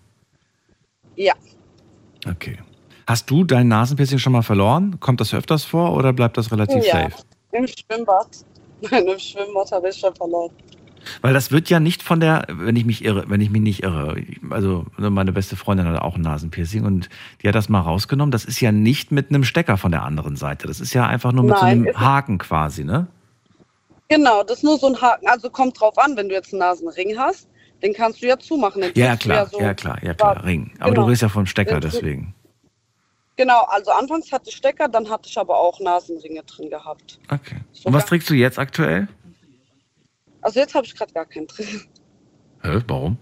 ja. 1.16 1.34
Okay. 2.28 2.58
Hast 3.06 3.30
du 3.30 3.46
dein 3.46 3.70
Nasenpiercing 3.70 4.18
schon 4.18 4.34
mal 4.34 4.42
verloren? 4.42 5.00
Kommt 5.00 5.22
das 5.22 5.34
öfters 5.34 5.64
vor 5.64 5.94
oder 5.96 6.12
bleibt 6.12 6.36
das 6.38 6.52
relativ 6.52 6.84
ja. 6.86 7.10
safe? 7.10 7.24
Im 7.54 7.66
Schwimmbad. 7.66 8.28
Im 8.82 9.18
Schwimmbad 9.20 9.72
habe 9.72 9.88
ich 9.90 9.96
schon 9.96 10.14
verloren. 10.16 10.52
Weil 11.22 11.34
das 11.34 11.52
wird 11.52 11.70
ja 11.70 11.80
nicht 11.80 12.04
von 12.04 12.20
der, 12.20 12.46
wenn 12.50 12.76
ich 12.76 12.86
mich 12.86 13.04
irre, 13.04 13.26
wenn 13.28 13.42
ich 13.42 13.50
mich 13.50 13.62
nicht 13.62 13.84
irre, 13.84 14.16
also 14.50 14.86
meine 14.98 15.32
beste 15.32 15.56
Freundin 15.56 15.88
hat 15.88 16.02
auch 16.02 16.16
ein 16.16 16.22
Nasenpiercing 16.22 16.86
und 16.86 17.10
die 17.42 17.48
hat 17.48 17.56
das 17.56 17.70
mal 17.70 17.82
rausgenommen. 17.82 18.32
Das 18.32 18.46
ist 18.46 18.60
ja 18.62 18.72
nicht 18.72 19.12
mit 19.12 19.30
einem 19.30 19.44
Stecker 19.44 19.78
von 19.78 19.92
der 19.92 20.04
anderen 20.04 20.36
Seite. 20.36 20.68
Das 20.68 20.80
ist 20.80 20.94
ja 20.94 21.06
einfach 21.08 21.32
nur 21.32 21.44
mit 21.44 21.56
Nein, 21.62 21.84
so 21.84 21.90
einem 21.90 22.00
Haken 22.00 22.38
quasi, 22.38 22.84
ne? 22.84 23.08
Genau, 24.10 24.44
das 24.44 24.58
ist 24.60 24.64
nur 24.64 24.78
so 24.78 24.88
ein 24.88 25.02
Haken. 25.02 25.28
Also 25.28 25.50
kommt 25.50 25.80
drauf 25.80 25.98
an, 25.98 26.16
wenn 26.16 26.30
du 26.30 26.36
jetzt 26.36 26.54
einen 26.54 26.60
Nasenring 26.60 27.18
hast, 27.18 27.48
den 27.84 27.94
kannst 27.94 28.22
du 28.22 28.28
ja 28.28 28.38
zumachen. 28.40 28.84
Ja, 28.96 29.16
klar, 29.18 29.48
so- 29.48 29.60
ja 29.60 29.74
klar, 29.74 29.98
ja 30.04 30.14
klar, 30.14 30.44
Ring. 30.46 30.72
Aber 30.80 30.92
Genau. 30.92 31.02
du 31.02 31.08
redest 31.08 31.24
ja 31.24 31.30
vom 31.30 31.46
Stecker, 31.46 31.80
deswegen. 31.80 32.34
Genau, 33.36 33.66
also 33.70 33.92
anfangs 33.92 34.32
hatte 34.32 34.50
ich 34.50 34.56
Stecker, 34.56 34.88
dann 34.88 35.08
hatte 35.10 35.30
ich 35.30 35.38
aber 35.38 35.56
auch 35.58 35.80
Nasenringe 35.80 36.42
drin 36.44 36.72
gehabt. 36.72 37.20
Okay. 37.30 37.58
Und 37.84 37.94
was 37.94 38.08
trägst 38.08 38.28
du 38.32 38.34
jetzt 38.34 38.58
aktuell? 38.58 39.08
Also 40.48 40.62
jetzt 40.62 40.76
habe 40.76 40.88
ich 40.88 40.96
gerade 40.96 41.12
gar 41.12 41.26
keinen 41.26 41.46
drin. 41.48 41.82
Hä, 42.64 42.80
warum? 42.88 43.18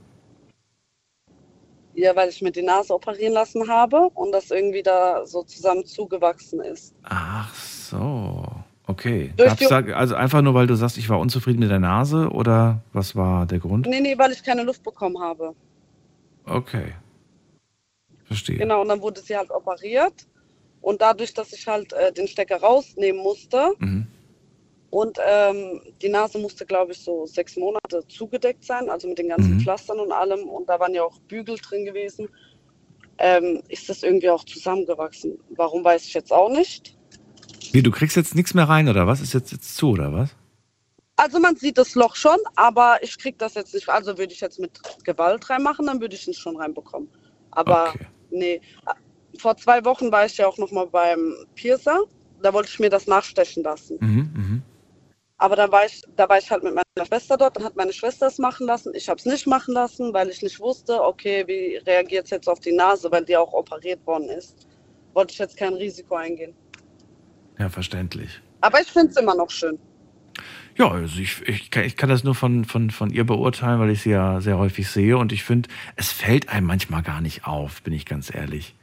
Ja, 1.95 2.15
weil 2.15 2.29
ich 2.29 2.39
mir 2.43 2.51
die 2.51 2.61
Nase 2.61 2.93
operieren 2.93 3.33
lassen 3.33 3.67
habe 3.67 4.11
und 4.13 4.31
das 4.31 4.51
irgendwie 4.51 4.83
da 4.83 5.25
so 5.25 5.41
zusammen 5.41 5.83
zugewachsen 5.87 6.61
ist. 6.61 6.93
Ach 7.01 7.51
so. 7.55 8.45
Okay. 8.85 9.33
Da, 9.37 9.55
also 9.95 10.13
einfach 10.13 10.43
nur, 10.43 10.53
weil 10.53 10.67
du 10.67 10.75
sagst, 10.75 10.99
ich 10.99 11.09
war 11.09 11.19
unzufrieden 11.19 11.61
mit 11.61 11.71
der 11.71 11.79
Nase 11.79 12.29
oder 12.29 12.83
was 12.93 13.15
war 13.15 13.47
der 13.47 13.57
Grund? 13.57 13.87
Nee, 13.87 14.01
nee, 14.01 14.15
weil 14.19 14.31
ich 14.31 14.43
keine 14.43 14.61
Luft 14.61 14.83
bekommen 14.83 15.19
habe. 15.19 15.55
Okay. 16.45 16.93
Verstehe. 18.25 18.57
Genau, 18.57 18.81
und 18.81 18.89
dann 18.89 19.01
wurde 19.01 19.21
sie 19.21 19.35
halt 19.35 19.49
operiert. 19.49 20.27
Und 20.79 21.01
dadurch, 21.01 21.33
dass 21.33 21.53
ich 21.53 21.65
halt 21.65 21.91
äh, 21.93 22.13
den 22.13 22.27
Stecker 22.27 22.57
rausnehmen 22.57 23.23
musste 23.23 23.71
Mhm. 23.79 24.05
Und 24.89 25.17
ähm, 25.25 25.81
die 26.01 26.09
Nase 26.09 26.37
musste, 26.37 26.65
glaube 26.65 26.93
ich, 26.93 26.99
so 26.99 27.25
sechs 27.25 27.57
Monate 27.57 28.07
zugedeckt 28.07 28.63
sein, 28.63 28.89
also 28.89 29.07
mit 29.07 29.17
den 29.17 29.29
ganzen 29.29 29.55
Mhm. 29.55 29.59
Pflastern 29.59 29.99
und 29.99 30.11
allem. 30.11 30.47
Und 30.47 30.69
da 30.69 30.79
waren 30.79 30.93
ja 30.93 31.03
auch 31.03 31.19
Bügel 31.27 31.57
drin 31.57 31.85
gewesen. 31.85 32.29
Ähm, 33.17 33.61
ist 33.69 33.89
das 33.89 34.03
irgendwie 34.03 34.29
auch 34.29 34.43
zusammengewachsen. 34.43 35.37
Warum 35.49 35.83
weiß 35.83 36.05
ich 36.05 36.13
jetzt 36.13 36.31
auch 36.31 36.49
nicht. 36.49 36.97
Wie, 37.71 37.81
du 37.81 37.91
kriegst 37.91 38.15
jetzt 38.15 38.35
nichts 38.35 38.53
mehr 38.53 38.69
rein 38.69 38.87
oder 38.87 39.07
was? 39.07 39.21
Ist 39.21 39.33
jetzt, 39.33 39.51
jetzt 39.51 39.75
zu 39.75 39.91
oder 39.91 40.13
was? 40.13 40.29
Also 41.17 41.39
man 41.39 41.55
sieht 41.55 41.77
das 41.77 41.95
Loch 41.95 42.15
schon, 42.15 42.37
aber 42.55 42.97
ich 43.01 43.17
krieg 43.17 43.37
das 43.39 43.53
jetzt 43.55 43.73
nicht. 43.73 43.87
Also 43.87 44.17
würde 44.17 44.33
ich 44.33 44.41
jetzt 44.41 44.59
mit 44.59 44.79
Gewalt 45.03 45.49
reinmachen, 45.49 45.85
dann 45.85 46.01
würde 46.01 46.15
ich 46.15 46.27
es 46.27 46.37
schon 46.37 46.57
reinbekommen. 46.57 47.09
Aber 47.51 47.89
Okay. 47.89 48.05
nee. 48.31 48.61
Vor 49.37 49.57
zwei 49.57 49.83
Wochen 49.83 50.11
war 50.11 50.25
ich 50.25 50.37
ja 50.37 50.47
auch 50.47 50.57
noch 50.57 50.71
mal 50.71 50.87
beim 50.87 51.35
Piercer. 51.55 51.99
Da 52.41 52.53
wollte 52.53 52.69
ich 52.69 52.79
mir 52.79 52.89
das 52.89 53.07
nachstechen 53.07 53.63
lassen. 53.63 53.97
Mhm, 53.99 54.31
mhm. 54.33 54.63
Aber 55.37 55.55
da 55.55 55.69
war 55.71 55.85
ich, 55.85 56.01
da 56.15 56.29
war 56.29 56.37
ich 56.37 56.49
halt 56.49 56.63
mit 56.63 56.73
meiner 56.73 57.07
Schwester 57.07 57.37
dort. 57.37 57.57
Dann 57.57 57.65
hat 57.65 57.75
meine 57.75 57.91
Schwester 57.91 58.27
es 58.27 58.37
machen 58.37 58.67
lassen. 58.67 58.93
Ich 58.95 59.09
habe 59.09 59.19
es 59.19 59.25
nicht 59.25 59.47
machen 59.47 59.73
lassen, 59.73 60.13
weil 60.13 60.29
ich 60.29 60.41
nicht 60.41 60.59
wusste, 60.59 61.01
okay, 61.03 61.43
wie 61.47 61.77
reagiert 61.85 62.25
es 62.25 62.31
jetzt 62.31 62.47
auf 62.47 62.59
die 62.59 62.71
Nase, 62.71 63.11
weil 63.11 63.25
die 63.25 63.35
auch 63.35 63.51
operiert 63.53 64.05
worden 64.05 64.29
ist. 64.29 64.67
Wollte 65.13 65.33
ich 65.33 65.39
jetzt 65.39 65.57
kein 65.57 65.73
Risiko 65.73 66.15
eingehen. 66.15 66.53
Ja, 67.59 67.69
verständlich. 67.69 68.41
Aber 68.61 68.79
ich 68.81 68.87
finde 68.87 69.09
es 69.09 69.17
immer 69.17 69.35
noch 69.35 69.49
schön. 69.49 69.77
Ja, 70.77 70.91
also 70.91 71.19
ich, 71.19 71.41
ich, 71.47 71.71
kann, 71.71 71.85
ich 71.85 71.95
kann 71.95 72.09
das 72.09 72.23
nur 72.23 72.35
von, 72.35 72.65
von, 72.65 72.89
von 72.89 73.09
ihr 73.09 73.25
beurteilen, 73.25 73.79
weil 73.79 73.91
ich 73.91 74.01
sie 74.01 74.09
ja 74.09 74.41
sehr 74.41 74.57
häufig 74.57 74.89
sehe 74.89 75.17
und 75.17 75.31
ich 75.31 75.43
finde, 75.43 75.69
es 75.95 76.11
fällt 76.11 76.49
einem 76.49 76.67
manchmal 76.67 77.01
gar 77.01 77.21
nicht 77.21 77.47
auf, 77.47 77.81
bin 77.81 77.93
ich 77.93 78.05
ganz 78.05 78.33
ehrlich. 78.33 78.75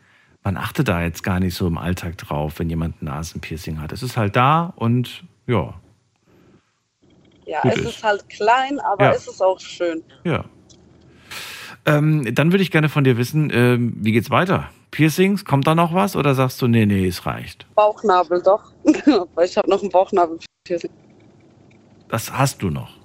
Man 0.43 0.57
achtet 0.57 0.89
da 0.89 1.03
jetzt 1.03 1.23
gar 1.23 1.39
nicht 1.39 1.55
so 1.55 1.67
im 1.67 1.77
Alltag 1.77 2.17
drauf, 2.17 2.59
wenn 2.59 2.71
jemand 2.71 3.03
ein 3.03 3.07
Nasenpiercing 3.07 3.81
hat. 3.81 3.93
Es 3.93 4.03
ist 4.03 4.17
halt 4.17 4.37
da 4.37 4.73
und 4.77 5.25
ja, 5.47 5.75
Ja, 7.53 7.61
Gut 7.63 7.73
es 7.73 7.79
ist. 7.81 7.87
ist 7.97 8.05
halt 8.05 8.29
klein, 8.31 8.81
aber 8.81 9.05
Ja. 9.05 9.13
es 9.13 9.29
ist 9.29 9.43
auch 9.43 9.61
schön. 9.61 10.03
ja. 10.25 10.45
Ähm, 11.85 12.33
dann 12.35 12.53
würde 12.53 12.63
ich 12.63 12.71
gerne 12.71 12.89
von 12.89 13.03
dir 13.03 13.17
wissen, 13.17 13.51
ähm, 13.53 13.95
wie 13.97 14.13
geht's 14.13 14.31
weiter? 14.31 14.71
Piercings, 14.93 15.45
kommt 15.45 15.67
da 15.67 15.75
noch 15.75 15.93
was 15.93 16.15
oder 16.15 16.35
sagst 16.35 16.63
du, 16.63 16.69
nee, 16.69 16.87
nee, 16.87 17.07
es 17.09 17.27
reicht? 17.27 17.67
Bauchnabel 17.75 18.41
doch. 18.41 18.73
Weil 19.35 19.45
ich 19.47 19.57
habe 19.57 19.69
noch 19.69 19.81
einen 19.83 19.91
Bauchnabel-Piercing. 19.91 20.91
Das 22.09 22.33
hast 22.33 22.63
du 22.63 22.71
noch. 22.71 22.97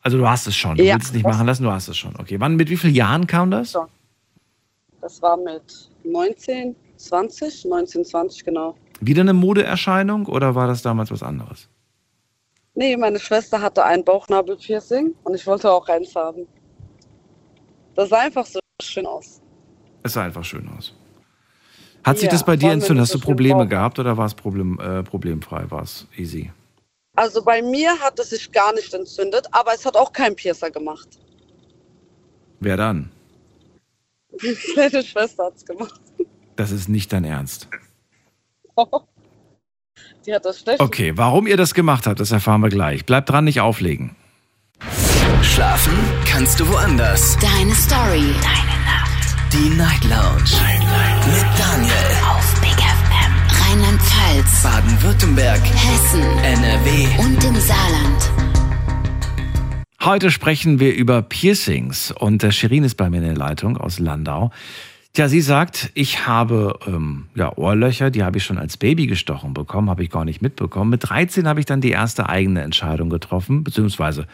Also 0.00 0.16
du 0.16 0.26
hast 0.28 0.46
es 0.46 0.56
schon. 0.56 0.76
Du 0.78 0.82
Ja. 0.84 0.94
willst 0.94 1.08
es 1.08 1.12
nicht 1.12 1.26
machen 1.26 1.46
lassen, 1.46 1.64
du 1.64 1.70
hast 1.70 1.88
es 1.88 1.96
schon. 1.98 2.14
Okay, 2.18 2.40
wann, 2.40 2.56
mit 2.56 2.70
wie 2.70 2.76
vielen 2.78 2.94
Jahren 2.94 3.26
kam 3.26 3.50
das? 3.50 3.72
So. 3.72 3.86
Das 5.02 5.20
war 5.20 5.36
mit 5.36 5.90
19, 6.04 6.74
20, 6.96 7.66
19, 7.66 8.04
20, 8.06 8.44
genau. 8.44 8.74
Wieder 9.00 9.20
eine 9.20 9.34
Modeerscheinung 9.34 10.26
oder 10.26 10.54
war 10.54 10.66
das 10.66 10.80
damals 10.80 11.10
was 11.10 11.22
anderes? 11.22 11.68
Nee, 12.74 12.96
meine 12.96 13.20
Schwester 13.20 13.60
hatte 13.60 13.84
ein 13.84 14.04
Bauchnabelpiercing 14.04 15.14
und 15.22 15.34
ich 15.34 15.46
wollte 15.46 15.70
auch 15.70 15.88
eins 15.88 16.14
haben. 16.14 16.46
Das 17.94 18.08
sah 18.08 18.20
einfach 18.20 18.44
so 18.46 18.58
schön 18.82 19.06
aus. 19.06 19.40
Es 20.02 20.14
sah 20.14 20.24
einfach 20.24 20.44
schön 20.44 20.68
aus. 20.76 20.92
Hat 22.04 22.18
sich 22.18 22.26
Ja, 22.26 22.32
das 22.32 22.44
bei 22.44 22.56
dir 22.56 22.72
entzündet? 22.72 23.02
Hast 23.02 23.14
du 23.14 23.20
Probleme 23.20 23.60
braun 23.60 23.68
gehabt 23.68 23.98
oder 23.98 24.16
war 24.16 24.26
es 24.26 24.34
problem, 24.34 24.78
äh, 24.80 25.02
problemfrei? 25.02 25.70
War 25.70 25.82
es 25.82 26.06
easy? 26.16 26.52
Also 27.16 27.42
bei 27.44 27.62
mir 27.62 27.98
hat 28.00 28.18
es 28.18 28.30
sich 28.30 28.50
gar 28.50 28.74
nicht 28.74 28.92
entzündet, 28.92 29.46
aber 29.52 29.72
es 29.72 29.86
hat 29.86 29.96
auch 29.96 30.12
keinen 30.12 30.34
Piercer 30.34 30.70
gemacht. 30.70 31.08
Wer 32.58 32.76
dann? 32.76 33.10
Meine 34.76 35.02
Schwester 35.02 35.44
hat 35.44 35.56
es 35.56 35.64
gemacht. 35.64 36.00
Das 36.56 36.72
ist 36.72 36.88
nicht 36.88 37.12
dein 37.12 37.24
Ernst. 37.24 37.68
Die 40.26 40.34
hat 40.34 40.44
das 40.44 40.60
schlecht. 40.60 40.80
Okay, 40.80 41.12
warum 41.16 41.46
ihr 41.46 41.56
das 41.56 41.74
gemacht 41.74 42.06
habt, 42.06 42.18
das 42.20 42.30
erfahren 42.30 42.62
wir 42.62 42.70
gleich. 42.70 43.04
Bleibt 43.04 43.28
dran, 43.28 43.44
nicht 43.44 43.60
auflegen. 43.60 44.16
Schlafen 45.42 45.92
kannst 46.26 46.58
du 46.60 46.68
woanders. 46.68 47.36
Deine 47.38 47.74
Story. 47.74 48.32
Deine 48.42 48.76
Nacht. 48.84 49.52
Die 49.52 49.68
Night 49.76 50.04
Lounge. 50.04 50.50
Night, 50.62 50.80
Night. 50.80 51.26
Mit 51.26 51.46
Daniel. 51.58 51.92
Auf 52.26 52.60
Big 52.60 52.70
FM. 52.70 53.70
Rheinland-Pfalz. 53.70 54.62
Baden-Württemberg. 54.62 55.60
Hessen. 55.62 56.22
NRW. 56.42 57.06
Und 57.18 57.44
im 57.44 57.56
Saarland. 57.56 58.30
Heute 60.02 60.30
sprechen 60.30 60.80
wir 60.80 60.94
über 60.94 61.22
Piercings 61.22 62.10
und 62.10 62.42
der 62.42 62.50
Shirin 62.50 62.84
ist 62.84 62.96
bei 62.96 63.08
mir 63.10 63.18
in 63.18 63.24
der 63.24 63.36
Leitung 63.36 63.76
aus 63.76 63.98
Landau. 63.98 64.50
Ja, 65.16 65.28
sie 65.28 65.42
sagt, 65.42 65.92
ich 65.94 66.26
habe 66.26 66.76
ähm, 66.88 67.26
ja, 67.36 67.56
Ohrlöcher, 67.56 68.10
die 68.10 68.24
habe 68.24 68.38
ich 68.38 68.44
schon 68.44 68.58
als 68.58 68.76
Baby 68.76 69.06
gestochen 69.06 69.54
bekommen, 69.54 69.88
habe 69.88 70.02
ich 70.02 70.10
gar 70.10 70.24
nicht 70.24 70.42
mitbekommen. 70.42 70.90
Mit 70.90 71.08
13 71.08 71.46
habe 71.46 71.60
ich 71.60 71.66
dann 71.66 71.80
die 71.80 71.90
erste 71.90 72.28
eigene 72.28 72.62
Entscheidung 72.62 73.10
getroffen, 73.10 73.62
beziehungsweise, 73.62 74.26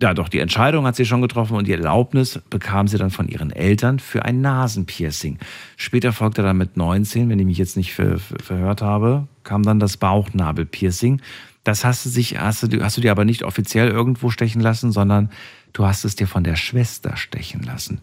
ja 0.00 0.14
doch, 0.14 0.28
die 0.28 0.38
Entscheidung 0.38 0.86
hat 0.86 0.94
sie 0.94 1.06
schon 1.06 1.22
getroffen 1.22 1.56
und 1.56 1.66
die 1.66 1.72
Erlaubnis 1.72 2.40
bekam 2.50 2.86
sie 2.86 2.98
dann 2.98 3.10
von 3.10 3.26
ihren 3.26 3.50
Eltern 3.50 3.98
für 3.98 4.24
ein 4.24 4.40
Nasenpiercing. 4.40 5.38
Später 5.76 6.12
folgte 6.12 6.42
dann 6.42 6.56
mit 6.56 6.76
19, 6.76 7.28
wenn 7.28 7.40
ich 7.40 7.46
mich 7.46 7.58
jetzt 7.58 7.76
nicht 7.76 7.92
ver 7.92 8.20
verhört 8.20 8.80
habe, 8.80 9.26
kam 9.42 9.64
dann 9.64 9.80
das 9.80 9.96
Bauchnabelpiercing. 9.96 11.20
Das 11.64 11.84
hast 11.84 12.06
du, 12.06 12.10
sich, 12.10 12.38
hast, 12.38 12.62
du, 12.72 12.84
hast 12.84 12.96
du 12.96 13.00
dir 13.00 13.10
aber 13.10 13.24
nicht 13.24 13.42
offiziell 13.42 13.88
irgendwo 13.88 14.30
stechen 14.30 14.60
lassen, 14.60 14.92
sondern 14.92 15.30
du 15.72 15.84
hast 15.84 16.04
es 16.04 16.14
dir 16.14 16.28
von 16.28 16.44
der 16.44 16.54
Schwester 16.54 17.16
stechen 17.16 17.64
lassen. 17.64 18.02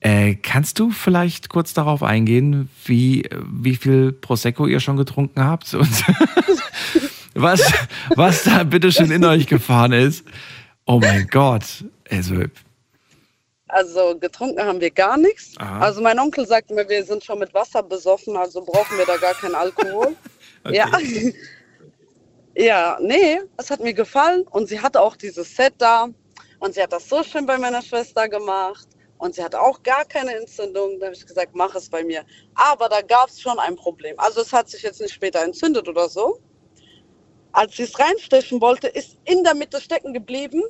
Äh, 0.00 0.36
kannst 0.36 0.78
du 0.78 0.90
vielleicht 0.90 1.50
kurz 1.50 1.74
darauf 1.74 2.02
eingehen, 2.02 2.70
wie, 2.86 3.28
wie 3.44 3.76
viel 3.76 4.12
Prosecco 4.12 4.66
ihr 4.66 4.80
schon 4.80 4.96
getrunken 4.96 5.44
habt 5.44 5.74
und 5.74 5.90
was, 7.34 7.60
was 8.16 8.44
da 8.44 8.64
bitte 8.64 8.92
schön 8.92 9.10
in 9.10 9.24
euch 9.26 9.46
gefahren 9.46 9.92
ist? 9.92 10.24
Oh 10.86 11.00
mein 11.00 11.26
Gott. 11.26 11.84
Also, 12.10 12.34
Also 13.68 14.18
getrunken 14.18 14.62
haben 14.62 14.80
wir 14.80 14.90
gar 14.90 15.18
nichts. 15.18 15.52
Aha. 15.58 15.80
Also 15.80 16.00
mein 16.00 16.18
Onkel 16.18 16.46
sagt 16.46 16.70
mir, 16.70 16.88
wir 16.88 17.04
sind 17.04 17.22
schon 17.22 17.38
mit 17.38 17.52
Wasser 17.52 17.82
besoffen, 17.82 18.38
also 18.38 18.62
brauchen 18.62 18.96
wir 18.96 19.04
da 19.04 19.18
gar 19.18 19.34
keinen 19.34 19.54
Alkohol. 19.54 20.16
Ja. 20.70 20.90
Ja, 22.56 22.98
nee, 23.00 23.38
es 23.56 23.70
hat 23.70 23.80
mir 23.80 23.94
gefallen 23.94 24.42
und 24.50 24.68
sie 24.68 24.80
hatte 24.80 25.00
auch 25.00 25.16
dieses 25.16 25.56
Set 25.56 25.72
da 25.78 26.08
und 26.58 26.74
sie 26.74 26.82
hat 26.82 26.92
das 26.92 27.08
so 27.08 27.22
schön 27.22 27.46
bei 27.46 27.56
meiner 27.56 27.80
Schwester 27.80 28.28
gemacht 28.28 28.86
und 29.20 29.34
sie 29.34 29.44
hat 29.44 29.54
auch 29.54 29.82
gar 29.82 30.04
keine 30.06 30.34
Entzündung. 30.34 30.98
Da 30.98 31.06
habe 31.06 31.14
ich 31.14 31.26
gesagt, 31.26 31.54
mach 31.54 31.74
es 31.74 31.88
bei 31.90 32.02
mir. 32.02 32.24
Aber 32.54 32.88
da 32.88 33.02
gab 33.02 33.28
es 33.28 33.40
schon 33.40 33.58
ein 33.58 33.76
Problem. 33.76 34.18
Also 34.18 34.40
es 34.40 34.52
hat 34.52 34.68
sich 34.70 34.82
jetzt 34.82 35.00
nicht 35.00 35.12
später 35.12 35.42
entzündet 35.44 35.86
oder 35.88 36.08
so. 36.08 36.40
Als 37.52 37.76
sie 37.76 37.82
es 37.82 37.98
reinstechen 37.98 38.60
wollte, 38.60 38.88
ist 38.88 39.18
in 39.26 39.44
der 39.44 39.54
Mitte 39.54 39.80
stecken 39.80 40.14
geblieben. 40.14 40.62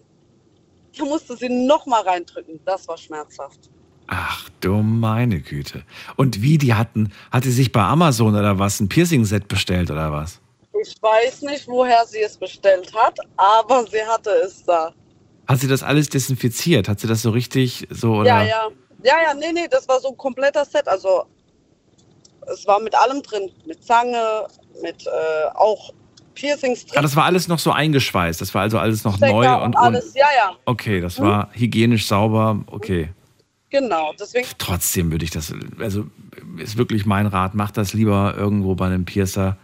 Da 0.98 1.04
musste 1.04 1.36
sie 1.36 1.48
nochmal 1.48 2.02
reindrücken. 2.02 2.58
Das 2.64 2.88
war 2.88 2.98
schmerzhaft. 2.98 3.70
ach 4.08 4.48
du 4.60 4.82
meine 4.82 5.40
Güte. 5.40 5.84
Und 6.16 6.42
wie, 6.42 6.58
die 6.58 6.74
hatten, 6.74 7.12
hat 7.30 7.44
sie 7.44 7.52
sich 7.52 7.70
bei 7.70 7.82
Amazon 7.82 8.34
oder 8.34 8.58
was, 8.58 8.80
ein 8.80 8.88
Piercing-Set 8.88 9.46
bestellt 9.46 9.92
oder 9.92 10.10
was? 10.10 10.40
Ich 10.82 11.00
weiß 11.00 11.42
nicht, 11.42 11.68
woher 11.68 12.04
sie 12.06 12.22
es 12.22 12.36
bestellt 12.36 12.92
hat, 12.96 13.16
aber 13.36 13.86
sie 13.86 14.04
hatte 14.04 14.30
es 14.44 14.64
da. 14.64 14.92
Hat 15.50 15.60
sie 15.60 15.68
das 15.68 15.82
alles 15.82 16.08
desinfiziert? 16.08 16.88
Hat 16.88 17.00
sie 17.00 17.06
das 17.06 17.22
so 17.22 17.30
richtig 17.30 17.86
so 17.90 18.16
oder? 18.16 18.26
Ja, 18.28 18.42
ja. 18.42 18.68
Ja, 19.02 19.14
ja, 19.28 19.34
nee, 19.34 19.52
nee, 19.52 19.66
das 19.70 19.88
war 19.88 19.98
so 20.00 20.10
ein 20.10 20.16
kompletter 20.16 20.64
Set. 20.64 20.86
Also 20.86 21.24
es 22.52 22.66
war 22.66 22.80
mit 22.80 22.94
allem 22.94 23.22
drin. 23.22 23.50
Mit 23.66 23.82
Zange, 23.84 24.46
mit 24.82 25.06
äh, 25.06 25.10
auch 25.54 25.92
Piercings 26.34 26.84
Ah, 26.90 26.92
drin. 26.94 27.02
das 27.02 27.16
war 27.16 27.24
alles 27.24 27.48
noch 27.48 27.58
so 27.58 27.72
eingeschweißt. 27.72 28.40
Das 28.40 28.54
war 28.54 28.62
also 28.62 28.78
alles 28.78 29.04
noch 29.04 29.16
Stecker 29.16 29.32
neu 29.32 29.54
und, 29.56 29.62
und 29.62 29.76
alles. 29.76 30.06
und 30.06 30.16
Ja, 30.16 30.26
ja, 30.36 30.52
okay, 30.66 31.00
das 31.00 31.18
war 31.20 31.48
hygienisch 31.52 32.06
sauber. 32.06 32.60
Okay. 32.66 33.08
genau. 33.70 34.12
Deswegen, 34.20 34.46
Trotzdem 34.58 35.10
würde 35.12 35.24
ich 35.24 35.30
das, 35.30 35.52
also 35.78 36.04
ist 36.58 36.76
wirklich 36.76 37.06
mein 37.06 37.26
Rat, 37.26 37.54
macht 37.54 37.76
das 37.76 37.92
lieber 37.94 38.34
irgendwo 38.36 38.74
bei 38.74 38.86
einem 38.86 39.04
Piercer. 39.06 39.56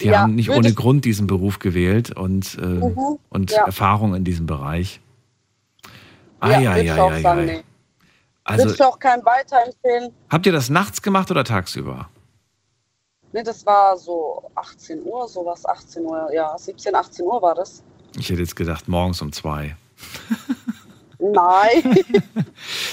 Die 0.00 0.06
Ja, 0.06 0.20
haben 0.22 0.34
nicht 0.34 0.50
ohne 0.50 0.72
Grund 0.74 1.04
diesen 1.04 1.26
Beruf 1.28 1.58
gewählt 1.60 2.16
und, 2.16 2.56
äh, 2.60 2.64
Mhm, 2.66 3.18
und 3.28 3.50
ja. 3.52 3.64
Erfahrung 3.66 4.14
in 4.16 4.24
diesem 4.24 4.46
Bereich. 4.46 5.00
Ja, 6.50 6.72
ai, 6.72 7.00
auch 7.00 7.10
ai, 7.10 7.22
sagen, 7.22 7.40
ai. 7.40 7.44
nee. 7.44 7.64
Also 8.44 8.64
würde 8.64 8.74
ich 8.74 8.82
auch 8.82 8.98
keinem 8.98 9.24
weiterempfehlen. 9.24 10.12
habt 10.28 10.46
ihr 10.46 10.52
das 10.52 10.68
nachts 10.68 11.00
gemacht 11.02 11.30
oder 11.30 11.44
tagsüber? 11.44 12.08
Nee, 13.32 13.42
das 13.42 13.64
war 13.64 13.96
so 13.96 14.50
18 14.56 15.02
Uhr, 15.04 15.26
sowas, 15.28 15.64
18 15.64 16.04
Uhr, 16.04 16.28
ja, 16.32 16.56
17, 16.58 16.94
18 16.94 17.24
Uhr 17.24 17.40
war 17.40 17.54
das. 17.54 17.82
Ich 18.18 18.28
hätte 18.28 18.40
jetzt 18.40 18.56
gedacht, 18.56 18.88
morgens 18.88 19.22
um 19.22 19.32
zwei. 19.32 19.76
Nein. 21.18 22.04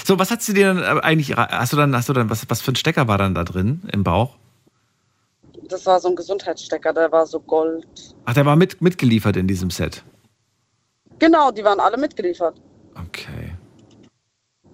So, 0.04 0.18
was 0.18 0.32
hat 0.32 0.42
sie 0.42 0.52
dir 0.52 0.74
dann 0.74 0.98
äh, 0.98 1.00
eigentlich, 1.02 1.36
hast 1.36 1.72
du 1.72 1.76
dann, 1.76 1.94
hast 1.94 2.08
du 2.08 2.12
dann, 2.12 2.28
was, 2.28 2.48
was 2.48 2.60
für 2.60 2.72
ein 2.72 2.76
Stecker 2.76 3.06
war 3.06 3.18
dann 3.18 3.34
da 3.36 3.44
drin 3.44 3.82
im 3.92 4.02
Bauch? 4.02 4.34
Das 5.68 5.86
war 5.86 6.00
so 6.00 6.08
ein 6.08 6.16
Gesundheitsstecker, 6.16 6.92
der 6.92 7.12
war 7.12 7.26
so 7.26 7.38
Gold. 7.38 7.86
Ach, 8.24 8.34
der 8.34 8.44
war 8.44 8.56
mit, 8.56 8.82
mitgeliefert 8.82 9.36
in 9.36 9.46
diesem 9.46 9.70
Set. 9.70 10.02
Genau, 11.20 11.52
die 11.52 11.62
waren 11.62 11.78
alle 11.78 11.96
mitgeliefert. 11.96 12.60
Okay. 12.94 13.54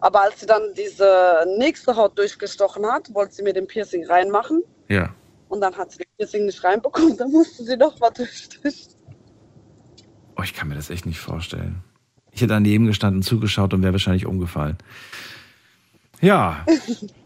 Aber 0.00 0.22
als 0.22 0.40
sie 0.40 0.46
dann 0.46 0.62
diese 0.76 1.44
nächste 1.58 1.96
Haut 1.96 2.18
durchgestochen 2.18 2.86
hat, 2.86 3.12
wollte 3.14 3.34
sie 3.34 3.42
mir 3.42 3.52
den 3.52 3.66
Piercing 3.66 4.06
reinmachen. 4.06 4.62
Ja. 4.88 5.14
Und 5.48 5.60
dann 5.60 5.76
hat 5.76 5.92
sie 5.92 5.98
den 5.98 6.06
Piercing 6.16 6.46
nicht 6.46 6.62
reinbekommen, 6.62 7.16
dann 7.18 7.30
musste 7.30 7.64
sie 7.64 7.76
noch 7.76 7.98
mal 7.98 8.10
durchstechen. 8.10 8.94
Oh, 10.36 10.42
ich 10.42 10.52
kann 10.52 10.68
mir 10.68 10.74
das 10.74 10.90
echt 10.90 11.06
nicht 11.06 11.18
vorstellen. 11.18 11.82
Ich 12.30 12.42
hätte 12.42 12.52
daneben 12.52 12.86
gestanden, 12.86 13.22
zugeschaut 13.22 13.72
und 13.72 13.82
wäre 13.82 13.92
wahrscheinlich 13.94 14.26
umgefallen. 14.26 14.76
Ja. 16.20 16.64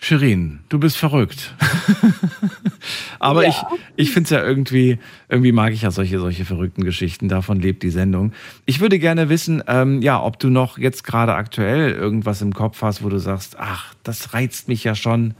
Shirin, 0.00 0.60
du 0.68 0.78
bist 0.78 0.96
verrückt. 0.96 1.54
Aber 3.18 3.42
Ja. 3.42 3.48
ich, 3.48 3.56
ich 3.96 4.10
finde 4.12 4.24
es 4.24 4.30
ja 4.30 4.42
irgendwie, 4.44 4.98
irgendwie 5.28 5.52
mag 5.52 5.72
ich 5.72 5.82
ja 5.82 5.90
solche, 5.90 6.18
solche 6.20 6.44
verrückten 6.44 6.84
Geschichten. 6.84 7.28
Davon 7.28 7.60
lebt 7.60 7.82
die 7.82 7.90
Sendung. 7.90 8.32
Ich 8.64 8.80
würde 8.80 8.98
gerne 8.98 9.28
wissen, 9.28 9.62
ähm, 9.66 10.00
ja, 10.02 10.22
ob 10.22 10.38
du 10.38 10.50
noch 10.50 10.78
jetzt 10.78 11.02
gerade 11.04 11.34
aktuell 11.34 11.90
irgendwas 11.92 12.42
im 12.42 12.54
Kopf 12.54 12.80
hast, 12.82 13.02
wo 13.02 13.08
du 13.08 13.18
sagst, 13.18 13.56
ach, 13.58 13.94
das 14.04 14.34
reizt 14.34 14.68
mich 14.68 14.84
ja 14.84 14.94
schon. 14.94 15.34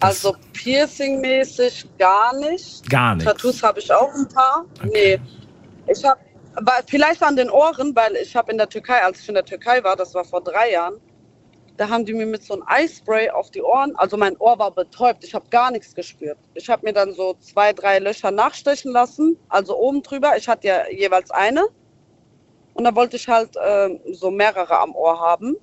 Das- 0.00 0.24
Also 0.24 0.36
Piercing-mäßig 0.54 1.84
gar 1.98 2.34
nicht. 2.38 2.88
Gar 2.88 3.16
nichts. 3.16 3.30
Tattoos 3.30 3.62
habe 3.62 3.78
ich 3.80 3.92
auch 3.92 4.12
ein 4.14 4.28
paar. 4.28 4.64
Nee. 4.84 5.20
Ich 5.92 6.02
habe, 6.04 6.18
vielleicht 6.88 7.22
an 7.22 7.36
den 7.36 7.50
Ohren, 7.50 7.94
weil 7.94 8.14
ich 8.22 8.34
habe 8.34 8.50
in 8.52 8.58
der 8.58 8.68
Türkei, 8.68 9.02
als 9.02 9.20
ich 9.20 9.28
in 9.28 9.34
der 9.34 9.44
Türkei 9.44 9.84
war, 9.84 9.94
das 9.94 10.14
war 10.14 10.24
vor 10.24 10.42
drei 10.42 10.72
Jahren, 10.72 10.94
da 11.82 11.88
haben 11.88 12.04
die 12.04 12.14
mir 12.14 12.26
mit 12.26 12.44
so 12.44 12.54
einem 12.54 12.62
Eispray 12.66 13.30
auf 13.30 13.50
die 13.50 13.60
Ohren, 13.60 13.96
also 13.96 14.16
mein 14.16 14.36
Ohr 14.36 14.56
war 14.56 14.70
betäubt, 14.70 15.24
ich 15.24 15.34
habe 15.34 15.48
gar 15.50 15.72
nichts 15.72 15.96
gespürt. 15.96 16.38
Ich 16.54 16.70
habe 16.70 16.86
mir 16.86 16.92
dann 16.92 17.12
so 17.12 17.34
zwei, 17.40 17.72
drei 17.72 17.98
Löcher 17.98 18.30
nachstechen 18.30 18.92
lassen, 18.92 19.36
also 19.48 19.76
oben 19.76 20.00
drüber. 20.00 20.36
Ich 20.36 20.46
hatte 20.46 20.68
ja 20.68 20.88
jeweils 20.88 21.32
eine. 21.32 21.64
Und 22.74 22.84
da 22.84 22.94
wollte 22.94 23.16
ich 23.16 23.26
halt 23.26 23.56
ähm, 23.60 23.98
so 24.12 24.30
mehrere 24.30 24.78
am 24.78 24.94
Ohr 24.94 25.18
haben. 25.18 25.56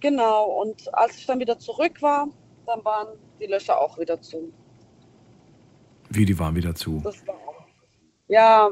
Genau, 0.00 0.46
und 0.46 0.92
als 0.92 1.16
ich 1.16 1.26
dann 1.26 1.38
wieder 1.38 1.60
zurück 1.60 2.02
war, 2.02 2.26
dann 2.66 2.84
waren 2.84 3.16
die 3.38 3.46
Löcher 3.46 3.80
auch 3.80 3.96
wieder 3.96 4.20
zu. 4.20 4.52
Wie, 6.10 6.24
die 6.24 6.36
waren 6.36 6.56
wieder 6.56 6.74
zu. 6.74 7.00
Das 7.04 7.24
war 7.24 7.36
auch. 7.36 7.62
Ja, 8.26 8.68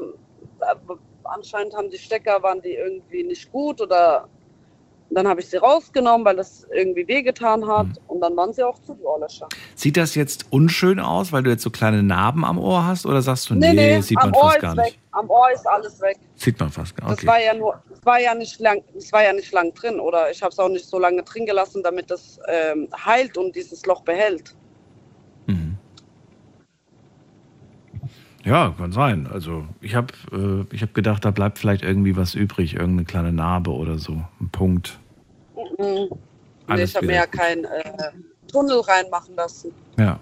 äh, 0.59 0.75
anscheinend 1.23 1.73
haben 1.73 1.89
die 1.89 1.97
Stecker, 1.97 2.43
waren 2.43 2.61
die 2.61 2.73
irgendwie 2.73 3.23
nicht 3.23 3.49
gut 3.49 3.79
oder 3.79 4.27
dann 5.15 5.27
habe 5.27 5.41
ich 5.41 5.47
sie 5.47 5.57
rausgenommen, 5.57 6.25
weil 6.25 6.35
das 6.35 6.65
irgendwie 6.75 7.07
wehgetan 7.07 7.67
hat 7.67 7.87
Mhm. 7.87 7.93
und 8.07 8.21
dann 8.21 8.35
waren 8.37 8.53
sie 8.53 8.63
auch 8.63 8.79
zu, 8.79 8.93
die 8.95 9.03
Ohrlöcher. 9.03 9.47
Sieht 9.75 9.97
das 9.97 10.15
jetzt 10.15 10.45
unschön 10.51 10.99
aus, 10.99 11.31
weil 11.31 11.43
du 11.43 11.49
jetzt 11.49 11.63
so 11.63 11.69
kleine 11.69 12.01
Narben 12.03 12.43
am 12.45 12.57
Ohr 12.57 12.85
hast? 12.85 13.05
Oder 13.05 13.21
sagst 13.21 13.49
du, 13.49 13.55
nee, 13.55 14.01
sieht 14.01 14.17
am 14.19 14.31
man 14.31 14.35
Ohr 14.39 14.43
fast 14.43 14.55
ist 14.55 14.61
gar 14.61 14.77
weg. 14.77 14.85
nicht? 14.85 14.99
Am 15.11 15.29
Ohr 15.29 15.51
ist 15.53 15.67
alles 15.67 16.01
weg. 16.01 16.17
Sieht 16.35 16.59
man 16.59 16.69
fast 16.71 16.95
gar 16.95 17.09
Das 17.09 17.17
nicht. 17.17 17.27
war 17.27 17.35
Okay. 17.35 17.45
ja 17.45 17.53
nur, 17.53 17.81
das 17.89 18.05
war 18.05 18.19
ja 18.19 18.33
nicht 18.33 18.59
lang, 18.59 18.81
das 18.93 19.11
war 19.11 19.23
ja 19.23 19.33
nicht 19.33 19.51
lang 19.51 19.73
drin 19.73 19.99
oder 19.99 20.31
ich 20.31 20.41
habe 20.41 20.51
es 20.51 20.59
auch 20.59 20.69
nicht 20.69 20.85
so 20.85 20.99
lange 20.99 21.21
drin 21.23 21.45
gelassen, 21.45 21.83
damit 21.83 22.09
es 22.11 22.39
ähm, 22.47 22.87
heilt 23.05 23.37
und 23.37 23.55
dieses 23.55 23.85
Loch 23.85 24.01
behält. 24.01 24.55
Mhm. 25.47 25.77
Ja, 28.45 28.73
kann 28.77 28.91
sein. 28.91 29.27
Also 29.31 29.65
ich 29.79 29.95
habe 29.95 30.07
äh, 30.33 30.77
hab 30.77 30.93
gedacht, 30.93 31.23
da 31.23 31.31
bleibt 31.31 31.59
vielleicht 31.59 31.81
irgendwie 31.83 32.17
was 32.17 32.35
übrig, 32.35 32.73
irgendeine 32.73 33.05
kleine 33.05 33.31
Narbe 33.31 33.71
oder 33.71 33.97
so, 33.97 34.21
ein 34.41 34.49
Punkt. 34.51 34.99
Mhm. 35.77 36.09
Nee, 36.67 36.83
ich 36.83 36.95
habe 36.95 37.05
mir 37.05 37.15
ja 37.15 37.27
keinen 37.27 37.65
äh, 37.65 38.11
Tunnel 38.47 38.79
reinmachen 38.79 39.35
lassen. 39.35 39.73
Ja. 39.97 40.19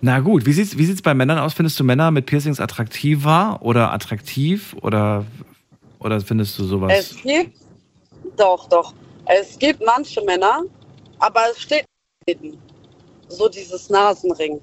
Na 0.00 0.20
gut, 0.20 0.44
wie 0.44 0.52
sieht's, 0.52 0.76
wie 0.76 0.84
sieht's 0.84 1.02
bei 1.02 1.14
Männern 1.14 1.38
aus? 1.38 1.54
Findest 1.54 1.78
du 1.80 1.84
Männer 1.84 2.10
mit 2.10 2.26
Piercings 2.26 2.60
attraktiver 2.60 3.58
oder 3.62 3.92
attraktiv 3.92 4.76
oder, 4.82 5.24
oder 5.98 6.20
findest 6.20 6.58
du 6.58 6.64
sowas? 6.64 6.92
Es 6.94 7.22
gibt, 7.22 7.56
doch, 8.36 8.68
doch, 8.68 8.92
es 9.26 9.58
gibt 9.58 9.82
manche 9.84 10.22
Männer, 10.22 10.62
aber 11.18 11.40
es 11.50 11.60
steht 11.60 11.86
so 13.28 13.48
dieses 13.48 13.88
Nasenring. 13.90 14.60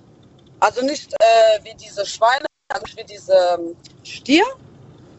Also 0.59 0.85
nicht 0.85 1.11
äh, 1.13 1.63
wie 1.63 1.75
diese 1.75 2.05
Schweine, 2.05 2.45
also 2.69 2.85
nicht 2.85 2.97
wie 2.99 3.13
diese 3.13 3.33
ähm, 3.57 3.75
Stier, 4.03 4.43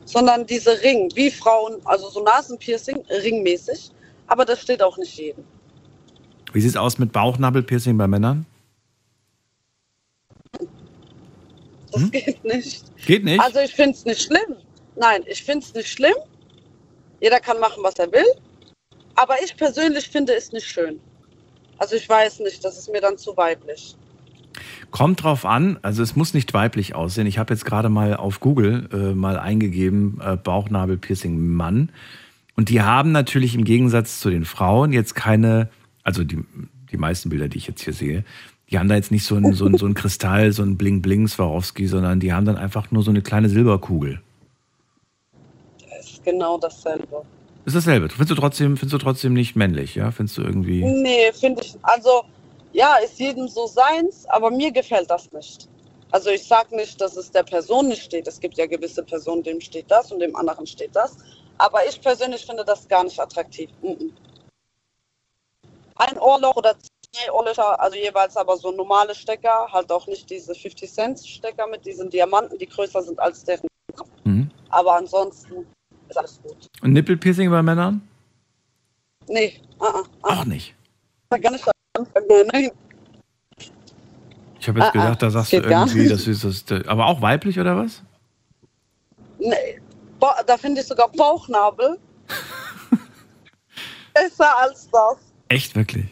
sondern 0.05 0.47
diese 0.47 0.81
Ring, 0.83 1.11
wie 1.15 1.31
Frauen, 1.31 1.81
also 1.85 2.09
so 2.11 2.23
Nasenpiercing, 2.23 3.05
ringmäßig. 3.09 3.91
Aber 4.33 4.47
das 4.47 4.63
steht 4.63 4.83
auch 4.83 4.97
nicht 4.97 5.15
jedem. 5.19 5.45
Wie 6.55 6.61
sieht's 6.63 6.75
aus 6.75 6.97
mit 6.97 7.13
Bauchnabelpiercing 7.13 7.99
bei 7.99 8.09
Männern? 8.09 8.47
Das 11.93 12.11
geht 12.11 12.43
nicht. 12.43 12.97
Geht 13.05 13.25
nicht? 13.25 13.39
Also 13.39 13.59
ich 13.59 13.75
finde 13.75 13.93
es 13.93 14.07
nicht 14.07 14.23
schlimm. 14.23 14.57
Nein, 14.97 15.23
ich 15.27 15.45
finde 15.45 15.67
es 15.67 15.75
nicht 15.75 15.91
schlimm. 15.91 16.15
Jeder 17.21 17.41
kann 17.41 17.61
machen, 17.61 17.83
was 17.83 17.97
er 17.97 18.11
will. 18.11 18.25
Aber 19.17 19.35
ich 19.45 19.55
persönlich 19.55 20.09
finde 20.09 20.33
es 20.35 20.51
nicht 20.51 20.67
schön. 20.67 20.99
Also 21.77 21.97
ich 21.97 22.09
weiß 22.09 22.41
nicht, 22.41 22.65
das 22.65 22.79
ist 22.79 22.91
mir 22.91 23.03
dann 23.03 23.19
zu 23.19 23.37
weiblich. 23.37 23.97
Kommt 24.91 25.23
drauf 25.23 25.45
an, 25.45 25.79
also 25.83 26.03
es 26.03 26.17
muss 26.17 26.33
nicht 26.33 26.55
weiblich 26.55 26.95
aussehen. 26.95 27.27
Ich 27.27 27.37
habe 27.37 27.53
jetzt 27.53 27.67
gerade 27.67 27.91
mal 27.91 28.17
auf 28.17 28.41
Google 28.41 28.89
äh, 28.95 29.15
mal 29.15 29.39
eingegeben, 29.39 30.23
äh, 30.25 30.39
Bauchnabelpiercing 30.39 31.49
Mann. 31.49 31.91
Und 32.63 32.69
die 32.69 32.81
haben 32.81 33.11
natürlich 33.11 33.57
im 33.57 33.65
Gegensatz 33.65 34.21
zu 34.21 34.31
den 34.31 34.45
Frauen 34.45 34.93
jetzt 34.93 35.17
keine, 35.17 35.69
also 36.05 36.23
die, 36.23 36.45
die 36.93 36.97
meisten 36.97 37.29
Bilder, 37.29 37.49
die 37.49 37.59
ich 37.59 37.67
jetzt 37.67 37.83
hier 37.83 37.93
sehe, 37.93 38.25
die 38.71 38.79
haben 38.79 38.89
da 38.89 38.95
jetzt 38.95 39.11
nicht 39.11 39.25
so 39.25 39.35
ein, 39.35 39.53
so 39.53 39.67
ein, 39.67 39.77
so 39.77 39.85
ein 39.85 39.95
Kristall, 39.95 40.53
so 40.53 40.63
ein 40.63 40.79
Bling-Bling 40.79 41.27
Swarovski, 41.27 41.89
sondern 41.89 42.21
die 42.21 42.33
haben 42.33 42.47
dann 42.47 42.57
einfach 42.57 42.93
nur 42.93 43.03
so 43.03 43.11
eine 43.11 43.21
kleine 43.21 43.49
Silberkugel. 43.49 44.23
Das 45.91 46.09
ist 46.09 46.25
genau 46.25 46.57
dasselbe. 46.57 47.25
Ist 47.65 47.75
dasselbe. 47.75 48.09
Findest 48.09 48.31
du 48.31 48.35
trotzdem, 48.37 48.77
findest 48.77 48.95
du 48.95 48.99
trotzdem 48.99 49.33
nicht 49.33 49.57
männlich, 49.57 49.97
ja? 49.97 50.13
Findest 50.13 50.39
du 50.39 50.43
irgendwie. 50.43 50.85
Nee, 50.85 51.33
finde 51.33 51.63
ich, 51.63 51.75
also 51.83 52.23
ja, 52.73 52.95
ist 53.05 53.19
jedem 53.19 53.49
so 53.49 53.67
seins, 53.67 54.25
aber 54.29 54.53
mir 54.53 54.71
gefällt 54.71 55.11
das 55.11 55.33
nicht. 55.33 55.69
Also 56.13 56.31
ich 56.31 56.47
sage 56.47 56.77
nicht, 56.77 57.01
dass 57.01 57.17
es 57.17 57.33
der 57.33 57.43
Person 57.43 57.89
nicht 57.89 58.05
steht. 58.05 58.29
Es 58.29 58.39
gibt 58.39 58.57
ja 58.57 58.67
gewisse 58.67 59.03
Personen, 59.03 59.43
dem 59.43 59.61
steht 59.61 59.91
das 59.91 60.13
und 60.13 60.21
dem 60.21 60.37
anderen 60.37 60.65
steht 60.65 60.95
das. 60.95 61.17
Aber 61.59 61.87
ich 61.89 62.01
persönlich 62.01 62.45
finde 62.45 62.65
das 62.65 62.89
gar 62.89 63.05
nicht 63.05 63.21
attraktiv. 63.21 63.71
Ein 65.97 66.19
Ohrloch 66.19 66.57
oder 66.57 66.75
zwei 66.79 67.33
Ohrlöcher, 67.33 67.81
also 67.81 67.97
jeweils 67.97 68.37
aber 68.37 68.57
so 68.57 68.73
normale 68.73 69.15
Stecker, 69.15 69.69
halt 69.71 69.91
auch 69.93 70.07
nicht 70.07 70.29
diese 70.31 70.55
50 70.55 70.93
Cent 70.93 71.21
Stecker 71.21 71.67
mit 71.67 71.85
diesen 71.85 72.11
Diamanten, 72.11 72.59
die 72.59 72.67
größer 72.67 73.03
sind 73.03 73.19
als 73.21 73.45
deren. 73.45 73.69
Mhm. 74.25 74.51
Aber 74.71 74.97
ansonsten 74.97 75.67
ist 76.09 76.17
alles 76.17 76.41
gut. 76.43 76.69
Und 76.83 76.93
Nippelpiercing 76.93 77.51
bei 77.51 77.63
Männern? 77.63 78.07
Nee, 79.29 79.61
uh 79.81 79.85
-uh, 79.85 80.07
Auch 80.23 80.45
nicht. 80.45 80.75
gar 81.31 81.51
nicht 81.51 81.65
anfangen. 81.97 82.73
Ich 84.59 84.69
habe 84.69 84.81
jetzt 84.81 84.93
gedacht, 84.93 85.21
da 85.21 85.31
sagst 85.31 85.53
du 85.53 85.57
irgendwie, 85.57 86.09
das 86.09 86.27
ist 86.27 86.45
das. 86.45 86.87
Aber 86.87 87.07
auch 87.07 87.21
weiblich 87.21 87.59
oder 87.59 87.77
was? 87.77 88.03
Nee, 89.41 89.82
Ba- 90.23 90.41
da 90.47 90.57
finde 90.57 90.81
ich 90.81 90.87
sogar 90.87 91.09
Bauchnabel 91.09 91.99
besser 94.15 94.57
als 94.57 94.89
das. 94.93 95.17
Echt 95.49 95.75
wirklich? 95.75 96.07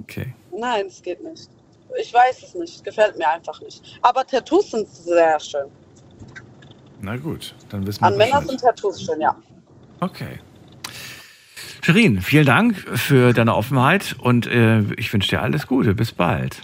Okay. 0.00 0.34
Nein, 0.50 0.86
es 0.86 1.00
geht 1.00 1.22
nicht. 1.22 1.48
Ich 2.00 2.12
weiß 2.12 2.42
es 2.42 2.54
nicht. 2.56 2.82
Gefällt 2.82 3.16
mir 3.16 3.28
einfach 3.28 3.60
nicht. 3.60 4.00
Aber 4.02 4.26
Tattoos 4.26 4.72
sind 4.72 4.88
sehr 4.88 5.38
schön. 5.38 5.66
Na 7.00 7.16
gut, 7.16 7.54
dann 7.68 7.86
wissen 7.86 8.00
wir 8.00 8.08
An 8.08 8.16
Männern 8.16 8.44
sind 8.44 8.60
Tattoos 8.60 9.00
schön, 9.00 9.20
ja. 9.20 9.36
Okay. 10.00 10.40
Shirin, 11.84 12.20
vielen 12.22 12.46
Dank 12.46 12.76
für 12.76 13.32
deine 13.32 13.54
Offenheit 13.54 14.16
und 14.18 14.48
äh, 14.48 14.80
ich 14.94 15.12
wünsche 15.12 15.28
dir 15.28 15.42
alles 15.42 15.68
Gute. 15.68 15.94
Bis 15.94 16.10
bald. 16.10 16.56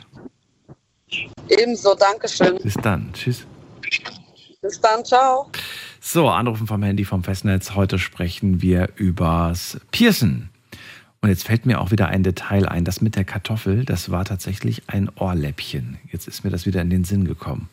Ebenso, 1.48 1.94
Dankeschön. 1.94 2.58
Bis 2.58 2.74
dann. 2.74 3.12
Tschüss. 3.12 3.46
Bis 4.60 4.80
dann, 4.80 5.04
ciao. 5.04 5.50
So, 6.00 6.28
Anrufen 6.28 6.66
vom 6.66 6.82
Handy 6.82 7.04
vom 7.04 7.22
Festnetz. 7.22 7.76
Heute 7.76 8.00
sprechen 8.00 8.60
wir 8.60 8.88
übers 8.96 9.80
Piercen. 9.92 10.50
Und 11.20 11.28
jetzt 11.28 11.44
fällt 11.44 11.64
mir 11.64 11.80
auch 11.80 11.92
wieder 11.92 12.08
ein 12.08 12.24
Detail 12.24 12.68
ein. 12.68 12.84
Das 12.84 13.00
mit 13.00 13.14
der 13.14 13.24
Kartoffel, 13.24 13.84
das 13.84 14.10
war 14.10 14.24
tatsächlich 14.24 14.82
ein 14.88 15.10
Ohrläppchen. 15.14 15.98
Jetzt 16.10 16.26
ist 16.26 16.42
mir 16.42 16.50
das 16.50 16.66
wieder 16.66 16.82
in 16.82 16.90
den 16.90 17.04
Sinn 17.04 17.24
gekommen. 17.24 17.68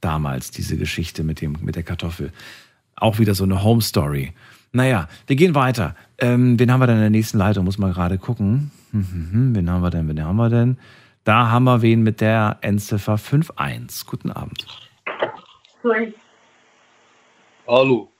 Damals, 0.00 0.50
diese 0.50 0.76
Geschichte 0.76 1.22
mit, 1.22 1.40
dem, 1.40 1.56
mit 1.60 1.76
der 1.76 1.84
Kartoffel. 1.84 2.32
Auch 2.96 3.20
wieder 3.20 3.36
so 3.36 3.44
eine 3.44 3.62
Home 3.62 3.80
Story. 3.82 4.32
Naja, 4.72 5.08
wir 5.28 5.36
gehen 5.36 5.54
weiter. 5.54 5.94
Ähm, 6.18 6.58
wen 6.58 6.72
haben 6.72 6.80
wir 6.80 6.88
denn 6.88 6.96
in 6.96 7.02
der 7.02 7.10
nächsten 7.10 7.38
Leitung? 7.38 7.64
Muss 7.64 7.78
mal 7.78 7.92
gerade 7.92 8.18
gucken. 8.18 8.72
Hm, 8.90 9.06
hm, 9.08 9.28
hm, 9.32 9.54
wen 9.54 9.70
haben 9.70 9.82
wir 9.82 9.90
denn? 9.90 10.08
Wen 10.08 10.24
haben 10.24 10.36
wir 10.36 10.50
denn? 10.50 10.78
Da 11.22 11.48
haben 11.48 11.64
wir 11.64 11.80
wen 11.80 12.02
mit 12.02 12.20
der 12.20 12.58
Endziffer 12.60 13.20
51. 13.56 14.06
Guten 14.06 14.32
Abend. 14.32 14.66
Hallo, 17.66 18.10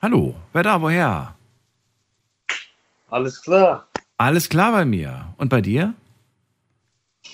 Hallo, 0.00 0.34
wer 0.52 0.62
da, 0.62 0.80
woher? 0.80 1.34
alles 3.10 3.42
klar? 3.42 3.88
Alles 4.18 4.48
klar 4.48 4.72
bei 4.72 4.84
mir. 4.84 5.34
Und 5.36 5.48
bei 5.48 5.60
dir? 5.60 5.94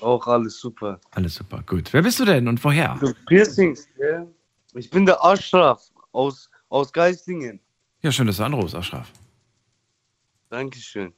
Auch 0.01 0.27
alles 0.27 0.59
super. 0.59 1.01
Alles 1.11 1.35
super, 1.35 1.63
gut. 1.67 1.93
Wer 1.93 2.03
bist 2.03 2.19
du 2.19 2.25
denn 2.25 2.49
und 2.49 2.63
woher? 2.65 2.97
Du 3.01 3.13
Piercings, 3.27 3.87
gell? 3.97 4.27
Ich 4.75 4.89
bin 4.89 5.05
der 5.05 5.23
Ashraf 5.23 5.83
aus, 6.13 6.51
aus 6.71 6.93
Geislingen. 6.93 7.61
Ja, 8.01 8.11
schön, 8.11 8.27
dass 8.27 8.39
du 8.39 8.45
anrufst, 8.45 8.75
Aschraf. 8.75 9.13
Dankeschön. 10.49 11.13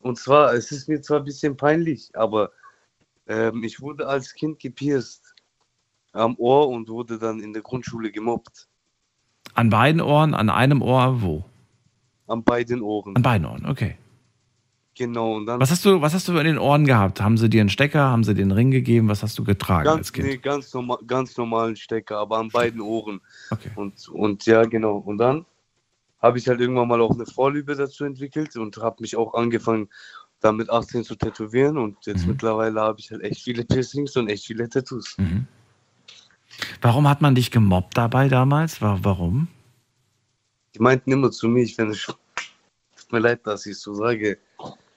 Und 0.00 0.18
zwar, 0.18 0.52
es 0.54 0.72
ist 0.72 0.88
mir 0.88 1.00
zwar 1.00 1.18
ein 1.18 1.24
bisschen 1.24 1.56
peinlich, 1.56 2.10
aber 2.14 2.50
ähm, 3.28 3.62
ich 3.62 3.80
wurde 3.80 4.06
als 4.08 4.34
Kind 4.34 4.58
gepierst 4.58 5.21
am 6.12 6.34
Ohr 6.36 6.68
und 6.68 6.88
wurde 6.88 7.18
dann 7.18 7.40
in 7.40 7.52
der 7.52 7.62
Grundschule 7.62 8.10
gemobbt. 8.12 8.68
An 9.54 9.70
beiden 9.70 10.00
Ohren, 10.00 10.34
an 10.34 10.48
einem 10.50 10.82
Ohr, 10.82 11.20
wo? 11.22 11.44
An 12.26 12.42
beiden 12.44 12.80
Ohren. 12.82 13.16
An 13.16 13.22
beiden 13.22 13.46
Ohren, 13.46 13.66
okay. 13.66 13.96
Genau, 14.94 15.36
und 15.36 15.46
dann 15.46 15.58
Was 15.58 15.70
hast 15.70 15.84
du, 15.86 16.02
was 16.02 16.12
hast 16.12 16.28
du 16.28 16.36
in 16.36 16.44
den 16.44 16.58
Ohren 16.58 16.84
gehabt? 16.84 17.20
Haben 17.22 17.38
sie 17.38 17.48
dir 17.48 17.62
einen 17.62 17.70
Stecker, 17.70 18.00
haben 18.10 18.24
sie 18.24 18.34
dir 18.34 18.42
einen 18.42 18.52
Ring 18.52 18.70
gegeben? 18.70 19.08
Was 19.08 19.22
hast 19.22 19.38
du 19.38 19.44
getragen 19.44 19.88
als 19.88 19.96
ganz, 19.96 20.12
Kind? 20.12 20.28
nee, 20.28 20.36
ganz, 20.36 20.72
normal, 20.74 20.98
ganz 21.06 21.36
normalen 21.38 21.76
Stecker, 21.76 22.18
aber 22.18 22.38
an 22.38 22.48
beiden 22.50 22.80
Ohren. 22.82 23.20
Okay. 23.50 23.70
Und, 23.74 24.06
und 24.10 24.44
ja, 24.44 24.64
genau. 24.64 24.96
Und 24.98 25.16
dann 25.18 25.46
habe 26.20 26.36
ich 26.38 26.46
halt 26.46 26.60
irgendwann 26.60 26.88
mal 26.88 27.00
auch 27.00 27.12
eine 27.12 27.24
Vorliebe 27.24 27.74
dazu 27.74 28.04
entwickelt 28.04 28.54
und 28.56 28.76
habe 28.76 28.96
mich 29.00 29.16
auch 29.16 29.32
angefangen, 29.32 29.88
da 30.40 30.52
mit 30.52 30.68
18 30.68 31.04
zu 31.04 31.16
tätowieren. 31.16 31.78
Und 31.78 31.96
jetzt 32.04 32.24
Mhm. 32.24 32.32
mittlerweile 32.32 32.80
habe 32.82 33.00
ich 33.00 33.10
halt 33.10 33.22
echt 33.22 33.42
viele 33.42 33.64
Piercings 33.64 34.14
und 34.18 34.28
echt 34.28 34.44
viele 34.46 34.68
Tattoos. 34.68 35.16
Mhm. 35.16 35.46
Warum 36.80 37.08
hat 37.08 37.20
man 37.22 37.34
dich 37.34 37.50
gemobbt 37.50 37.96
dabei 37.96 38.28
damals? 38.28 38.80
Wa- 38.82 38.98
Warum? 39.02 39.48
Die 40.74 40.78
meinten 40.80 41.12
immer 41.12 41.30
zu 41.30 41.48
mir, 41.48 41.62
ich 41.62 41.74
finde, 41.76 41.96
tut 41.96 42.16
mir 43.12 43.18
leid, 43.18 43.46
dass 43.46 43.66
ich 43.66 43.72
es 43.72 43.82
so 43.82 43.94
sage. 43.94 44.38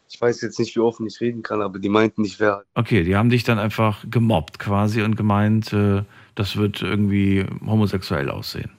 Ich 0.08 0.22
weiß 0.22 0.42
jetzt 0.42 0.60
nicht, 0.60 0.76
wie 0.76 0.80
offen 0.80 1.08
ich 1.08 1.20
reden 1.20 1.42
kann, 1.44 1.62
aber 1.62 1.80
die 1.80 1.90
meinten, 1.90 2.24
ich 2.24 2.40
wäre 2.40 2.64
Okay, 2.76 3.04
die 3.04 3.16
haben 3.16 3.30
dich 3.30 3.44
dann 3.44 3.60
einfach 3.60 4.06
gemobbt 4.10 4.60
quasi 4.60 5.02
und 5.02 5.16
gemeint, 5.18 5.74
äh, 5.74 6.04
das 6.36 6.56
wird 6.56 6.82
irgendwie 6.82 7.46
homosexuell 7.66 8.30
aussehen. 8.30 8.72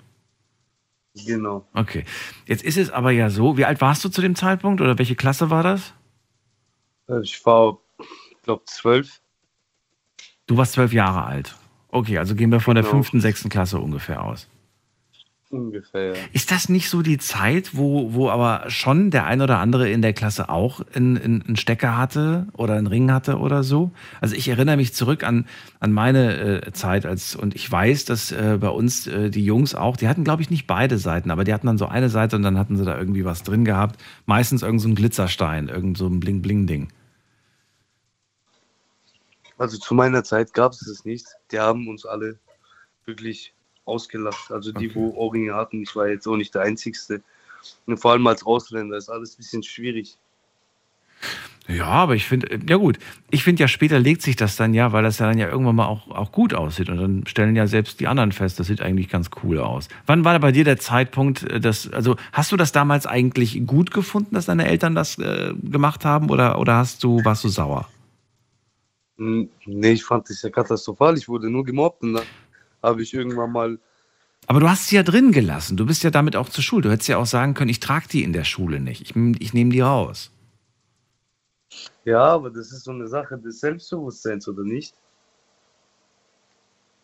genau. 1.15 1.67
Okay. 1.75 2.05
Jetzt 2.47 2.63
ist 2.63 2.77
es 2.79 2.91
aber 2.91 3.11
ja 3.11 3.29
so, 3.31 3.57
wie 3.59 3.65
alt 3.65 3.81
warst 3.81 4.05
du 4.05 4.09
zu 4.09 4.21
dem 4.23 4.35
Zeitpunkt 4.37 4.81
oder 4.81 4.99
welche 4.99 5.17
Klasse 5.17 5.51
war 5.51 5.63
das? 5.63 5.93
Äh, 7.09 7.21
Ich 7.23 7.45
war, 7.45 7.79
ich 7.99 8.43
glaube, 8.43 8.63
zwölf. 8.67 9.21
Du 10.47 10.57
warst 10.57 10.75
zwölf 10.75 10.93
Jahre 10.93 11.25
alt. 11.25 11.57
Okay, 11.91 12.19
also 12.19 12.35
gehen 12.35 12.51
wir 12.51 12.61
von 12.61 12.75
der 12.75 12.85
Genau. 12.85 12.95
fünften, 12.97 13.21
sechsten 13.21 13.49
Klasse 13.49 13.79
ungefähr 13.79 14.23
aus. 14.23 14.49
Ungefähr, 15.49 16.09
ja. 16.09 16.15
Ist 16.33 16.51
das 16.51 16.69
nicht 16.69 16.91
so 16.91 17.03
die 17.03 17.19
Zeit, 17.19 17.71
wo, 17.77 18.13
wo 18.15 18.29
aber 18.29 18.65
schon 18.69 19.13
der 19.13 19.27
ein 19.27 19.41
oder 19.41 19.61
andere 19.61 19.89
in 19.89 20.03
der 20.03 20.13
Klasse 20.13 20.49
auch 20.49 20.81
einen, 20.93 21.17
einen 21.17 21.57
Stecker 21.57 21.97
hatte 21.97 22.49
oder 22.55 22.75
einen 22.75 22.89
Ring 22.89 23.13
hatte 23.13 23.39
oder 23.39 23.63
so? 23.63 23.93
Also 24.21 24.35
ich 24.35 24.49
erinnere 24.49 24.77
mich 24.77 24.93
zurück 24.93 25.23
an, 25.23 25.47
an 25.79 25.93
meine 25.93 26.65
äh, 26.67 26.73
Zeit 26.73 27.07
als 27.07 27.37
und 27.37 27.55
ich 27.55 27.71
weiß, 27.71 28.07
dass 28.07 28.33
äh, 28.33 28.59
bei 28.61 28.71
uns 28.71 29.07
äh, 29.07 29.31
die 29.31 29.45
Jungs 29.45 29.77
auch, 29.77 29.97
die 29.97 30.09
hatten 30.09 30.25
glaube 30.25 30.43
ich 30.43 30.51
nicht 30.51 30.67
beide 30.67 30.99
Seiten, 30.99 31.31
aber 31.31 31.45
die 31.45 31.55
hatten 31.55 31.69
dann 31.69 31.79
so 31.79 31.87
eine 31.87 32.09
Seite 32.09 32.35
und 32.35 32.43
dann 32.43 32.59
hatten 32.59 32.77
sie 32.77 32.85
da 32.85 32.99
irgendwie 32.99 33.25
was 33.25 33.45
drin 33.45 33.65
gehabt. 33.65 34.03
Meistens 34.27 34.63
irgend 34.63 34.81
so 34.81 34.89
ein 34.89 34.97
Glitzerstein, 34.97 35.69
irgend 35.69 35.97
so 35.97 36.09
ein 36.09 36.19
Bling-Bling-Ding. 36.19 36.89
Also 39.59 39.79
zu 39.79 39.95
meiner 39.95 40.23
Zeit 40.25 40.53
gab 40.53 40.73
es 40.73 40.81
das 40.81 41.05
nicht. 41.05 41.27
Die 41.51 41.59
haben 41.59 41.89
uns 41.89 42.05
alle 42.05 42.39
wirklich 43.05 43.55
ausgelacht. 43.85 44.51
Also 44.51 44.73
die, 44.73 44.95
wo 44.95 45.15
Ohrringe 45.15 45.55
hatten, 45.55 45.83
ich 45.83 45.95
war 45.97 46.09
jetzt 46.09 46.27
auch 46.27 46.37
nicht 46.37 46.55
der 46.55 46.63
Einzigste. 46.63 47.23
Und 47.87 47.99
vor 47.99 48.13
allem 48.13 48.27
als 48.27 48.45
Ausländer 48.45 48.97
ist 48.97 49.09
alles 49.09 49.35
ein 49.35 49.39
bisschen 49.39 49.63
schwierig. 49.63 50.19
Ja, 51.69 51.87
aber 51.87 52.15
ich 52.15 52.27
finde, 52.27 52.61
ja 52.69 52.77
gut, 52.77 52.99
ich 53.31 53.43
finde 53.43 53.63
ja 53.63 53.69
später 53.69 53.99
legt 53.99 54.23
sich 54.23 54.37
das 54.37 54.55
dann 54.55 54.73
ja, 54.73 54.93
weil 54.93 55.03
das 55.03 55.19
ja 55.19 55.27
dann 55.27 55.39
ja 55.39 55.49
irgendwann 55.49 55.75
mal 55.75 55.87
auch, 55.87 56.09
auch 56.11 56.31
gut 56.31 56.55
aussieht. 56.55 56.89
Und 56.89 56.99
dann 56.99 57.27
stellen 57.27 57.57
ja 57.57 57.67
selbst 57.67 57.99
die 57.99 58.07
anderen 58.07 58.31
fest, 58.31 58.61
das 58.61 58.69
sieht 58.69 58.83
eigentlich 58.83 59.09
ganz 59.09 59.31
cool 59.43 59.59
aus. 59.59 59.89
Wann 60.07 60.25
war 60.25 60.39
bei 60.39 60.53
dir 60.53 60.63
der 60.63 60.79
Zeitpunkt, 60.79 61.43
äh, 61.43 61.59
dass, 61.59 61.91
also 61.93 62.17
hast 62.33 62.53
du 62.53 62.57
das 62.57 62.71
damals 62.71 63.07
eigentlich 63.07 63.67
gut 63.67 63.91
gefunden, 63.91 64.35
dass 64.35 64.47
deine 64.47 64.69
Eltern 64.69 64.95
das 64.95 65.19
äh, 65.19 65.55
gemacht 65.61 66.05
haben 66.05 66.31
oder, 66.31 66.61
oder 66.61 66.77
hast 66.77 67.03
du, 67.03 67.25
warst 67.25 67.43
du 67.43 67.49
sauer? 67.49 67.89
Nee, 69.19 69.93
ich 69.93 70.05
fand 70.05 70.29
das 70.29 70.43
ja 70.43 70.51
katastrophal. 70.51 71.17
Ich 71.17 71.29
wurde 71.29 71.49
nur 71.49 71.65
gemobbt 71.65 72.03
und 72.03 72.15
dann 72.15 72.25
habe 72.83 73.03
ich 73.03 73.15
irgendwann 73.15 73.51
mal 73.51 73.79
Aber 74.47 74.61
du 74.61 74.69
hast 74.69 74.89
sie 74.89 74.97
ja 74.97 75.03
drin 75.03 75.33
gelassen. 75.33 75.77
Du 75.77 75.87
bist 75.87 76.03
ja 76.03 76.11
damit 76.11 76.37
auch 76.37 76.49
zur 76.49 76.63
Schule. 76.63 76.83
Du 76.83 76.91
hättest 76.91 77.09
ja 77.09 77.17
auch 77.17 77.27
sagen 77.27 77.55
können, 77.55 77.71
ich 77.71 77.81
trage 77.81 78.09
die 78.09 78.23
in 78.23 78.33
der 78.33 78.45
Schule 78.45 78.79
nicht. 78.81 79.01
Ich, 79.03 79.17
ich 79.41 79.55
nehme 79.55 79.71
die 79.71 79.81
raus. 79.81 80.31
Ja, 82.05 82.23
aber 82.23 82.51
das 82.51 82.71
ist 82.73 82.85
so 82.85 82.93
eine 82.93 83.09
Sache 83.09 83.39
des 83.39 83.61
Selbstbewusstseins, 83.61 84.47
oder 84.49 84.63
nicht? 84.63 84.95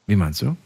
Wie 0.06 0.16
meinst 0.16 0.43
du? 0.43 0.56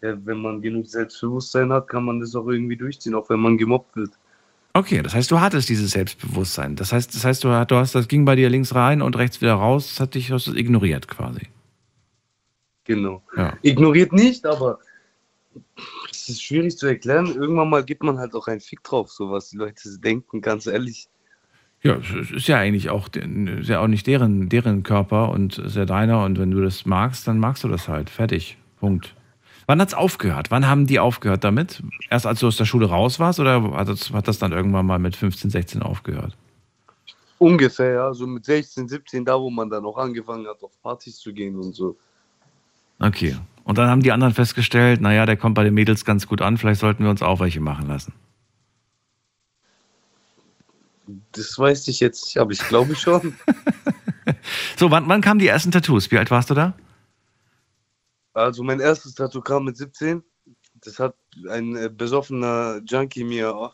Ja, 0.00 0.16
wenn 0.24 0.38
man 0.38 0.62
genug 0.62 0.86
Selbstbewusstsein 0.86 1.72
hat, 1.72 1.88
kann 1.88 2.04
man 2.04 2.20
das 2.20 2.34
auch 2.34 2.46
irgendwie 2.46 2.76
durchziehen, 2.76 3.14
auch 3.14 3.28
wenn 3.28 3.40
man 3.40 3.58
gemobbt 3.58 3.96
wird. 3.96 4.12
Okay, 4.76 5.00
das 5.00 5.14
heißt, 5.14 5.30
du 5.30 5.40
hattest 5.40 5.70
dieses 5.70 5.92
Selbstbewusstsein. 5.92 6.76
Das 6.76 6.92
heißt, 6.92 7.14
das 7.14 7.24
heißt, 7.24 7.44
du, 7.44 7.48
hast, 7.48 7.94
das 7.94 8.08
ging 8.08 8.26
bei 8.26 8.36
dir 8.36 8.50
links 8.50 8.74
rein 8.74 9.00
und 9.00 9.16
rechts 9.16 9.40
wieder 9.40 9.54
raus. 9.54 9.88
Das 9.88 10.00
hat 10.00 10.14
dich 10.14 10.30
hast 10.30 10.48
du 10.48 10.54
ignoriert 10.54 11.08
quasi. 11.08 11.48
Genau. 12.84 13.22
Ja. 13.34 13.56
Ignoriert 13.62 14.12
nicht, 14.12 14.44
aber 14.44 14.78
es 16.10 16.28
ist 16.28 16.42
schwierig 16.42 16.76
zu 16.76 16.86
erklären. 16.88 17.34
Irgendwann 17.34 17.70
mal 17.70 17.84
gibt 17.84 18.02
man 18.02 18.18
halt 18.18 18.34
auch 18.34 18.48
einen 18.48 18.60
Fick 18.60 18.84
drauf, 18.84 19.10
so 19.10 19.30
was 19.30 19.48
die 19.48 19.56
Leute 19.56 19.98
denken, 19.98 20.42
ganz 20.42 20.66
ehrlich. 20.66 21.08
Ja, 21.82 21.96
es 21.96 22.30
ist 22.30 22.46
ja 22.46 22.58
eigentlich 22.58 22.90
auch, 22.90 23.08
ist 23.14 23.70
ja 23.70 23.80
auch 23.80 23.86
nicht 23.86 24.06
deren, 24.06 24.50
deren 24.50 24.82
Körper 24.82 25.30
und 25.30 25.56
ist 25.56 25.76
ja 25.76 25.86
deiner. 25.86 26.22
Und 26.22 26.38
wenn 26.38 26.50
du 26.50 26.60
das 26.60 26.84
magst, 26.84 27.26
dann 27.26 27.38
magst 27.38 27.64
du 27.64 27.68
das 27.68 27.88
halt. 27.88 28.10
Fertig. 28.10 28.58
Punkt. 28.78 29.14
Wann 29.66 29.80
hat's 29.80 29.94
aufgehört? 29.94 30.50
Wann 30.50 30.66
haben 30.66 30.86
die 30.86 31.00
aufgehört 31.00 31.42
damit? 31.42 31.82
Erst 32.08 32.26
als 32.26 32.40
du 32.40 32.46
aus 32.46 32.56
der 32.56 32.66
Schule 32.66 32.86
raus 32.86 33.18
warst 33.18 33.40
oder 33.40 33.62
hat 33.72 33.88
das, 33.88 34.12
hat 34.12 34.28
das 34.28 34.38
dann 34.38 34.52
irgendwann 34.52 34.86
mal 34.86 34.98
mit 34.98 35.16
15, 35.16 35.50
16 35.50 35.82
aufgehört? 35.82 36.36
Ungefähr, 37.38 37.92
ja, 37.92 38.14
so 38.14 38.26
mit 38.26 38.44
16, 38.44 38.88
17, 38.88 39.24
da 39.24 39.38
wo 39.38 39.50
man 39.50 39.68
dann 39.68 39.84
auch 39.84 39.98
angefangen 39.98 40.46
hat, 40.46 40.62
auf 40.62 40.70
Partys 40.82 41.18
zu 41.18 41.32
gehen 41.32 41.56
und 41.58 41.74
so. 41.74 41.96
Okay. 43.00 43.36
Und 43.64 43.76
dann 43.78 43.90
haben 43.90 44.02
die 44.02 44.12
anderen 44.12 44.32
festgestellt, 44.32 45.00
naja, 45.00 45.26
der 45.26 45.36
kommt 45.36 45.56
bei 45.56 45.64
den 45.64 45.74
Mädels 45.74 46.04
ganz 46.04 46.28
gut 46.28 46.40
an, 46.40 46.56
vielleicht 46.56 46.80
sollten 46.80 47.02
wir 47.02 47.10
uns 47.10 47.20
auch 47.20 47.40
welche 47.40 47.60
machen 47.60 47.88
lassen. 47.88 48.12
Das 51.32 51.58
weiß 51.58 51.88
ich 51.88 52.00
jetzt 52.00 52.24
nicht, 52.26 52.38
aber 52.38 52.52
ich 52.52 52.60
glaube 52.60 52.94
schon. 52.94 53.34
So, 54.76 54.90
wann, 54.90 55.08
wann 55.08 55.20
kamen 55.20 55.38
die 55.38 55.46
ersten 55.46 55.70
Tattoos? 55.70 56.10
Wie 56.10 56.18
alt 56.18 56.30
warst 56.30 56.50
du 56.50 56.54
da? 56.54 56.74
Also 58.36 58.62
mein 58.62 58.80
erstes 58.80 59.14
Tattoo 59.14 59.40
kam 59.40 59.64
mit 59.64 59.78
17. 59.78 60.22
Das 60.74 60.98
hat 60.98 61.16
ein 61.48 61.74
äh, 61.74 61.88
besoffener 61.88 62.82
Junkie 62.84 63.24
mir 63.24 63.72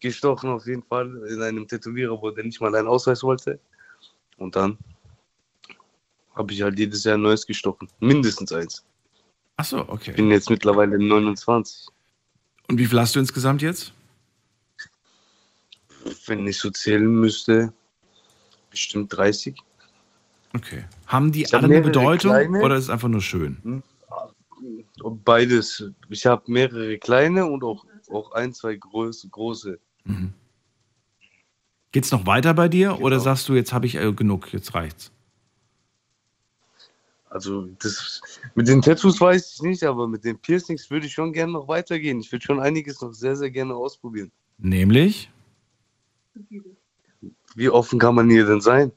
gestochen 0.00 0.50
auf 0.50 0.66
jeden 0.66 0.82
Fall 0.82 1.24
in 1.28 1.40
einem 1.40 1.68
Tätowierer, 1.68 2.20
wo 2.20 2.32
der 2.32 2.42
nicht 2.42 2.60
mal 2.60 2.74
einen 2.74 2.88
Ausweis 2.88 3.22
wollte. 3.22 3.60
Und 4.36 4.56
dann 4.56 4.76
habe 6.34 6.52
ich 6.52 6.62
halt 6.62 6.76
jedes 6.76 7.04
Jahr 7.04 7.16
ein 7.16 7.22
neues 7.22 7.46
gestochen. 7.46 7.88
Mindestens 8.00 8.50
eins. 8.52 8.84
Ach 9.58 9.64
so, 9.64 9.88
okay. 9.88 10.10
Ich 10.10 10.16
bin 10.16 10.32
jetzt 10.32 10.50
mittlerweile 10.50 10.98
29. 10.98 11.86
Und 12.66 12.78
wie 12.78 12.86
viel 12.86 12.98
hast 12.98 13.14
du 13.14 13.20
insgesamt 13.20 13.62
jetzt? 13.62 13.92
Wenn 16.26 16.44
ich 16.48 16.58
so 16.58 16.68
zählen 16.70 17.06
müsste, 17.06 17.72
bestimmt 18.70 19.16
30. 19.16 19.54
Okay. 20.54 20.84
Haben 21.06 21.32
die 21.32 21.42
Ich 21.42 21.52
hab 21.52 21.58
alle 21.62 21.64
eine 21.64 21.74
mehrere 21.80 21.88
Bedeutung 21.90 22.30
kleine. 22.32 22.62
oder 22.62 22.76
ist 22.76 22.84
es 22.84 22.90
einfach 22.90 23.08
nur 23.08 23.20
schön? 23.20 23.82
Und 25.02 25.24
Beides. 25.24 25.84
Ich 26.08 26.24
habe 26.26 26.42
mehrere 26.50 26.96
kleine 26.98 27.44
und 27.46 27.64
auch, 27.64 27.84
auch 28.10 28.32
ein, 28.32 28.54
zwei 28.54 28.76
große. 28.76 29.28
große. 29.28 29.78
Geht's 31.92 32.10
noch 32.12 32.26
weiter 32.26 32.54
bei 32.54 32.68
dir 32.68 32.90
Genau. 32.92 33.00
oder 33.06 33.20
sagst 33.20 33.48
du, 33.48 33.54
jetzt 33.54 33.72
habe 33.72 33.86
ich 33.86 33.96
äh, 33.96 34.12
genug, 34.12 34.52
jetzt 34.52 34.74
reicht's? 34.74 35.10
Also 37.28 37.66
das 37.82 38.20
mit 38.54 38.68
den 38.68 38.80
Tattoos 38.80 39.20
weiß 39.20 39.54
ich 39.54 39.62
nicht, 39.62 39.82
aber 39.82 40.06
mit 40.06 40.24
den 40.24 40.38
Piercings 40.38 40.88
würde 40.88 41.06
ich 41.06 41.12
schon 41.12 41.32
gerne 41.32 41.52
noch 41.52 41.66
weitergehen. 41.66 42.20
Ich 42.20 42.30
würde 42.30 42.44
schon 42.44 42.60
einiges 42.60 43.00
noch 43.00 43.12
sehr, 43.12 43.34
sehr 43.34 43.50
gerne 43.50 43.74
ausprobieren. 43.74 44.30
Nämlich? 44.58 45.30
Wie 47.56 47.68
offen 47.68 47.98
kann 47.98 48.14
man 48.14 48.30
hier 48.30 48.46
denn 48.46 48.60
sein? 48.60 48.92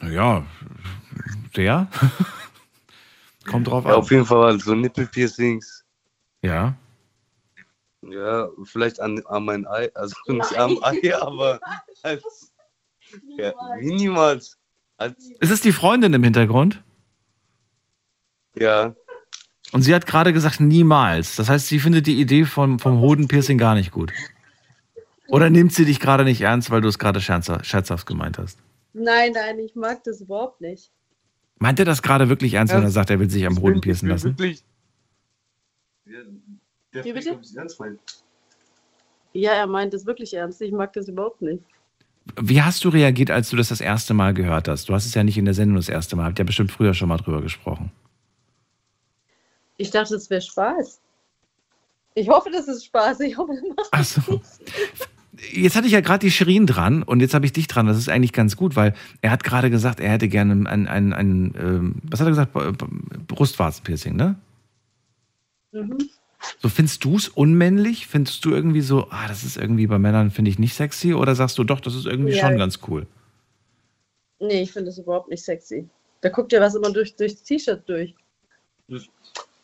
Naja, 0.00 0.44
der? 1.56 1.88
Kommt 3.46 3.68
drauf 3.68 3.84
Ja, 3.84 3.90
an. 3.92 3.96
auf 3.96 4.10
jeden 4.10 4.26
Fall 4.26 4.58
so 4.60 4.74
Nippelpiercings. 4.74 5.84
Ja. 6.42 6.74
Ja, 8.02 8.48
vielleicht 8.64 9.00
an, 9.00 9.20
an 9.26 9.44
mein 9.44 9.66
Ei, 9.66 9.90
also 9.94 10.14
nicht 10.28 10.56
am 10.56 10.78
Ei, 10.82 11.14
aber 11.20 11.58
als, 12.02 12.52
ja, 13.38 13.52
niemals. 13.80 14.58
Als, 14.96 15.30
Ist 15.40 15.50
es 15.50 15.60
die 15.60 15.72
Freundin 15.72 16.12
im 16.14 16.22
Hintergrund? 16.24 16.82
ja, 18.58 18.94
Und 19.72 19.82
sie 19.82 19.94
hat 19.94 20.06
gerade 20.06 20.32
gesagt, 20.32 20.60
niemals. 20.60 21.36
Das 21.36 21.48
heißt, 21.50 21.66
sie 21.68 21.78
findet 21.78 22.06
die 22.06 22.18
Idee 22.20 22.44
vom, 22.46 22.78
vom 22.78 23.00
Hodenpiercing 23.00 23.58
gar 23.58 23.74
nicht 23.74 23.90
gut. 23.90 24.12
Oder 25.28 25.50
nimmt 25.50 25.72
sie 25.74 25.84
dich 25.84 26.00
gerade 26.00 26.24
nicht 26.24 26.40
ernst, 26.40 26.70
weil 26.70 26.80
du 26.80 26.88
es 26.88 26.98
gerade 26.98 27.20
scherzhaft 27.20 28.06
gemeint 28.06 28.38
hast? 28.38 28.58
Nein, 28.98 29.32
nein, 29.32 29.58
ich 29.58 29.74
mag 29.74 30.02
das 30.04 30.22
überhaupt 30.22 30.62
nicht. 30.62 30.90
Meint 31.58 31.78
er 31.78 31.84
das 31.84 32.00
gerade 32.00 32.30
wirklich 32.30 32.54
ernst, 32.54 32.72
wenn 32.72 32.82
er 32.82 32.90
sagt, 32.90 33.10
er 33.10 33.20
will 33.20 33.28
sich 33.28 33.46
am 33.46 33.60
Hoden 33.60 33.82
piercen 33.82 34.08
lassen? 34.08 34.30
wirklich. 34.30 34.64
Ja, 36.06 36.20
der 36.94 37.04
Wie 37.04 37.12
bitte? 37.12 37.38
Ernst 37.56 37.78
meine. 37.78 37.98
Ja, 39.34 39.52
er 39.52 39.66
meint 39.66 39.92
es 39.92 40.06
wirklich 40.06 40.32
ernst. 40.32 40.62
Ich 40.62 40.72
mag 40.72 40.94
das 40.94 41.08
überhaupt 41.08 41.42
nicht. 41.42 41.62
Wie 42.40 42.62
hast 42.62 42.84
du 42.84 42.88
reagiert, 42.88 43.30
als 43.30 43.50
du 43.50 43.56
das 43.56 43.68
das 43.68 43.82
erste 43.82 44.14
Mal 44.14 44.32
gehört 44.32 44.66
hast? 44.66 44.88
Du 44.88 44.94
hast 44.94 45.04
es 45.04 45.12
ja 45.12 45.22
nicht 45.22 45.36
in 45.36 45.44
der 45.44 45.54
Sendung 45.54 45.76
das 45.76 45.90
erste 45.90 46.16
Mal, 46.16 46.24
habt 46.24 46.38
ja 46.38 46.44
bestimmt 46.44 46.72
früher 46.72 46.94
schon 46.94 47.10
mal 47.10 47.18
drüber 47.18 47.42
gesprochen. 47.42 47.92
Ich 49.76 49.90
dachte, 49.90 50.14
es 50.14 50.30
wäre 50.30 50.40
Spaß. 50.40 51.00
Ich 52.14 52.30
hoffe, 52.30 52.50
das 52.50 52.66
ist 52.66 52.86
Spaß. 52.86 53.20
Ich 53.20 53.36
hoffe, 53.36 53.52
das 53.54 53.76
macht 53.76 53.88
Ach 53.92 54.04
so. 54.04 54.40
Jetzt 55.52 55.76
hatte 55.76 55.86
ich 55.86 55.92
ja 55.92 56.00
gerade 56.00 56.20
die 56.20 56.30
Shirin 56.30 56.66
dran 56.66 57.02
und 57.02 57.20
jetzt 57.20 57.34
habe 57.34 57.44
ich 57.44 57.52
dich 57.52 57.66
dran. 57.66 57.86
Das 57.86 57.98
ist 57.98 58.08
eigentlich 58.08 58.32
ganz 58.32 58.56
gut, 58.56 58.74
weil 58.74 58.94
er 59.20 59.30
hat 59.30 59.44
gerade 59.44 59.70
gesagt, 59.70 60.00
er 60.00 60.10
hätte 60.10 60.28
gerne 60.28 60.54
ein, 60.68 60.86
ein, 60.88 61.12
ein 61.12 61.54
ähm, 61.58 61.94
was 62.04 62.20
hat 62.20 62.26
er 62.26 62.30
gesagt? 62.30 62.52
B- 62.54 63.18
Brustwarzenpiercing, 63.28 64.16
ne? 64.16 64.36
Mhm. 65.72 65.98
So 66.60 66.68
findest 66.68 67.04
du 67.04 67.16
es 67.16 67.28
unmännlich? 67.28 68.06
Findest 68.06 68.44
du 68.44 68.50
irgendwie 68.52 68.80
so, 68.80 69.08
ah, 69.10 69.28
das 69.28 69.44
ist 69.44 69.56
irgendwie 69.56 69.86
bei 69.86 69.98
Männern 69.98 70.30
finde 70.30 70.50
ich 70.50 70.58
nicht 70.58 70.74
sexy? 70.74 71.12
Oder 71.12 71.34
sagst 71.34 71.58
du 71.58 71.64
doch, 71.64 71.80
das 71.80 71.94
ist 71.94 72.06
irgendwie 72.06 72.32
Ja. 72.34 72.46
schon 72.48 72.56
ganz 72.56 72.78
cool? 72.88 73.06
Nee, 74.38 74.62
ich 74.62 74.72
finde 74.72 74.86
das 74.86 74.98
überhaupt 74.98 75.28
nicht 75.28 75.42
sexy. 75.44 75.88
Da 76.20 76.28
guckt 76.28 76.52
ja 76.52 76.60
was 76.60 76.74
immer 76.74 76.92
durch, 76.92 77.14
durchs 77.16 77.42
T-Shirt 77.42 77.82
durch. 77.88 78.14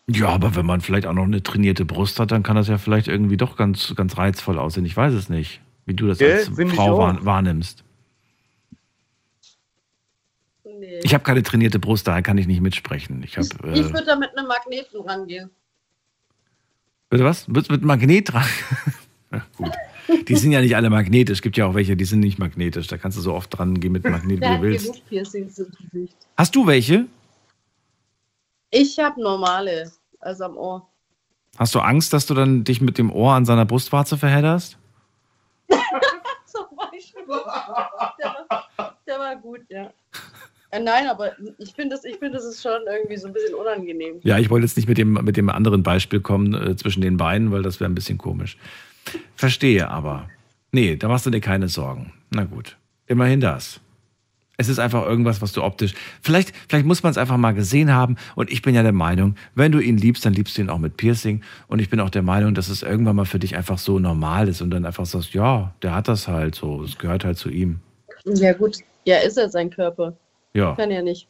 Ja, 0.08 0.28
aber 0.28 0.56
wenn 0.56 0.66
man 0.66 0.80
vielleicht 0.80 1.06
auch 1.06 1.12
noch 1.12 1.24
eine 1.24 1.42
trainierte 1.42 1.84
Brust 1.84 2.18
hat, 2.18 2.32
dann 2.32 2.42
kann 2.42 2.56
das 2.56 2.68
ja 2.68 2.76
vielleicht 2.78 3.08
irgendwie 3.08 3.36
doch 3.36 3.56
ganz, 3.56 3.94
ganz 3.94 4.18
reizvoll 4.18 4.58
aussehen. 4.58 4.84
Ich 4.84 4.96
weiß 4.96 5.14
es 5.14 5.28
nicht, 5.28 5.60
wie 5.86 5.94
du 5.94 6.08
das 6.08 6.18
Gell? 6.18 6.38
als 6.38 6.58
ich 6.58 6.72
Frau 6.74 6.98
wahr, 6.98 7.24
wahrnimmst. 7.24 7.84
Nee. 10.64 11.00
Ich 11.02 11.14
habe 11.14 11.22
keine 11.24 11.42
trainierte 11.42 11.78
Brust, 11.78 12.06
daher 12.08 12.22
kann 12.22 12.38
ich 12.38 12.46
nicht 12.46 12.60
mitsprechen. 12.60 13.22
Ich 13.22 13.36
habe. 13.36 13.46
ich 13.72 13.80
Äh, 13.80 13.92
würde 13.92 14.06
da 14.06 14.16
mit 14.16 14.36
einem 14.36 14.48
Magneten 14.48 15.00
rangehen. 15.00 15.50
bitte 17.08 17.24
was? 17.24 17.46
Mit, 17.48 17.70
mit 17.70 17.82
Magnet 17.82 18.32
dran? 18.32 18.44
ja, 19.32 19.46
gut. 19.56 19.72
Die 20.28 20.34
sind 20.36 20.50
ja 20.52 20.60
nicht 20.60 20.74
alle 20.76 20.90
magnetisch. 20.90 21.38
Es 21.38 21.42
gibt 21.42 21.56
ja 21.56 21.66
auch 21.66 21.74
welche, 21.74 21.96
die 21.96 22.04
sind 22.04 22.20
nicht 22.20 22.38
magnetisch. 22.38 22.88
Da 22.88 22.98
kannst 22.98 23.16
du 23.18 23.22
so 23.22 23.34
oft 23.34 23.56
dran 23.56 23.78
gehen 23.80 23.92
mit 23.92 24.04
Magnet, 24.04 24.40
wie 24.40 24.44
du 24.46 24.60
willst. 24.62 25.02
Hast 26.36 26.54
du 26.56 26.66
welche? 26.66 27.06
Ich 28.74 28.98
habe 28.98 29.20
normale, 29.20 29.92
also 30.18 30.44
am 30.44 30.56
Ohr. 30.56 30.88
Hast 31.58 31.74
du 31.74 31.80
Angst, 31.80 32.14
dass 32.14 32.24
du 32.24 32.32
dann 32.32 32.64
dich 32.64 32.80
mit 32.80 32.96
dem 32.96 33.12
Ohr 33.12 33.34
an 33.34 33.44
seiner 33.44 33.66
Brustwarze 33.66 34.16
verhedderst? 34.16 34.78
Zum 36.46 36.64
Beispiel. 36.74 37.22
Der 38.18 38.46
war, 38.48 38.98
der 39.06 39.18
war 39.18 39.36
gut, 39.36 39.60
ja. 39.68 39.92
Äh, 40.70 40.80
nein, 40.80 41.06
aber 41.06 41.32
ich 41.58 41.74
finde, 41.74 41.94
das, 41.96 42.04
ich 42.06 42.16
find, 42.16 42.34
das 42.34 42.46
ist 42.46 42.62
schon 42.62 42.80
irgendwie 42.90 43.18
so 43.18 43.26
ein 43.26 43.34
bisschen 43.34 43.54
unangenehm. 43.54 44.20
Ja, 44.22 44.38
ich 44.38 44.48
wollte 44.48 44.64
jetzt 44.64 44.76
nicht 44.78 44.88
mit 44.88 44.96
dem, 44.96 45.12
mit 45.12 45.36
dem 45.36 45.50
anderen 45.50 45.82
Beispiel 45.82 46.20
kommen 46.20 46.54
äh, 46.54 46.74
zwischen 46.74 47.02
den 47.02 47.18
Beinen, 47.18 47.52
weil 47.52 47.62
das 47.62 47.78
wäre 47.78 47.90
ein 47.90 47.94
bisschen 47.94 48.16
komisch. 48.16 48.56
Verstehe 49.36 49.90
aber. 49.90 50.30
Nee, 50.70 50.96
da 50.96 51.08
machst 51.08 51.26
du 51.26 51.30
dir 51.30 51.42
keine 51.42 51.68
Sorgen. 51.68 52.14
Na 52.30 52.44
gut. 52.44 52.78
Immerhin 53.06 53.40
das. 53.42 53.80
Es 54.58 54.68
ist 54.68 54.78
einfach 54.78 55.04
irgendwas, 55.04 55.40
was 55.40 55.52
du 55.52 55.62
optisch. 55.62 55.94
Vielleicht, 56.20 56.52
vielleicht 56.68 56.86
muss 56.86 57.02
man 57.02 57.10
es 57.10 57.18
einfach 57.18 57.36
mal 57.38 57.52
gesehen 57.52 57.90
haben. 57.90 58.16
Und 58.34 58.50
ich 58.52 58.62
bin 58.62 58.74
ja 58.74 58.82
der 58.82 58.92
Meinung, 58.92 59.36
wenn 59.54 59.72
du 59.72 59.80
ihn 59.80 59.96
liebst, 59.96 60.24
dann 60.26 60.34
liebst 60.34 60.56
du 60.56 60.62
ihn 60.62 60.70
auch 60.70 60.78
mit 60.78 60.96
Piercing. 60.96 61.42
Und 61.68 61.80
ich 61.80 61.88
bin 61.88 62.00
auch 62.00 62.10
der 62.10 62.22
Meinung, 62.22 62.54
dass 62.54 62.68
es 62.68 62.82
irgendwann 62.82 63.16
mal 63.16 63.24
für 63.24 63.38
dich 63.38 63.56
einfach 63.56 63.78
so 63.78 63.98
normal 63.98 64.48
ist 64.48 64.60
und 64.60 64.70
dann 64.70 64.84
einfach 64.84 65.06
sagst, 65.06 65.32
ja, 65.32 65.74
der 65.82 65.94
hat 65.94 66.06
das 66.06 66.28
halt 66.28 66.54
so. 66.54 66.82
Es 66.82 66.98
gehört 66.98 67.24
halt 67.24 67.38
zu 67.38 67.48
ihm. 67.48 67.80
Ja, 68.24 68.52
gut. 68.52 68.76
Ja, 69.04 69.18
ist 69.18 69.38
er 69.38 69.48
sein 69.48 69.70
Körper. 69.70 70.14
Ja. 70.52 70.74
Kann 70.74 70.90
ja 70.90 71.02
nicht. 71.02 71.26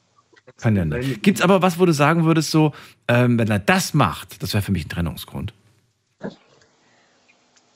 Kann 0.57 0.77
ja 0.77 0.85
nicht. 0.85 1.23
Gibt 1.23 1.39
es 1.39 1.45
aber 1.45 1.63
was, 1.63 1.79
wo 1.79 1.87
du 1.87 1.93
sagen 1.93 2.25
würdest, 2.25 2.51
so, 2.51 2.73
ähm, 3.09 3.39
wenn 3.39 3.49
er 3.49 3.61
das 3.61 3.95
macht, 3.95 4.43
das 4.43 4.53
wäre 4.53 4.63
für 4.63 4.73
mich 4.73 4.87
ein 4.87 4.89
Trennungsgrund. 4.89 5.55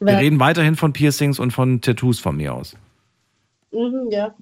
Wir 0.01 0.19
reden 0.19 0.41
weiterhin 0.41 0.77
von 0.77 0.93
Piercings 0.93 1.39
und 1.39 1.53
von 1.53 1.81
Tattoos 1.81 2.21
von 2.21 2.37
mir 2.37 2.53
aus. 2.53 2.77
Mhm, 3.73 4.11
ja. 4.11 4.35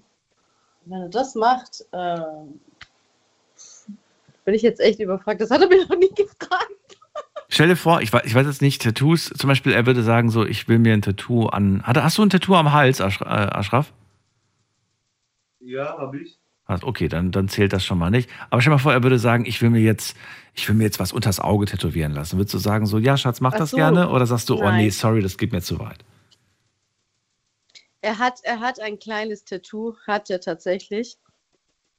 Wenn 0.86 1.02
er 1.02 1.08
das 1.08 1.34
macht, 1.34 1.84
ähm, 1.92 2.60
bin 4.44 4.54
ich 4.54 4.62
jetzt 4.62 4.80
echt 4.80 5.00
überfragt. 5.00 5.40
Das 5.40 5.50
hat 5.50 5.62
er 5.62 5.68
mir 5.68 5.86
noch 5.86 5.96
nie 5.96 6.10
gefragt. 6.14 6.70
Stell 7.48 7.68
dir 7.68 7.76
vor, 7.76 8.00
ich 8.02 8.12
weiß, 8.12 8.22
ich 8.24 8.34
weiß 8.34 8.46
jetzt 8.46 8.62
nicht, 8.62 8.82
Tattoos, 8.82 9.26
zum 9.30 9.48
Beispiel, 9.48 9.72
er 9.72 9.86
würde 9.86 10.02
sagen, 10.02 10.30
so, 10.30 10.44
ich 10.44 10.66
will 10.68 10.78
mir 10.78 10.92
ein 10.92 11.02
Tattoo 11.02 11.46
an. 11.46 11.82
Hat, 11.84 11.96
hast 12.02 12.18
du 12.18 12.22
ein 12.22 12.30
Tattoo 12.30 12.54
am 12.56 12.72
Hals, 12.72 13.00
äh, 13.00 13.04
Aschraf? 13.04 13.92
Ja, 15.60 15.96
habe 15.98 16.18
ich. 16.20 16.38
Hast- 16.66 16.84
Okay, 16.84 17.08
dann, 17.08 17.30
dann 17.30 17.48
zählt 17.48 17.72
das 17.72 17.84
schon 17.84 17.98
mal 17.98 18.10
nicht. 18.10 18.28
Aber 18.50 18.60
stell 18.60 18.70
dir 18.70 18.76
mal 18.76 18.82
vor, 18.82 18.92
er 18.92 19.02
würde 19.02 19.18
sagen, 19.18 19.44
ich 19.46 19.60
will 19.62 19.70
mir 19.70 19.80
jetzt, 19.80 20.16
ich 20.54 20.68
will 20.68 20.74
mir 20.74 20.84
jetzt 20.84 20.98
was 20.98 21.12
unters 21.12 21.38
Auge 21.40 21.66
tätowieren 21.66 22.12
lassen. 22.12 22.38
Würdest 22.38 22.54
du 22.54 22.58
sagen, 22.58 22.86
so, 22.86 22.98
ja, 22.98 23.16
Schatz, 23.16 23.40
mach 23.40 23.52
Ach 23.54 23.58
das 23.58 23.70
so. 23.70 23.76
gerne? 23.76 24.08
Oder 24.10 24.26
sagst 24.26 24.48
du, 24.48 24.56
oh 24.56 24.62
Nein. 24.64 24.78
nee, 24.84 24.90
sorry, 24.90 25.22
das 25.22 25.38
geht 25.38 25.52
mir 25.52 25.60
zu 25.62 25.78
weit? 25.78 26.04
Er 28.04 28.18
hat, 28.18 28.40
er 28.42 28.60
hat 28.60 28.80
ein 28.80 28.98
kleines 28.98 29.46
Tattoo, 29.46 29.96
hat 30.06 30.28
er 30.28 30.38
tatsächlich 30.38 31.16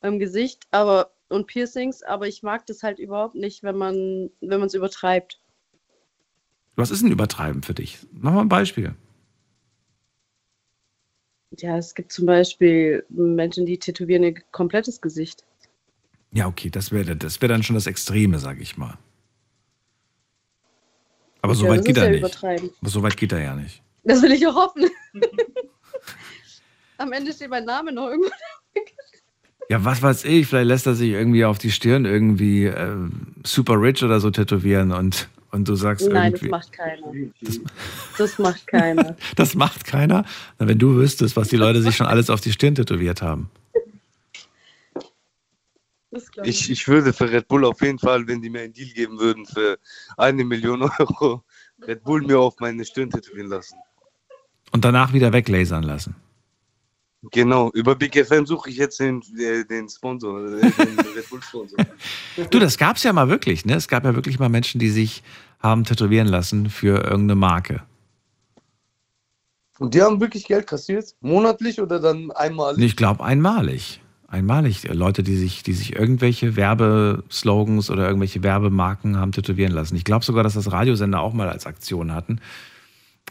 im 0.03 0.19
Gesicht, 0.19 0.68
aber 0.69 1.10
und 1.30 1.48
Piercings, 1.48 2.03
aber 2.03 2.27
ich 2.27 2.44
mag 2.44 2.68
das 2.68 2.84
halt 2.84 2.99
überhaupt 2.99 3.34
nicht, 3.34 3.64
wenn 3.64 3.76
man 3.76 4.30
wenn 4.40 4.60
man 4.60 4.68
es 4.68 4.76
übertreibt. 4.76 5.41
Was 6.76 6.91
ist 6.91 7.02
ein 7.02 7.10
Übertreiben 7.10 7.64
für 7.64 7.73
dich? 7.73 7.98
Mach 8.11 8.34
mal 8.34 8.41
ein 8.41 8.49
Beispiel. 8.49 8.94
Ja, 11.57 11.76
es 11.76 11.95
gibt 11.95 12.11
zum 12.11 12.27
Beispiel 12.27 13.03
Menschen, 13.10 13.65
die 13.65 13.80
tätowieren 13.80 14.22
ihr 14.22 14.36
komplettes 14.52 15.02
Gesicht. 15.02 15.44
Ja, 16.34 16.45
okay, 16.45 16.69
das 16.69 16.91
wäre 16.91 17.15
das 17.15 17.41
wär 17.41 17.49
dann 17.49 17.64
schon 17.64 17.73
das 17.73 17.88
Extreme, 17.88 18.38
sag 18.38 18.61
ich 18.61 18.77
mal. 18.77 18.99
Aber 21.41 21.56
so 21.56 21.65
ja, 21.65 21.72
weit 21.72 21.84
geht 21.84 21.98
er 21.98 22.03
ja 22.03 22.10
nicht. 22.11 22.19
übertreiben. 22.19 22.69
Aber 22.80 22.91
so 22.91 23.02
weit 23.02 23.18
geht 23.18 23.32
er 23.32 23.41
ja 23.41 23.56
nicht. 23.56 23.82
Das 24.03 24.22
will 24.22 24.34
ich 24.34 24.45
auch 24.45 24.53
hoffen. 24.53 24.86
Am 26.98 27.11
Ende 27.11 27.34
steht 27.34 27.49
mein 27.49 27.65
Name 27.65 27.91
noch 27.91 28.07
irgendwo. 28.10 28.30
Ja, 29.69 29.84
was 29.84 30.02
weiß 30.02 30.26
ich, 30.26 30.48
vielleicht 30.48 30.68
lässt 30.68 30.86
er 30.86 30.94
sich 30.94 31.10
irgendwie 31.10 31.44
auf 31.44 31.57
die 31.57 31.72
Stirn 31.72 32.06
irgendwie 32.06 32.65
äh, 32.65 32.95
super 33.44 33.82
rich 33.82 34.03
oder 34.03 34.19
so 34.19 34.30
tätowieren 34.30 34.91
und, 34.91 35.27
und 35.52 35.68
du 35.68 35.76
sagst 35.76 36.07
Nein, 36.07 36.34
das 36.34 36.41
irgendwie. 36.41 36.52
macht 36.52 36.72
keiner. 36.72 37.11
Das 38.18 38.38
macht 38.38 38.68
keiner. 38.68 39.15
Das 39.36 39.56
macht 39.56 39.86
keiner. 39.86 40.23
Na, 40.60 40.68
wenn 40.68 40.77
du 40.77 40.95
wüsstest, 40.95 41.36
was 41.36 41.48
die 41.48 41.56
Leute 41.57 41.82
sich 41.82 41.95
schon 41.95 42.06
alles 42.06 42.30
auf 42.30 42.41
die 42.41 42.52
Stirn 42.52 42.76
tätowiert 42.76 43.23
haben. 43.23 43.49
Das 46.11 46.30
Ich, 46.44 46.69
ich 46.69 46.88
würde 46.88 47.11
für 47.11 47.30
Red 47.32 47.48
Bull 47.48 47.65
auf 47.65 47.82
jeden 47.82 47.99
Fall, 47.99 48.27
wenn 48.27 48.41
die 48.41 48.49
mir 48.49 48.61
einen 48.61 48.73
Deal 48.73 48.90
geben 48.94 49.19
würden, 49.19 49.45
für 49.45 49.77
eine 50.15 50.44
Million 50.45 50.84
Euro 50.84 51.44
Red 51.86 52.03
Bull 52.03 52.22
mir 52.22 52.40
auf 52.40 52.60
meine 52.60 52.86
Stirn 52.86 53.10
tätowieren 53.10 53.49
lassen. 53.49 53.77
Und 54.76 54.84
danach 54.84 55.14
wieder 55.14 55.31
weglasern 55.31 55.84
lassen. 55.84 56.15
Genau, 57.31 57.72
über 57.72 57.95
Big 57.95 58.14
FM 58.14 58.45
suche 58.45 58.69
ich 58.69 58.76
jetzt 58.76 58.99
den, 58.99 59.22
äh, 59.39 59.64
den 59.64 59.88
Sponsor, 59.88 60.45
äh, 60.47 60.60
den 60.60 60.99
Red 61.15 61.30
Bull 61.30 61.41
Sponsor. 61.41 61.77
Du, 62.49 62.60
das 62.60 62.77
gab's 62.77 63.03
ja 63.03 63.14
mal 63.14 63.30
wirklich, 63.30 63.65
ne? 63.65 63.76
Es 63.76 63.88
gab 63.88 64.03
ja 64.03 64.14
wirklich 64.15 64.38
mal 64.38 64.49
Menschen, 64.49 64.80
die 64.80 64.89
sich 64.89 65.23
haben 65.60 65.85
tätowieren 65.85 66.27
lassen 66.27 66.69
für 66.69 67.06
irgendeine 67.06 67.35
Marke. 67.35 67.84
Und 69.80 69.93
die 69.93 70.02
haben 70.02 70.19
wirklich 70.19 70.45
Geld 70.45 70.68
kassiert? 70.68 71.15
Monatlich 71.22 71.80
oder 71.80 72.02
dann 72.02 72.31
einmal? 72.31 72.76
Und 72.76 72.81
ich 72.81 72.97
glaube 72.97 73.23
einmalig. 73.23 74.02
Einmalig. 74.27 74.84
Leute, 74.91 75.23
die 75.23 75.38
sich, 75.38 75.64
die 75.64 75.72
sich 75.72 75.95
irgendwelche 75.95 76.57
Werbeslogans 76.57 77.89
oder 77.89 78.07
irgendwelche 78.07 78.43
Werbemarken 78.43 79.15
haben 79.15 79.31
tätowieren 79.31 79.72
lassen. 79.72 79.95
Ich 79.95 80.03
glaube 80.03 80.26
sogar, 80.26 80.43
dass 80.43 80.56
das 80.56 80.73
Radiosender 80.73 81.22
auch 81.22 81.31
mal 81.31 81.47
als 81.47 81.65
Aktion 81.65 82.14
hatten. 82.14 82.41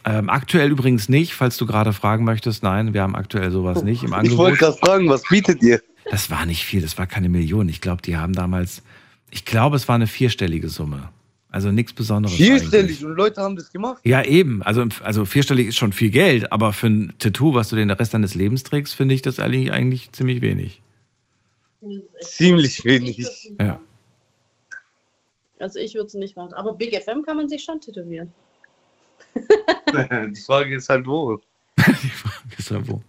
Ähm, 0.07 0.29
aktuell 0.29 0.71
übrigens 0.71 1.09
nicht, 1.09 1.35
falls 1.35 1.57
du 1.57 1.67
gerade 1.67 1.93
fragen 1.93 2.25
möchtest. 2.25 2.63
Nein, 2.63 2.93
wir 2.93 3.03
haben 3.03 3.15
aktuell 3.15 3.51
sowas 3.51 3.83
nicht 3.83 4.03
im 4.03 4.11
Ich 4.11 4.15
Angebot. 4.15 4.39
wollte 4.39 4.59
gerade 4.59 4.77
fragen, 4.77 5.09
was 5.09 5.23
bietet 5.23 5.63
ihr? 5.63 5.81
Das 6.11 6.31
war 6.31 6.45
nicht 6.45 6.65
viel, 6.65 6.83
das 6.83 6.99
war 6.99 7.07
keine 7.07 7.29
Million. 7.31 7.69
Ich 7.69 7.81
glaube, 7.81 8.03
die 8.03 8.17
haben 8.17 8.35
damals, 8.35 8.83
ich 9.31 9.45
glaube, 9.47 9.77
es 9.77 9.89
war 9.89 9.95
eine 9.95 10.07
vierstellige 10.07 10.69
Summe. 10.69 11.09
Also 11.51 11.71
nichts 11.71 11.93
Besonderes. 11.93 12.35
eigentlich. 12.35 12.49
Vierstellig 12.61 13.05
und 13.05 13.15
Leute 13.15 13.41
haben 13.41 13.57
das 13.57 13.73
gemacht. 13.73 14.03
Ja, 14.05 14.23
eben. 14.25 14.63
Also, 14.65 14.85
also 15.03 15.25
vierstellig 15.25 15.69
ist 15.69 15.77
schon 15.77 15.93
viel 15.93 16.11
Geld, 16.11 16.51
aber 16.53 16.73
für 16.73 16.89
ein 16.89 17.13
Tattoo, 17.19 17.55
was 17.55 17.69
du 17.69 17.77
den 17.77 17.91
Rest 17.91 18.13
deines 18.13 18.35
Lebens 18.35 18.65
trägst, 18.65 18.95
finde 18.95 19.15
ich 19.15 19.23
das 19.23 19.39
eigentlich, 19.39 19.73
eigentlich 19.73 20.11
ziemlich 20.13 20.43
wenig. 20.43 20.83
Ziemlich 22.21 22.85
wenig. 22.85 23.27
Ja. 23.61 23.81
Also 25.61 25.79
ich 25.79 25.95
würde 25.95 26.09
es 26.09 26.15
nicht 26.15 26.37
machen. 26.37 26.53
Aber 26.55 26.75
Big 26.75 26.95
FM 26.95 27.23
kann 27.23 27.37
man 27.37 27.49
sich 27.49 27.63
schon 27.63 27.81
tätowieren. 27.81 28.33
Die 29.35 30.41
Frage 30.41 30.77
ist 30.77 30.89
halt 30.89 31.07
wo. 31.07 31.41
Ist 32.59 32.71
ja 32.71 32.87
wo. 32.87 33.03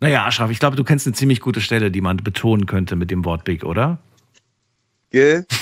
Naja, 0.00 0.26
Aschraf, 0.26 0.50
ich 0.50 0.58
glaube, 0.58 0.76
du 0.76 0.84
kennst 0.84 1.06
eine 1.06 1.14
ziemlich 1.14 1.40
gute 1.40 1.60
Stelle, 1.60 1.90
die 1.90 2.00
man 2.00 2.16
betonen 2.18 2.66
könnte 2.66 2.96
mit 2.96 3.10
dem 3.10 3.24
Wort 3.24 3.44
Big, 3.44 3.64
oder? 3.64 3.98
Gell? 5.10 5.46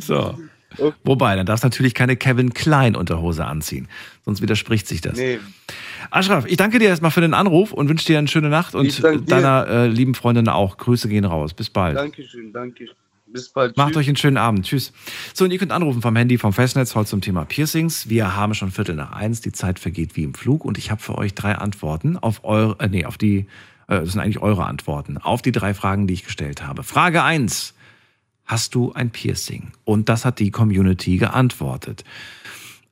So. 0.00 0.38
Wobei, 1.04 1.36
dann 1.36 1.46
darfst 1.46 1.64
du 1.64 1.66
natürlich 1.66 1.94
keine 1.94 2.16
Kevin 2.16 2.54
Klein 2.54 2.96
Unterhose 2.96 3.44
anziehen. 3.44 3.88
Sonst 4.24 4.40
widerspricht 4.40 4.88
sich 4.88 5.00
das. 5.00 5.16
Nee. 5.16 5.38
Aschraf, 6.10 6.46
ich 6.46 6.56
danke 6.56 6.78
dir 6.78 6.88
erstmal 6.88 7.10
für 7.10 7.20
den 7.20 7.34
Anruf 7.34 7.72
und 7.72 7.88
wünsche 7.88 8.06
dir 8.06 8.18
eine 8.18 8.28
schöne 8.28 8.48
Nacht 8.48 8.74
und 8.74 9.02
deiner 9.30 9.66
äh, 9.68 9.86
lieben 9.88 10.14
Freundin 10.14 10.48
auch. 10.48 10.78
Grüße 10.78 11.08
gehen 11.08 11.24
raus. 11.24 11.54
Bis 11.54 11.70
bald. 11.70 11.96
Dankeschön, 11.96 12.52
danke. 12.52 12.86
Bis 13.32 13.48
bald. 13.48 13.76
Macht 13.76 13.88
Tschüss. 13.90 13.96
euch 13.98 14.08
einen 14.08 14.16
schönen 14.16 14.36
Abend. 14.36 14.66
Tschüss. 14.66 14.92
So, 15.32 15.44
und 15.44 15.50
ihr 15.50 15.58
könnt 15.58 15.72
anrufen 15.72 16.02
vom 16.02 16.14
Handy, 16.14 16.38
vom 16.38 16.52
Festnetz, 16.52 16.94
heute 16.94 17.08
zum 17.08 17.20
Thema 17.20 17.44
Piercings. 17.44 18.08
Wir 18.08 18.36
haben 18.36 18.54
schon 18.54 18.70
Viertel 18.70 18.94
nach 18.94 19.12
eins. 19.12 19.40
Die 19.40 19.52
Zeit 19.52 19.78
vergeht 19.78 20.16
wie 20.16 20.24
im 20.24 20.34
Flug 20.34 20.64
und 20.64 20.78
ich 20.78 20.90
habe 20.90 21.02
für 21.02 21.16
euch 21.16 21.34
drei 21.34 21.56
Antworten 21.56 22.18
auf 22.18 22.44
eure, 22.44 22.78
äh, 22.80 22.88
nee, 22.88 23.04
auf 23.04 23.16
die, 23.16 23.46
äh, 23.88 24.00
das 24.00 24.12
sind 24.12 24.20
eigentlich 24.20 24.40
eure 24.40 24.66
Antworten, 24.66 25.18
auf 25.18 25.42
die 25.42 25.52
drei 25.52 25.74
Fragen, 25.74 26.06
die 26.06 26.14
ich 26.14 26.24
gestellt 26.24 26.66
habe. 26.66 26.82
Frage 26.82 27.22
eins: 27.22 27.74
Hast 28.44 28.74
du 28.74 28.92
ein 28.92 29.10
Piercing? 29.10 29.72
Und 29.84 30.08
das 30.08 30.24
hat 30.24 30.38
die 30.38 30.50
Community 30.50 31.16
geantwortet. 31.16 32.04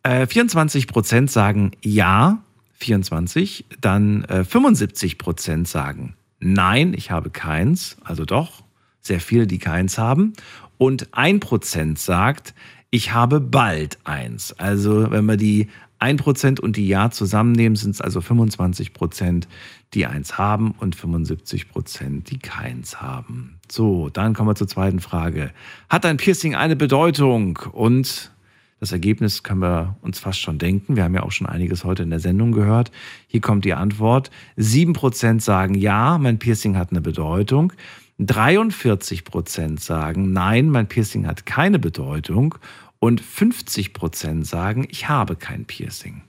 Äh, 0.03 0.27
24 0.27 0.87
Prozent 0.87 1.31
sagen 1.31 1.73
ja, 1.83 2.43
24. 2.79 3.67
Dann 3.81 4.25
äh, 4.25 4.45
75 4.45 5.19
Prozent 5.19 5.69
sagen 5.69 6.15
nein, 6.41 6.95
ich 6.95 7.11
habe 7.11 7.31
keins. 7.31 7.97
Also 8.03 8.25
doch, 8.25 8.65
sehr 9.01 9.21
viele, 9.21 9.47
die 9.47 9.59
keins 9.59 9.99
haben. 9.99 10.33
Und 10.79 11.09
ein 11.13 11.41
Prozent 11.41 11.99
sagt, 11.99 12.55
ich 12.91 13.13
habe 13.13 13.41
bald 13.41 13.99
eins. 14.05 14.53
Also 14.59 15.11
wenn 15.11 15.27
wir 15.27 15.37
die 15.37 15.69
1% 16.01 16.61
und 16.61 16.77
die 16.77 16.89
Ja 16.89 17.11
zusammennehmen, 17.11 17.77
sind 17.77 17.91
es 17.91 18.01
also 18.01 18.21
25 18.21 18.95
Prozent, 18.95 19.49
die 19.93 20.07
eins 20.07 20.39
haben 20.39 20.73
und 20.73 20.97
75 20.97 21.69
Prozent, 21.69 22.31
die 22.31 22.39
keins 22.39 23.01
haben. 23.03 23.59
So, 23.71 24.09
dann 24.09 24.35
kommen 24.35 24.49
wir 24.49 24.55
zur 24.55 24.69
zweiten 24.69 25.01
Frage. 25.01 25.51
Hat 25.89 26.07
ein 26.07 26.17
Piercing 26.17 26.55
eine 26.55 26.77
Bedeutung? 26.77 27.59
Und 27.73 28.33
das 28.81 28.93
Ergebnis 28.93 29.43
können 29.43 29.61
wir 29.61 29.97
uns 30.01 30.19
fast 30.19 30.41
schon 30.41 30.59
denken. 30.59 30.97
Wir 30.97 31.05
haben 31.05 31.15
ja 31.15 31.23
auch 31.23 31.33
schon 31.33 31.47
einiges 31.47 31.85
heute 31.85 32.03
in 32.03 32.11
der 32.11 32.21
Sendung 32.21 32.53
gehört. 32.53 32.91
Hier 33.27 33.43
kommt 33.43 33.67
die 33.67 33.75
Antwort. 33.75 34.31
7% 34.57 35.41
sagen 35.41 35.75
ja, 35.75 36.17
mein 36.17 36.39
Piercing 36.39 36.79
hat 36.79 36.91
eine 36.91 37.03
Bedeutung. 37.03 37.75
43% 38.21 39.81
sagen 39.81 40.33
nein, 40.33 40.69
mein 40.71 40.87
Piercing 40.87 41.27
hat 41.27 41.47
keine 41.47 41.79
Bedeutung. 41.79 42.57
Und 42.99 43.23
50% 43.23 44.45
sagen, 44.45 44.87
ich 44.91 45.09
habe 45.09 45.35
kein 45.35 45.65
Piercing. 45.65 46.23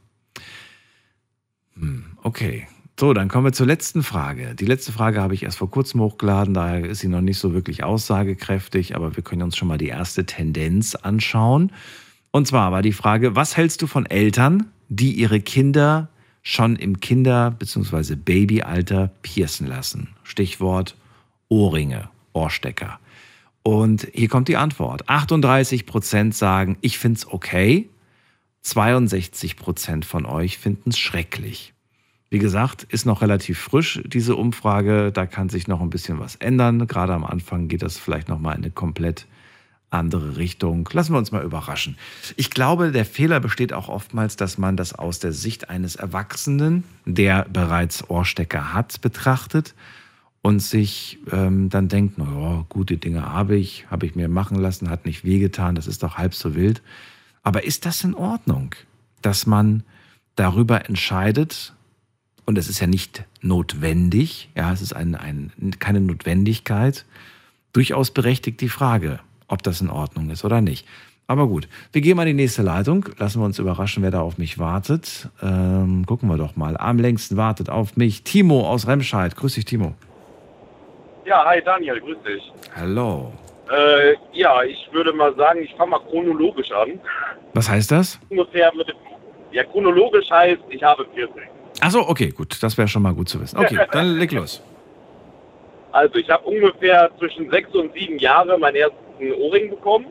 Hm, 1.76 2.06
okay. 2.24 2.68
So, 3.00 3.14
dann 3.14 3.30
kommen 3.30 3.46
wir 3.46 3.52
zur 3.52 3.66
letzten 3.66 4.04
Frage. 4.04 4.54
Die 4.54 4.66
letzte 4.66 4.92
Frage 4.92 5.22
habe 5.22 5.34
ich 5.34 5.44
erst 5.44 5.58
vor 5.58 5.72
kurzem 5.72 6.02
hochgeladen, 6.02 6.54
daher 6.54 6.86
ist 6.86 7.00
sie 7.00 7.08
noch 7.08 7.22
nicht 7.22 7.40
so 7.40 7.54
wirklich 7.54 7.84
aussagekräftig, 7.84 8.96
aber 8.96 9.16
wir 9.16 9.24
können 9.24 9.42
uns 9.42 9.58
schon 9.58 9.68
mal 9.68 9.80
die 9.80 9.88
erste 9.88 10.26
Tendenz 10.26 10.94
anschauen. 10.94 11.72
Und 12.30 12.48
zwar 12.48 12.72
war 12.72 12.84
die 12.84 12.94
Frage, 12.94 13.36
was 13.36 13.58
hältst 13.58 13.82
du 13.82 13.88
von 13.88 14.06
Eltern, 14.06 14.68
die 14.88 15.14
ihre 15.14 15.42
Kinder 15.42 16.10
schon 16.44 16.76
im 16.76 17.00
Kinder- 17.00 17.52
bzw. 17.52 18.16
Babyalter 18.16 19.12
piercen 19.24 19.66
lassen? 19.66 20.10
Stichwort 20.24 20.96
Ohrringe, 21.52 22.10
Ohrstecker. 22.32 22.98
Und 23.62 24.08
hier 24.14 24.30
kommt 24.30 24.48
die 24.48 24.56
Antwort. 24.56 25.10
38 25.10 25.86
Prozent 25.86 26.34
sagen, 26.34 26.78
ich 26.80 26.98
find's 26.98 27.28
okay. 27.28 27.90
62 28.62 29.58
Prozent 29.58 30.06
von 30.06 30.26
euch 30.26 30.58
finden 30.58 30.92
es 30.92 30.98
schrecklich. 30.98 31.74
Wie 32.30 32.40
gesagt, 32.40 32.84
ist 32.84 33.06
noch 33.06 33.22
relativ 33.22 33.60
frisch, 33.60 34.02
diese 34.06 34.38
Umfrage. 34.38 35.12
Da 35.12 35.26
kann 35.26 35.50
sich 35.50 35.68
noch 35.68 35.82
ein 35.82 35.90
bisschen 35.90 36.20
was 36.20 36.38
ändern. 36.38 36.88
Gerade 36.88 37.14
am 37.14 37.26
Anfang 37.26 37.68
geht 37.68 37.82
das 37.82 37.98
vielleicht 37.98 38.30
nochmal 38.30 38.56
in 38.56 38.64
eine 38.64 38.72
komplett 38.72 39.28
andere 39.90 40.38
Richtung. 40.38 40.88
Lassen 40.94 41.14
wir 41.14 41.18
uns 41.18 41.34
mal 41.34 41.44
überraschen. 41.44 41.98
Ich 42.38 42.50
glaube, 42.50 42.94
der 42.94 43.04
Fehler 43.04 43.42
besteht 43.42 43.74
auch 43.74 43.90
oftmals, 43.90 44.38
dass 44.38 44.58
man 44.58 44.78
das 44.78 44.94
aus 44.94 45.20
der 45.20 45.34
Sicht 45.34 45.70
eines 45.70 45.98
Erwachsenen, 45.98 46.86
der 47.06 47.46
bereits 47.50 48.10
Ohrstecker 48.10 48.74
hat, 48.74 49.02
betrachtet 49.02 49.76
und 50.42 50.60
sich 50.60 51.20
ähm, 51.32 51.70
dann 51.70 51.88
denkt, 51.88 52.18
naja, 52.18 52.66
gute 52.70 52.98
Dinge 52.98 53.32
habe 53.32 53.56
ich, 53.56 53.86
habe 53.92 54.06
ich 54.06 54.16
mir 54.16 54.28
machen 54.28 54.58
lassen, 54.60 54.90
hat 54.90 55.06
nicht 55.06 55.24
wehgetan, 55.24 55.76
das 55.76 55.88
ist 55.88 56.04
doch 56.04 56.18
halb 56.18 56.34
so 56.34 56.56
wild. 56.56 56.82
Aber 57.44 57.64
ist 57.64 57.86
das 57.86 58.04
in 58.04 58.16
Ordnung, 58.16 58.76
dass 59.22 59.46
man 59.46 59.84
darüber 60.36 60.88
entscheidet, 60.90 61.74
und 62.46 62.58
es 62.58 62.70
ist 62.70 62.80
ja 62.80 62.88
nicht 62.88 63.24
notwendig, 63.42 64.50
ja, 64.56 64.74
es 64.74 64.82
ist 64.82 64.94
ein, 64.94 65.16
ein, 65.16 65.52
keine 65.80 66.02
Notwendigkeit, 66.02 67.06
durchaus 67.72 68.12
berechtigt 68.12 68.62
die 68.62 68.70
Frage, 68.70 69.20
ob 69.48 69.62
das 69.64 69.82
in 69.82 69.90
Ordnung 69.90 70.30
ist 70.32 70.44
oder 70.44 70.62
nicht. 70.62 70.88
Aber 71.28 71.48
gut, 71.48 71.70
wir 71.94 72.02
gehen 72.02 72.18
mal 72.18 72.28
in 72.28 72.36
die 72.36 72.44
nächste 72.44 72.62
Leitung. 72.62 73.06
Lassen 73.18 73.40
wir 73.40 73.46
uns 73.46 73.58
überraschen, 73.58 74.04
wer 74.04 74.12
da 74.12 74.20
auf 74.20 74.38
mich 74.38 74.60
wartet. 74.60 75.30
Ähm, 75.42 76.06
gucken 76.06 76.28
wir 76.28 76.36
doch 76.36 76.58
mal. 76.58 76.76
Am 76.76 77.00
längsten 77.00 77.38
wartet 77.38 77.70
auf 77.70 77.96
mich 77.96 78.24
Timo 78.24 78.68
aus 78.68 78.86
Remscheid. 78.86 79.38
Grüß 79.38 79.54
dich, 79.54 79.64
Timo. 79.64 79.96
Ja, 81.32 81.46
hi 81.46 81.62
Daniel, 81.62 82.02
grüß 82.02 82.18
dich. 82.28 82.52
Hallo. 82.76 83.32
Äh, 83.72 84.16
ja, 84.34 84.64
ich 84.64 84.90
würde 84.92 85.14
mal 85.14 85.34
sagen, 85.36 85.62
ich 85.62 85.74
fange 85.76 85.92
mal 85.92 86.00
chronologisch 86.00 86.70
an. 86.74 87.00
Was 87.54 87.70
heißt 87.70 87.90
das? 87.90 88.20
Ungefähr 88.30 88.70
mit 88.76 88.90
dem, 88.90 88.98
ja, 89.54 89.64
chronologisch 89.64 90.30
heißt, 90.30 90.62
ich 90.68 90.84
habe 90.84 91.06
Piercing. 91.06 91.50
Achso, 91.80 92.02
okay, 92.02 92.32
gut. 92.32 92.62
Das 92.62 92.78
wäre 92.78 92.90
schon 92.90 93.02
mal 93.02 93.14
gut 93.14 93.30
zu 93.30 93.40
wissen. 93.40 93.58
Okay, 93.58 93.80
dann 93.94 94.18
leg 94.18 94.34
los. 94.34 94.62
Also, 95.94 96.16
ich 96.16 96.30
habe 96.30 96.44
ungefähr 96.44 97.10
zwischen 97.18 97.50
sechs 97.50 97.74
und 97.76 97.94
sieben 97.94 98.20
Jahre 98.20 98.58
meinen 98.58 98.76
ersten 98.76 99.34
Ohrring 99.40 99.70
bekommen. 99.70 100.08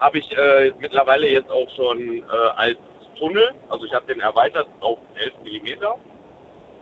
Habe 0.00 0.18
ich 0.18 0.30
äh, 0.36 0.70
mittlerweile 0.80 1.30
jetzt 1.30 1.50
auch 1.50 1.70
schon 1.74 2.18
äh, 2.18 2.22
als 2.56 2.76
Tunnel, 3.18 3.54
also 3.70 3.86
ich 3.86 3.94
habe 3.94 4.04
den 4.06 4.20
erweitert 4.20 4.68
auf 4.80 4.98
11 5.14 5.32
Millimeter. 5.44 5.94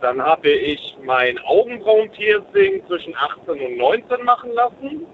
Dann 0.01 0.21
habe 0.21 0.49
ich 0.49 0.97
mein 1.03 1.37
Augenbrauenpiercing 1.45 2.81
zwischen 2.87 3.15
18 3.15 3.61
und 3.61 3.77
19 3.77 4.25
machen 4.25 4.51
lassen. 4.53 5.05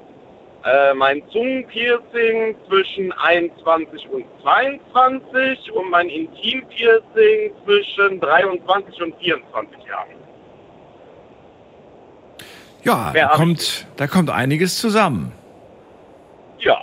Äh, 0.64 0.94
mein 0.94 1.22
Zungenpiercing 1.30 2.56
zwischen 2.68 3.12
21 3.12 4.10
und 4.10 4.26
22 4.42 5.72
und 5.74 5.90
mein 5.92 6.10
Intimpiercing 6.10 7.52
zwischen 7.66 8.20
23 8.20 9.02
und 9.02 9.16
24 9.18 9.84
Jahren. 9.86 10.10
Ja, 12.84 13.12
da 13.14 13.28
kommt, 13.36 13.86
da 13.98 14.08
kommt 14.08 14.30
einiges 14.30 14.78
zusammen. 14.78 15.34
Ja. 16.60 16.82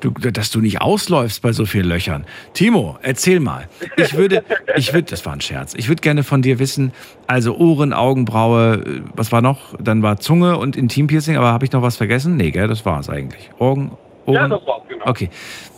Du, 0.00 0.10
dass 0.10 0.50
du 0.50 0.60
nicht 0.60 0.82
ausläufst 0.82 1.40
bei 1.40 1.52
so 1.52 1.64
vielen 1.64 1.86
Löchern. 1.88 2.26
Timo, 2.52 2.98
erzähl 3.02 3.40
mal. 3.40 3.66
Ich 3.96 4.12
würde, 4.14 4.44
ich 4.76 4.92
würde, 4.92 5.04
das 5.10 5.24
war 5.24 5.32
ein 5.32 5.40
Scherz. 5.40 5.72
Ich 5.74 5.88
würde 5.88 6.02
gerne 6.02 6.22
von 6.22 6.42
dir 6.42 6.58
wissen, 6.58 6.92
also 7.26 7.56
Ohren, 7.56 7.94
Augenbraue, 7.94 8.74
äh, 8.84 9.00
was 9.14 9.32
war 9.32 9.40
noch? 9.40 9.74
Dann 9.80 10.02
war 10.02 10.18
Zunge 10.18 10.58
und 10.58 10.76
Intimpiercing, 10.76 11.36
aber 11.38 11.46
habe 11.50 11.64
ich 11.64 11.72
noch 11.72 11.80
was 11.82 11.96
vergessen? 11.96 12.36
Nee, 12.36 12.50
gell, 12.50 12.68
das 12.68 12.84
war 12.84 13.00
es 13.00 13.08
eigentlich. 13.08 13.50
Augen, 13.58 13.92
Ohren. 14.26 14.34
Ja, 14.34 14.48
das 14.48 14.66
war's, 14.66 14.82
genau. 14.88 15.06
Okay. 15.06 15.30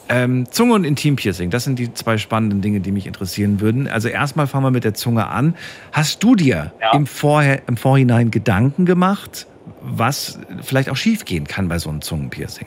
Ähm, 0.09 0.51
Zunge 0.51 0.75
und 0.75 0.85
Intimpiercing, 0.85 1.51
das 1.51 1.65
sind 1.65 1.79
die 1.79 1.93
zwei 1.95 2.19
spannenden 2.19 2.61
Dinge, 2.61 2.81
die 2.81 2.91
mich 2.93 3.07
interessieren 3.07 3.61
würden. 3.61 3.87
Also 3.87 4.09
erstmal 4.09 4.47
fangen 4.47 4.65
wir 4.65 4.71
mit 4.71 4.83
der 4.85 4.95
Zunge 4.95 5.29
an. 5.29 5.55
Hast 5.93 6.25
du 6.25 6.35
dir 6.35 6.73
Ja. 6.81 6.93
im, 6.93 7.07
Vorher, 7.07 7.63
im 7.69 7.77
Vorhinein 7.77 8.31
Gedanken 8.31 8.85
gemacht, 8.87 9.47
was 9.83 10.39
vielleicht 10.63 10.89
auch 10.91 10.97
schiefgehen 10.97 11.47
kann 11.47 11.69
bei 11.69 11.79
so 11.79 11.91
einem 11.91 12.01
Zungenpiercing? 12.01 12.67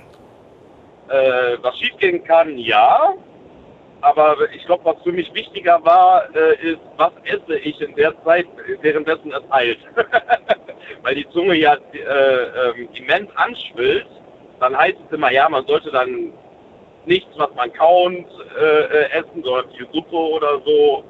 Äh, 1.11 1.57
was 1.61 1.77
schiefgehen 1.77 2.23
kann, 2.23 2.57
ja. 2.57 3.13
Aber 4.01 4.35
ich 4.55 4.65
glaube, 4.65 4.85
was 4.85 5.01
für 5.03 5.11
mich 5.11 5.31
wichtiger 5.33 5.83
war, 5.83 6.23
äh, 6.35 6.55
ist, 6.71 6.79
was 6.97 7.11
esse 7.23 7.57
ich 7.59 7.79
in 7.81 7.93
der 7.95 8.13
Zeit, 8.23 8.47
währenddessen 8.81 9.31
es 9.31 9.43
heilt. 9.51 9.79
Weil 11.03 11.15
die 11.15 11.29
Zunge 11.29 11.55
ja 11.55 11.75
äh, 11.93 11.99
ähm, 11.99 12.89
immens 12.93 13.29
anschwillt. 13.35 14.07
Dann 14.59 14.77
heißt 14.77 14.97
es 15.05 15.13
immer, 15.13 15.31
ja, 15.31 15.49
man 15.49 15.65
sollte 15.65 15.91
dann 15.91 16.33
nichts, 17.05 17.29
was 17.35 17.53
man 17.55 17.73
kauen, 17.73 18.25
äh, 18.59 18.63
äh, 18.63 19.11
essen, 19.11 19.43
sondern 19.43 19.69
viel 19.71 19.87
Suppe 19.91 20.15
oder 20.15 20.61
so. 20.65 21.03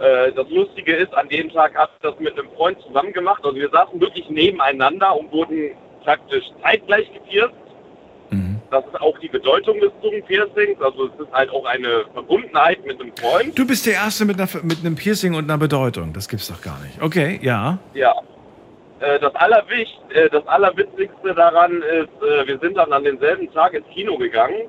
Äh, 0.00 0.32
das 0.32 0.48
Lustige 0.50 0.94
ist, 0.94 1.14
an 1.14 1.28
dem 1.28 1.50
Tag 1.50 1.74
habe 1.76 1.90
ich 1.96 2.02
das 2.02 2.18
mit 2.20 2.38
einem 2.38 2.50
Freund 2.52 2.80
zusammen 2.82 3.12
gemacht. 3.12 3.44
Also 3.44 3.56
wir 3.56 3.70
saßen 3.70 4.00
wirklich 4.00 4.28
nebeneinander 4.28 5.16
und 5.18 5.32
wurden 5.32 5.70
praktisch 6.04 6.44
zeitgleich 6.62 7.12
gepierst. 7.12 7.54
Das 8.70 8.84
ist 8.86 9.00
auch 9.00 9.18
die 9.18 9.28
Bedeutung 9.28 9.80
des 9.80 9.90
Zungenpiercings. 10.00 10.80
Also 10.80 11.06
es 11.06 11.20
ist 11.26 11.32
halt 11.32 11.50
auch 11.50 11.64
eine 11.64 12.04
Verbundenheit 12.12 12.84
mit 12.86 13.00
einem 13.00 13.12
Freund. 13.16 13.58
Du 13.58 13.66
bist 13.66 13.84
der 13.86 13.94
Erste 13.94 14.24
mit, 14.24 14.40
einer, 14.40 14.48
mit 14.62 14.78
einem 14.78 14.94
Piercing 14.94 15.34
und 15.34 15.44
einer 15.44 15.58
Bedeutung. 15.58 16.12
Das 16.12 16.28
gibt's 16.28 16.48
doch 16.48 16.62
gar 16.62 16.78
nicht. 16.80 17.02
Okay, 17.02 17.40
ja. 17.42 17.78
Ja. 17.94 18.14
Äh, 19.00 19.18
Das, 19.18 19.34
Allerwicht, 19.34 19.98
äh, 20.10 20.28
das 20.30 20.46
Allerwitzigste 20.46 21.34
daran 21.34 21.82
ist, 21.82 22.22
äh, 22.22 22.46
wir 22.46 22.58
sind 22.60 22.76
dann 22.76 22.92
an 22.92 23.02
demselben 23.02 23.52
Tag 23.52 23.74
ins 23.74 23.86
Kino 23.92 24.16
gegangen. 24.16 24.68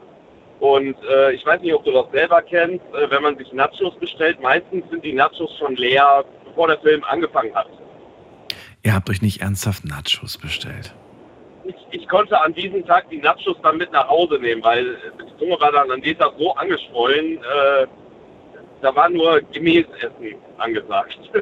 Und 0.60 0.96
ich 1.34 1.44
weiß 1.44 1.60
nicht, 1.62 1.74
ob 1.74 1.84
du 1.86 1.92
das 1.92 2.06
selber 2.12 2.40
kennst, 2.44 2.86
wenn 3.10 3.24
man 3.24 3.36
sich 3.36 3.52
Nachos 3.52 3.96
bestellt, 4.00 4.40
meistens 4.44 4.88
sind 4.92 5.04
die 5.04 5.14
Nachos 5.14 5.50
schon 5.58 5.76
leer, 5.76 6.24
bevor 6.46 6.68
der 6.68 6.78
Film 6.82 7.04
angefangen 7.04 7.56
hat. 7.56 7.66
Ihr 8.84 8.94
habt 8.94 9.10
euch 9.10 9.24
nicht 9.24 9.42
ernsthaft 9.42 9.86
Nachos 9.86 10.38
bestellt. 10.38 10.94
Ich, 11.64 11.76
ich 11.92 12.08
konnte 12.08 12.40
an 12.42 12.54
diesem 12.54 12.86
Tag 12.86 13.10
die 13.10 13.18
Nachos 13.18 13.58
dann 13.62 13.78
mit 13.78 13.92
nach 13.92 14.08
Hause 14.08 14.40
nehmen, 14.40 14.64
weil 14.64 14.98
die 15.20 15.38
Zunge 15.40 15.60
war 15.60 15.72
dann 15.72 15.92
an 15.92 16.02
Tag 16.02 16.34
so 16.38 16.54
angeschwollen, 16.56 17.38
äh, 17.38 17.88
da 18.82 18.96
war 18.96 19.10
nur 19.10 19.42
Gemäßessen 19.52 20.36
angesagt. 20.58 21.20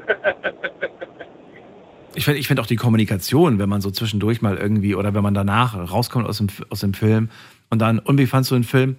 Ich 2.15 2.25
finde 2.25 2.39
ich 2.39 2.47
find 2.47 2.59
auch 2.59 2.65
die 2.65 2.75
Kommunikation, 2.75 3.59
wenn 3.59 3.69
man 3.69 3.81
so 3.81 3.91
zwischendurch 3.91 4.41
mal 4.41 4.57
irgendwie 4.57 4.95
oder 4.95 5.13
wenn 5.13 5.21
man 5.21 5.35
danach 5.35 5.75
rauskommt 5.91 6.27
aus 6.27 6.39
dem, 6.39 6.47
aus 6.69 6.79
dem 6.79 6.95
Film 6.95 7.29
und 7.69 7.79
dann, 7.79 7.99
und 7.99 8.17
wie 8.17 8.25
fandst 8.25 8.49
du 8.49 8.55
den 8.55 8.63
Film? 8.63 8.95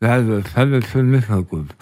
Ja, 0.00 0.20
ich 0.20 0.48
fand 0.48 0.72
den 0.72 0.82
Film 0.82 1.12
nicht 1.12 1.28
so 1.28 1.42
gut. 1.42 1.68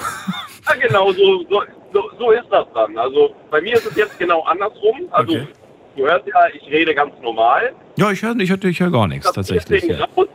Ja, 0.68 0.76
genau, 0.86 1.10
so, 1.12 1.44
so, 1.50 1.62
so, 1.92 2.10
so 2.16 2.30
ist 2.30 2.46
das 2.48 2.64
dann. 2.74 2.96
Also 2.96 3.34
bei 3.50 3.60
mir 3.60 3.72
ist 3.74 3.86
es 3.86 3.96
jetzt 3.96 4.16
genau 4.20 4.42
andersrum. 4.44 5.00
Also 5.10 5.32
Okay. 5.32 5.48
Du 5.96 6.06
hörst 6.06 6.26
ja, 6.26 6.46
ich 6.52 6.66
rede 6.70 6.94
ganz 6.94 7.12
normal. 7.22 7.72
Ja, 7.96 8.10
ich 8.10 8.22
höre 8.22 8.36
ich 8.38 8.50
hör, 8.50 8.62
ich 8.64 8.80
hör 8.80 8.90
gar 8.90 9.06
nichts 9.06 9.26
Das 9.26 9.34
tatsächlich. 9.34 9.82
Piercing 9.82 9.98
Ja. 10.00 10.06
raus, 10.16 10.28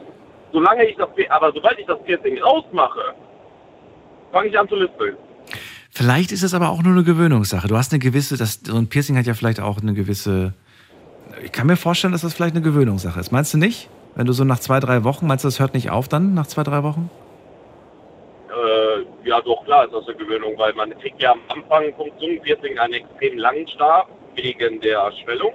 solange 0.52 0.86
ich 0.86 0.96
das, 0.98 1.10
aber 1.30 1.52
sobald 1.54 1.80
ich 1.80 1.86
das 1.86 2.02
Piercing 2.04 2.42
rausmache, 2.42 3.14
fange 4.32 4.48
ich 4.50 4.58
an 4.60 4.68
zu 4.68 4.76
lispeln. 4.76 5.16
Vielleicht 5.92 6.32
ist 6.34 6.44
es 6.44 6.54
aber 6.54 6.70
auch 6.70 6.84
nur 6.84 6.92
eine 6.94 7.04
Gewöhnungssache. 7.04 7.68
Du 7.68 7.78
hast 7.78 7.94
eine 7.94 8.00
gewisse, 8.00 8.38
das, 8.38 8.60
so 8.66 8.76
ein 8.76 8.88
Piercing 8.88 9.18
hat 9.18 9.26
ja 9.26 9.34
vielleicht 9.34 9.62
auch 9.62 9.82
eine 9.82 9.94
gewisse. 9.94 10.54
Ich 11.44 11.52
kann 11.52 11.68
mir 11.68 11.78
vorstellen, 11.78 12.12
dass 12.12 12.22
das 12.22 12.34
vielleicht 12.34 12.56
eine 12.56 12.64
Gewöhnungssache 12.64 13.20
ist. 13.20 13.32
Meinst 13.32 13.54
du 13.54 13.58
nicht? 13.58 13.90
Wenn 14.16 14.26
du 14.26 14.34
so 14.34 14.44
nach 14.44 14.60
zwei, 14.60 14.80
drei 14.80 15.04
Wochen, 15.04 15.26
meinst 15.28 15.44
du, 15.44 15.48
das 15.48 15.60
hört 15.60 15.74
nicht 15.74 15.90
auf 15.90 16.08
dann, 16.08 16.34
nach 16.34 16.48
zwei, 16.48 16.64
drei 16.64 16.84
Wochen? 16.84 17.10
Äh, 18.50 19.28
ja, 19.28 19.42
doch, 19.42 19.64
klar 19.66 19.86
ist 19.86 19.94
das 19.94 20.08
eine 20.08 20.16
Gewöhnung, 20.18 20.54
weil 20.58 20.74
man 20.74 20.98
kriegt 21.00 21.22
ja 21.22 21.32
am 21.32 21.40
Anfang 21.50 21.94
vom 21.96 22.10
Zungenpiercing 22.20 22.78
einen 22.78 22.94
extrem 22.94 23.38
langen 23.38 23.68
Stab 23.68 24.08
wegen 24.36 24.80
der 24.82 25.12
Schwellung. 25.24 25.54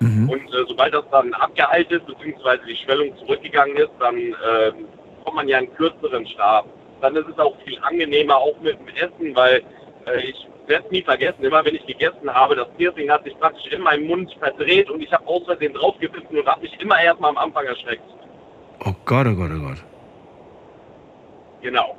Und 0.00 0.54
äh, 0.54 0.64
sobald 0.66 0.94
das 0.94 1.04
dann 1.10 1.32
abgeheilt 1.34 1.90
ist, 1.90 2.06
beziehungsweise 2.06 2.62
die 2.66 2.76
Schwellung 2.76 3.14
zurückgegangen 3.18 3.76
ist, 3.76 3.90
dann 3.98 4.16
äh, 4.16 4.72
bekommt 5.18 5.36
man 5.36 5.48
ja 5.48 5.58
einen 5.58 5.74
kürzeren 5.74 6.26
Stab. 6.26 6.66
Dann 7.02 7.16
ist 7.16 7.28
es 7.28 7.38
auch 7.38 7.54
viel 7.64 7.78
angenehmer, 7.82 8.36
auch 8.36 8.58
mit 8.62 8.78
dem 8.78 8.88
Essen, 8.88 9.36
weil 9.36 9.62
äh, 10.06 10.20
ich 10.20 10.46
werde 10.66 10.86
es 10.86 10.90
nie 10.90 11.02
vergessen, 11.02 11.44
immer 11.44 11.64
wenn 11.64 11.74
ich 11.74 11.84
gegessen 11.84 12.32
habe, 12.32 12.56
das 12.56 12.68
Piercing 12.78 13.10
hat 13.10 13.24
sich 13.24 13.38
praktisch 13.38 13.70
in 13.72 13.82
meinem 13.82 14.06
Mund 14.06 14.34
verdreht 14.38 14.88
und 14.88 15.02
ich 15.02 15.12
habe 15.12 15.26
aus 15.26 15.44
Versehen 15.44 15.74
draufgebissen 15.74 16.38
und 16.38 16.46
habe 16.46 16.62
mich 16.62 16.80
immer 16.80 16.98
erstmal 16.98 17.30
am 17.30 17.38
Anfang 17.38 17.66
erschreckt. 17.66 18.04
Oh 18.84 18.94
Gott, 19.04 19.26
oh 19.26 19.34
Gott, 19.34 19.50
oh 19.54 19.60
Gott. 19.60 19.78
Genau. 21.60 21.96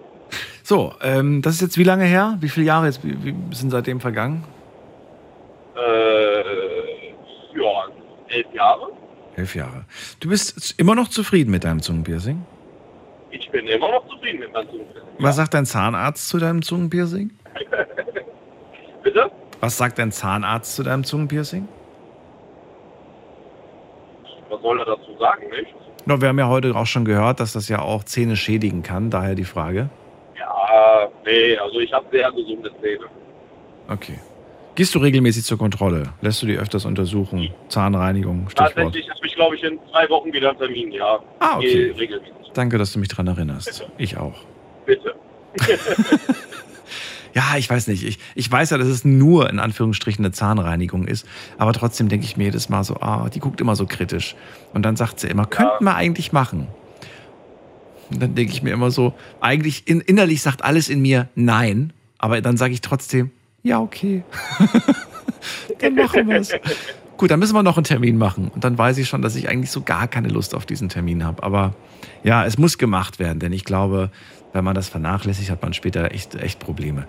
So, 0.63 0.93
ähm, 1.03 1.41
das 1.41 1.55
ist 1.55 1.61
jetzt 1.61 1.77
wie 1.77 1.83
lange 1.83 2.05
her? 2.05 2.38
Wie 2.39 2.49
viele 2.49 2.65
Jahre 2.65 2.88
jetzt, 2.88 3.03
wie, 3.03 3.15
wie 3.23 3.35
sind 3.53 3.69
seitdem 3.69 3.99
vergangen? 3.99 4.43
Äh, 5.76 7.11
ja, 7.60 7.88
elf 8.27 8.53
Jahre. 8.53 8.91
Elf 9.35 9.56
Jahre. 9.56 9.85
Du 10.19 10.30
bist 10.30 10.76
immer 10.77 10.95
noch 10.95 11.07
zufrieden 11.07 11.52
mit 11.52 11.64
deinem 11.64 11.81
Zungenpiercing? 11.81 12.43
Ich 13.31 13.49
bin 13.49 13.68
immer 13.68 13.89
noch 13.91 14.07
zufrieden 14.10 14.39
mit 14.39 14.53
meinem 14.53 14.69
Zungenpiercing. 14.69 15.10
Was 15.19 15.35
sagt 15.38 15.53
dein 15.53 15.65
Zahnarzt 15.65 16.30
zu 16.30 16.38
deinem 16.38 16.61
Zungenpiercing? 16.61 17.31
Bitte? 19.03 19.31
Was 19.61 19.77
sagt 19.77 19.99
dein 19.99 20.11
Zahnarzt 20.11 20.76
zu 20.76 20.84
deinem 20.84 21.03
Zungenpiercing? 21.03 21.68
Was 24.49 24.61
soll 24.61 24.80
er 24.80 24.85
dazu 24.85 25.18
sagen, 25.18 25.49
nicht? 25.49 25.73
No, 26.06 26.19
wir 26.19 26.27
haben 26.30 26.39
ja 26.39 26.48
heute 26.48 26.76
auch 26.76 26.88
schon 26.88 27.06
gehört, 27.06 27.39
dass 27.39 27.53
das 27.53 27.69
ja 27.69 27.80
auch 27.80 28.03
Zähne 28.03 28.35
schädigen 28.35 28.84
kann, 28.84 29.11
daher 29.11 29.35
die 29.35 29.45
Frage. 29.45 29.89
Ja, 30.38 31.07
nee, 31.26 31.56
also 31.57 31.80
ich 31.80 31.93
habe 31.93 32.06
sehr 32.11 32.31
gesunde 32.31 32.72
Zähne. 32.81 33.06
Okay. 33.88 34.19
Gehst 34.81 34.95
du 34.95 34.97
regelmäßig 34.99 35.43
zur 35.43 35.59
Kontrolle? 35.59 36.11
Lässt 36.21 36.41
du 36.41 36.47
die 36.47 36.57
öfters 36.57 36.85
untersuchen? 36.85 37.51
Zahnreinigung, 37.69 38.49
Stichwort. 38.49 38.73
Tatsächlich 38.73 39.07
habe 39.11 39.27
ich, 39.27 39.35
glaube 39.35 39.55
ich, 39.55 39.63
in 39.63 39.77
zwei 39.91 40.09
Wochen 40.09 40.33
wieder 40.33 40.49
einen 40.49 40.57
Termin, 40.57 40.91
ja. 40.91 41.19
Ah, 41.37 41.57
okay. 41.57 41.93
Regelmäßig. 41.95 42.33
Danke, 42.55 42.79
dass 42.79 42.91
du 42.91 42.97
mich 42.97 43.07
daran 43.07 43.27
erinnerst. 43.27 43.87
Ich 43.99 44.17
auch. 44.17 44.39
Bitte. 44.87 45.13
Ja, 47.35 47.55
ich 47.57 47.69
weiß 47.69 47.87
nicht. 47.87 48.03
Ich, 48.03 48.17
ich 48.33 48.51
weiß 48.51 48.71
ja, 48.71 48.79
dass 48.79 48.87
es 48.87 49.05
nur 49.05 49.51
in 49.51 49.59
Anführungsstrichen 49.59 50.25
eine 50.25 50.31
Zahnreinigung 50.33 51.07
ist. 51.07 51.27
Aber 51.59 51.73
trotzdem 51.73 52.09
denke 52.09 52.25
ich 52.25 52.35
mir 52.35 52.45
jedes 52.45 52.67
Mal 52.67 52.83
so, 52.83 52.95
ah, 52.95 53.29
die 53.29 53.39
guckt 53.39 53.61
immer 53.61 53.75
so 53.75 53.85
kritisch. 53.85 54.35
Und 54.73 54.81
dann 54.83 54.95
sagt 54.95 55.19
sie 55.19 55.27
immer, 55.27 55.45
könnten 55.45 55.85
wir 55.85 55.95
eigentlich 55.95 56.33
machen. 56.33 56.67
Und 58.09 58.21
dann 58.21 58.33
denke 58.33 58.51
ich 58.51 58.63
mir 58.63 58.73
immer 58.73 58.89
so, 58.89 59.13
eigentlich 59.41 59.87
in, 59.87 60.01
innerlich 60.01 60.41
sagt 60.41 60.63
alles 60.63 60.89
in 60.89 61.03
mir 61.03 61.29
nein. 61.35 61.93
Aber 62.17 62.41
dann 62.41 62.57
sage 62.57 62.73
ich 62.73 62.81
trotzdem, 62.81 63.31
ja, 63.63 63.79
okay. 63.79 64.23
dann 65.79 65.95
machen 65.95 66.27
wir 66.27 66.38
es. 66.38 66.51
Gut, 67.17 67.29
dann 67.29 67.39
müssen 67.39 67.53
wir 67.53 67.63
noch 67.63 67.77
einen 67.77 67.83
Termin 67.83 68.17
machen. 68.17 68.49
Und 68.53 68.63
dann 68.63 68.77
weiß 68.77 68.97
ich 68.97 69.07
schon, 69.07 69.21
dass 69.21 69.35
ich 69.35 69.47
eigentlich 69.47 69.69
so 69.69 69.81
gar 69.81 70.07
keine 70.07 70.29
Lust 70.29 70.55
auf 70.55 70.65
diesen 70.65 70.89
Termin 70.89 71.23
habe. 71.23 71.43
Aber 71.43 71.75
ja, 72.23 72.45
es 72.45 72.57
muss 72.57 72.77
gemacht 72.77 73.19
werden, 73.19 73.39
denn 73.39 73.53
ich 73.53 73.63
glaube, 73.63 74.09
wenn 74.53 74.63
man 74.63 74.75
das 74.75 74.89
vernachlässigt, 74.89 75.49
hat 75.49 75.61
man 75.61 75.73
später 75.73 76.11
echt, 76.11 76.35
echt 76.35 76.59
Probleme. 76.59 77.05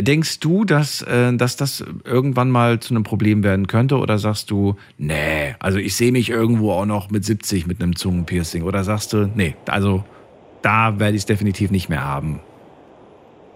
Denkst 0.00 0.40
du, 0.40 0.64
dass, 0.64 1.02
äh, 1.02 1.32
dass 1.34 1.56
das 1.56 1.84
irgendwann 2.04 2.50
mal 2.50 2.80
zu 2.80 2.94
einem 2.94 3.04
Problem 3.04 3.44
werden 3.44 3.66
könnte? 3.66 3.98
Oder 3.98 4.18
sagst 4.18 4.50
du, 4.50 4.76
nee, 4.98 5.54
also 5.58 5.78
ich 5.78 5.94
sehe 5.94 6.12
mich 6.12 6.30
irgendwo 6.30 6.72
auch 6.72 6.86
noch 6.86 7.10
mit 7.10 7.24
70 7.24 7.66
mit 7.66 7.82
einem 7.82 7.96
Zungenpiercing? 7.96 8.62
Oder 8.62 8.82
sagst 8.84 9.12
du, 9.12 9.30
nee, 9.34 9.54
also 9.66 10.04
da 10.62 10.98
werde 10.98 11.16
ich 11.16 11.22
es 11.22 11.26
definitiv 11.26 11.70
nicht 11.70 11.88
mehr 11.88 12.04
haben? 12.04 12.40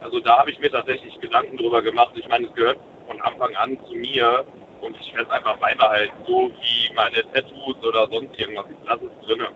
Also 0.05 0.21
da 0.21 0.37
habe 0.39 0.51
ich 0.51 0.59
mir 0.59 0.71
tatsächlich 0.71 1.19
Gedanken 1.19 1.57
drüber 1.57 1.81
gemacht. 1.81 2.13
Ich 2.15 2.29
meine, 2.29 2.47
es 2.47 2.53
gehört 2.55 2.79
von 3.09 3.19
Anfang 3.23 3.55
an 3.57 3.79
zu 3.89 3.95
mir 3.95 4.45
und 4.83 4.95
ich 5.01 5.15
werde 5.15 5.25
es 5.25 5.31
einfach 5.31 5.57
beibehalten, 5.57 6.13
so 6.27 6.51
wie 6.61 6.95
meine 6.95 7.23
Tattoos 7.33 7.77
oder 7.83 8.07
sonst 8.13 8.39
irgendwas. 8.39 8.67
Ich 8.71 8.87
lasse 8.89 9.05
es 9.07 9.27
drinne. 9.27 9.49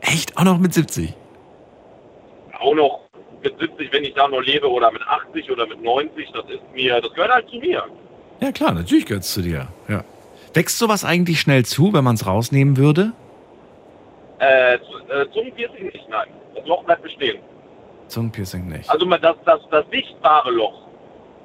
Echt? 0.00 0.36
Auch 0.36 0.42
noch 0.42 0.58
mit 0.58 0.74
70? 0.74 1.14
Auch 2.58 2.74
noch 2.74 3.00
mit 3.40 3.56
70, 3.56 3.92
wenn 3.92 4.02
ich 4.02 4.14
da 4.14 4.26
noch 4.26 4.40
lebe, 4.40 4.68
oder 4.68 4.90
mit 4.90 5.02
80 5.02 5.48
oder 5.52 5.64
mit 5.68 5.80
90, 5.80 6.28
das 6.32 6.44
ist 6.50 6.60
mir, 6.74 7.00
das 7.00 7.12
gehört 7.14 7.30
halt 7.30 7.48
zu 7.48 7.56
mir. 7.58 7.84
Ja 8.40 8.50
klar, 8.50 8.72
natürlich 8.72 9.06
gehört 9.06 9.22
es 9.22 9.32
zu 9.32 9.42
dir. 9.42 9.68
Ja. 9.88 10.02
Wächst 10.54 10.78
sowas 10.78 11.04
eigentlich 11.04 11.38
schnell 11.40 11.64
zu, 11.64 11.92
wenn 11.92 12.02
man 12.02 12.16
es 12.16 12.26
rausnehmen 12.26 12.76
würde? 12.76 13.12
Äh, 14.40 14.78
zu- 14.80 15.12
äh, 15.12 15.30
Zungenpiercing 15.32 15.86
nicht, 15.86 16.08
nein. 16.08 16.28
Das 16.54 16.66
Loch 16.66 16.82
bleibt 16.84 17.02
bestehen. 17.02 17.38
Zungenpiercing 18.08 18.66
nicht. 18.68 18.88
Also 18.90 19.04
das, 19.06 19.36
das, 19.44 19.60
das 19.70 19.84
sichtbare 19.90 20.50
Loch. 20.50 20.86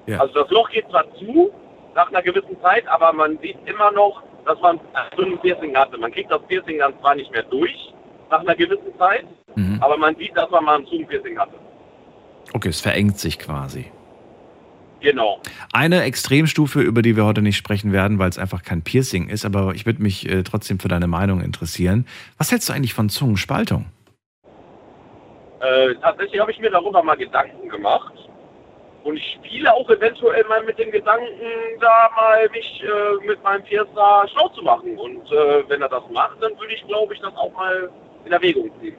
Ja. 0.07 0.19
Also 0.19 0.33
das 0.41 0.49
Loch 0.49 0.69
geht 0.69 0.89
zwar 0.89 1.05
zu 1.15 1.51
nach 1.95 2.09
einer 2.09 2.21
gewissen 2.21 2.59
Zeit, 2.61 2.87
aber 2.87 3.11
man 3.13 3.37
sieht 3.39 3.57
immer 3.65 3.91
noch, 3.91 4.23
dass 4.45 4.59
man 4.61 4.79
ein 4.93 5.17
Zungenpiercing 5.17 5.75
hatte. 5.75 5.97
Man 5.97 6.11
kriegt 6.11 6.31
das 6.31 6.41
Piercing 6.47 6.79
dann 6.79 6.93
zwar 6.99 7.15
nicht 7.15 7.31
mehr 7.31 7.43
durch 7.43 7.93
nach 8.29 8.39
einer 8.39 8.55
gewissen 8.55 8.97
Zeit, 8.97 9.25
Mhm. 9.55 9.79
aber 9.81 9.97
man 9.97 10.15
sieht, 10.15 10.35
dass 10.37 10.49
man 10.49 10.63
mal 10.63 10.79
ein 10.79 10.85
Zungenpiercing 10.85 11.37
hatte. 11.37 11.55
Okay, 12.53 12.69
es 12.69 12.79
verengt 12.81 13.19
sich 13.19 13.37
quasi. 13.37 13.91
Genau. 15.01 15.41
Eine 15.73 16.03
Extremstufe, 16.03 16.79
über 16.81 17.01
die 17.01 17.15
wir 17.15 17.25
heute 17.25 17.41
nicht 17.41 17.57
sprechen 17.57 17.91
werden, 17.91 18.19
weil 18.19 18.29
es 18.29 18.37
einfach 18.37 18.63
kein 18.63 18.83
Piercing 18.83 19.29
ist, 19.29 19.45
aber 19.45 19.73
ich 19.73 19.85
würde 19.85 20.01
mich 20.01 20.29
äh, 20.29 20.43
trotzdem 20.43 20.79
für 20.79 20.87
deine 20.87 21.07
Meinung 21.07 21.41
interessieren. 21.41 22.05
Was 22.37 22.51
hältst 22.51 22.69
du 22.69 22.73
eigentlich 22.73 22.93
von 22.93 23.09
Zungenspaltung? 23.09 23.85
Äh, 25.61 25.95
tatsächlich 26.01 26.39
habe 26.41 26.51
ich 26.51 26.59
mir 26.59 26.71
darüber 26.71 27.03
mal 27.03 27.15
Gedanken 27.15 27.69
gemacht. 27.69 28.13
Und 29.03 29.17
ich 29.17 29.39
spiele 29.39 29.73
auch 29.73 29.89
eventuell 29.89 30.43
mal 30.45 30.63
mit 30.63 30.77
dem 30.77 30.91
Gedanken, 30.91 31.25
da 31.79 32.09
mal 32.15 32.47
mich 32.49 32.83
äh, 32.83 33.25
mit 33.25 33.41
meinem 33.43 33.63
Piercer 33.63 34.27
schlau 34.31 34.47
zu 34.49 34.61
machen. 34.61 34.97
Und 34.97 35.31
äh, 35.31 35.63
wenn 35.67 35.81
er 35.81 35.89
das 35.89 36.03
macht, 36.11 36.41
dann 36.41 36.51
würde 36.59 36.73
ich, 36.73 36.85
glaube 36.87 37.13
ich, 37.13 37.19
das 37.19 37.35
auch 37.35 37.51
mal 37.53 37.89
in 38.25 38.31
Erwägung 38.31 38.69
ziehen. 38.79 38.95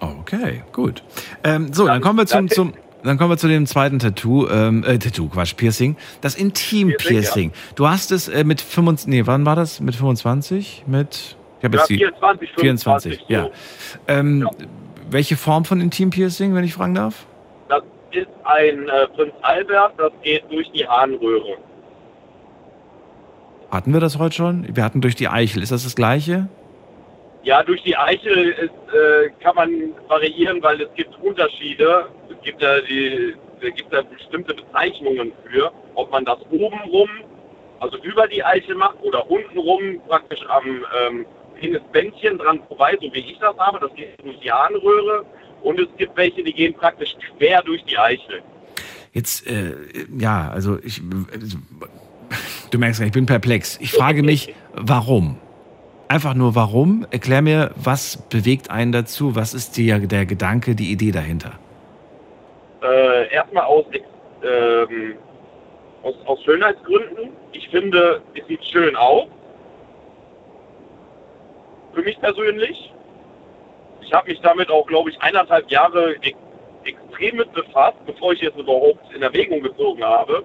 Okay, 0.00 0.62
gut. 0.72 1.02
Ähm, 1.42 1.72
so, 1.72 1.86
dann 1.86 2.00
kommen 2.00 2.18
wir 2.18 2.26
zum, 2.26 2.48
zum, 2.48 2.72
dann 3.02 3.18
kommen 3.18 3.30
wir 3.30 3.36
zu 3.36 3.48
dem 3.48 3.66
zweiten 3.66 3.98
Tattoo, 3.98 4.48
ähm, 4.48 4.82
äh, 4.84 4.98
Tattoo, 4.98 5.28
Quatsch, 5.28 5.56
Piercing. 5.56 5.96
Das 6.22 6.34
Intim-Piercing. 6.34 7.52
Du 7.74 7.86
hast 7.88 8.10
es 8.12 8.28
äh, 8.28 8.44
mit 8.44 8.62
25, 8.62 9.08
nee, 9.08 9.26
wann 9.26 9.44
war 9.44 9.56
das? 9.56 9.80
Mit 9.80 9.94
25? 9.94 10.84
Mit, 10.86 11.36
ich 11.64 11.66
habe 11.66 11.76
Ja, 11.76 11.82
jetzt 11.82 11.90
die 11.90 11.96
24, 11.96 12.50
24, 12.56 13.18
25, 13.18 13.28
ja. 13.28 13.48
Ähm, 14.08 14.48
Welche 15.08 15.36
Form 15.36 15.64
von 15.64 15.80
Intim-Piercing, 15.80 16.54
wenn 16.54 16.64
ich 16.64 16.74
fragen 16.74 16.94
darf? 16.94 17.26
Das 17.68 17.82
ist 18.10 18.28
ein 18.44 18.88
äh, 18.88 19.06
Prinz 19.14 19.32
Albert, 19.42 19.94
das 19.96 20.12
geht 20.22 20.44
durch 20.50 20.70
die 20.72 20.86
Harnröhre. 20.86 21.56
Hatten 23.70 23.92
wir 23.92 24.00
das 24.00 24.18
heute 24.18 24.34
schon? 24.34 24.76
Wir 24.76 24.84
hatten 24.84 25.00
durch 25.00 25.14
die 25.16 25.28
Eichel. 25.28 25.62
Ist 25.62 25.72
das 25.72 25.84
das 25.84 25.96
gleiche? 25.96 26.48
Ja, 27.42 27.62
durch 27.62 27.82
die 27.82 27.96
Eichel 27.96 28.50
ist, 28.50 28.70
äh, 28.94 29.30
kann 29.42 29.54
man 29.56 29.70
variieren, 30.08 30.62
weil 30.62 30.80
es 30.80 30.88
gibt 30.94 31.14
Unterschiede. 31.22 32.06
Es 32.30 32.42
gibt 32.42 32.60
ja 32.62 32.80
die, 32.80 33.34
es 33.60 33.74
gibt 33.74 33.92
da 33.92 34.02
bestimmte 34.02 34.54
Bezeichnungen 34.54 35.32
für, 35.50 35.72
ob 35.94 36.10
man 36.10 36.24
das 36.24 36.38
oben 36.50 36.80
rum, 36.90 37.08
also 37.80 37.98
über 37.98 38.26
die 38.28 38.44
Eichel 38.44 38.74
macht 38.76 39.02
oder 39.02 39.28
unten 39.30 39.58
rum 39.58 40.00
praktisch 40.08 40.44
am 40.48 40.84
ähm, 41.06 41.26
Penisbändchen 41.64 42.38
dran 42.38 42.60
vorbei, 42.68 42.96
so 43.00 43.12
wie 43.12 43.20
ich 43.20 43.38
das 43.38 43.56
habe. 43.58 43.80
Das 43.80 43.94
geht 43.94 44.22
durch 44.22 44.38
die 44.40 44.50
Harnröhre. 44.50 45.24
Und 45.62 45.80
es 45.80 45.88
gibt 45.96 46.16
welche, 46.16 46.42
die 46.42 46.52
gehen 46.52 46.74
praktisch 46.74 47.14
quer 47.38 47.62
durch 47.62 47.82
die 47.84 47.96
Eichel. 47.96 48.42
Jetzt, 49.12 49.46
äh, 49.46 49.74
ja, 50.18 50.50
also 50.50 50.78
ich, 50.82 51.00
du 52.70 52.78
merkst 52.78 53.00
ja, 53.00 53.06
ich 53.06 53.12
bin 53.12 53.26
perplex. 53.26 53.78
Ich 53.80 53.92
frage 53.92 54.22
mich, 54.22 54.54
warum? 54.74 55.38
Einfach 56.08 56.34
nur 56.34 56.54
warum? 56.54 57.06
Erklär 57.10 57.40
mir, 57.40 57.70
was 57.76 58.28
bewegt 58.28 58.70
einen 58.70 58.92
dazu? 58.92 59.34
Was 59.34 59.54
ist 59.54 59.76
die, 59.76 59.86
der 60.06 60.26
Gedanke, 60.26 60.74
die 60.74 60.90
Idee 60.90 61.12
dahinter? 61.12 61.52
Äh, 62.82 63.32
erstmal 63.32 63.64
aus, 63.64 63.86
ähm, 64.42 65.14
aus, 66.02 66.14
aus 66.26 66.42
Schönheitsgründen. 66.44 67.30
Ich 67.52 67.68
finde, 67.70 68.20
es 68.34 68.46
sieht 68.46 68.64
schön 68.66 68.94
aus. 68.96 69.28
Für 71.94 72.02
mich 72.02 72.18
persönlich. 72.20 72.92
Ich 74.02 74.12
habe 74.12 74.30
mich 74.30 74.40
damit 74.40 74.70
auch, 74.70 74.86
glaube 74.86 75.10
ich, 75.10 75.20
eineinhalb 75.22 75.70
Jahre 75.70 76.16
ex 76.22 76.36
extrem 76.84 77.36
mit 77.38 77.50
befasst, 77.54 77.96
bevor 78.04 78.34
ich 78.34 78.42
jetzt 78.42 78.58
überhaupt 78.58 79.00
in 79.14 79.22
Erwägung 79.22 79.62
gezogen 79.62 80.04
habe, 80.04 80.44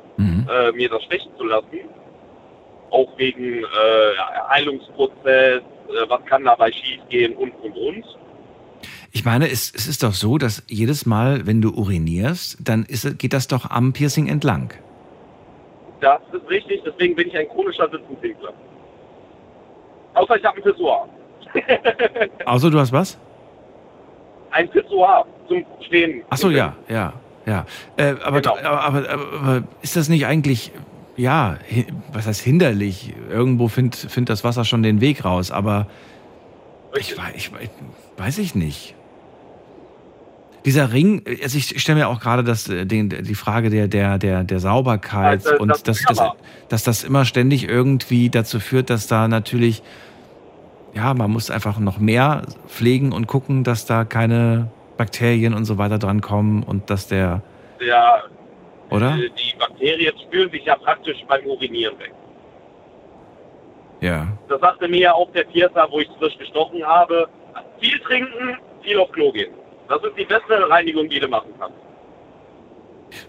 äh, 0.49 0.71
mir 0.71 0.89
das 0.89 1.03
stechen 1.03 1.31
zu 1.37 1.43
lassen. 1.43 1.89
Auch 2.91 3.09
wegen 3.17 3.63
äh, 3.63 3.65
Heilungsprozess, 4.49 5.61
äh, 5.61 5.61
was 6.07 6.25
kann 6.25 6.45
dabei 6.45 6.71
schiefgehen 6.71 7.35
und, 7.35 7.51
und, 7.61 7.75
und. 7.75 8.05
Ich 9.11 9.25
meine, 9.25 9.49
es, 9.49 9.71
es 9.75 9.87
ist 9.87 10.03
doch 10.03 10.13
so, 10.13 10.37
dass 10.37 10.63
jedes 10.69 11.05
Mal, 11.05 11.45
wenn 11.45 11.61
du 11.61 11.71
urinierst, 11.71 12.57
dann 12.63 12.85
ist, 12.85 13.19
geht 13.19 13.33
das 13.33 13.47
doch 13.47 13.69
am 13.69 13.91
Piercing 13.93 14.27
entlang. 14.27 14.73
Das 15.99 16.21
ist 16.31 16.49
richtig, 16.49 16.81
deswegen 16.85 17.15
bin 17.15 17.27
ich 17.27 17.37
ein 17.37 17.49
chronischer 17.49 17.89
Sitzenpinkler. 17.89 18.53
Außer 20.13 20.37
ich 20.37 20.45
habe 20.45 20.57
ein 20.57 20.63
Pissoir. 20.63 21.09
Außer 22.45 22.69
du 22.71 22.79
hast 22.79 22.91
was? 22.91 23.17
Ein 24.51 24.69
Pissoir 24.69 25.25
zum 25.47 25.63
Stehen. 25.85 26.21
Ach 26.29 26.37
so, 26.37 26.49
ja, 26.49 26.75
ja, 26.87 27.13
ja. 27.45 27.65
Äh, 27.97 28.15
aber, 28.23 28.41
Genau. 28.41 28.57
aber, 28.57 29.09
aber, 29.09 29.09
aber 29.09 29.63
ist 29.81 29.95
das 29.95 30.09
nicht 30.09 30.25
eigentlich, 30.25 30.71
ja, 31.17 31.57
was 32.13 32.25
heißt 32.27 32.41
hinderlich? 32.41 33.13
Irgendwo 33.29 33.67
findet 33.67 33.95
find 33.95 34.29
das 34.29 34.43
Wasser 34.43 34.65
schon 34.65 34.83
den 34.83 35.01
Weg 35.01 35.25
raus, 35.25 35.51
aber 35.51 35.87
ich, 36.97 37.15
ich, 37.35 37.53
wei- 37.53 37.69
weiß 38.17 38.39
ich 38.39 38.55
nicht. 38.55 38.95
Dieser 40.65 40.91
Ring, 40.91 41.23
also 41.41 41.57
ich 41.57 41.79
stelle 41.81 41.99
mir 41.99 42.07
auch 42.09 42.19
gerade 42.19 42.43
das, 42.43 42.67
äh, 42.67 42.85
den, 42.85 43.09
die 43.09 43.35
Frage 43.35 43.69
der, 43.69 43.87
der, 43.87 44.17
der, 44.17 44.43
der 44.43 44.59
Sauberkeit 44.59 45.45
Also, 45.45 45.57
und 45.59 45.69
das 45.69 45.83
dass, 45.83 46.01
dass, 46.03 46.19
dass 46.67 46.83
das 46.83 47.03
immer 47.03 47.23
ständig 47.25 47.67
irgendwie 47.69 48.29
dazu 48.29 48.59
führt, 48.59 48.89
dass 48.89 49.07
da 49.07 49.27
natürlich, 49.27 49.81
ja, 50.93 51.13
man 51.13 51.31
muss 51.31 51.49
einfach 51.51 51.79
noch 51.79 51.97
mehr 51.99 52.43
pflegen 52.67 53.11
und 53.11 53.27
gucken, 53.27 53.63
dass 53.63 53.85
da 53.85 54.05
keine 54.05 54.69
Bakterien 54.97 55.53
und 55.53 55.65
so 55.65 55.77
weiter 55.77 55.97
drankommen 55.99 56.63
und 56.63 56.89
dass 56.89 57.07
der, 57.07 57.41
Der, 57.79 58.23
oder? 58.89 59.17
die 59.17 59.57
Bakterien 59.57 60.13
spüren 60.19 60.49
sich 60.51 60.65
ja 60.65 60.75
praktisch 60.75 61.17
beim 61.27 61.45
Urinieren 61.45 61.97
weg. 61.99 62.13
Ja. 64.01 64.27
Das 64.47 64.61
sagte 64.61 64.87
mir 64.87 64.99
ja 64.99 65.13
auch 65.13 65.31
der 65.31 65.43
Piercer, 65.43 65.87
wo 65.91 65.99
ich 65.99 66.09
frisch 66.19 66.37
gestochen 66.37 66.83
habe. 66.83 67.27
Viel 67.79 67.99
trinken, 67.99 68.57
viel 68.81 68.97
auf 68.99 69.11
Klo 69.11 69.31
gehen. 69.31 69.53
Das 69.87 70.01
ist 70.03 70.17
die 70.17 70.25
beste 70.25 70.69
Reinigung, 70.69 71.09
die 71.09 71.19
du 71.19 71.27
machen 71.27 71.49
kannst. 71.59 71.77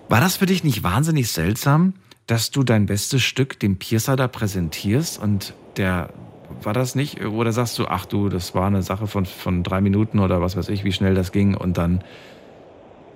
War 0.08 0.20
das 0.20 0.36
für 0.36 0.46
dich 0.46 0.62
nicht 0.62 0.82
wahnsinnig 0.82 1.32
seltsam, 1.32 1.94
dass 2.26 2.50
du 2.50 2.62
dein 2.62 2.86
bestes 2.86 3.22
Stück 3.22 3.58
dem 3.58 3.78
Piercer 3.78 4.16
da 4.16 4.28
präsentierst 4.28 5.20
und 5.20 5.54
der, 5.76 6.10
war 6.64 6.72
das 6.72 6.94
nicht? 6.94 7.24
Oder 7.24 7.52
sagst 7.52 7.78
du, 7.78 7.86
ach 7.88 8.06
du, 8.06 8.28
das 8.28 8.54
war 8.54 8.66
eine 8.66 8.82
Sache 8.82 9.06
von, 9.06 9.26
von 9.26 9.62
drei 9.62 9.80
Minuten 9.80 10.18
oder 10.18 10.40
was 10.40 10.56
weiß 10.56 10.68
ich, 10.70 10.84
wie 10.84 10.92
schnell 10.92 11.14
das 11.14 11.32
ging 11.32 11.56
und 11.56 11.78
dann 11.78 12.02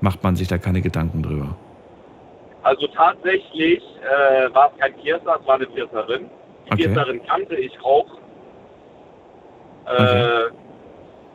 macht 0.00 0.22
man 0.22 0.36
sich 0.36 0.48
da 0.48 0.58
keine 0.58 0.82
Gedanken 0.82 1.22
drüber? 1.22 1.56
Also 2.62 2.86
tatsächlich 2.88 3.82
äh, 4.02 4.54
war 4.54 4.72
es 4.72 4.80
kein 4.80 4.94
Piercer, 4.94 5.38
es 5.40 5.46
war 5.46 5.56
eine 5.56 5.66
Piercerin. 5.66 6.30
Die 6.66 6.72
Okay. 6.72 6.84
Piercerin 6.84 7.20
kannte 7.26 7.56
ich 7.56 7.72
auch. 7.82 8.06
Äh, 9.86 10.50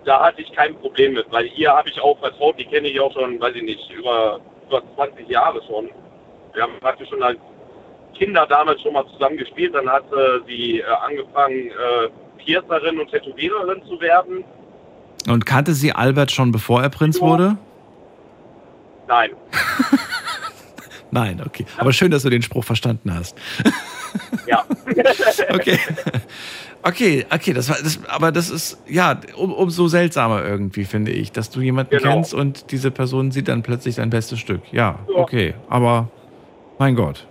Da 0.06 0.22
hatte 0.26 0.42
ich 0.42 0.52
kein 0.54 0.76
Problem 0.76 1.14
mit, 1.14 1.32
weil 1.32 1.48
ihr 1.56 1.72
habe 1.72 1.90
ich 1.90 2.00
auch 2.02 2.18
vertraut, 2.20 2.58
die 2.58 2.66
kenne 2.66 2.88
ich 2.88 3.00
auch 3.00 3.14
schon, 3.14 3.40
weiß 3.40 3.54
ich 3.56 3.64
nicht, 3.64 3.92
über, 3.92 4.40
über 4.68 4.82
20 4.96 5.28
Jahre 5.30 5.62
schon. 5.68 5.90
Wir 6.54 6.64
haben 6.64 6.80
praktisch 6.80 7.10
schon 7.10 7.22
als 7.22 7.38
Kinder 8.18 8.46
damals 8.48 8.82
schon 8.82 8.94
mal 8.94 9.06
zusammen 9.14 9.38
gespielt, 9.38 9.74
dann 9.74 9.88
hat 9.90 10.04
äh, 10.12 10.40
sie 10.48 10.80
äh, 10.80 10.84
angefangen, 11.06 11.68
äh, 11.70 12.10
Piercerin 12.44 13.00
und 13.00 13.10
Tätowiererin 13.12 13.82
zu 13.88 14.00
werden. 14.02 14.44
Und 15.28 15.46
kannte 15.46 15.74
sie 15.74 15.92
Albert 15.92 16.32
schon 16.32 16.52
bevor 16.52 16.82
er 16.82 16.90
Prinz 16.90 17.20
wurde? 17.22 17.58
Nein. 19.08 19.32
Nein, 21.12 21.42
okay. 21.46 21.66
Aber 21.78 21.92
schön, 21.92 22.12
dass 22.12 22.24
du 22.24 22.30
den 22.30 22.42
Spruch 22.42 22.64
verstanden 22.64 23.14
hast. 23.14 23.36
Ja. 24.48 24.64
okay. 25.54 25.80
Okay, 26.82 27.26
okay, 27.30 27.54
das 27.54 27.68
war, 27.70 27.78
das, 27.84 28.00
aber 28.08 28.32
das 28.32 28.50
ist, 28.50 28.82
ja, 28.88 29.20
um, 29.36 29.52
umso 29.52 29.88
seltsamer 29.88 30.46
irgendwie, 30.46 30.86
finde 30.86 31.12
ich, 31.12 31.32
dass 31.32 31.50
du 31.50 31.62
jemanden 31.62 31.98
Genau. 31.98 32.14
kennst 32.14 32.34
und 32.34 32.72
diese 32.72 32.90
Person 32.90 33.32
sieht 33.32 33.50
dann 33.50 33.64
plötzlich 33.64 33.96
dein 33.96 34.10
bestes 34.10 34.40
Stück. 34.40 34.62
Ja, 34.72 35.00
okay, 35.14 35.56
aber 35.68 36.10
mein 36.78 36.96
Gott. 36.96 37.28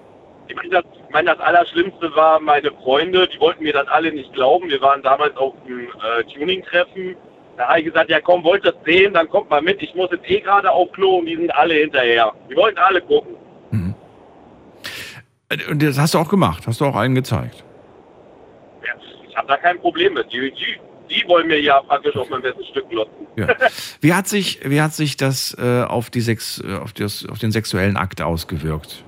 Ich 0.49 0.57
meine, 0.57 0.71
das, 0.71 0.85
ich 1.07 1.13
meine, 1.13 1.31
das 1.31 1.41
Allerschlimmste 1.41 2.15
war 2.17 2.41
meine 2.41 2.71
Freunde, 2.83 3.29
die 3.29 3.39
wollten 3.39 3.63
mir 3.63 3.73
das 3.73 3.87
alle 3.89 4.11
nicht 4.13 4.33
glauben. 4.33 4.69
Wir 4.69 4.81
waren 4.81 5.03
damals 5.03 5.37
auf 5.37 5.55
dem 5.67 5.81
äh, 5.81 6.25
Tuning-Treffen. 6.33 7.17
Da 7.57 7.69
habe 7.69 7.81
ich 7.81 7.87
gesagt, 7.87 8.09
ja 8.09 8.21
komm, 8.21 8.45
wollt 8.45 8.65
ihr 8.65 8.73
das 8.73 8.85
sehen, 8.85 9.15
dann 9.15 9.29
kommt 9.29 9.51
mal 9.51 9.61
mit. 9.61 9.83
Ich 9.83 9.95
muss 9.95 10.11
jetzt 10.11 10.29
eh 10.31 10.41
gerade 10.41 10.71
auf 10.71 10.91
Klo 10.93 11.17
und 11.19 11.27
die 11.27 11.37
sind 11.37 11.51
alle 11.55 11.75
hinterher. 11.75 12.33
Die 12.51 12.57
wollten 12.57 12.79
alle 12.79 13.01
gucken. 13.03 13.35
Äh, 15.51 15.59
Und 15.71 15.83
das 15.83 15.99
hast 15.99 16.15
du 16.15 16.19
auch 16.19 16.29
gemacht, 16.29 16.67
hast 16.67 16.81
du 16.81 16.85
auch 16.85 16.97
allen 16.97 17.15
gezeigt. 17.15 17.65
Ja, 18.87 18.93
ich 19.29 19.37
habe 19.37 19.49
da 19.49 19.57
kein 19.57 19.79
Problem 19.81 20.15
mit. 20.15 20.33
Die, 20.33 20.51
die, 20.53 20.79
die 21.11 21.29
wollen 21.29 21.47
mir 21.47 21.61
ja 21.61 21.81
praktisch 21.83 22.17
auf 22.17 22.29
mein 22.31 22.43
bestes 22.43 22.67
Stück 22.69 22.89
glotzen. 22.89 23.27
Ja. 23.37 23.49
Wie 24.01 24.15
hat 24.15 24.29
sich, 24.29 24.61
wie 24.69 24.81
hat 24.81 24.93
sich 24.95 25.17
das 25.17 25.57
äh, 25.59 25.83
auf, 25.83 26.11
die 26.11 26.21
Sex, 26.21 26.63
äh, 26.67 26.77
auf, 26.77 26.93
das, 26.93 27.27
auf 27.27 27.39
den 27.39 27.51
sexuellen 27.51 27.97
Akt 27.97 28.21
ausgewirkt? 28.23 29.05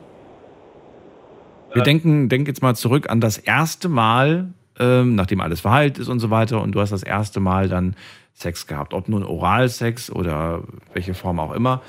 Wir 1.72 1.82
denken, 1.82 2.28
denk 2.28 2.48
jetzt 2.48 2.62
mal 2.62 2.74
zurück 2.74 3.08
an 3.10 3.20
das 3.20 3.38
erste 3.38 3.88
Mal, 3.88 4.48
ähm, 4.78 5.14
nachdem 5.14 5.40
alles 5.40 5.60
verheilt 5.60 5.98
ist 5.98 6.08
und 6.08 6.20
so 6.20 6.30
weiter, 6.30 6.60
und 6.62 6.72
du 6.72 6.80
hast 6.80 6.90
das 6.90 7.02
erste 7.02 7.40
Mal 7.40 7.68
dann 7.68 7.96
Sex 8.34 8.66
gehabt. 8.66 8.94
Ob 8.94 9.08
nun 9.08 9.24
Oralsex 9.24 10.10
oder 10.10 10.62
welche 10.92 11.14
Form 11.14 11.38
auch 11.38 11.52
immer. 11.52 11.82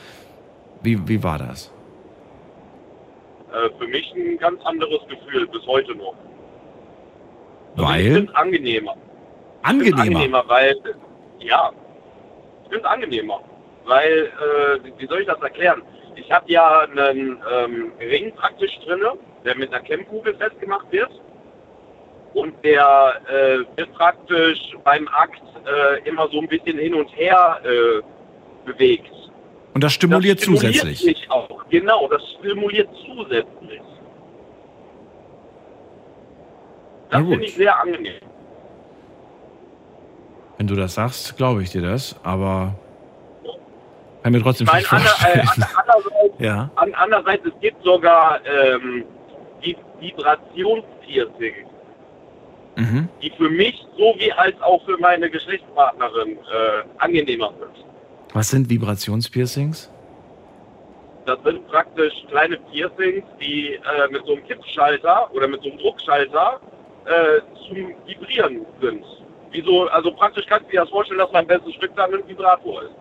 Wie, 0.84 1.08
wie 1.08 1.24
war 1.24 1.38
das? 1.38 1.72
Äh, 3.52 3.70
für 3.80 3.88
mich 3.88 4.14
ein 4.16 4.38
ganz 4.38 4.62
anderes 4.66 5.00
Gefühl, 5.08 5.48
bis 5.48 5.66
heute 5.66 5.96
noch. 5.96 6.16
Ich 7.76 7.82
Weil? 7.82 8.04
finde 8.04 8.32
es 8.32 8.36
angenehmer. 8.36 8.96
Angenehmer? 9.64 10.02
angenehmer, 10.02 10.44
weil, 10.48 10.76
ja, 11.40 11.72
ich 12.64 12.70
finde 12.70 12.86
es 12.86 12.86
angenehmer. 12.86 13.40
Weil, 13.86 14.28
äh, 14.28 15.00
wie 15.00 15.08
soll 15.08 15.22
ich 15.22 15.28
das 15.28 15.42
erklären? 15.42 15.82
Ich 16.16 16.32
habe 16.32 16.52
ja 16.52 16.82
einen 16.82 17.38
ähm, 17.52 17.92
Ring 18.00 18.34
praktisch 18.36 18.78
drinne, 18.86 19.14
der 19.46 19.56
mit 19.58 19.74
einer 19.74 19.84
Klemmkugel 19.84 20.36
festgemacht 20.36 20.92
wird. 20.92 21.10
Und 22.34 22.54
der 22.64 23.20
äh, 23.30 23.78
wird 23.78 23.94
praktisch 23.94 24.60
beim 24.84 25.08
Akt 25.10 25.42
äh, 25.66 26.08
immer 26.08 26.28
so 26.30 26.40
ein 26.40 26.48
bisschen 26.48 26.78
hin 26.78 26.94
und 26.94 27.10
her 27.18 27.60
äh, 27.64 28.02
bewegt. 28.66 29.12
Und 29.74 29.84
das 29.84 29.94
stimuliert, 29.94 30.38
das 30.40 30.44
stimuliert 30.44 30.76
zusätzlich. 30.76 31.04
Mich 31.06 31.30
auch. 31.32 31.64
Genau, 31.70 32.08
das 32.08 32.22
stimuliert 32.40 32.90
zusätzlich. 33.06 33.82
Das 37.10 37.20
finde 37.22 37.44
ich 37.46 37.56
sehr 37.56 37.78
angenehm. 37.80 38.22
Wenn 40.58 40.68
du 40.68 40.76
das 40.76 40.94
sagst, 40.94 41.36
glaube 41.38 41.64
ich 41.64 41.72
dir 41.72 41.82
das, 41.82 42.16
aber 42.24 42.76
kann 44.24 44.32
mir 44.32 44.42
trotzdem 44.42 44.68
Ich 44.68 44.92
meine, 44.92 45.04
nicht 45.04 45.24
ander, 45.26 45.34
äh, 45.34 45.44
vorstellen. 45.46 45.50
ander- 45.56 45.70
andererseits, 45.78 46.36
Ja. 46.40 46.70
an, 46.76 46.94
andererseits, 46.94 47.46
es 47.46 47.60
gibt 47.60 47.84
sogar 47.84 48.40
ähm, 48.46 49.04
Vibrationspiercing, 50.00 51.54
Mhm. 52.78 53.10
die 53.22 53.30
für 53.32 53.50
mich 53.50 53.86
sowie 53.98 54.32
als 54.32 54.60
auch 54.62 54.84
für 54.86 54.98
meine 54.98 55.30
Geschlechtspartnerin 55.30 56.38
äh, 56.38 56.84
angenehmer 57.00 57.52
sind. 57.60 57.86
Was 58.34 58.50
sind 58.50 58.70
Vibrationspiercings? 58.70 59.92
Das 61.26 61.38
sind 61.44 61.68
praktisch 61.68 62.14
kleine 62.30 62.58
Piercings, 62.72 63.24
die 63.40 63.74
äh, 63.76 63.80
mit 64.10 64.26
so 64.26 64.34
einem 64.34 64.44
Kippschalter 64.48 65.30
oder 65.34 65.48
mit 65.48 65.62
so 65.62 65.70
einem 65.70 65.80
Druckschalter 65.80 66.60
äh, 67.06 67.42
zum 67.68 67.94
Vibrieren 68.08 68.66
sind. 68.82 69.04
Wie 69.52 69.62
so, 69.62 69.88
also 69.90 70.12
praktisch 70.14 70.46
kannst 70.48 70.68
du 70.68 70.72
dir 70.72 70.82
das 70.82 70.90
vorstellen, 70.90 71.20
dass 71.20 71.32
mein 71.32 71.46
bestes 71.46 71.74
Stück 71.74 71.96
dann 71.96 72.14
ein 72.14 72.28
Vibrator 72.28 72.84
ist. 72.84 72.92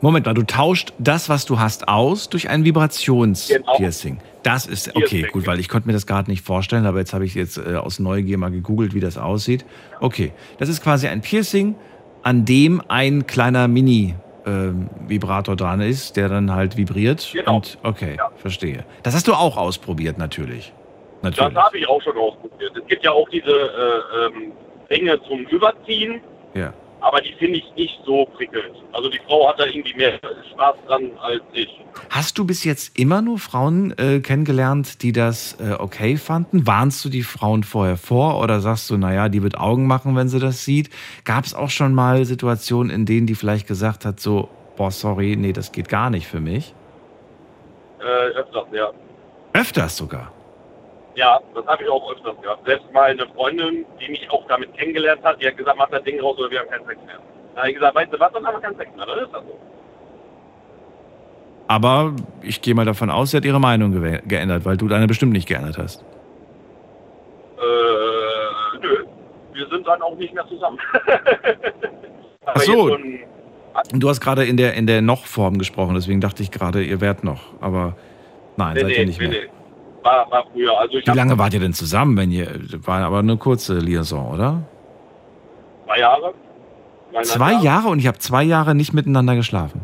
Moment 0.00 0.24
mal, 0.24 0.34
du 0.34 0.42
tauscht 0.42 0.94
das, 0.98 1.28
was 1.28 1.44
du 1.44 1.58
hast, 1.58 1.86
aus 1.86 2.30
durch 2.30 2.48
ein 2.48 2.64
Vibrationspiercing. 2.64 4.18
Das 4.42 4.66
ist 4.66 4.96
okay, 4.96 5.22
gut, 5.30 5.46
weil 5.46 5.60
ich 5.60 5.68
konnte 5.68 5.86
mir 5.86 5.92
das 5.92 6.06
gerade 6.06 6.30
nicht 6.30 6.44
vorstellen, 6.44 6.86
aber 6.86 6.98
jetzt 6.98 7.12
habe 7.12 7.24
ich 7.24 7.34
jetzt 7.34 7.58
äh, 7.58 7.76
aus 7.76 7.98
Neugier 7.98 8.38
mal 8.38 8.50
gegoogelt, 8.50 8.94
wie 8.94 9.00
das 9.00 9.18
aussieht. 9.18 9.66
Okay, 10.00 10.32
das 10.58 10.68
ist 10.68 10.82
quasi 10.82 11.08
ein 11.08 11.20
Piercing, 11.20 11.74
an 12.22 12.44
dem 12.44 12.82
ein 12.88 13.26
kleiner 13.26 13.68
Mini-Vibrator 13.68 15.56
dran 15.56 15.80
ist, 15.80 16.16
der 16.16 16.28
dann 16.28 16.52
halt 16.52 16.76
vibriert. 16.76 17.30
Genau. 17.32 17.56
Und 17.56 17.78
okay, 17.82 18.18
verstehe. 18.36 18.84
Das 19.02 19.14
hast 19.14 19.28
du 19.28 19.34
auch 19.34 19.56
ausprobiert, 19.56 20.16
natürlich. 20.18 20.72
Natürlich. 21.22 21.54
Das 21.54 21.64
habe 21.64 21.78
ich 21.78 21.86
auch 21.86 22.00
schon 22.02 22.16
ausprobiert. 22.16 22.72
Es 22.76 22.86
gibt 22.86 23.04
ja 23.04 23.12
auch 23.12 23.28
diese 23.28 23.50
äh, 23.50 24.26
ähm, 24.26 24.52
Ringe 24.88 25.20
zum 25.28 25.40
Überziehen, 25.46 26.20
Ja. 26.54 26.72
Aber 27.00 27.20
die 27.20 27.32
finde 27.34 27.58
ich 27.58 27.64
nicht 27.76 27.98
so 28.04 28.26
prickelnd. 28.36 28.76
Also 28.92 29.08
die 29.08 29.20
Frau 29.26 29.48
hat 29.48 29.58
da 29.58 29.66
irgendwie 29.66 29.94
mehr 29.94 30.18
Spaß 30.52 30.76
dran 30.86 31.10
als 31.20 31.42
ich. 31.52 31.68
Hast 32.10 32.38
du 32.38 32.46
bis 32.46 32.64
jetzt 32.64 32.98
immer 32.98 33.22
nur 33.22 33.38
Frauen 33.38 33.96
äh, 33.98 34.20
kennengelernt, 34.20 35.02
die 35.02 35.12
das 35.12 35.58
äh, 35.60 35.74
okay 35.78 36.16
fanden? 36.16 36.66
Warnst 36.66 37.04
du 37.04 37.08
die 37.08 37.22
Frauen 37.22 37.64
vorher 37.64 37.96
vor 37.96 38.40
oder 38.40 38.60
sagst 38.60 38.90
du, 38.90 38.96
naja, 38.96 39.28
die 39.28 39.42
wird 39.42 39.58
Augen 39.58 39.86
machen, 39.86 40.16
wenn 40.16 40.28
sie 40.28 40.38
das 40.38 40.64
sieht? 40.64 40.90
Gab 41.24 41.44
es 41.44 41.54
auch 41.54 41.70
schon 41.70 41.94
mal 41.94 42.24
Situationen, 42.24 42.90
in 42.90 43.06
denen 43.06 43.26
die 43.26 43.34
vielleicht 43.34 43.66
gesagt 43.66 44.04
hat, 44.04 44.20
so, 44.20 44.48
boah, 44.76 44.90
sorry, 44.90 45.36
nee, 45.36 45.52
das 45.52 45.72
geht 45.72 45.88
gar 45.88 46.10
nicht 46.10 46.26
für 46.26 46.40
mich? 46.40 46.74
Äh, 48.00 48.38
öfters, 48.38 48.66
ja. 48.72 48.90
Öfters 49.52 49.96
sogar. 49.96 50.32
Ja, 51.20 51.38
das 51.54 51.66
habe 51.66 51.82
ich 51.84 51.88
auch 51.90 52.10
öfters 52.12 52.40
gehabt. 52.40 52.64
Selbst 52.66 52.90
mal 52.94 53.10
eine 53.10 53.26
Freundin, 53.34 53.84
die 54.00 54.08
mich 54.10 54.30
auch 54.30 54.42
damit 54.48 54.72
kennengelernt 54.74 55.22
hat, 55.22 55.38
die 55.42 55.46
hat 55.46 55.54
gesagt, 55.58 55.76
mach 55.76 55.90
das 55.90 56.02
Ding 56.04 56.18
raus 56.18 56.38
oder 56.38 56.50
wir 56.50 56.60
haben 56.60 56.70
keinen 56.70 56.86
Sex 56.86 56.98
mehr. 57.04 57.18
Da 57.54 57.60
habe 57.60 57.68
ich 57.68 57.74
gesagt, 57.74 57.94
weißt 57.94 58.12
du 58.14 58.18
was, 58.20 58.32
dann 58.32 58.46
haben 58.46 58.54
wir 58.54 58.60
keinen 58.62 58.76
Sex 58.78 58.90
mehr. 58.96 59.04
Dann 59.04 59.18
ist 59.18 59.32
das 59.34 59.42
so. 59.42 59.58
Aber 61.68 62.14
ich 62.40 62.62
gehe 62.62 62.74
mal 62.74 62.86
davon 62.86 63.10
aus, 63.10 63.32
sie 63.32 63.36
hat 63.36 63.44
ihre 63.44 63.60
Meinung 63.60 63.92
geändert, 64.26 64.64
weil 64.64 64.78
du 64.78 64.88
deine 64.88 65.06
bestimmt 65.06 65.32
nicht 65.34 65.46
geändert 65.46 65.76
hast. 65.76 66.02
Äh, 67.58 68.78
nö. 68.80 69.04
Wir 69.52 69.68
sind 69.68 69.86
dann 69.86 70.00
auch 70.00 70.16
nicht 70.16 70.32
mehr 70.32 70.46
zusammen. 70.48 70.78
Ach 72.46 72.60
so. 72.62 72.96
du 73.92 74.08
hast 74.08 74.20
gerade 74.22 74.46
in 74.46 74.56
der, 74.56 74.72
in 74.72 74.86
der 74.86 75.02
Noch-Form 75.02 75.58
gesprochen, 75.58 75.94
deswegen 75.96 76.22
dachte 76.22 76.42
ich 76.42 76.50
gerade, 76.50 76.82
ihr 76.82 77.02
wärt 77.02 77.24
noch. 77.24 77.42
Aber 77.60 77.94
nein, 78.56 78.72
Nee, 78.74 78.80
seid 78.80 78.88
nee, 78.88 78.94
ihr 78.96 79.06
nicht 79.06 79.20
nee, 79.20 79.28
mehr. 79.28 79.40
nee. 79.42 79.48
War, 80.02 80.30
war 80.30 80.44
früher. 80.52 80.78
Also 80.78 80.94
Wie 80.94 81.10
lange 81.10 81.38
wart 81.38 81.52
ihr 81.54 81.60
denn 81.60 81.74
zusammen, 81.74 82.16
wenn 82.16 82.30
ihr. 82.30 82.48
War 82.86 83.02
aber 83.04 83.18
eine 83.18 83.36
kurze 83.36 83.78
Liaison, 83.78 84.32
oder? 84.32 84.62
Zwei 85.86 85.98
Jahre. 85.98 86.34
Zwei 87.22 87.52
Jahre 87.54 87.88
und 87.88 87.98
ich 87.98 88.06
habe 88.06 88.18
zwei 88.18 88.42
Jahre 88.44 88.74
nicht 88.74 88.92
miteinander 88.92 89.34
geschlafen. 89.34 89.82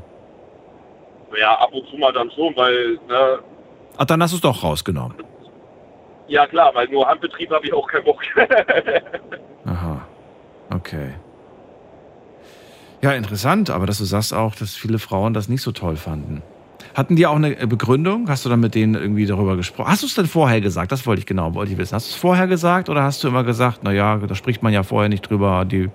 Ja, 1.39 1.55
ab 1.59 1.71
und 1.73 1.87
zu 1.89 1.97
mal 1.99 2.13
dann 2.13 2.31
schon, 2.31 2.57
weil, 2.57 2.99
ne, 3.09 3.41
Ach, 3.99 4.05
dann 4.05 4.23
hast 4.23 4.31
du 4.33 4.37
es 4.37 4.41
doch 4.43 4.63
rausgenommen. 4.63 5.17
ja 6.29 6.47
klar, 6.47 6.71
weil 6.75 6.87
nur 6.89 7.07
Handbetrieb 7.07 7.51
habe 7.51 7.67
ich 7.67 7.73
auch 7.75 7.87
keinen 7.87 8.05
Bock. 8.05 8.23
Aha. 9.67 10.01
Okay. 10.73 11.15
Ja, 13.03 13.13
interessant, 13.13 13.69
aber 13.71 13.87
dass 13.87 13.99
du 13.99 14.05
sagst 14.05 14.33
auch, 14.33 14.55
dass 14.55 14.75
viele 14.75 14.99
Frauen 14.99 15.35
das 15.35 15.49
nicht 15.49 15.63
so 15.63 15.73
toll 15.73 15.97
fanden. 15.97 16.43
Hatten 16.97 17.17
die 17.17 17.27
auch 17.27 17.37
eine 17.37 17.55
Begründung? 17.67 18.29
Hast 18.29 18.45
du 18.45 18.49
dann 18.49 18.61
mit 18.61 18.75
denen 18.75 18.95
irgendwie 18.95 19.27
darüber 19.27 19.57
gesprochen? 19.57 19.91
Hast 19.91 20.03
du 20.03 20.07
es 20.07 20.15
denn 20.15 20.27
vorher 20.27 20.61
gesagt? 20.61 20.93
Das 20.93 21.07
wollte 21.07 21.21
ich 21.21 21.27
genau, 21.27 21.55
wollte 21.55 21.73
ich 21.73 21.79
wissen. 21.79 21.95
Hast 21.95 22.09
du 22.09 22.13
es 22.13 22.17
vorher 22.17 22.47
gesagt 22.47 22.89
oder 22.89 23.03
hast 23.03 23.23
du 23.23 23.29
immer 23.29 23.45
gesagt, 23.45 23.85
naja, 23.85 24.17
da 24.17 24.35
spricht 24.35 24.63
man 24.63 24.73
ja 24.73 24.83
vorher 24.83 25.09
nicht 25.09 25.29
drüber, 25.29 25.65
die 25.65 25.91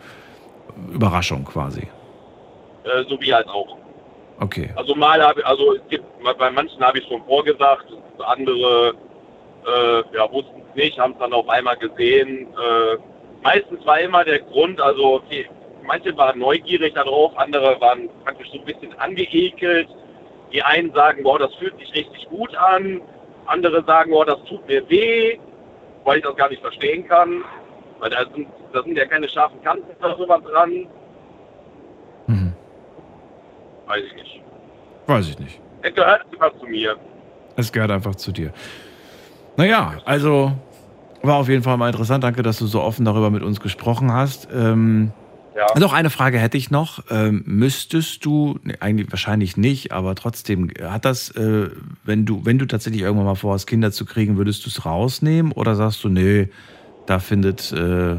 Überraschung 0.94 1.44
quasi? 1.45 1.88
äh, 2.84 3.03
so 3.07 3.19
wie 3.22 3.34
halt 3.34 3.48
auch. 3.48 3.78
Okay. 4.40 4.69
Also 4.76 4.95
mal 4.95 5.22
habe 5.22 5.45
also 5.45 5.76
es 5.76 5.82
gibt 5.90 6.03
bei 6.38 6.49
manchen 6.49 6.82
habe 6.82 6.99
ich 6.99 7.07
schon 7.07 7.23
vorgesagt, 7.26 7.86
andere 8.19 8.94
äh, 9.68 10.15
ja, 10.15 10.32
wussten 10.32 10.61
es 10.69 10.76
nicht, 10.76 10.99
haben 10.99 11.14
es 11.14 11.19
dann 11.19 11.34
auf 11.34 11.48
einmal 11.49 11.78
gesehen. 11.78 12.48
Äh, 12.48 12.98
meistens 13.44 13.86
war 13.86 13.99
immer 13.99 14.23
der 14.23 14.40
Grund, 14.40 14.82
also 14.82 15.15
okay, 15.15 15.48
manche 15.86 16.15
waren 16.18 16.40
neugierig 16.40 16.95
darauf, 16.95 17.38
andere 17.38 17.80
waren 17.80 18.10
praktisch 18.23 18.48
so 18.52 18.60
ein 18.60 18.65
bisschen 18.65 18.94
angeekelt. 18.99 19.88
Die 20.53 20.61
einen 20.61 20.94
sagen, 20.94 21.23
boah, 21.23 21.40
das 21.40 21.53
fühlt 21.56 21.78
sich 21.80 21.94
richtig 21.94 22.28
gut 22.30 22.56
an. 22.56 23.02
Andere 23.45 23.84
sagen, 23.86 24.11
boah, 24.11 24.26
das 24.26 24.44
tut 24.48 24.68
mir 24.68 24.88
weh, 24.90 25.38
weil 26.03 26.18
ich 26.18 26.23
das 26.23 26.36
gar 26.36 26.49
nicht 26.49 26.61
verstehen 26.61 27.07
kann. 27.07 27.44
Weil 27.99 28.10
da 28.10 28.26
sind, 28.34 28.48
da 28.73 28.84
sind 28.84 28.98
ja 28.98 29.06
keine 29.06 29.30
scharfen 29.30 29.61
Kanten 29.61 29.86
sowas 30.18 30.41
dran. 30.44 30.88
Mhm. 32.28 32.53
Weiß 33.88 34.03
ich 34.06 34.14
nicht. 34.15 34.41
Weiß 35.07 35.30
ich 35.30 35.40
nicht. 35.40 35.61
Es 35.82 35.94
gehört 35.94 36.22
einfach 36.32 36.60
zu 36.60 36.65
mir. 36.65 36.95
Es 37.56 37.72
gehört 37.72 37.91
einfach 37.91 38.15
zu 38.15 38.32
dir. 38.32 38.52
Naja, 39.57 39.99
also 40.06 40.53
war 41.22 41.36
auf 41.36 41.49
jeden 41.49 41.64
Fall 41.64 41.78
mal 41.78 41.90
interessant. 41.90 42.23
Danke, 42.23 42.41
dass 42.41 42.57
du 42.57 42.65
so 42.65 42.82
offen 42.82 43.06
darüber 43.06 43.30
mit 43.30 43.44
uns 43.44 43.60
gesprochen 43.60 44.11
hast. 44.11 44.48
Ähm, 44.53 45.11
Ja. 45.56 45.78
Noch 45.80 45.91
eine 45.94 46.10
Frage 46.10 46.40
hätte 46.40 46.57
ich 46.57 46.72
noch. 46.72 47.03
Ähm, 47.10 47.44
müsstest 47.45 48.23
du, 48.23 48.57
nee, 48.64 48.76
eigentlich 48.80 49.11
wahrscheinlich 49.11 49.57
nicht, 49.57 49.91
aber 49.91 50.15
trotzdem, 50.15 50.72
hat 50.82 51.03
das, 51.06 51.30
äh, 51.32 51.69
wenn 52.06 52.26
du, 52.26 52.45
wenn 52.45 52.57
du 52.57 52.65
tatsächlich 52.65 53.02
irgendwann 53.02 53.26
mal 53.26 53.36
vorhast, 53.36 53.68
Kinder 53.68 53.91
zu 53.91 54.06
kriegen, 54.06 54.38
würdest 54.38 54.65
du 54.65 54.69
es 54.69 54.86
rausnehmen 54.86 55.52
oder 55.52 55.76
sagst 55.76 56.03
du, 56.03 56.10
nee, 56.10 56.48
da 57.06 57.19
findet, 57.19 57.72
äh, 57.73 58.15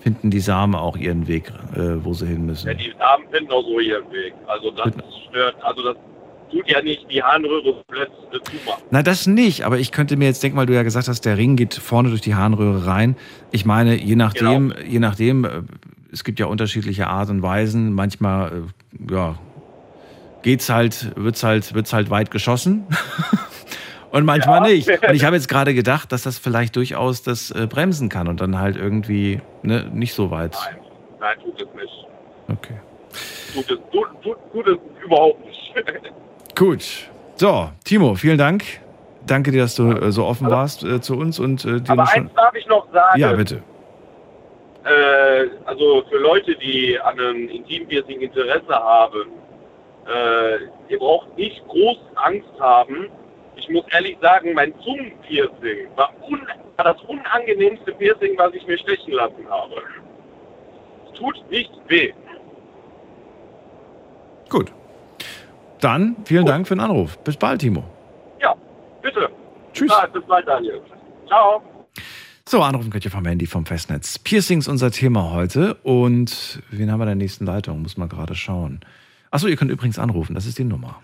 finden 0.00 0.30
die 0.30 0.40
Samen 0.40 0.74
auch 0.74 0.96
ihren 0.98 1.26
Weg, 1.26 1.50
äh, 1.74 2.04
wo 2.04 2.12
sie 2.12 2.26
hin 2.26 2.44
müssen? 2.44 2.68
Ja, 2.68 2.74
die 2.74 2.92
Damen 2.98 3.24
finden 3.30 3.50
auch 3.50 3.64
so 3.64 3.80
ihren 3.80 4.10
Weg. 4.12 4.34
Also 4.46 4.70
das 4.70 4.92
stört, 5.30 5.56
also 5.62 5.82
das 5.82 5.96
tut 6.50 6.68
ja 6.70 6.82
nicht 6.82 7.10
die 7.10 7.22
Harnröhre 7.22 7.72
komplett 7.76 8.10
äh, 8.10 8.38
zumachen. 8.44 8.82
Na, 8.90 9.02
das 9.02 9.26
nicht, 9.26 9.62
aber 9.64 9.78
ich 9.78 9.90
könnte 9.90 10.16
mir 10.18 10.26
jetzt 10.26 10.42
denken, 10.42 10.58
weil 10.58 10.66
du 10.66 10.74
ja 10.74 10.82
gesagt 10.82 11.08
hast, 11.08 11.22
der 11.24 11.38
Ring 11.38 11.56
geht 11.56 11.72
vorne 11.72 12.10
durch 12.10 12.20
die 12.20 12.34
Harnröhre 12.34 12.86
rein. 12.86 13.16
Ich 13.50 13.64
meine, 13.64 13.94
je 13.96 14.16
nachdem, 14.16 14.68
Genau. 14.68 14.86
je 14.86 14.98
nachdem, 14.98 15.44
äh, 15.46 15.62
es 16.14 16.24
gibt 16.24 16.38
ja 16.38 16.46
unterschiedliche 16.46 17.08
Art 17.08 17.28
und 17.28 17.42
Weisen. 17.42 17.92
Manchmal, 17.92 18.62
äh, 19.08 19.12
ja, 19.12 19.34
geht's 20.42 20.70
halt, 20.70 21.12
wird's 21.16 21.42
halt, 21.42 21.74
wird's 21.74 21.92
halt 21.92 22.08
weit 22.08 22.30
geschossen. 22.30 22.86
und 24.10 24.24
manchmal 24.24 24.62
Ja. 24.68 24.74
nicht. 24.74 24.88
Und 24.88 25.14
ich 25.14 25.24
habe 25.24 25.36
jetzt 25.36 25.48
gerade 25.48 25.74
gedacht, 25.74 26.12
dass 26.12 26.22
das 26.22 26.38
vielleicht 26.38 26.76
durchaus 26.76 27.22
das 27.22 27.50
äh, 27.50 27.66
bremsen 27.66 28.08
kann 28.08 28.28
und 28.28 28.40
dann 28.40 28.58
halt 28.58 28.76
irgendwie 28.76 29.40
ne, 29.62 29.90
nicht 29.92 30.14
so 30.14 30.30
weit. 30.30 30.56
Nein, 31.20 31.36
tut 31.42 31.60
es 31.60 31.68
nicht. 31.74 32.06
Okay. 32.48 32.80
Tut 33.54 33.70
es, 33.70 33.78
tut, 33.90 34.22
tut, 34.22 34.36
tut 34.52 34.66
es 34.68 35.04
überhaupt 35.04 35.44
nicht. 35.44 35.74
Gut. 36.54 36.84
So, 37.36 37.70
Timo, 37.84 38.14
vielen 38.14 38.38
Dank. 38.38 38.62
Danke 39.26 39.50
dir, 39.50 39.62
dass 39.62 39.74
du 39.74 39.90
äh, 39.90 40.12
so 40.12 40.24
offen 40.24 40.48
warst 40.50 40.84
äh, 40.84 41.00
zu 41.00 41.16
uns 41.16 41.40
und 41.40 41.64
äh, 41.64 41.80
dir 41.80 41.92
Aber 41.92 42.08
eins 42.08 42.30
darf 42.34 42.54
ich 42.54 42.66
noch 42.68 42.86
sagen. 42.92 43.18
Ja, 43.18 43.32
bitte. 43.32 43.62
Äh, 44.84 45.48
also 45.64 46.04
für 46.10 46.18
Leute, 46.18 46.54
die 46.56 46.98
an 47.00 47.18
einem 47.18 47.48
Intimpiercing 47.48 48.20
Interesse 48.20 48.74
haben, 48.74 49.32
äh, 50.06 50.92
ihr 50.92 50.98
braucht 50.98 51.36
nicht 51.38 51.66
groß 51.68 51.96
Angst 52.16 52.60
haben. 52.60 53.08
Ich 53.56 53.68
muss 53.68 53.84
ehrlich 53.92 54.18
sagen, 54.20 54.52
mein 54.52 54.74
Zungenpiercing 54.80 55.88
war, 55.96 56.12
un 56.28 56.46
war 56.76 56.84
das 56.84 57.00
unangenehmste 57.02 57.92
Piercing, 57.92 58.36
was 58.36 58.52
ich 58.52 58.66
mir 58.66 58.78
stechen 58.78 59.12
lassen 59.14 59.48
habe. 59.48 59.82
Es 61.06 61.18
tut 61.18 61.50
nicht 61.50 61.70
weh. 61.86 62.12
Gut. 64.50 64.72
Dann 65.80 66.16
vielen 66.24 66.46
Dank 66.46 66.66
für 66.66 66.74
den 66.74 66.80
Anruf. 66.80 67.16
Bis 67.18 67.36
bald, 67.36 67.60
Timo. 67.60 67.84
Ja, 68.40 68.54
bitte. 69.02 69.28
Tschüss. 69.72 69.90
Ja, 69.90 70.06
bis 70.06 70.24
bald, 70.24 70.46
Daniel. 70.48 70.80
Ciao. 71.26 71.62
So, 72.46 72.62
anrufen 72.62 72.90
könnt 72.90 73.06
ihr 73.06 73.10
vom 73.10 73.24
Handy 73.24 73.46
vom 73.46 73.64
Festnetz. 73.64 74.18
Piercings 74.18 74.68
unser 74.68 74.90
Thema 74.90 75.30
heute. 75.30 75.74
Und 75.76 76.62
wen 76.70 76.92
haben 76.92 77.00
wir 77.00 77.04
in 77.04 77.08
der 77.08 77.14
nächsten 77.16 77.46
Leitung? 77.46 77.80
Muss 77.80 77.96
man 77.96 78.08
gerade 78.08 78.34
schauen. 78.34 78.80
Achso, 79.30 79.46
ihr 79.46 79.56
könnt 79.56 79.70
übrigens 79.70 79.98
anrufen. 79.98 80.34
Das 80.34 80.44
ist 80.44 80.58
die 80.58 80.64
Nummer. 80.64 81.00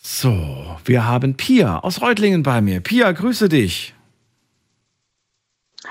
So, 0.00 0.78
wir 0.84 1.06
haben 1.06 1.36
Pia 1.36 1.80
aus 1.80 2.00
Reutlingen 2.00 2.42
bei 2.42 2.62
mir. 2.62 2.80
Pia, 2.80 3.12
grüße 3.12 3.50
dich. 3.50 3.94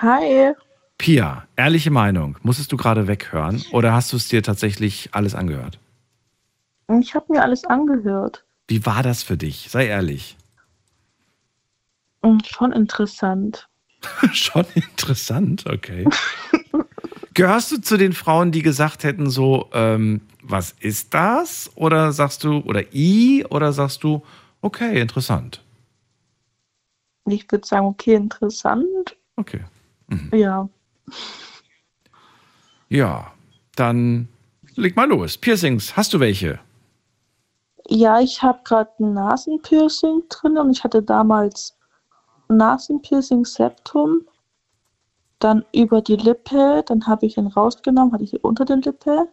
Hi. 0.02 0.54
Pia, 0.98 1.48
ehrliche 1.56 1.92
Meinung. 1.92 2.38
Musstest 2.42 2.72
du 2.72 2.78
gerade 2.78 3.08
weghören 3.08 3.64
oder 3.72 3.94
hast 3.94 4.12
du 4.12 4.18
es 4.18 4.28
dir 4.28 4.42
tatsächlich 4.42 5.10
alles 5.14 5.36
angehört? 5.36 5.80
Ich 7.00 7.14
habe 7.14 7.32
mir 7.32 7.44
alles 7.44 7.64
angehört. 7.66 8.47
Wie 8.68 8.86
war 8.86 9.04
das 9.04 9.24
für 9.24 9.38
dich? 9.38 9.68
Sei 9.70 9.88
ehrlich. 9.88 10.38
Und 12.22 12.46
schon 12.48 12.72
interessant. 12.72 13.70
Schon 14.34 14.66
interessant, 14.76 15.66
okay. 15.66 16.08
Gehörst 17.34 17.72
du 17.72 17.82
zu 17.82 17.98
den 17.98 18.14
Frauen, 18.14 18.52
die 18.52 18.62
gesagt 18.62 19.04
hätten, 19.04 19.30
so, 19.30 19.70
ähm, 19.74 20.22
was 20.44 20.76
ist 20.80 21.14
das? 21.14 21.72
Oder 21.76 22.12
sagst 22.12 22.44
du, 22.44 22.60
oder 22.60 22.94
i, 22.94 23.44
oder 23.50 23.74
sagst 23.74 24.04
du, 24.04 24.24
okay, 24.62 25.02
interessant. 25.02 25.64
Ich 27.26 27.52
würde 27.52 27.68
sagen, 27.68 27.88
okay, 27.88 28.16
interessant. 28.16 29.16
Okay. 29.36 29.62
Ja. 30.32 30.70
Ja, 32.90 33.34
dann 33.76 34.28
leg 34.76 34.96
mal 34.96 35.10
los. 35.10 35.38
Piercings, 35.38 35.98
hast 35.98 36.14
du 36.14 36.20
welche? 36.20 36.60
Ja, 37.90 38.20
ich 38.20 38.42
habe 38.42 38.60
gerade 38.64 38.92
ein 39.00 39.14
Nasenpiercing 39.14 40.24
drin 40.30 40.58
und 40.58 40.72
ich 40.72 40.84
hatte 40.84 41.02
damals 41.02 41.78
Nasenpiercing 42.50 43.46
Septum, 43.46 44.28
dann 45.40 45.66
über 45.74 46.02
die 46.02 46.16
Lippe, 46.16 46.84
dann 46.86 47.08
habe 47.08 47.26
ich 47.26 47.38
ihn 47.38 47.48
rausgenommen, 47.48 48.12
hatte 48.14 48.24
ich 48.24 48.32
hier 48.32 48.44
unter 48.44 48.66
der 48.66 48.78
Lippe, 48.78 49.30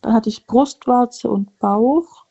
dann 0.00 0.12
hatte 0.12 0.28
ich 0.28 0.46
Brustwarze 0.46 1.30
und 1.30 1.58
Bauch, 1.58 2.26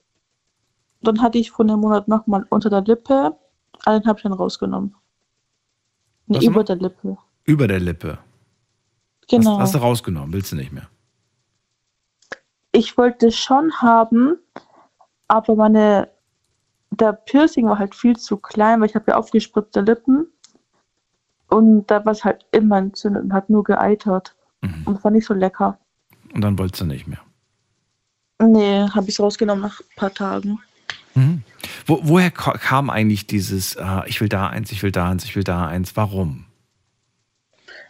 dann 1.01 1.21
hatte 1.21 1.37
ich 1.37 1.51
vor 1.51 1.65
einem 1.65 1.79
Monat 1.79 2.07
nochmal 2.07 2.45
unter 2.49 2.69
der 2.69 2.81
Lippe, 2.81 3.37
allen 3.85 4.05
habe 4.05 4.19
ich 4.19 4.23
dann 4.23 4.33
rausgenommen. 4.33 4.95
Nee, 6.27 6.37
Was 6.37 6.43
über 6.43 6.63
der 6.63 6.75
Lippe. 6.75 7.17
Über 7.45 7.67
der 7.67 7.79
Lippe. 7.79 8.19
Genau. 9.27 9.53
Hast, 9.53 9.61
hast 9.61 9.75
du 9.75 9.77
rausgenommen, 9.79 10.33
willst 10.33 10.51
du 10.51 10.55
nicht 10.57 10.71
mehr? 10.71 10.87
ich 12.71 12.97
wollte 12.97 13.31
schon 13.31 13.73
haben, 13.81 14.37
aber 15.31 15.55
meine, 15.55 16.09
der 16.89 17.13
Piercing 17.13 17.67
war 17.67 17.79
halt 17.79 17.95
viel 17.95 18.17
zu 18.17 18.35
klein, 18.35 18.81
weil 18.81 18.89
ich 18.89 18.95
habe 18.95 19.11
ja 19.11 19.17
aufgespritzte 19.17 19.79
Lippen 19.79 20.27
und 21.47 21.87
da 21.87 22.03
war 22.03 22.11
es 22.11 22.25
halt 22.25 22.45
immer 22.51 22.77
entzündet 22.77 23.23
und 23.23 23.33
hat 23.33 23.49
nur 23.49 23.63
geeitert. 23.63 24.35
Mhm. 24.59 24.83
Und 24.85 25.03
war 25.03 25.11
nicht 25.11 25.25
so 25.25 25.33
lecker. 25.33 25.79
Und 26.33 26.41
dann 26.41 26.59
wolltest 26.59 26.81
du 26.81 26.85
nicht 26.85 27.07
mehr. 27.07 27.19
Nee, 28.41 28.87
habe 28.89 29.09
ich 29.09 29.19
rausgenommen 29.19 29.63
nach 29.63 29.79
ein 29.79 29.95
paar 29.95 30.13
Tagen. 30.13 30.59
Mhm. 31.15 31.43
Wo, 31.85 32.01
woher 32.03 32.29
kam 32.29 32.89
eigentlich 32.89 33.25
dieses, 33.25 33.75
äh, 33.75 34.01
ich 34.07 34.19
will 34.19 34.29
da 34.29 34.47
eins, 34.47 34.71
ich 34.71 34.83
will 34.83 34.91
da 34.91 35.09
eins, 35.09 35.23
ich 35.23 35.35
will 35.35 35.45
da 35.45 35.65
eins? 35.65 35.95
Warum? 35.95 36.45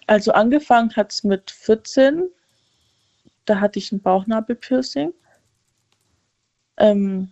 Also 0.05 0.31
angefangen 0.31 0.95
hat 0.95 1.11
es 1.11 1.23
mit 1.23 1.49
14. 1.49 2.29
Da 3.45 3.59
hatte 3.59 3.79
ich 3.79 3.91
ein 3.91 3.99
Bauchnabelpiercing. 3.99 5.13
Ähm, 6.77 7.31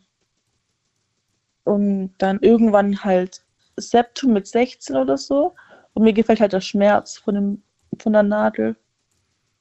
und 1.64 2.14
dann 2.18 2.40
irgendwann 2.40 3.04
halt 3.04 3.44
Septum 3.78 4.34
mit 4.34 4.48
16 4.48 4.96
oder 4.96 5.18
so. 5.18 5.56
Und 5.94 6.04
mir 6.04 6.14
gefällt 6.14 6.40
halt 6.40 6.54
der 6.54 6.62
Schmerz 6.62 7.18
von, 7.18 7.36
dem, 7.36 7.64
von 8.00 8.14
der 8.14 8.24
Nadel. 8.24 8.76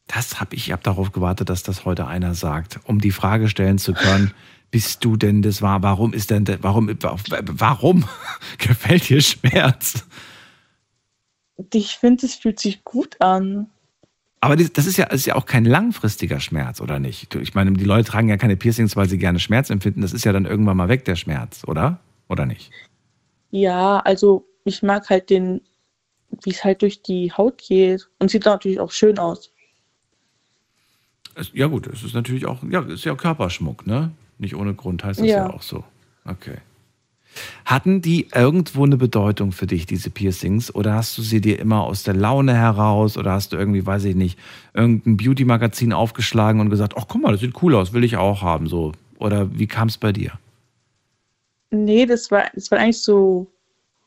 Das 0.06 0.40
habe 0.40 0.54
ich, 0.56 0.68
ich 0.68 0.72
habe 0.72 0.82
darauf 0.82 1.12
gewartet, 1.12 1.50
dass 1.50 1.62
das 1.62 1.84
heute 1.84 2.06
einer 2.06 2.34
sagt, 2.34 2.80
um 2.84 3.00
die 3.00 3.10
Frage 3.10 3.48
stellen 3.48 3.78
zu 3.78 3.92
können, 3.92 4.32
bist 4.70 5.04
du 5.04 5.16
denn 5.16 5.42
das 5.42 5.62
war, 5.62 5.82
warum 5.82 6.12
ist 6.12 6.30
denn, 6.30 6.44
de- 6.44 6.58
warum, 6.60 6.88
warum 7.00 8.04
gefällt 8.58 9.08
dir 9.08 9.20
Schmerz? 9.20 10.06
Ich 11.72 11.96
finde, 11.96 12.26
es 12.26 12.34
fühlt 12.36 12.60
sich 12.60 12.84
gut 12.84 13.20
an. 13.20 13.68
Aber 14.40 14.56
das 14.56 14.86
ist 14.86 14.96
ja, 14.96 15.06
das 15.06 15.20
ist 15.20 15.26
ja 15.26 15.34
auch 15.34 15.46
kein 15.46 15.64
langfristiger 15.64 16.38
Schmerz, 16.38 16.80
oder 16.80 16.98
nicht? 17.00 17.34
Ich 17.34 17.54
meine, 17.54 17.72
die 17.72 17.84
Leute 17.84 18.08
tragen 18.08 18.28
ja 18.28 18.36
keine 18.36 18.56
Piercings, 18.56 18.94
weil 18.94 19.08
sie 19.08 19.18
gerne 19.18 19.40
Schmerz 19.40 19.68
empfinden. 19.70 20.00
Das 20.00 20.12
ist 20.12 20.24
ja 20.24 20.32
dann 20.32 20.46
irgendwann 20.46 20.76
mal 20.76 20.88
weg, 20.88 21.04
der 21.04 21.16
Schmerz, 21.16 21.64
oder? 21.66 21.98
Oder 22.28 22.46
nicht? 22.46 22.70
Ja, 23.50 23.98
also 24.00 24.46
ich 24.64 24.82
mag 24.82 25.10
halt 25.10 25.30
den, 25.30 25.60
wie 26.44 26.50
es 26.50 26.62
halt 26.62 26.82
durch 26.82 27.02
die 27.02 27.32
Haut 27.32 27.58
geht. 27.58 28.08
Und 28.20 28.30
sieht 28.30 28.44
natürlich 28.44 28.78
auch 28.78 28.92
schön 28.92 29.18
aus. 29.18 29.50
Ja 31.52 31.66
gut, 31.66 31.86
es 31.86 32.02
ist 32.02 32.14
natürlich 32.14 32.46
auch, 32.46 32.62
ja, 32.68 32.80
ist 32.82 33.04
ja 33.04 33.14
Körperschmuck, 33.14 33.86
ne? 33.86 34.10
Nicht 34.38 34.54
ohne 34.54 34.74
Grund 34.74 35.02
heißt 35.04 35.20
das 35.20 35.26
ja, 35.26 35.36
Ja. 35.36 35.50
auch 35.50 35.62
so. 35.62 35.84
Okay. 36.24 36.58
Hatten 37.64 38.02
die 38.02 38.28
irgendwo 38.34 38.84
eine 38.84 38.96
Bedeutung 38.96 39.52
für 39.52 39.66
dich, 39.66 39.86
diese 39.86 40.10
Piercings? 40.10 40.74
Oder 40.74 40.94
hast 40.94 41.16
du 41.18 41.22
sie 41.22 41.40
dir 41.40 41.58
immer 41.58 41.84
aus 41.84 42.02
der 42.02 42.14
Laune 42.14 42.54
heraus? 42.54 43.16
Oder 43.16 43.32
hast 43.32 43.52
du 43.52 43.56
irgendwie, 43.56 43.84
weiß 43.84 44.04
ich 44.04 44.16
nicht, 44.16 44.38
irgendein 44.74 45.16
Beauty-Magazin 45.16 45.92
aufgeschlagen 45.92 46.60
und 46.60 46.70
gesagt, 46.70 46.94
ach 46.96 47.06
guck 47.08 47.22
mal, 47.22 47.32
das 47.32 47.40
sieht 47.40 47.62
cool 47.62 47.74
aus, 47.74 47.92
will 47.92 48.04
ich 48.04 48.16
auch 48.16 48.42
haben, 48.42 48.66
so? 48.66 48.92
Oder 49.18 49.58
wie 49.58 49.66
kam 49.66 49.88
es 49.88 49.98
bei 49.98 50.12
dir? 50.12 50.32
Nee, 51.70 52.06
das 52.06 52.30
war, 52.30 52.44
das 52.54 52.70
war 52.70 52.78
eigentlich 52.78 53.02
so 53.02 53.46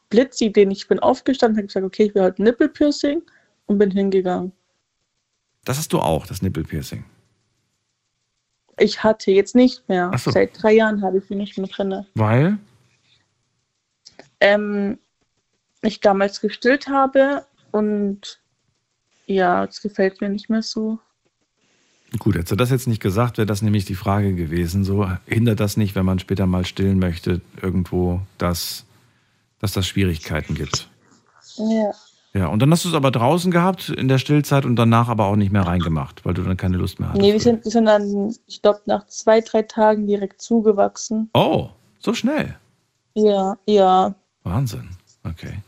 Blitzideen. 0.09 0.71
Ich 0.71 0.87
bin 0.87 0.99
aufgestanden, 0.99 1.57
habe 1.57 1.67
gesagt, 1.67 1.85
okay, 1.85 2.05
ich 2.05 2.15
will 2.15 2.23
ein 2.23 2.33
Nippelpiercing 2.37 3.21
und 3.67 3.77
bin 3.77 3.91
hingegangen. 3.91 4.51
Das 5.65 5.77
hast 5.77 5.93
du 5.93 5.99
auch, 5.99 6.25
das 6.25 6.41
Nippelpiercing. 6.41 7.03
Ich 8.79 9.03
hatte 9.03 9.31
jetzt 9.31 9.55
nicht 9.55 9.87
mehr. 9.89 10.11
So. 10.17 10.31
Seit 10.31 10.61
drei 10.61 10.73
Jahren 10.73 11.01
habe 11.03 11.19
ich 11.19 11.25
sie 11.25 11.35
nicht 11.35 11.57
mehr 11.57 11.67
drin. 11.67 12.05
Weil? 12.15 12.57
Ähm, 14.41 14.97
ich 15.81 16.01
damals 16.01 16.41
gestillt 16.41 16.89
habe 16.89 17.45
und 17.71 18.39
ja, 19.25 19.63
es 19.63 19.81
gefällt 19.81 20.19
mir 20.21 20.29
nicht 20.29 20.49
mehr 20.49 20.61
so. 20.61 20.99
Gut, 22.19 22.35
hättest 22.35 22.51
du 22.51 22.55
das 22.57 22.69
jetzt 22.69 22.87
nicht 22.87 23.01
gesagt, 23.01 23.37
wäre 23.37 23.45
das 23.45 23.61
nämlich 23.61 23.85
die 23.85 23.95
Frage 23.95 24.35
gewesen. 24.35 24.83
So 24.83 25.09
hindert 25.25 25.61
das 25.61 25.77
nicht, 25.77 25.95
wenn 25.95 26.05
man 26.05 26.19
später 26.19 26.45
mal 26.45 26.65
stillen 26.65 26.99
möchte, 26.99 27.39
irgendwo, 27.61 28.19
dass, 28.37 28.85
dass 29.59 29.71
das 29.71 29.87
Schwierigkeiten 29.87 30.55
gibt. 30.55 30.89
Ja. 31.57 31.91
Ja, 32.33 32.47
und 32.47 32.61
dann 32.61 32.71
hast 32.71 32.85
du 32.85 32.89
es 32.89 32.95
aber 32.95 33.11
draußen 33.11 33.51
gehabt 33.51 33.89
in 33.89 34.07
der 34.07 34.17
Stillzeit 34.17 34.63
und 34.63 34.77
danach 34.77 35.09
aber 35.09 35.25
auch 35.25 35.35
nicht 35.35 35.51
mehr 35.51 35.63
reingemacht, 35.63 36.23
weil 36.25 36.33
du 36.33 36.43
dann 36.43 36.55
keine 36.55 36.77
Lust 36.77 36.99
mehr 36.99 37.09
hattest. 37.09 37.21
Nee, 37.21 37.33
wir 37.33 37.39
sind, 37.41 37.65
wir 37.65 37.71
sind 37.71 37.85
dann, 37.85 38.33
ich 38.47 38.61
glaube, 38.61 38.79
nach 38.85 39.05
zwei, 39.07 39.41
drei 39.41 39.63
Tagen 39.63 40.07
direkt 40.07 40.41
zugewachsen. 40.41 41.29
Oh, 41.33 41.69
so 41.99 42.13
schnell. 42.13 42.55
Ja, 43.15 43.57
ja. 43.65 44.15
Wahnsinn. 44.43 44.89
Okay. 45.23 45.59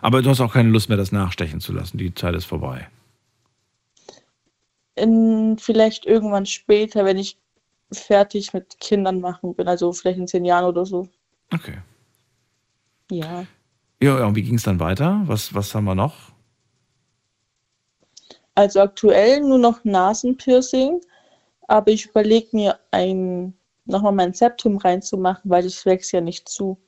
Aber 0.00 0.22
du 0.22 0.30
hast 0.30 0.40
auch 0.40 0.52
keine 0.52 0.70
Lust 0.70 0.88
mehr, 0.88 0.98
das 0.98 1.12
nachstechen 1.12 1.60
zu 1.60 1.72
lassen. 1.72 1.98
Die 1.98 2.14
Zeit 2.14 2.34
ist 2.34 2.46
vorbei. 2.46 2.88
In, 4.94 5.56
vielleicht 5.58 6.06
irgendwann 6.06 6.46
später, 6.46 7.04
wenn 7.04 7.18
ich 7.18 7.36
fertig 7.92 8.52
mit 8.52 8.78
Kindern 8.80 9.20
machen 9.20 9.54
bin, 9.54 9.68
also 9.68 9.92
vielleicht 9.92 10.18
in 10.18 10.28
zehn 10.28 10.44
Jahren 10.44 10.64
oder 10.64 10.86
so. 10.86 11.08
Okay. 11.52 11.78
Ja. 13.10 13.46
Ja, 14.02 14.18
ja 14.18 14.26
und 14.26 14.34
wie 14.34 14.42
ging 14.42 14.56
es 14.56 14.62
dann 14.62 14.80
weiter? 14.80 15.22
Was, 15.26 15.54
was 15.54 15.74
haben 15.74 15.84
wir 15.84 15.94
noch? 15.94 16.32
Also 18.54 18.80
aktuell 18.80 19.40
nur 19.40 19.58
noch 19.58 19.84
Nasenpiercing, 19.84 21.00
aber 21.68 21.90
ich 21.90 22.06
überlege 22.06 22.48
mir 22.52 22.78
ein 22.90 23.54
nochmal 23.84 24.12
mein 24.12 24.34
Septum 24.34 24.76
reinzumachen, 24.76 25.50
weil 25.50 25.62
das 25.62 25.84
wächst 25.86 26.12
ja 26.12 26.20
nicht 26.20 26.48
zu. 26.48 26.78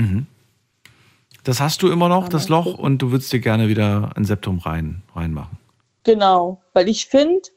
Mhm. 0.00 0.26
Das 1.44 1.60
hast 1.60 1.82
du 1.82 1.90
immer 1.90 2.08
noch, 2.08 2.28
das 2.28 2.48
Loch, 2.48 2.78
und 2.78 2.98
du 2.98 3.12
würdest 3.12 3.32
dir 3.32 3.40
gerne 3.40 3.68
wieder 3.68 4.12
ein 4.14 4.24
Septum 4.24 4.58
rein, 4.58 5.02
reinmachen. 5.14 5.58
Genau, 6.04 6.62
weil 6.74 6.88
ich 6.88 7.06
finde, 7.06 7.48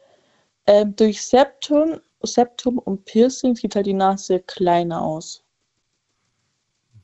ähm, 0.67 0.95
durch 0.95 1.21
Septum, 1.21 1.99
Septum 2.21 2.77
und 2.77 3.05
Piercing 3.05 3.55
sieht 3.55 3.75
halt 3.75 3.85
die 3.85 3.93
Nase 3.93 4.39
kleiner 4.39 5.01
aus. 5.01 5.43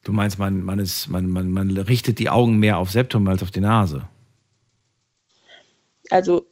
Du 0.04 0.14
meinst, 0.14 0.40
man, 0.40 0.64
man, 0.64 0.80
ist, 0.80 1.08
man, 1.08 1.30
man, 1.30 1.52
man 1.52 1.76
richtet 1.78 2.20
die 2.20 2.30
Augen 2.30 2.58
mehr 2.58 2.78
auf 2.78 2.92
Septum 2.92 3.28
als 3.28 3.44
auf 3.44 3.52
die 3.52 3.60
Nase. 3.60 4.08
Also 6.10 6.48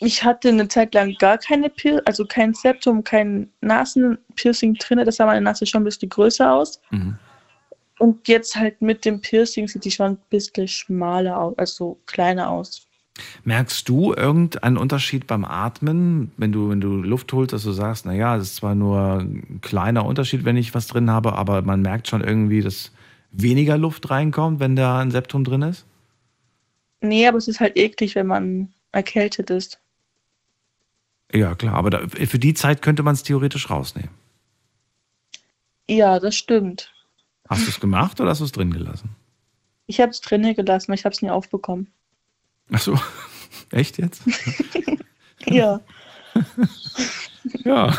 ich 0.00 0.22
hatte 0.22 0.48
eine 0.48 0.68
Zeit 0.68 0.94
lang 0.94 1.14
gar 1.18 1.38
keine 1.38 1.68
Pier 1.70 2.02
also 2.04 2.24
kein 2.24 2.54
Septum, 2.54 3.02
kein 3.02 3.50
Nasenpiercing 3.60 4.74
drin. 4.74 5.04
Das 5.04 5.16
sah 5.16 5.26
meine 5.26 5.40
Nase 5.40 5.66
schon 5.66 5.82
ein 5.82 5.84
bisschen 5.84 6.08
größer 6.08 6.52
aus. 6.52 6.80
Mhm. 6.90 7.18
Und 7.98 8.28
jetzt 8.28 8.54
halt 8.54 8.80
mit 8.80 9.04
dem 9.04 9.20
Piercing 9.20 9.66
sieht 9.66 9.84
die 9.84 9.90
schon 9.90 10.12
ein 10.12 10.18
bisschen 10.30 10.68
schmaler 10.68 11.36
aus, 11.36 11.58
also 11.58 11.98
kleiner 12.06 12.48
aus. 12.48 12.86
Merkst 13.42 13.88
du 13.88 14.14
irgendeinen 14.14 14.76
Unterschied 14.76 15.26
beim 15.26 15.44
Atmen, 15.44 16.30
wenn 16.36 16.52
du, 16.52 16.70
wenn 16.70 16.80
du 16.80 17.02
Luft 17.02 17.32
holst, 17.32 17.52
dass 17.52 17.64
du 17.64 17.72
sagst, 17.72 18.06
naja, 18.06 18.36
es 18.36 18.44
ist 18.44 18.56
zwar 18.56 18.76
nur 18.76 19.18
ein 19.18 19.58
kleiner 19.62 20.06
Unterschied, 20.06 20.44
wenn 20.44 20.56
ich 20.56 20.74
was 20.74 20.86
drin 20.86 21.10
habe, 21.10 21.32
aber 21.32 21.62
man 21.62 21.82
merkt 21.82 22.06
schon 22.06 22.22
irgendwie, 22.22 22.62
dass 22.62 22.92
weniger 23.32 23.76
Luft 23.76 24.08
reinkommt, 24.10 24.60
wenn 24.60 24.76
da 24.76 25.00
ein 25.00 25.10
Septum 25.10 25.42
drin 25.42 25.62
ist? 25.62 25.84
Nee, 27.00 27.26
aber 27.26 27.38
es 27.38 27.48
ist 27.48 27.58
halt 27.58 27.76
eklig, 27.76 28.14
wenn 28.14 28.28
man 28.28 28.68
erkältet 28.92 29.50
ist. 29.50 29.80
Ja, 31.32 31.54
klar, 31.54 31.74
aber 31.74 31.90
da, 31.90 32.06
für 32.08 32.38
die 32.38 32.54
Zeit 32.54 32.82
könnte 32.82 33.02
man 33.02 33.14
es 33.14 33.22
theoretisch 33.22 33.70
rausnehmen. 33.70 34.10
Ja, 35.88 36.18
das 36.20 36.36
stimmt. 36.36 36.92
Hast 37.48 37.66
du 37.66 37.70
es 37.70 37.80
gemacht 37.80 38.20
oder 38.20 38.30
hast 38.30 38.40
du 38.40 38.44
es 38.44 38.52
drin 38.52 38.72
gelassen? 38.72 39.10
Ich 39.86 40.00
habe 40.00 40.10
es 40.10 40.20
drinnen 40.20 40.54
gelassen, 40.54 40.88
weil 40.88 40.96
ich 40.96 41.04
habe 41.04 41.14
es 41.14 41.22
nie 41.22 41.30
aufbekommen. 41.30 41.88
Ach 42.70 42.80
so, 42.80 42.98
echt 43.70 43.98
jetzt? 43.98 44.22
Ja. 45.46 45.80
ja. 47.64 47.94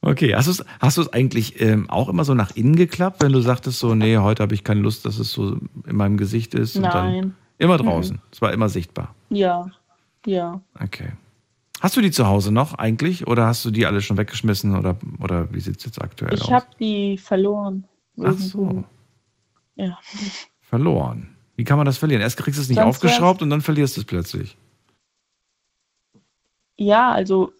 Okay, 0.00 0.34
hast 0.34 0.46
du 0.46 0.50
es 0.50 0.64
hast 0.80 1.14
eigentlich 1.14 1.60
ähm, 1.60 1.88
auch 1.90 2.08
immer 2.08 2.24
so 2.24 2.34
nach 2.34 2.54
innen 2.54 2.76
geklappt, 2.76 3.22
wenn 3.22 3.32
du 3.32 3.40
sagtest 3.40 3.78
so, 3.78 3.94
nee, 3.94 4.16
heute 4.18 4.42
habe 4.42 4.54
ich 4.54 4.64
keine 4.64 4.80
Lust, 4.80 5.04
dass 5.04 5.18
es 5.18 5.32
so 5.32 5.58
in 5.86 5.96
meinem 5.96 6.16
Gesicht 6.16 6.54
ist? 6.54 6.76
Und 6.76 6.82
dann 6.82 7.12
Nein. 7.12 7.34
immer 7.58 7.78
draußen. 7.78 8.20
Es 8.30 8.40
war 8.40 8.52
immer 8.52 8.68
sichtbar. 8.68 9.14
Ja, 9.30 9.70
ja. 10.26 10.60
Okay. 10.78 11.12
Hast 11.80 11.96
du 11.96 12.00
die 12.00 12.10
zu 12.10 12.26
Hause 12.26 12.50
noch 12.52 12.74
eigentlich 12.74 13.26
oder 13.26 13.46
hast 13.46 13.64
du 13.64 13.70
die 13.70 13.86
alle 13.86 14.00
schon 14.00 14.16
weggeschmissen 14.16 14.76
oder, 14.76 14.96
oder 15.20 15.52
wie 15.52 15.60
sieht 15.60 15.78
es 15.78 15.84
jetzt 15.84 16.00
aktuell 16.02 16.34
Ich 16.34 16.42
aus? 16.42 16.50
habe 16.50 16.66
die 16.80 17.16
verloren. 17.18 17.84
Ach 18.20 18.32
so, 18.36 18.84
Ja. 19.76 19.98
verloren. 20.60 21.36
Wie 21.54 21.64
kann 21.64 21.76
man 21.76 21.86
das 21.86 21.98
verlieren? 21.98 22.20
Erst 22.22 22.36
kriegst 22.36 22.58
du 22.58 22.62
es 22.62 22.68
nicht 22.68 22.78
Sonst 22.78 22.96
aufgeschraubt 22.96 23.42
und 23.42 23.50
dann 23.50 23.60
verlierst 23.60 23.96
du 23.96 24.00
es 24.00 24.06
plötzlich. 24.06 24.56
Ja, 26.76 27.10
also 27.12 27.52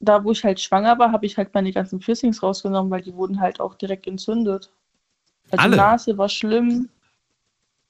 da, 0.00 0.22
wo 0.24 0.32
ich 0.32 0.44
halt 0.44 0.60
schwanger 0.60 0.98
war, 0.98 1.12
habe 1.12 1.26
ich 1.26 1.36
halt 1.36 1.54
meine 1.54 1.72
ganzen 1.72 1.98
Piercings 1.98 2.42
rausgenommen, 2.42 2.90
weil 2.90 3.02
die 3.02 3.14
wurden 3.14 3.40
halt 3.40 3.60
auch 3.60 3.74
direkt 3.74 4.06
entzündet. 4.06 4.70
Also 5.50 5.64
Alle? 5.64 5.76
Nase 5.76 6.18
war 6.18 6.28
schlimm. 6.28 6.88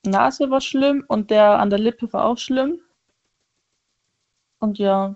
Nase 0.04 0.50
war 0.50 0.60
schlimm 0.60 1.04
und 1.08 1.30
der 1.30 1.58
an 1.60 1.70
der 1.70 1.78
Lippe 1.78 2.12
war 2.12 2.24
auch 2.24 2.38
schlimm. 2.38 2.78
Und 4.58 4.78
ja, 4.78 5.14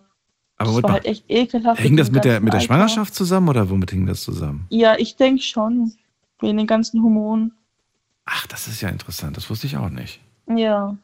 Aber 0.59 0.73
das 0.73 0.83
war 0.85 0.93
halt 0.93 1.05
echt 1.05 1.25
ekelhaft. 1.29 1.81
hing 1.81 1.97
das 1.97 2.11
mit 2.11 2.25
der, 2.25 2.41
mit 2.41 2.53
der 2.53 2.61
Alter. 2.61 2.67
Schwangerschaft 2.67 3.15
zusammen 3.15 3.49
oder 3.49 3.69
womit 3.69 3.91
hing 3.91 4.07
das 4.07 4.23
zusammen? 4.23 4.67
Ja, 4.71 4.97
ich 4.99 5.17
denke 5.17 5.43
schon. 5.43 5.93
Wegen 6.41 6.57
den 6.59 6.67
ganzen 6.67 7.03
Hormonen. 7.03 7.53
Ach, 8.25 8.47
das 8.47 8.67
ist 8.69 8.81
ja 8.81 8.89
interessant. 8.89 9.37
Das 9.37 9.49
wusste 9.51 9.67
ich 9.67 9.77
auch 9.77 9.89
nicht. 9.91 10.21
Ja. 10.55 10.97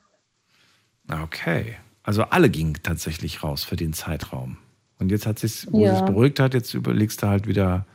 Okay. 1.22 1.76
Also 2.02 2.24
alle 2.24 2.50
gingen 2.50 2.74
tatsächlich 2.82 3.42
raus 3.42 3.64
für 3.64 3.76
den 3.76 3.92
Zeitraum. 3.92 4.56
Und 4.98 5.10
jetzt 5.10 5.26
hat 5.26 5.38
sich, 5.38 5.66
wo 5.70 5.84
Ja. 5.84 5.94
es 5.94 6.04
beruhigt 6.04 6.40
hat, 6.40 6.54
jetzt 6.54 6.74
überlegst 6.74 7.22
du 7.22 7.28
halt 7.28 7.46
wieder, 7.46 7.86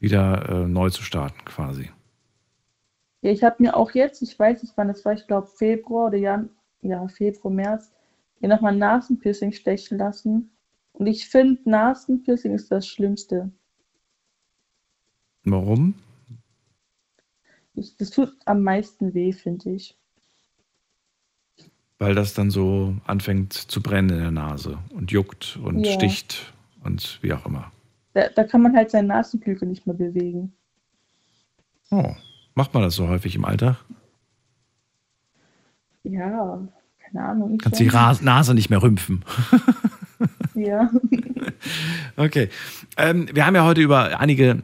wieder 0.00 0.48
äh, 0.48 0.66
neu 0.68 0.90
zu 0.90 1.02
starten 1.02 1.44
quasi. 1.44 1.90
Ja, 3.22 3.30
ich 3.30 3.42
habe 3.42 3.56
mir 3.62 3.76
auch 3.76 3.90
jetzt, 3.92 4.22
ich 4.22 4.38
weiß 4.38 4.62
nicht 4.62 4.74
wann 4.76 4.88
das 4.88 5.04
war, 5.04 5.14
ich 5.14 5.26
glaube 5.26 5.46
Februar 5.46 6.08
oder 6.08 6.18
Jan, 6.18 6.50
ja, 6.82 7.06
Februar, 7.08 7.52
März, 7.52 7.90
mir 8.40 8.48
nochmal 8.48 8.72
ein 8.72 8.78
Nasenpiercing 8.78 9.52
stechen 9.52 9.96
lassen. 9.98 10.50
Und 10.94 11.06
ich 11.08 11.28
finde, 11.28 11.60
Nasenpiercing 11.68 12.54
ist 12.54 12.70
das 12.70 12.86
Schlimmste. 12.86 13.50
Warum? 15.44 15.94
Ich, 17.74 17.96
das 17.96 18.10
tut 18.10 18.32
am 18.44 18.62
meisten 18.62 19.12
weh, 19.12 19.32
finde 19.32 19.70
ich. 19.70 19.98
Weil 21.98 22.14
das 22.14 22.32
dann 22.34 22.50
so 22.50 22.94
anfängt 23.04 23.52
zu 23.52 23.82
brennen 23.82 24.10
in 24.10 24.18
der 24.18 24.30
Nase 24.30 24.78
und 24.90 25.10
juckt 25.10 25.58
und 25.62 25.84
Ja. 25.84 25.92
sticht 25.92 26.52
und 26.84 27.18
wie 27.22 27.32
auch 27.32 27.44
immer. 27.44 27.72
Da, 28.12 28.28
da 28.28 28.44
kann 28.44 28.62
man 28.62 28.76
halt 28.76 28.90
seinen 28.90 29.08
Nasenflügel 29.08 29.66
nicht 29.68 29.86
mehr 29.86 29.96
bewegen. 29.96 30.52
Oh, 31.90 32.14
macht 32.54 32.72
man 32.72 32.84
das 32.84 32.94
so 32.94 33.08
häufig 33.08 33.34
im 33.34 33.44
Alltag? 33.44 33.84
Ja, 36.04 36.68
keine 37.00 37.24
Ahnung. 37.24 37.58
Kannst 37.58 37.80
die 37.80 37.86
Nase 37.86 38.54
nicht 38.54 38.70
mehr 38.70 38.82
rümpfen. 38.82 39.24
Ja. 40.54 40.90
Okay. 42.16 42.48
Ähm, 42.96 43.28
wir 43.32 43.44
haben 43.44 43.54
ja 43.54 43.64
heute 43.64 43.80
über 43.80 44.20
einige 44.20 44.62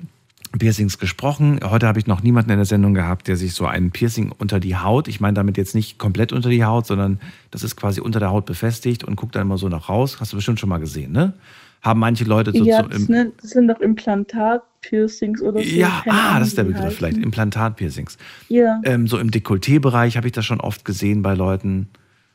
Piercings 0.59 0.99
gesprochen. 0.99 1.61
Heute 1.63 1.87
habe 1.87 1.99
ich 1.99 2.07
noch 2.07 2.23
niemanden 2.23 2.51
in 2.51 2.57
der 2.57 2.67
Sendung 2.67 2.95
gehabt, 2.95 3.29
der 3.29 3.37
sich 3.37 3.55
so 3.55 3.67
ein 3.67 3.91
Piercing 3.91 4.33
unter 4.37 4.61
die 4.61 4.77
Haut, 4.77 5.09
ich 5.09 5.21
meine 5.21 5.35
damit 5.35 5.57
jetzt 5.57 5.75
nicht 5.75 5.99
komplett 5.99 6.33
unter 6.33 6.49
die 6.49 6.65
Haut, 6.65 6.87
sondern 6.87 7.21
das 7.51 7.63
ist 7.63 7.77
quasi 7.77 8.01
unter 8.01 8.19
der 8.19 8.31
Haut 8.31 8.47
befestigt 8.47 9.05
und 9.05 9.17
guckt 9.17 9.37
dann 9.37 9.43
immer 9.43 9.59
so 9.59 9.69
nach 9.69 9.89
raus. 9.89 10.19
Hast 10.21 10.33
du 10.33 10.37
bestimmt 10.37 10.59
schon 10.59 10.69
mal 10.69 10.79
gesehen, 10.79 11.13
ne? 11.13 11.35
Haben 11.83 12.01
manche 12.01 12.25
Leute 12.25 12.53
so, 12.53 12.63
ja, 12.63 12.83
das, 12.83 13.03
sind, 13.03 13.33
das 13.41 13.51
sind 13.51 13.69
doch 13.69 13.81
Implantat-Piercings 13.81 15.41
oder 15.41 15.63
so. 15.63 15.67
Ja, 15.67 16.03
ah, 16.07 16.39
das 16.39 16.49
ist 16.49 16.59
der 16.59 16.65
Begriff 16.65 16.95
vielleicht. 16.95 17.17
Implantat-Piercings. 17.17 18.19
Ja. 18.49 18.81
Ähm, 18.85 19.07
so 19.07 19.19
im 19.19 19.31
Dekolleté-Bereich 19.31 20.19
habe 20.19 20.27
ich 20.27 20.35
das 20.35 20.45
schon 20.45 20.61
oft 20.61 20.85
gesehen 20.85 21.23
bei 21.23 21.33
Leuten, 21.33 21.89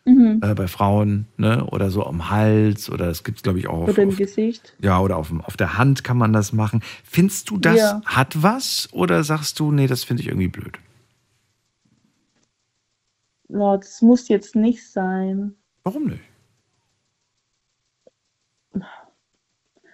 Mhm. 0.05 0.39
äh, 0.43 0.53
bei 0.53 0.67
Frauen, 0.67 1.25
ne? 1.37 1.65
Oder 1.65 1.89
so 1.89 2.05
am 2.05 2.29
Hals 2.29 2.89
oder 2.91 3.07
es 3.09 3.23
gibt 3.23 3.41
glaube 3.43 3.57
ich 3.59 3.67
auch 3.67 3.83
auf, 3.83 3.89
Oder 3.89 4.03
im 4.03 4.09
auf, 4.09 4.17
Gesicht. 4.17 4.75
ja, 4.79 4.99
oder 4.99 5.17
auf, 5.17 5.31
auf 5.43 5.57
der 5.57 5.77
Hand 5.77 6.03
kann 6.03 6.17
man 6.17 6.31
das 6.31 6.53
machen. 6.53 6.81
Findest 7.03 7.49
du, 7.49 7.57
das 7.57 7.77
Ja. 7.77 8.01
hat 8.05 8.41
was 8.43 8.87
oder 8.93 9.23
sagst 9.23 9.59
du, 9.59 9.71
nee, 9.71 9.87
das 9.87 10.03
finde 10.03 10.21
ich 10.21 10.27
irgendwie 10.29 10.47
blöd? 10.47 10.77
Ja, 13.49 13.77
das 13.77 14.01
muss 14.01 14.27
jetzt 14.27 14.55
nicht 14.55 14.87
sein. 14.91 15.55
Warum 15.83 16.05
nicht? 16.05 16.23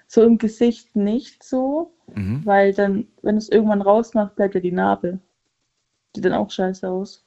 So 0.07 0.23
im 0.23 0.37
Gesicht 0.37 0.95
nicht 0.95 1.43
so, 1.43 1.93
Mhm. 2.15 2.41
weil 2.45 2.73
dann, 2.73 3.07
wenn 3.21 3.37
es 3.37 3.47
irgendwann 3.49 3.81
rausmacht, 3.81 4.35
bleibt 4.35 4.55
ja 4.55 4.61
die 4.61 4.71
Narbe. 4.71 5.19
Sieht 6.15 6.25
dann 6.25 6.33
auch 6.33 6.51
scheiße 6.51 6.89
aus. 6.89 7.25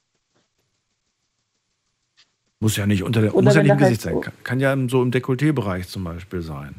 Muss 2.64 2.76
ja 2.76 2.86
nicht 2.86 3.02
unter 3.02 3.20
der, 3.20 3.32
muss 3.34 3.54
ja 3.54 3.62
nicht 3.62 3.72
im 3.72 3.76
Gesicht 3.76 4.00
sein. 4.00 4.14
halt 4.14 4.24
Kann, 4.24 4.34
kann 4.42 4.60
ja 4.60 4.74
so 4.88 5.02
im 5.02 5.10
Dekolleté-Bereich 5.10 5.86
zum 5.86 6.02
Beispiel 6.02 6.40
sein. 6.40 6.76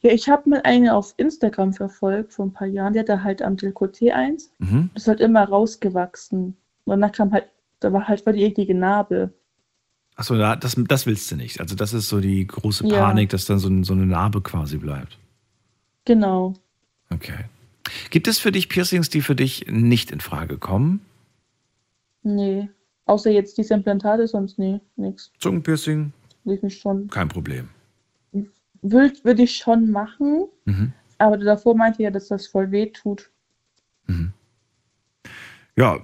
Ja, 0.00 0.10
ich 0.10 0.26
habe 0.30 0.48
mal 0.48 0.62
eine 0.64 0.94
auf 0.94 1.12
Instagram 1.18 1.74
verfolgt 1.74 2.32
vor 2.32 2.46
ein 2.46 2.52
paar 2.54 2.66
Jahren, 2.66 2.94
die 2.94 2.98
hatte 2.98 3.22
halt 3.22 3.42
am 3.42 3.56
Dekolleté 3.56 4.12
eins. 4.12 4.50
Mhm. 4.60 4.88
Das 4.94 5.02
ist 5.02 5.08
halt 5.08 5.20
immer 5.20 5.44
rausgewachsen. 5.44 6.56
Und 6.86 7.00
dann 7.02 7.12
kam 7.12 7.30
halt, 7.32 7.44
da 7.80 7.92
war 7.92 8.08
halt 8.08 8.22
voll 8.22 8.32
die 8.32 8.42
eklige 8.44 8.74
Narbe. 8.74 9.34
Achso, 10.16 10.34
da- 10.38 10.56
das, 10.56 10.76
das 10.88 11.04
willst 11.04 11.30
du 11.30 11.36
nicht. 11.36 11.60
Also 11.60 11.74
das 11.74 11.92
ist 11.92 12.08
so 12.08 12.20
die 12.20 12.46
große 12.46 12.86
Ja. 12.86 13.00
Panik, 13.00 13.28
dass 13.28 13.44
dann 13.44 13.58
so, 13.58 13.68
so 13.82 13.92
eine 13.92 14.06
Narbe 14.06 14.40
quasi 14.40 14.78
bleibt. 14.78 15.18
Genau. 16.06 16.54
Okay. 17.10 17.44
Gibt 18.08 18.28
es 18.28 18.38
für 18.38 18.50
dich 18.50 18.70
Piercings, 18.70 19.10
die 19.10 19.20
für 19.20 19.34
dich 19.34 19.66
nicht 19.68 20.10
in 20.10 20.20
Frage 20.20 20.56
kommen? 20.56 21.02
Nee. 22.22 22.70
Außer 23.06 23.30
jetzt 23.30 23.58
diese 23.58 23.74
Implantate, 23.74 24.26
sonst 24.26 24.58
nee, 24.58 24.80
nix. 24.96 25.30
Zungenpiercing? 25.38 26.12
Mich 26.44 26.78
schon. 26.78 27.08
Kein 27.08 27.28
Problem. 27.28 27.68
Würde 28.82 29.14
würd 29.22 29.40
ich 29.40 29.56
schon 29.56 29.90
machen, 29.90 30.44
Mhm. 30.66 30.92
aber 31.18 31.38
davor 31.38 31.74
meinte 31.74 32.02
ja, 32.02 32.10
dass 32.10 32.28
das 32.28 32.46
voll 32.46 32.70
weh 32.70 32.86
tut. 32.86 33.30
Ja, 35.76 35.98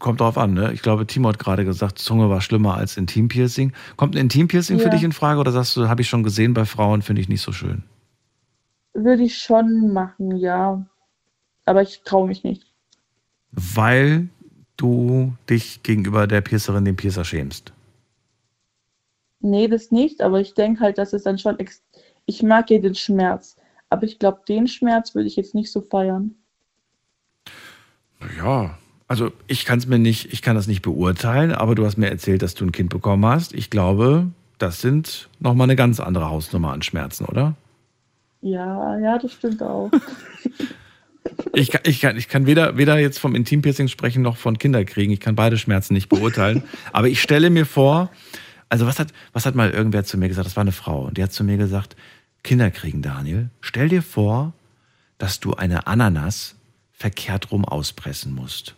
kommt 0.00 0.20
drauf 0.20 0.36
an. 0.38 0.54
Ne? 0.54 0.72
Ich 0.72 0.82
glaube, 0.82 1.06
Timo 1.06 1.28
hat 1.28 1.38
gerade 1.38 1.64
gesagt, 1.64 1.98
Zunge 1.98 2.30
war 2.30 2.40
schlimmer 2.40 2.74
als 2.74 2.96
Intimpiercing. 2.96 3.72
Kommt 3.96 4.16
ein 4.16 4.22
Intimpiercing 4.22 4.78
für 4.78 4.86
Ja. 4.86 4.90
dich 4.90 5.04
in 5.04 5.12
Frage 5.12 5.38
oder 5.38 5.52
sagst 5.52 5.76
du, 5.76 5.88
habe 5.88 6.00
ich 6.02 6.08
schon 6.08 6.24
gesehen 6.24 6.52
bei 6.52 6.64
Frauen, 6.64 7.02
finde 7.02 7.22
ich 7.22 7.28
nicht 7.28 7.42
so 7.42 7.52
schön? 7.52 7.84
Würde 8.94 9.22
ich 9.22 9.38
schon 9.38 9.92
machen, 9.92 10.36
ja. 10.36 10.84
Aber 11.64 11.82
ich 11.82 12.00
traue 12.04 12.26
mich 12.26 12.42
nicht. 12.42 12.66
Weil 13.52 14.28
du 14.78 15.34
dich 15.50 15.82
gegenüber 15.82 16.26
der 16.26 16.40
Piercerin, 16.40 16.86
dem 16.86 16.96
Piercer 16.96 17.24
schämst. 17.24 17.72
Nee, 19.40 19.68
das 19.68 19.90
nicht, 19.90 20.22
aber 20.22 20.40
ich 20.40 20.54
denke 20.54 20.80
halt, 20.80 20.98
dass 20.98 21.12
es 21.12 21.24
dann 21.24 21.38
schon. 21.38 21.58
Ex 21.58 21.82
ich 22.26 22.42
mag 22.42 22.70
ja 22.70 22.78
den 22.78 22.94
Schmerz, 22.94 23.56
aber 23.88 24.04
ich 24.04 24.18
glaube, 24.18 24.40
den 24.48 24.66
Schmerz 24.66 25.14
würde 25.14 25.28
ich 25.28 25.36
jetzt 25.36 25.54
nicht 25.54 25.70
so 25.72 25.80
feiern. 25.80 26.34
Ja, 28.36 28.78
also 29.06 29.32
ich 29.46 29.64
kann 29.64 29.78
es 29.78 29.86
mir 29.86 29.98
nicht, 29.98 30.32
ich 30.32 30.42
kann 30.42 30.56
das 30.56 30.66
nicht 30.66 30.82
beurteilen, 30.82 31.52
aber 31.52 31.74
du 31.74 31.86
hast 31.86 31.96
mir 31.96 32.10
erzählt, 32.10 32.42
dass 32.42 32.54
du 32.54 32.66
ein 32.66 32.72
Kind 32.72 32.90
bekommen 32.90 33.24
hast. 33.24 33.54
Ich 33.54 33.70
glaube, 33.70 34.26
das 34.58 34.80
sind 34.80 35.30
nochmal 35.40 35.66
eine 35.66 35.76
ganz 35.76 36.00
andere 36.00 36.28
Hausnummer 36.28 36.72
an 36.72 36.82
Schmerzen, 36.82 37.24
oder? 37.24 37.54
Ja, 38.42 38.98
ja, 38.98 39.18
das 39.18 39.32
stimmt 39.32 39.62
auch. 39.62 39.90
Ich 41.54 41.70
kann, 41.70 41.80
ich 41.84 42.00
kann, 42.00 42.16
ich 42.16 42.28
kann 42.28 42.46
weder, 42.46 42.76
weder 42.76 42.98
jetzt 42.98 43.18
vom 43.18 43.34
Intimpiercing 43.34 43.88
sprechen 43.88 44.22
noch 44.22 44.36
von 44.36 44.58
Kinderkriegen. 44.58 45.12
Ich 45.12 45.20
kann 45.20 45.34
beide 45.34 45.58
Schmerzen 45.58 45.94
nicht 45.94 46.08
beurteilen. 46.08 46.62
Aber 46.92 47.08
ich 47.08 47.22
stelle 47.22 47.50
mir 47.50 47.66
vor, 47.66 48.10
also 48.68 48.86
was 48.86 48.98
hat, 48.98 49.12
was 49.32 49.46
hat 49.46 49.54
mal 49.54 49.70
irgendwer 49.70 50.04
zu 50.04 50.18
mir 50.18 50.28
gesagt? 50.28 50.46
Das 50.46 50.56
war 50.56 50.62
eine 50.62 50.72
Frau. 50.72 51.06
Und 51.06 51.16
die 51.16 51.22
hat 51.22 51.32
zu 51.32 51.44
mir 51.44 51.56
gesagt, 51.56 51.96
Kinderkriegen, 52.42 53.02
Daniel, 53.02 53.50
stell 53.60 53.88
dir 53.88 54.02
vor, 54.02 54.52
dass 55.18 55.40
du 55.40 55.54
eine 55.54 55.86
Ananas 55.86 56.56
verkehrt 56.92 57.50
rum 57.50 57.64
auspressen 57.64 58.34
musst. 58.34 58.74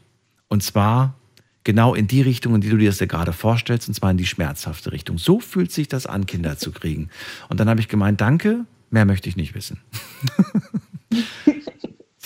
Und 0.48 0.62
zwar 0.62 1.14
genau 1.64 1.94
in 1.94 2.06
die 2.06 2.22
Richtung, 2.22 2.54
in 2.54 2.60
die 2.60 2.68
du 2.68 2.76
dir 2.76 2.90
das 2.90 3.00
ja 3.00 3.06
gerade 3.06 3.32
vorstellst, 3.32 3.88
und 3.88 3.94
zwar 3.94 4.10
in 4.10 4.16
die 4.16 4.26
schmerzhafte 4.26 4.92
Richtung. 4.92 5.18
So 5.18 5.40
fühlt 5.40 5.72
sich 5.72 5.88
das 5.88 6.06
an, 6.06 6.26
Kinder 6.26 6.56
zu 6.58 6.72
kriegen. 6.72 7.10
Und 7.48 7.60
dann 7.60 7.68
habe 7.68 7.80
ich 7.80 7.88
gemeint, 7.88 8.20
danke, 8.20 8.64
mehr 8.90 9.04
möchte 9.04 9.28
ich 9.28 9.36
nicht 9.36 9.54
wissen. 9.54 9.80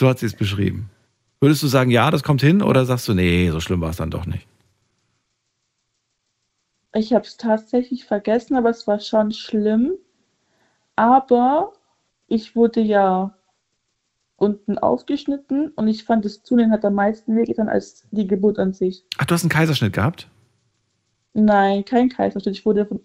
so 0.05 0.11
hat 0.11 0.19
sie 0.19 0.27
es 0.27 0.37
beschrieben. 0.37 0.91
Würdest 1.41 1.63
du 1.63 1.67
sagen, 1.67 1.91
ja, 1.91 2.11
das 2.11 2.23
kommt 2.23 2.43
hin, 2.43 2.61
oder 2.63 2.85
sagst 2.85 3.09
du, 3.09 3.15
nee, 3.15 3.49
so 3.51 3.59
schlimm 3.61 3.81
war 3.81 3.89
es 3.91 3.97
dann 3.97 4.11
doch 4.11 4.27
nicht? 4.27 4.47
Ich 6.95 7.13
habe 7.15 7.25
es 7.25 7.39
tatsächlich 7.39 8.05
vergessen, 8.05 8.55
aber 8.57 8.69
es 8.69 8.87
war 8.87 9.01
schon 9.01 9.33
schlimm. 9.33 9.95
Aber 10.95 11.73
ich 12.29 12.55
wurde 12.55 12.81
ja 12.81 13.35
unten 14.37 14.77
aufgeschnitten 14.79 15.69
und 15.71 15.89
ich 15.89 16.05
fand, 16.05 16.25
das 16.25 16.43
Zunehmen 16.43 16.71
hat 16.71 16.85
am 16.85 16.95
meisten 16.95 17.35
wehgetan 17.35 17.69
als 17.69 18.07
die 18.11 18.27
Geburt 18.27 18.59
an 18.59 18.75
sich. 18.75 19.05
Ach, 19.19 19.25
du 19.25 19.35
hast 19.35 19.43
einen 19.43 19.51
Kaiserschnitt 19.51 19.95
gehabt? 19.95 20.29
Nein, 21.33 21.85
kein 21.85 22.11
Kaiserschnitt. 22.11 22.59
Ich 22.59 22.67
wurde 22.67 22.85
von, 22.87 23.01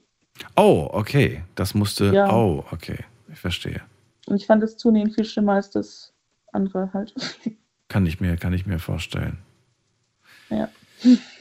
Oh, 0.56 0.90
okay. 0.92 1.44
Das 1.56 1.74
musste. 1.74 2.14
Ja. 2.14 2.32
Oh, 2.34 2.64
okay. 2.72 3.06
Ich 3.32 3.40
verstehe. 3.40 3.82
und 4.28 4.36
ich 4.36 4.46
fand 4.46 4.62
das 4.62 4.76
Zunehmen 4.78 5.12
viel 5.12 5.26
schlimmer 5.26 5.54
als 5.54 5.70
das 5.72 6.14
andere 6.54 6.92
halt. 6.94 7.14
Kann 7.88 8.06
ich 8.06 8.22
mir, 8.22 8.38
kann 8.38 8.54
ich 8.54 8.68
mir 8.68 8.78
vorstellen. 8.78 9.40
ja. 10.50 10.70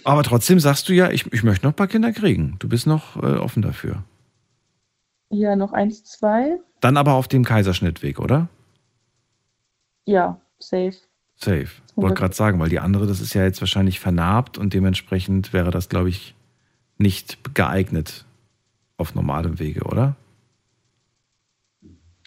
Aber 0.05 0.23
trotzdem 0.23 0.61
sagst 0.61 0.89
du 0.89 0.95
ja, 0.95 1.11
ich, 1.11 1.31
ich 1.33 1.43
möchte 1.43 1.67
noch 1.67 1.73
ein 1.73 1.77
paar 1.77 1.89
Kinder 1.89 2.13
kriegen. 2.13 2.57
Du 2.59 2.69
bist 2.69 2.87
noch 2.87 3.17
äh, 3.17 3.37
offen 3.37 3.61
dafür. 3.61 4.05
Ja, 5.31 5.57
noch 5.57 5.73
eins, 5.73 6.05
zwei. 6.05 6.59
Dann 6.81 6.97
aber 6.97 7.15
auf 7.15 7.29
dem 7.29 7.45
Kaiserschnittweg, 7.45 8.19
oder? 8.21 8.49
Ja, 10.07 10.41
safe. 10.59 10.95
Safe. 11.35 11.69
Wollte 11.97 12.15
gerade 12.15 12.35
sagen, 12.35 12.59
weil 12.61 12.69
die 12.69 12.81
andere, 12.81 13.07
das 13.07 13.21
ist 13.21 13.35
ja 13.35 13.43
jetzt 13.43 13.61
wahrscheinlich 13.61 14.01
vernarbt 14.01 14.59
und 14.59 14.73
dementsprechend 14.73 15.53
wäre 15.53 15.71
das, 15.71 15.89
glaube 15.89 16.09
ich, 16.09 16.35
nicht 16.97 17.55
geeignet 17.55 18.25
auf 18.97 19.15
normalem 19.15 19.59
Wege, 19.59 19.85
oder? 19.85 20.17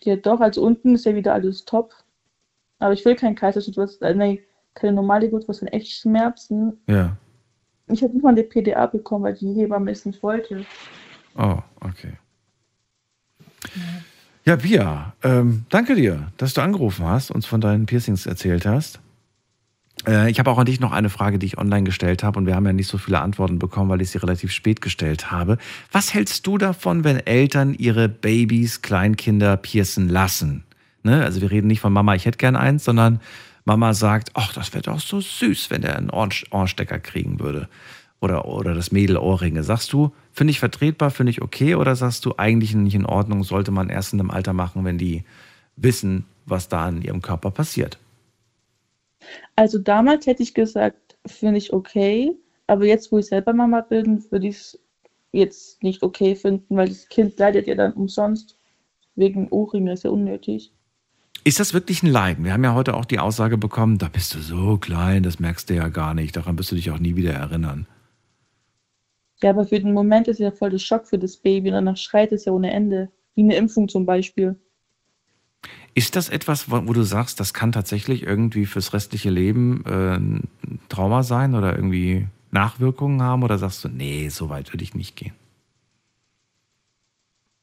Ja, 0.04 0.16
doch, 0.16 0.40
also 0.40 0.62
unten 0.64 0.96
ist 0.96 1.06
ja 1.06 1.16
wieder 1.16 1.34
alles 1.34 1.66
top. 1.66 1.94
Aber 2.82 2.94
ich 2.94 3.06
will 3.06 3.16
keinen 3.16 3.36
Kaiserschnitt, 3.36 3.78
was, 3.78 3.98
äh, 3.98 4.14
nee, 4.16 4.42
keine 4.74 4.94
normale 4.94 5.28
Geburt, 5.28 5.48
was 5.48 5.60
dann 5.60 5.70
echt 5.70 5.92
Schmerzen. 5.92 6.74
Ja. 6.88 7.16
Ich 7.88 8.02
habe 8.02 8.14
nicht 8.14 8.24
mal 8.24 8.30
eine 8.30 8.44
PDA 8.44 8.88
bekommen, 8.88 9.26
weil 9.26 9.36
die 9.36 9.54
Hebamme 9.54 9.92
es 9.92 10.06
nicht 10.06 10.22
wollte. 10.24 10.66
Oh, 11.38 11.60
okay. 11.82 12.14
Ja, 14.46 14.56
Pia, 14.56 15.14
ähm, 15.24 15.66
danke 15.70 15.96
dir, 15.96 16.32
dass 16.38 16.56
du 16.56 16.62
angerufen 16.62 17.06
hast, 17.06 17.30
uns 17.30 17.46
von 17.46 17.62
deinen 17.62 17.86
Piercings 17.86 18.26
erzählt 18.26 18.66
hast. 18.66 19.00
Äh, 20.08 20.32
ich 20.32 20.40
habe 20.40 20.50
auch 20.50 20.58
an 20.58 20.66
dich 20.66 20.80
noch 20.80 20.92
eine 20.92 21.10
Frage, 21.10 21.38
die 21.38 21.46
ich 21.46 21.60
online 21.60 21.84
gestellt 21.84 22.24
habe 22.24 22.40
und 22.40 22.48
wir 22.48 22.56
haben 22.56 22.66
ja 22.66 22.74
nicht 22.74 22.88
so 22.88 22.98
viele 22.98 23.20
Antworten 23.20 23.60
bekommen, 23.60 23.92
weil 23.92 24.02
ich 24.02 24.10
sie 24.10 24.18
relativ 24.18 24.52
spät 24.52 24.82
gestellt 24.82 25.30
habe. 25.30 25.60
Was 25.92 26.16
hältst 26.16 26.48
du 26.48 26.58
davon, 26.58 27.04
wenn 27.04 27.20
Eltern 27.20 27.76
ihre 27.76 28.10
Babys, 28.10 28.82
Kleinkinder 28.82 29.58
piercen 29.58 30.10
lassen? 30.10 30.64
Ne? 31.04 31.24
Also 31.24 31.42
wir 31.42 31.52
reden 31.52 31.68
nicht 31.68 31.80
von 31.82 31.94
Mama, 31.94 32.16
ich 32.16 32.26
hätte 32.26 32.38
gern 32.38 32.56
eins, 32.56 32.84
sondern 32.84 33.20
Mama 33.66 33.94
sagt, 33.94 34.32
ach, 34.34 34.54
das 34.54 34.74
wäre 34.74 34.84
doch 34.84 35.00
so 35.00 35.22
süß, 35.22 35.70
wenn 35.70 35.82
der 35.82 35.98
einen 35.98 36.10
Ohrenstecker 36.10 37.00
kriegen 37.00 37.40
würde. 37.40 37.70
Oder, 38.20 38.46
oder 38.46 38.76
das 38.76 38.92
Mädel 38.92 39.18
Ohrringe. 39.18 39.64
Sagst 39.64 39.94
du, 39.94 40.12
finde 40.32 40.52
ich 40.52 40.60
vertretbar, 40.60 41.10
finde 41.10 41.32
ich 41.32 41.42
okay? 41.42 41.76
Oder 41.76 41.96
sagst 41.96 42.26
du, 42.26 42.36
eigentlich 42.38 42.76
nicht 42.76 42.94
in 42.94 43.06
Ordnung, 43.06 43.44
sollte 43.44 43.72
man 43.72 43.90
erst 43.90 44.14
in 44.14 44.20
einem 44.20 44.30
Alter 44.30 44.54
machen, 44.54 44.86
wenn 44.86 45.00
die 45.00 45.24
wissen, 45.76 46.26
was 46.46 46.70
da 46.70 46.88
in 46.88 47.02
ihrem 47.02 47.22
Körper 47.22 47.50
passiert? 47.50 47.98
Also 49.56 49.80
damals 49.80 50.28
hätte 50.28 50.44
ich 50.44 50.54
gesagt, 50.54 51.18
finde 51.26 51.58
ich 51.58 51.74
okay. 51.74 52.32
Aber 52.68 52.86
jetzt, 52.86 53.12
wo 53.12 53.18
ich 53.18 53.26
selber 53.26 53.54
Mama 53.54 53.82
bin, 53.82 54.24
würde 54.32 54.48
ich 54.48 54.56
es 54.56 54.80
jetzt 55.32 55.82
nicht 55.84 56.04
okay 56.04 56.36
finden, 56.36 56.76
weil 56.76 56.90
das 56.90 57.10
Kind 57.10 57.38
leidet 57.40 57.68
ja 57.68 57.76
dann 57.76 57.94
umsonst. 57.94 58.56
Wegen 59.16 59.50
Ohrringe 59.50 59.94
ist 59.94 60.04
ja 60.04 60.12
unnötig. 60.12 60.72
Ist 61.44 61.60
das 61.60 61.74
wirklich 61.74 62.04
ein 62.04 62.12
Leiden? 62.12 62.46
Wir 62.46 62.54
haben 62.54 62.64
ja 62.64 62.76
heute 62.76 62.94
auch 62.94 63.06
die 63.06 63.20
Aussage 63.20 63.58
bekommen, 63.58 63.98
da 63.98 64.08
bist 64.08 64.36
du 64.36 64.40
so 64.40 64.78
klein, 64.78 65.24
das 65.24 65.40
merkst 65.40 65.70
du 65.70 65.74
ja 65.74 65.88
gar 65.88 66.14
nicht, 66.14 66.36
daran 66.36 66.58
wirst 66.58 66.72
du 66.72 66.76
dich 66.76 66.92
auch 66.92 67.00
nie 67.00 67.16
wieder 67.16 67.34
erinnern. 67.34 67.88
Ja, 69.42 69.50
aber 69.50 69.66
für 69.66 69.80
den 69.80 69.94
Moment 69.94 70.28
ist 70.28 70.40
ja 70.40 70.52
voll 70.52 70.70
der 70.70 70.78
Schock 70.78 71.08
für 71.08 71.18
das 71.18 71.38
Baby 71.38 71.70
und 71.70 71.76
danach 71.76 71.98
schreit 71.98 72.32
es 72.32 72.46
ja 72.46 72.52
ohne 72.52 72.72
Ende. 72.72 73.10
Wie 73.34 73.42
eine 73.42 73.56
Impfung 73.56 73.90
zum 73.90 74.06
Beispiel. 74.06 74.56
Ist 75.94 76.16
das 76.16 76.30
etwas, 76.30 76.70
wo 76.70 76.94
du 76.94 77.04
sagst, 77.04 77.40
das 77.40 77.54
kann 77.54 77.72
tatsächlich 77.72 78.24
irgendwie 78.24 78.66
fürs 78.66 78.94
restliche 78.94 79.30
Leben 79.30 79.84
äh, 79.86 80.16
ein 80.16 80.48
Trauma 80.90 81.24
sein 81.24 81.56
oder 81.56 81.76
irgendwie 81.76 82.28
Nachwirkungen 82.52 83.22
haben? 83.22 83.44
Oder 83.44 83.58
sagst 83.58 83.84
du, 83.84 83.90
nee, 83.90 84.30
so 84.30 84.50
weit 84.50 84.72
würde 84.74 84.84
ich 84.84 84.94
nicht 84.94 85.16
gehen? 85.16 85.34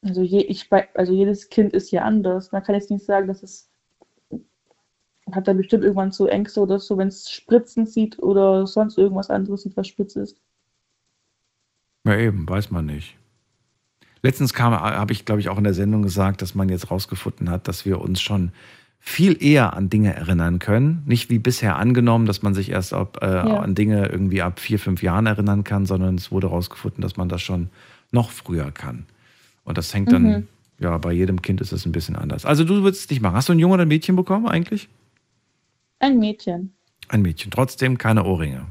Also, 0.02 0.22
je, 0.22 0.40
ich, 0.40 0.68
also 0.94 1.12
jedes 1.12 1.48
Kind 1.48 1.72
ist 1.72 1.90
ja 1.90 2.02
anders. 2.02 2.52
Man 2.52 2.62
kann 2.62 2.74
jetzt 2.74 2.90
nicht 2.90 3.04
sagen, 3.04 3.28
dass 3.28 3.42
es 3.42 3.67
hat 5.32 5.48
dann 5.48 5.56
bestimmt 5.56 5.84
irgendwann 5.84 6.12
so 6.12 6.26
Ängste 6.26 6.60
oder 6.60 6.78
so, 6.78 6.96
wenn 6.98 7.08
es 7.08 7.30
Spritzen 7.30 7.86
sieht 7.86 8.18
oder 8.18 8.66
sonst 8.66 8.98
irgendwas 8.98 9.30
anderes 9.30 9.62
sieht, 9.62 9.76
was 9.76 9.88
spitz 9.88 10.16
ist. 10.16 10.36
Ja, 12.04 12.16
eben, 12.16 12.48
weiß 12.48 12.70
man 12.70 12.86
nicht. 12.86 13.16
Letztens 14.22 14.52
kam, 14.52 14.72
habe 14.72 15.12
ich, 15.12 15.24
glaube 15.24 15.40
ich, 15.40 15.48
auch 15.48 15.58
in 15.58 15.64
der 15.64 15.74
Sendung 15.74 16.02
gesagt, 16.02 16.42
dass 16.42 16.54
man 16.54 16.68
jetzt 16.68 16.90
rausgefunden 16.90 17.50
hat, 17.50 17.68
dass 17.68 17.84
wir 17.84 18.00
uns 18.00 18.20
schon 18.20 18.50
viel 18.98 19.40
eher 19.42 19.74
an 19.74 19.90
Dinge 19.90 20.14
erinnern 20.14 20.58
können. 20.58 21.02
Nicht 21.06 21.30
wie 21.30 21.38
bisher 21.38 21.76
angenommen, 21.76 22.26
dass 22.26 22.42
man 22.42 22.52
sich 22.52 22.70
erst 22.70 22.92
ab, 22.92 23.18
äh, 23.22 23.26
Ja. 23.26 23.60
an 23.60 23.74
Dinge 23.76 24.08
irgendwie 24.08 24.42
ab 24.42 24.58
vier, 24.58 24.78
fünf 24.80 25.02
Jahren 25.02 25.26
erinnern 25.26 25.62
kann, 25.62 25.86
sondern 25.86 26.16
es 26.16 26.32
wurde 26.32 26.48
rausgefunden, 26.48 27.00
dass 27.00 27.16
man 27.16 27.28
das 27.28 27.42
schon 27.42 27.68
noch 28.10 28.30
früher 28.30 28.72
kann. 28.72 29.06
Und 29.62 29.78
das 29.78 29.94
hängt 29.94 30.10
dann, 30.10 30.22
Mhm. 30.22 30.48
ja, 30.80 30.98
bei 30.98 31.12
jedem 31.12 31.40
Kind 31.42 31.60
ist 31.60 31.70
es 31.72 31.86
ein 31.86 31.92
bisschen 31.92 32.16
anders. 32.16 32.44
Also 32.44 32.64
du 32.64 32.82
würdest 32.82 33.04
es 33.04 33.10
nicht 33.10 33.22
machen. 33.22 33.36
Hast 33.36 33.48
du 33.48 33.52
ein 33.52 33.58
Junge 33.60 33.74
oder 33.74 33.82
ein 33.82 33.88
Mädchen 33.88 34.16
bekommen 34.16 34.48
eigentlich? 34.48 34.88
Ein 35.98 36.18
Mädchen. 36.18 36.74
Ein 37.08 37.22
Mädchen. 37.22 37.50
Trotzdem 37.50 37.98
keine 37.98 38.24
Ohrringe. 38.24 38.66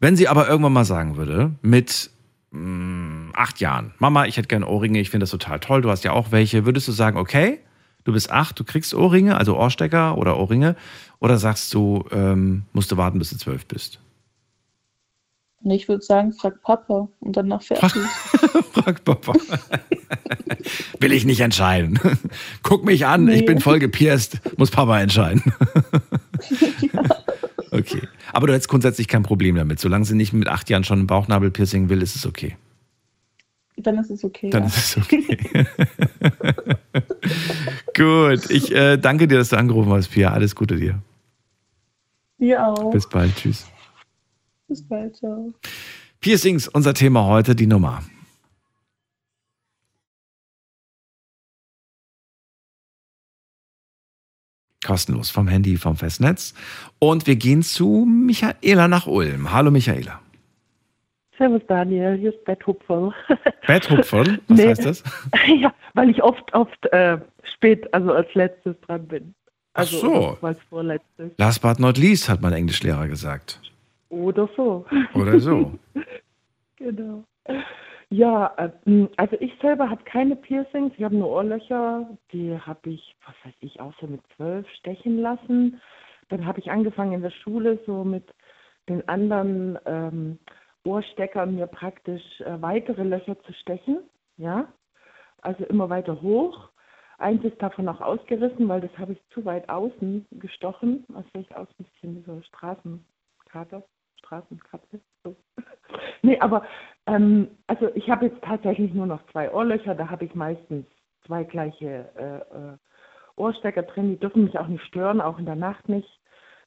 Wenn 0.00 0.16
sie 0.16 0.28
aber 0.28 0.48
irgendwann 0.48 0.72
mal 0.72 0.84
sagen 0.84 1.16
würde, 1.16 1.52
mit 1.62 2.10
mh, 2.50 3.32
acht 3.34 3.60
Jahren. 3.60 3.94
Mama, 3.98 4.26
ich 4.26 4.36
hätte 4.36 4.48
gerne 4.48 4.66
Ohrringe, 4.66 5.00
ich 5.00 5.10
finde 5.10 5.24
das 5.24 5.30
total 5.30 5.60
toll, 5.60 5.82
du 5.82 5.90
hast 5.90 6.04
ja 6.04 6.12
auch 6.12 6.30
welche. 6.32 6.64
Würdest 6.64 6.88
du 6.88 6.92
sagen, 6.92 7.16
okay, 7.16 7.60
du 8.04 8.12
bist 8.12 8.30
acht, 8.30 8.58
du 8.58 8.64
kriegst 8.64 8.94
Ohrringe, 8.94 9.36
also 9.36 9.56
Ohrstecker 9.58 10.16
oder 10.16 10.38
Ohrringe? 10.38 10.76
Oder 11.20 11.38
sagst 11.38 11.72
du, 11.74 12.04
ähm, 12.12 12.64
musst 12.72 12.92
du 12.92 12.96
warten, 12.96 13.18
bis 13.18 13.30
du 13.30 13.36
zwölf 13.36 13.66
bist? 13.66 14.00
Nee, 15.66 15.76
ich 15.76 15.88
würde 15.88 16.02
sagen, 16.02 16.32
frag 16.34 16.60
Papa 16.60 17.08
und 17.20 17.36
danach 17.38 17.62
fertig. 17.62 17.90
Frag 18.72 19.02
Papa. 19.04 19.32
Will 21.00 21.12
ich 21.12 21.24
nicht 21.24 21.40
entscheiden. 21.40 21.98
Guck 22.62 22.84
mich 22.84 23.06
an, 23.06 23.26
ich 23.28 23.40
Nee. 23.40 23.46
bin 23.46 23.60
voll 23.60 23.78
gepierst, 23.78 24.40
muss 24.58 24.70
Papa 24.70 25.00
entscheiden. 25.00 25.42
Okay. 27.70 28.02
Aber 28.34 28.46
du 28.46 28.52
hättest 28.52 28.68
grundsätzlich 28.68 29.08
kein 29.08 29.22
Problem 29.22 29.56
damit. 29.56 29.80
Solange 29.80 30.04
sie 30.04 30.14
nicht 30.14 30.34
mit 30.34 30.48
acht 30.48 30.68
Jahren 30.68 30.84
schon 30.84 31.00
ein 31.00 31.06
Bauchnabelpiercing 31.06 31.88
will, 31.88 32.02
ist 32.02 32.14
es 32.14 32.26
okay. 32.26 32.56
Dann 33.78 33.98
ist 33.98 34.10
es 34.10 34.22
okay. 34.22 34.50
Dann 34.50 34.64
ja. 34.64 34.68
ist 34.68 34.76
es 34.76 34.96
okay. 34.98 35.66
Gut, 37.96 38.50
ich 38.50 38.70
äh, 38.74 38.98
danke 38.98 39.26
dir, 39.26 39.38
dass 39.38 39.48
du 39.48 39.56
angerufen 39.56 39.92
hast, 39.92 40.08
Pia. 40.08 40.30
Alles 40.30 40.54
Gute 40.54 40.76
dir. 40.76 41.00
Dir 42.38 42.66
auch. 42.66 42.90
Bis 42.92 43.08
bald. 43.08 43.34
Tschüss. 43.34 43.66
Bis 44.68 44.82
bald. 44.86 45.16
Ciao. 45.16 45.52
Piercings, 46.20 46.68
unser 46.68 46.94
Thema 46.94 47.24
heute, 47.26 47.54
die 47.54 47.66
Nummer. 47.66 48.02
Kostenlos 54.84 55.30
vom 55.30 55.48
Handy, 55.48 55.76
vom 55.76 55.96
Festnetz. 55.96 56.54
Und 56.98 57.26
wir 57.26 57.36
gehen 57.36 57.62
zu 57.62 58.06
Michaela 58.06 58.86
nach 58.88 59.06
Ulm. 59.06 59.50
Hallo 59.52 59.70
Michaela. 59.70 60.20
Servus 61.38 61.62
Daniel, 61.66 62.16
hier 62.16 62.32
ist 62.34 62.44
Betthupferl. 62.44 63.12
Betthupferl, 63.66 64.40
was 64.46 64.58
Nee. 64.58 64.68
heißt 64.68 64.84
das? 64.84 65.02
ja, 65.60 65.72
weil 65.94 66.10
ich 66.10 66.22
oft, 66.22 66.52
oft 66.54 66.86
äh, 66.92 67.18
spät, 67.54 67.92
also 67.92 68.12
als 68.12 68.28
letztes 68.34 68.76
dran 68.82 69.08
bin. 69.08 69.34
Also 69.72 69.96
Ach 69.96 70.00
so. 70.38 70.46
als 70.46 70.58
vorletztes. 70.68 71.32
Last 71.38 71.62
but 71.62 71.80
not 71.80 71.96
least, 71.98 72.28
hat 72.28 72.40
mein 72.42 72.52
Englischlehrer 72.52 73.08
gesagt. 73.08 73.60
Oder 74.14 74.48
so. 74.56 74.84
Oder 75.14 75.40
so. 75.40 75.72
genau. 76.76 77.24
Ja, 78.10 78.54
äh, 78.56 78.70
mh, 78.84 79.08
also 79.16 79.36
ich 79.40 79.52
selber 79.60 79.90
habe 79.90 80.04
keine 80.04 80.36
Piercings, 80.36 80.92
ich 80.96 81.04
habe 81.04 81.16
nur 81.16 81.28
Ohrlöcher, 81.30 82.08
die 82.32 82.56
habe 82.58 82.90
ich, 82.90 83.16
was 83.26 83.34
weiß 83.44 83.54
ich, 83.60 83.80
auch 83.80 83.92
so 84.00 84.06
mit 84.06 84.20
zwölf 84.36 84.68
stechen 84.78 85.18
lassen. 85.18 85.80
Dann 86.28 86.46
habe 86.46 86.60
ich 86.60 86.70
angefangen 86.70 87.12
in 87.12 87.22
der 87.22 87.30
Schule 87.30 87.78
so 87.86 88.04
mit 88.04 88.24
den 88.88 89.06
anderen 89.08 89.78
ähm, 89.86 90.38
Ohrsteckern 90.84 91.54
mir 91.54 91.66
praktisch 91.66 92.22
äh, 92.40 92.60
weitere 92.60 93.02
Löcher 93.02 93.40
zu 93.42 93.52
stechen, 93.54 93.98
ja, 94.36 94.68
also 95.40 95.64
immer 95.64 95.90
weiter 95.90 96.20
hoch. 96.22 96.70
Eins 97.18 97.44
ist 97.44 97.60
davon 97.62 97.88
auch 97.88 98.00
ausgerissen, 98.00 98.68
weil 98.68 98.80
das 98.80 98.96
habe 98.98 99.12
ich 99.12 99.22
zu 99.30 99.44
weit 99.44 99.68
außen 99.68 100.26
gestochen. 100.32 101.04
Also 101.14 101.28
ich 101.34 101.56
aus 101.56 101.68
ein 101.78 101.84
bisschen 101.84 102.16
wie 102.16 102.22
so 102.26 102.40
Straßenkater, 102.42 103.82
Straßenkatze. 104.34 105.00
So. 105.22 105.36
nee, 106.22 106.38
aber 106.40 106.64
ähm, 107.06 107.48
also 107.66 107.88
ich 107.94 108.10
habe 108.10 108.26
jetzt 108.26 108.42
tatsächlich 108.42 108.92
nur 108.92 109.06
noch 109.06 109.24
zwei 109.30 109.52
Ohrlöcher. 109.52 109.94
Da 109.94 110.10
habe 110.10 110.24
ich 110.24 110.34
meistens 110.34 110.86
zwei 111.26 111.44
gleiche 111.44 112.10
äh, 112.16 112.56
äh, 112.56 112.76
Ohrstecker 113.36 113.82
drin. 113.82 114.10
Die 114.10 114.18
dürfen 114.18 114.44
mich 114.44 114.58
auch 114.58 114.68
nicht 114.68 114.84
stören, 114.84 115.20
auch 115.20 115.38
in 115.38 115.46
der 115.46 115.56
Nacht 115.56 115.88
nicht. 115.88 116.20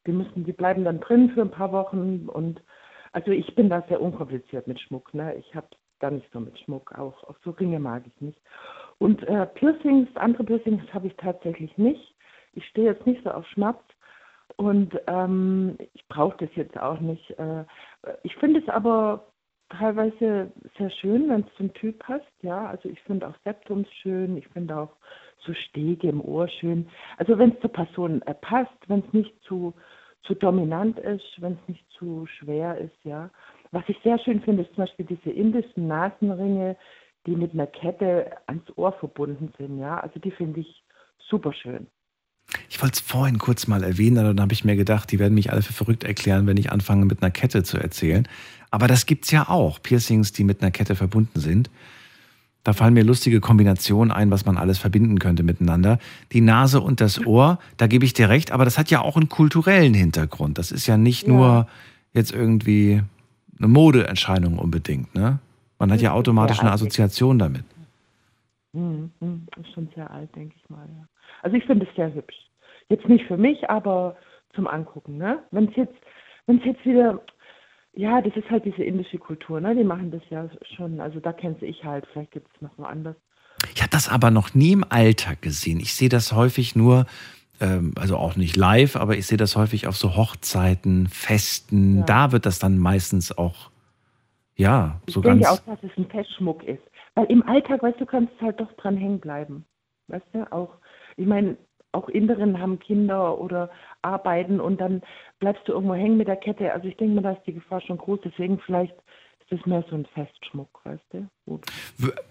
Die 0.05 0.11
müssen, 0.11 0.45
die 0.45 0.53
bleiben 0.53 0.85
dann 0.85 0.99
drin 0.99 1.31
für 1.31 1.41
ein 1.41 1.51
paar 1.51 1.71
Wochen 1.71 2.27
und 2.29 2.61
also 3.11 3.31
ich 3.31 3.55
bin 3.55 3.69
da 3.69 3.83
sehr 3.89 4.01
unkompliziert 4.01 4.67
mit 4.67 4.79
Schmuck. 4.79 5.13
Ne? 5.13 5.35
Ich 5.35 5.55
habe 5.55 5.67
da 5.99 6.11
nicht 6.11 6.31
so 6.31 6.39
mit 6.39 6.57
Schmuck. 6.59 6.97
Auch, 6.97 7.23
auch 7.23 7.35
so 7.43 7.51
Ringe 7.51 7.79
mag 7.79 8.03
ich 8.05 8.21
nicht. 8.21 8.39
Und 8.99 9.23
äh, 9.27 9.45
Piercings, 9.47 10.09
andere 10.15 10.43
Piercings 10.43 10.81
habe 10.93 11.07
ich 11.07 11.15
tatsächlich 11.17 11.77
nicht. 11.77 12.15
Ich 12.53 12.65
stehe 12.67 12.87
jetzt 12.87 13.05
nicht 13.05 13.23
so 13.23 13.31
auf 13.31 13.45
Schmerz 13.47 13.79
und 14.57 14.99
ähm, 15.07 15.77
ich 15.93 16.07
brauche 16.07 16.37
das 16.39 16.49
jetzt 16.55 16.77
auch 16.79 16.99
nicht. 16.99 17.31
Äh, 17.39 17.63
ich 18.23 18.35
finde 18.37 18.59
es 18.59 18.69
aber 18.69 19.27
teilweise 19.69 20.51
sehr 20.77 20.89
schön, 20.89 21.29
wenn 21.29 21.41
es 21.41 21.55
zum 21.57 21.73
Typ 21.73 21.99
passt. 21.99 22.31
Ja, 22.41 22.67
also 22.67 22.89
ich 22.89 22.99
finde 23.01 23.27
auch 23.27 23.35
Septums 23.43 23.87
schön. 24.01 24.35
Ich 24.37 24.47
finde 24.49 24.77
auch 24.77 24.95
so 25.45 25.53
Stege 25.53 26.09
im 26.09 26.21
Ohr 26.21 26.47
schön. 26.47 26.89
Also 27.17 27.37
wenn 27.37 27.53
es 27.53 27.59
zur 27.61 27.71
Person 27.71 28.21
äh, 28.23 28.33
passt, 28.33 28.77
wenn 28.87 29.03
es 29.05 29.13
nicht 29.13 29.41
zu 29.43 29.73
zu 30.23 30.35
dominant 30.35 30.99
ist, 30.99 31.41
wenn 31.41 31.53
es 31.53 31.67
nicht 31.67 31.89
zu 31.91 32.25
schwer 32.25 32.77
ist, 32.77 32.97
ja. 33.03 33.29
Was 33.71 33.83
ich 33.87 33.97
sehr 34.03 34.19
schön 34.19 34.41
finde, 34.41 34.63
ist 34.63 34.73
zum 34.75 34.83
Beispiel 34.83 35.05
diese 35.05 35.29
indischen 35.29 35.87
Nasenringe, 35.87 36.75
die 37.25 37.35
mit 37.35 37.53
einer 37.53 37.67
Kette 37.67 38.31
ans 38.47 38.65
Ohr 38.75 38.91
verbunden 38.93 39.53
sind, 39.57 39.79
ja. 39.79 39.99
Also 39.99 40.19
die 40.19 40.31
finde 40.31 40.61
ich 40.61 40.83
super 41.17 41.53
schön. 41.53 41.87
Ich 42.69 42.81
wollte 42.81 42.95
es 42.95 42.99
vorhin 43.01 43.37
kurz 43.37 43.67
mal 43.67 43.83
erwähnen, 43.83 44.17
aber 44.19 44.29
dann 44.29 44.41
habe 44.41 44.53
ich 44.53 44.63
mir 44.63 44.75
gedacht, 44.75 45.11
die 45.11 45.19
werden 45.19 45.33
mich 45.33 45.51
alle 45.51 45.61
für 45.61 45.73
verrückt 45.73 46.03
erklären, 46.03 46.47
wenn 46.47 46.57
ich 46.57 46.71
anfange 46.71 47.05
mit 47.05 47.21
einer 47.21 47.31
Kette 47.31 47.63
zu 47.63 47.77
erzählen. 47.77 48.27
Aber 48.71 48.87
das 48.87 49.05
gibt's 49.05 49.31
ja 49.31 49.49
auch, 49.49 49.81
Piercings, 49.81 50.31
die 50.31 50.43
mit 50.43 50.61
einer 50.61 50.71
Kette 50.71 50.95
verbunden 50.95 51.39
sind. 51.39 51.69
Da 52.63 52.73
fallen 52.73 52.93
mir 52.93 53.03
lustige 53.03 53.39
Kombinationen 53.39 54.11
ein, 54.11 54.29
was 54.29 54.45
man 54.45 54.57
alles 54.57 54.77
verbinden 54.77 55.19
könnte 55.19 55.43
miteinander. 55.43 55.99
Die 56.33 56.41
Nase 56.41 56.81
und 56.81 56.99
das 56.99 57.25
Ohr, 57.25 57.59
da 57.77 57.87
gebe 57.87 58.03
ich 58.03 58.13
dir 58.13 58.27
recht, 58.29 58.51
aber 58.51 58.65
das 58.65 58.77
hat 58.77 58.89
ja 58.89 59.01
auch 59.01 59.15
einen 59.15 59.29
kulturellen 59.29 59.93
Hintergrund. 59.93 60.57
Das 60.57 60.71
ist 60.71 60.85
ja 60.87 60.97
nicht 60.97 61.27
Ja. 61.27 61.33
nur 61.33 61.67
jetzt 62.13 62.33
irgendwie 62.33 63.01
eine 63.57 63.67
Modeerscheinung 63.67 64.59
unbedingt, 64.59 65.13
ne? 65.15 65.39
Man 65.79 65.91
hat 65.91 66.01
ja 66.01 66.11
automatisch 66.11 66.59
eine 66.59 66.71
Assoziation 66.71 67.37
damit. 67.39 67.63
Hm, 68.73 69.11
hm, 69.19 69.47
ist 69.61 69.71
schon 69.73 69.87
sehr 69.95 70.09
alt, 70.11 70.35
denke 70.35 70.55
ich 70.61 70.69
mal, 70.69 70.87
ja. 70.87 71.05
Also 71.47 71.55
ich 71.55 71.63
finde 71.63 71.87
es 71.89 71.95
sehr 71.95 72.13
hübsch. 72.13 72.35
Jetzt 72.89 73.07
nicht 73.07 73.25
für 73.25 73.37
mich, 73.37 73.69
aber 73.69 74.17
zum 74.53 74.67
Angucken, 74.67 75.17
ne? 75.17 75.41
Wenn 75.51 75.69
es 75.69 75.77
jetzt, 75.77 75.95
wenn 76.45 76.57
es 76.57 76.65
jetzt 76.65 76.85
wieder, 76.85 77.21
ja, 77.93 78.19
das 78.19 78.35
ist 78.35 78.49
halt 78.49 78.65
diese 78.65 78.83
indische 78.83 79.17
Kultur, 79.17 79.61
ne? 79.61 79.73
Die 79.73 79.85
machen 79.85 80.11
das 80.11 80.21
ja 80.29 80.49
schon, 80.75 80.99
also 80.99 81.21
da 81.21 81.31
kennst 81.31 81.63
ich 81.63 81.85
halt, 81.85 82.05
vielleicht 82.11 82.31
gibt 82.31 82.53
es 82.53 82.61
noch 82.61 82.77
woanders. 82.77 83.15
Ich 83.73 83.81
habe 83.81 83.89
das 83.91 84.09
aber 84.09 84.29
noch 84.29 84.55
nie 84.55 84.73
im 84.73 84.83
Alltag 84.89 85.41
gesehen. 85.41 85.79
Ich 85.79 85.93
sehe 85.93 86.09
das 86.09 86.33
häufig 86.33 86.75
nur, 86.75 87.05
ähm, 87.61 87.93
also 87.95 88.17
auch 88.17 88.35
nicht 88.35 88.57
live, 88.57 88.97
aber 88.97 89.15
ich 89.15 89.25
sehe 89.25 89.37
das 89.37 89.55
häufig 89.55 89.87
auf 89.87 89.95
so 89.95 90.17
Hochzeiten, 90.17 91.07
Festen. 91.07 91.99
Ja. 91.99 92.03
Da 92.03 92.31
wird 92.33 92.45
das 92.45 92.59
dann 92.59 92.77
meistens 92.77 93.37
auch, 93.37 93.71
ja, 94.57 94.99
Ich 95.05 95.13
so 95.13 95.21
denke 95.21 95.45
ganz. 95.45 95.61
auch, 95.61 95.65
dass 95.65 95.81
es 95.81 95.97
ein 95.97 96.09
Festschmuck 96.09 96.65
ist. 96.65 96.83
Weil 97.15 97.27
im 97.27 97.41
Alltag, 97.47 97.81
weißt 97.81 98.01
du, 98.01 98.05
kannst 98.05 98.33
du 98.37 98.47
halt 98.47 98.59
doch 98.59 98.73
dran 98.73 98.97
hängen 98.97 99.21
bleiben. 99.21 99.63
Weißt 100.09 100.25
du, 100.33 100.51
auch, 100.51 100.77
ich 101.17 101.25
meine, 101.25 101.57
auch 101.91 102.09
Inderinnen 102.09 102.59
haben 102.59 102.79
Kinder 102.79 103.39
oder 103.39 103.69
arbeiten 104.01 104.59
und 104.59 104.79
dann 104.79 105.01
bleibst 105.39 105.67
du 105.67 105.73
irgendwo 105.73 105.95
hängen 105.95 106.17
mit 106.17 106.27
der 106.27 106.35
Kette. 106.35 106.71
Also 106.71 106.87
ich 106.87 106.95
denke 106.97 107.15
mir, 107.15 107.21
da 107.21 107.31
ist 107.31 107.45
die 107.47 107.53
Gefahr 107.53 107.81
schon 107.81 107.97
groß. 107.97 108.19
Deswegen 108.23 108.59
vielleicht 108.59 108.93
ist 109.39 109.51
das 109.51 109.65
mehr 109.65 109.83
so 109.89 109.95
ein 109.95 110.05
Festschmuck, 110.13 110.69
weißt 110.83 111.03
du? 111.11 111.27
Gut. 111.45 111.65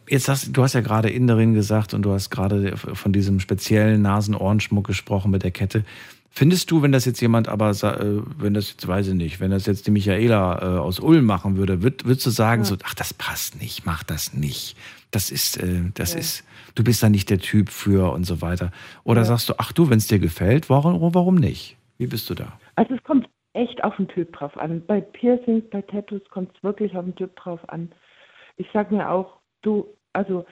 Jetzt 0.09 0.29
hast 0.29 0.57
du 0.57 0.63
hast 0.63 0.75
ja 0.75 0.83
gerade 0.83 1.11
Inderin 1.11 1.55
gesagt 1.55 1.95
und 1.95 2.03
du 2.03 2.13
hast 2.13 2.31
gerade 2.31 2.77
von 2.77 3.13
diesem 3.13 3.41
speziellen 3.41 4.03
Nasen-Ohrenschmuck 4.03 4.87
gesprochen 4.87 5.31
mit 5.31 5.43
der 5.43 5.51
Kette. 5.51 5.85
Findest 6.31 6.71
du, 6.71 6.83
wenn 6.83 6.93
das 6.93 7.07
jetzt 7.07 7.21
jemand 7.23 7.49
aber, 7.49 7.71
äh, 7.71 8.21
wenn 8.37 8.53
das 8.53 8.71
jetzt, 8.71 8.87
weiß 8.87 9.09
ich 9.09 9.15
nicht, 9.15 9.41
wenn 9.41 9.51
das 9.51 9.65
jetzt 9.65 9.87
die 9.87 9.91
Michaela 9.91 10.61
äh, 10.77 10.79
aus 10.79 11.01
Ulm 11.01 11.25
machen 11.25 11.57
würde, 11.57 11.83
würd, 11.83 12.05
würdest 12.05 12.27
du 12.27 12.31
sagen, 12.31 12.61
Ja. 12.63 12.67
so, 12.67 12.77
ach, 12.85 12.93
das 12.95 13.15
passt 13.15 13.59
nicht, 13.61 13.87
mach 13.87 14.03
das 14.05 14.35
nicht. 14.35 14.77
Das 15.11 15.31
ist, 15.31 15.57
äh, 15.63 15.81
das 15.95 16.13
Ja. 16.13 16.19
ist, 16.21 16.45
du 16.77 16.85
bist 16.85 17.03
da 17.03 17.09
nicht 17.09 17.29
der 17.31 17.39
Typ 17.39 17.69
für 17.71 18.13
und 18.13 18.25
so 18.25 18.41
weiter. 18.43 18.71
Oder 19.05 19.21
Ja. 19.23 19.25
sagst 19.25 19.49
du, 19.49 19.55
ach 19.59 19.73
du, 19.73 19.91
wenn 19.91 19.99
es 19.99 20.07
dir 20.07 20.19
gefällt, 20.21 20.71
warum, 20.71 21.15
warum 21.15 21.35
nicht? 21.35 21.77
Wie 21.99 22.07
bist 22.07 22.31
du 22.31 22.35
da? 22.35 22.59
Also 22.77 22.95
es 22.95 23.03
kommt 23.03 23.29
echt 23.55 23.83
auf 23.83 23.97
den 23.97 24.07
Typ 24.09 24.33
drauf 24.35 24.57
an. 24.59 24.83
Bei 24.87 25.01
Piercings, 25.01 25.65
bei 25.71 25.83
Tattoos 25.83 26.23
kommt 26.31 26.55
es 26.57 26.63
wirklich 26.63 26.97
auf 26.97 27.05
den 27.05 27.15
Typ 27.17 27.35
drauf 27.37 27.61
an. 27.69 27.91
Ich 28.59 28.67
sag 28.73 28.93
mir 28.93 29.11
auch, 29.11 29.39
du, 29.63 29.87
also 30.13 30.45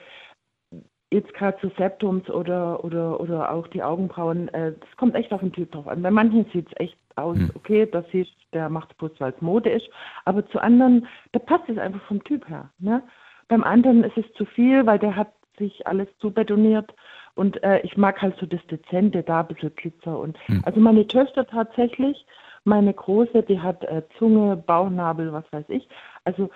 jetzt 1.10 1.32
gerade 1.34 1.56
so 1.62 1.70
Septums 1.78 2.28
oder, 2.28 2.82
oder, 2.84 3.20
oder 3.20 3.52
auch 3.52 3.68
die 3.68 3.82
Augenbrauen, 3.82 4.48
äh, 4.48 4.72
das 4.78 4.96
kommt 4.96 5.14
echt 5.14 5.32
auf 5.32 5.40
den 5.40 5.52
Typ 5.52 5.70
drauf 5.72 5.86
an. 5.86 6.02
Bei 6.02 6.10
manchen 6.10 6.44
sieht 6.52 6.66
es 6.68 6.72
echt 6.80 6.96
aus, 7.16 7.36
Hm. 7.36 7.50
okay, 7.54 7.86
das 7.90 8.04
sieht, 8.10 8.28
der 8.52 8.68
macht 8.68 8.90
es 8.90 8.96
bloß, 8.96 9.12
weil 9.18 9.32
es 9.32 9.40
Mode 9.40 9.70
ist, 9.70 9.88
aber 10.24 10.44
zu 10.48 10.58
anderen, 10.60 11.06
da 11.32 11.38
passt 11.38 11.68
es 11.68 11.78
einfach 11.78 12.02
vom 12.08 12.22
Typ 12.24 12.48
her. 12.48 12.70
Ne? 12.78 13.02
Beim 13.48 13.62
anderen 13.62 14.02
ist 14.02 14.16
es 14.16 14.24
zu 14.36 14.44
viel, 14.46 14.86
weil 14.86 14.98
der 14.98 15.14
hat 15.14 15.28
sich 15.58 15.86
alles 15.86 16.08
zubetoniert 16.18 16.94
und 17.34 17.62
äh, 17.62 17.80
ich 17.80 17.96
mag 17.96 18.20
halt 18.22 18.36
so 18.38 18.46
das 18.46 18.64
Dezente, 18.66 19.22
da 19.22 19.40
ein 19.40 19.48
bisschen 19.48 19.74
Glitzer 19.74 20.18
und 20.18 20.38
Hm. 20.48 20.62
also 20.64 20.80
meine 20.80 21.06
Töchter 21.06 21.46
tatsächlich, 21.46 22.26
meine 22.64 22.94
Große, 22.94 23.42
die 23.42 23.60
hat 23.60 23.84
äh, 23.84 24.02
Zunge, 24.18 24.56
Bauchnabel, 24.56 25.32
was 25.32 25.44
weiß 25.52 25.66
ich. 25.68 25.88
Also 26.24 26.50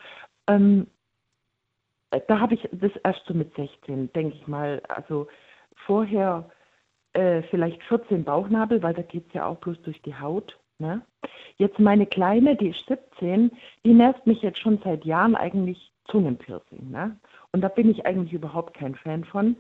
ähm, 0.47 0.87
äh, 2.11 2.21
da 2.29 2.41
habe 2.41 2.55
ich 2.55 2.69
das 2.73 2.93
erst 3.05 3.25
so 3.27 3.35
mit 3.35 3.55
16, 3.55 4.13
denke 4.13 4.37
ich 4.37 4.47
mal. 4.47 4.83
Also 4.89 5.29
vorher 5.87 6.51
äh, 7.13 7.43
vielleicht 7.51 7.83
14 7.85 8.25
Bauchnabel, 8.25 8.83
weil 8.83 8.95
da 8.95 9.03
geht 9.03 9.29
es 9.29 9.35
ja 9.35 9.47
auch 9.47 9.59
bloß 9.59 9.81
durch 9.83 10.01
die 10.03 10.15
Haut. 10.15 10.59
Ne? 10.79 11.03
Jetzt 11.57 11.79
meine 11.79 12.07
Kleine, 12.07 12.57
die 12.57 12.69
ist 12.69 12.87
17, 12.87 13.51
die 13.85 13.95
nervt 13.95 14.27
mich 14.27 14.43
jetzt 14.43 14.61
schon 14.61 14.79
seit 14.85 15.05
Jahren 15.05 15.35
eigentlich 15.35 15.93
Zungenpiercing. 16.07 16.91
Ne? 16.91 17.19
Und 17.53 17.63
da 17.63 17.69
bin 17.69 17.91
ich 17.91 18.07
eigentlich 18.07 18.33
überhaupt 18.33 18.75
kein 18.75 18.95
Fan 18.95 19.25
von. 19.25 19.57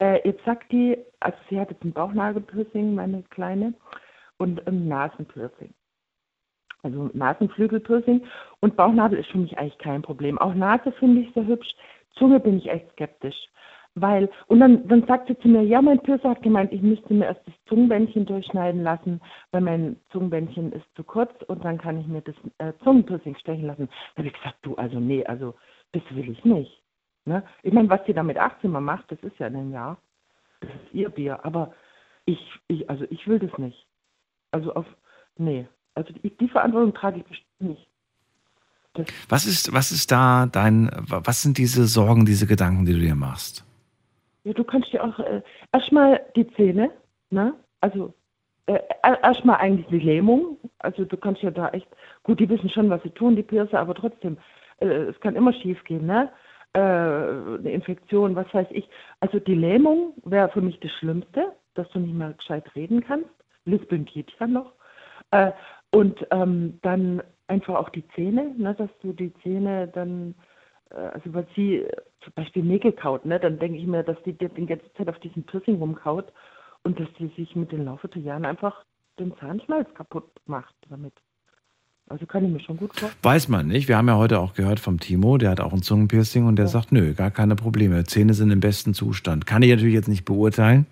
Äh, 0.00 0.26
jetzt 0.26 0.44
sagt 0.44 0.72
die, 0.72 0.98
also 1.20 1.36
sie 1.48 1.60
hat 1.60 1.70
jetzt 1.70 1.84
ein 1.84 1.92
Bauchnagelpiercing, 1.92 2.94
meine 2.94 3.22
Kleine, 3.30 3.74
und 4.38 4.66
ein 4.66 4.88
Nasenpiercing. 4.88 5.74
Also 6.82 7.10
Nasenflügelpiercing 7.12 8.22
und 8.60 8.76
Bauchnabel 8.76 9.18
ist 9.18 9.30
für 9.30 9.38
mich 9.38 9.58
eigentlich 9.58 9.78
kein 9.78 10.02
Problem. 10.02 10.38
Auch 10.38 10.54
Nase 10.54 10.92
finde 10.92 11.20
ich 11.20 11.34
sehr 11.34 11.46
hübsch. 11.46 11.68
Zunge 12.14 12.40
bin 12.40 12.58
ich 12.58 12.70
echt 12.70 12.90
skeptisch. 12.92 13.36
Weil, 13.96 14.30
und 14.46 14.60
dann, 14.60 14.86
dann 14.86 15.04
sagt 15.06 15.28
sie 15.28 15.38
zu 15.38 15.48
mir, 15.48 15.62
ja, 15.62 15.82
mein 15.82 16.00
Piercer 16.00 16.30
hat 16.30 16.42
gemeint, 16.42 16.72
ich 16.72 16.80
müsste 16.80 17.12
mir 17.12 17.26
erst 17.26 17.46
das 17.46 17.54
Zungenbändchen 17.66 18.24
durchschneiden 18.24 18.82
lassen, 18.82 19.20
weil 19.50 19.62
mein 19.62 19.96
Zungenbändchen 20.10 20.72
ist 20.72 20.86
zu 20.94 21.02
kurz 21.02 21.32
und 21.48 21.64
dann 21.64 21.76
kann 21.76 22.00
ich 22.00 22.06
mir 22.06 22.22
das 22.22 22.36
äh, 22.58 22.72
Zungenpiercing 22.84 23.36
stechen 23.36 23.66
lassen. 23.66 23.88
Da 24.14 24.18
habe 24.18 24.28
ich 24.28 24.34
gesagt, 24.34 24.58
du, 24.62 24.76
also 24.76 25.00
nee, 25.00 25.24
also 25.26 25.54
das 25.92 26.02
will 26.10 26.30
ich 26.30 26.44
nicht. 26.44 26.79
Ne? 27.24 27.42
Ich 27.62 27.72
meine, 27.72 27.90
was 27.90 28.00
sie 28.06 28.12
da 28.12 28.22
mit 28.22 28.38
18 28.38 28.70
mal 28.70 28.80
macht, 28.80 29.10
das 29.10 29.18
ist 29.20 29.38
ja 29.38 29.46
ein 29.46 29.72
Jahr. 29.72 29.98
Das 30.60 30.70
ist 30.70 30.94
ihr 30.94 31.10
Bier. 31.10 31.44
Aber 31.44 31.74
ich, 32.24 32.38
ich, 32.68 32.88
also 32.88 33.04
ich 33.10 33.26
will 33.26 33.38
das 33.38 33.56
nicht. 33.58 33.86
Also 34.50 34.74
auf, 34.74 34.86
nee. 35.36 35.66
Also 35.94 36.12
die, 36.12 36.30
die 36.36 36.48
Verantwortung 36.48 36.94
trage 36.94 37.18
ich 37.18 37.24
bestimmt 37.24 37.60
nicht. 37.60 37.86
Was 39.28 39.46
ist, 39.46 39.72
was 39.72 39.92
ist 39.92 40.10
da 40.10 40.46
dein, 40.46 40.90
was 41.08 41.42
sind 41.42 41.58
diese 41.58 41.84
Sorgen, 41.86 42.26
diese 42.26 42.46
Gedanken, 42.46 42.84
die 42.84 42.92
du 42.92 42.98
dir 42.98 43.14
machst? 43.14 43.64
Ja, 44.42 44.52
du 44.52 44.64
kannst 44.64 44.92
dir 44.92 45.04
auch 45.04 45.18
äh, 45.20 45.42
erstmal 45.72 46.20
die 46.34 46.48
Zähne, 46.54 46.90
ne? 47.30 47.54
Also 47.80 48.14
äh, 48.66 48.80
erstmal 49.22 49.56
eigentlich 49.56 49.86
die 49.88 50.00
Lähmung. 50.00 50.56
Also 50.78 51.04
du 51.04 51.16
kannst 51.16 51.42
ja 51.42 51.50
da 51.50 51.68
echt, 51.68 51.86
gut, 52.22 52.40
die 52.40 52.48
wissen 52.48 52.70
schon, 52.70 52.90
was 52.90 53.02
sie 53.02 53.10
tun, 53.10 53.36
die 53.36 53.42
Piercer, 53.42 53.78
aber 53.78 53.94
trotzdem, 53.94 54.38
äh, 54.78 54.86
es 54.86 55.20
kann 55.20 55.36
immer 55.36 55.52
schief 55.52 55.82
gehen, 55.84 56.06
ne? 56.06 56.30
Äh, 56.72 56.78
eine 56.78 57.72
Infektion, 57.72 58.36
was 58.36 58.52
weiß 58.54 58.68
ich. 58.70 58.88
Also 59.18 59.40
die 59.40 59.56
Lähmung 59.56 60.14
wäre 60.24 60.48
für 60.50 60.60
mich 60.60 60.78
das 60.80 60.92
Schlimmste, 60.92 61.52
dass 61.74 61.88
du 61.90 61.98
nicht 61.98 62.14
mehr 62.14 62.32
gescheit 62.34 62.74
reden 62.76 63.02
kannst. 63.02 63.30
Lispeln 63.64 64.04
geht 64.04 64.30
ja 64.38 64.46
noch. 64.46 64.72
Äh, 65.32 65.50
und 65.90 66.24
ähm, 66.30 66.78
dann 66.82 67.22
einfach 67.48 67.74
auch 67.74 67.88
die 67.88 68.06
Zähne, 68.14 68.54
ne, 68.56 68.74
dass 68.76 68.90
du 69.02 69.12
die 69.12 69.34
Zähne 69.42 69.88
dann, 69.88 70.36
äh, 70.90 70.94
also 70.94 71.34
weil 71.34 71.46
sie 71.56 71.78
äh, 71.78 71.96
zum 72.22 72.32
Beispiel 72.34 72.62
Nägel 72.62 72.92
kaut, 72.92 73.24
ne, 73.24 73.40
dann 73.40 73.58
denke 73.58 73.78
ich 73.78 73.86
mir, 73.86 74.04
dass 74.04 74.22
die 74.22 74.32
die 74.32 74.66
ganze 74.66 74.92
Zeit 74.94 75.08
auf 75.08 75.18
diesem 75.18 75.42
Piercing 75.42 75.78
rumkaut 75.78 76.32
und 76.84 77.00
dass 77.00 77.08
die 77.18 77.28
sich 77.36 77.56
mit 77.56 77.72
den 77.72 77.84
Laufe 77.84 78.06
der 78.06 78.22
Jahren 78.22 78.44
einfach 78.44 78.84
den 79.18 79.36
Zahnschmalz 79.38 79.92
kaputt 79.94 80.30
macht 80.46 80.74
damit. 80.88 81.14
Also 82.10 82.26
kann 82.26 82.44
ich 82.44 82.50
mir 82.50 82.58
schon 82.58 82.76
gut 82.76 82.90
vorstellen. 82.90 83.22
Weiß 83.22 83.48
man 83.48 83.68
nicht. 83.68 83.86
Wir 83.86 83.96
haben 83.96 84.08
ja 84.08 84.16
heute 84.16 84.40
auch 84.40 84.54
gehört 84.54 84.80
vom 84.80 84.98
Timo, 84.98 85.38
der 85.38 85.50
hat 85.50 85.60
auch 85.60 85.72
ein 85.72 85.82
Zungenpiercing 85.82 86.44
und 86.44 86.56
der 86.56 86.64
ja. 86.64 86.68
sagt, 86.68 86.90
nö, 86.90 87.14
gar 87.14 87.30
keine 87.30 87.54
Probleme. 87.54 88.02
Zähne 88.02 88.34
sind 88.34 88.50
im 88.50 88.58
besten 88.58 88.94
Zustand. 88.94 89.46
Kann 89.46 89.62
ich 89.62 89.70
natürlich 89.70 89.94
jetzt 89.94 90.08
nicht 90.08 90.24
beurteilen, 90.24 90.86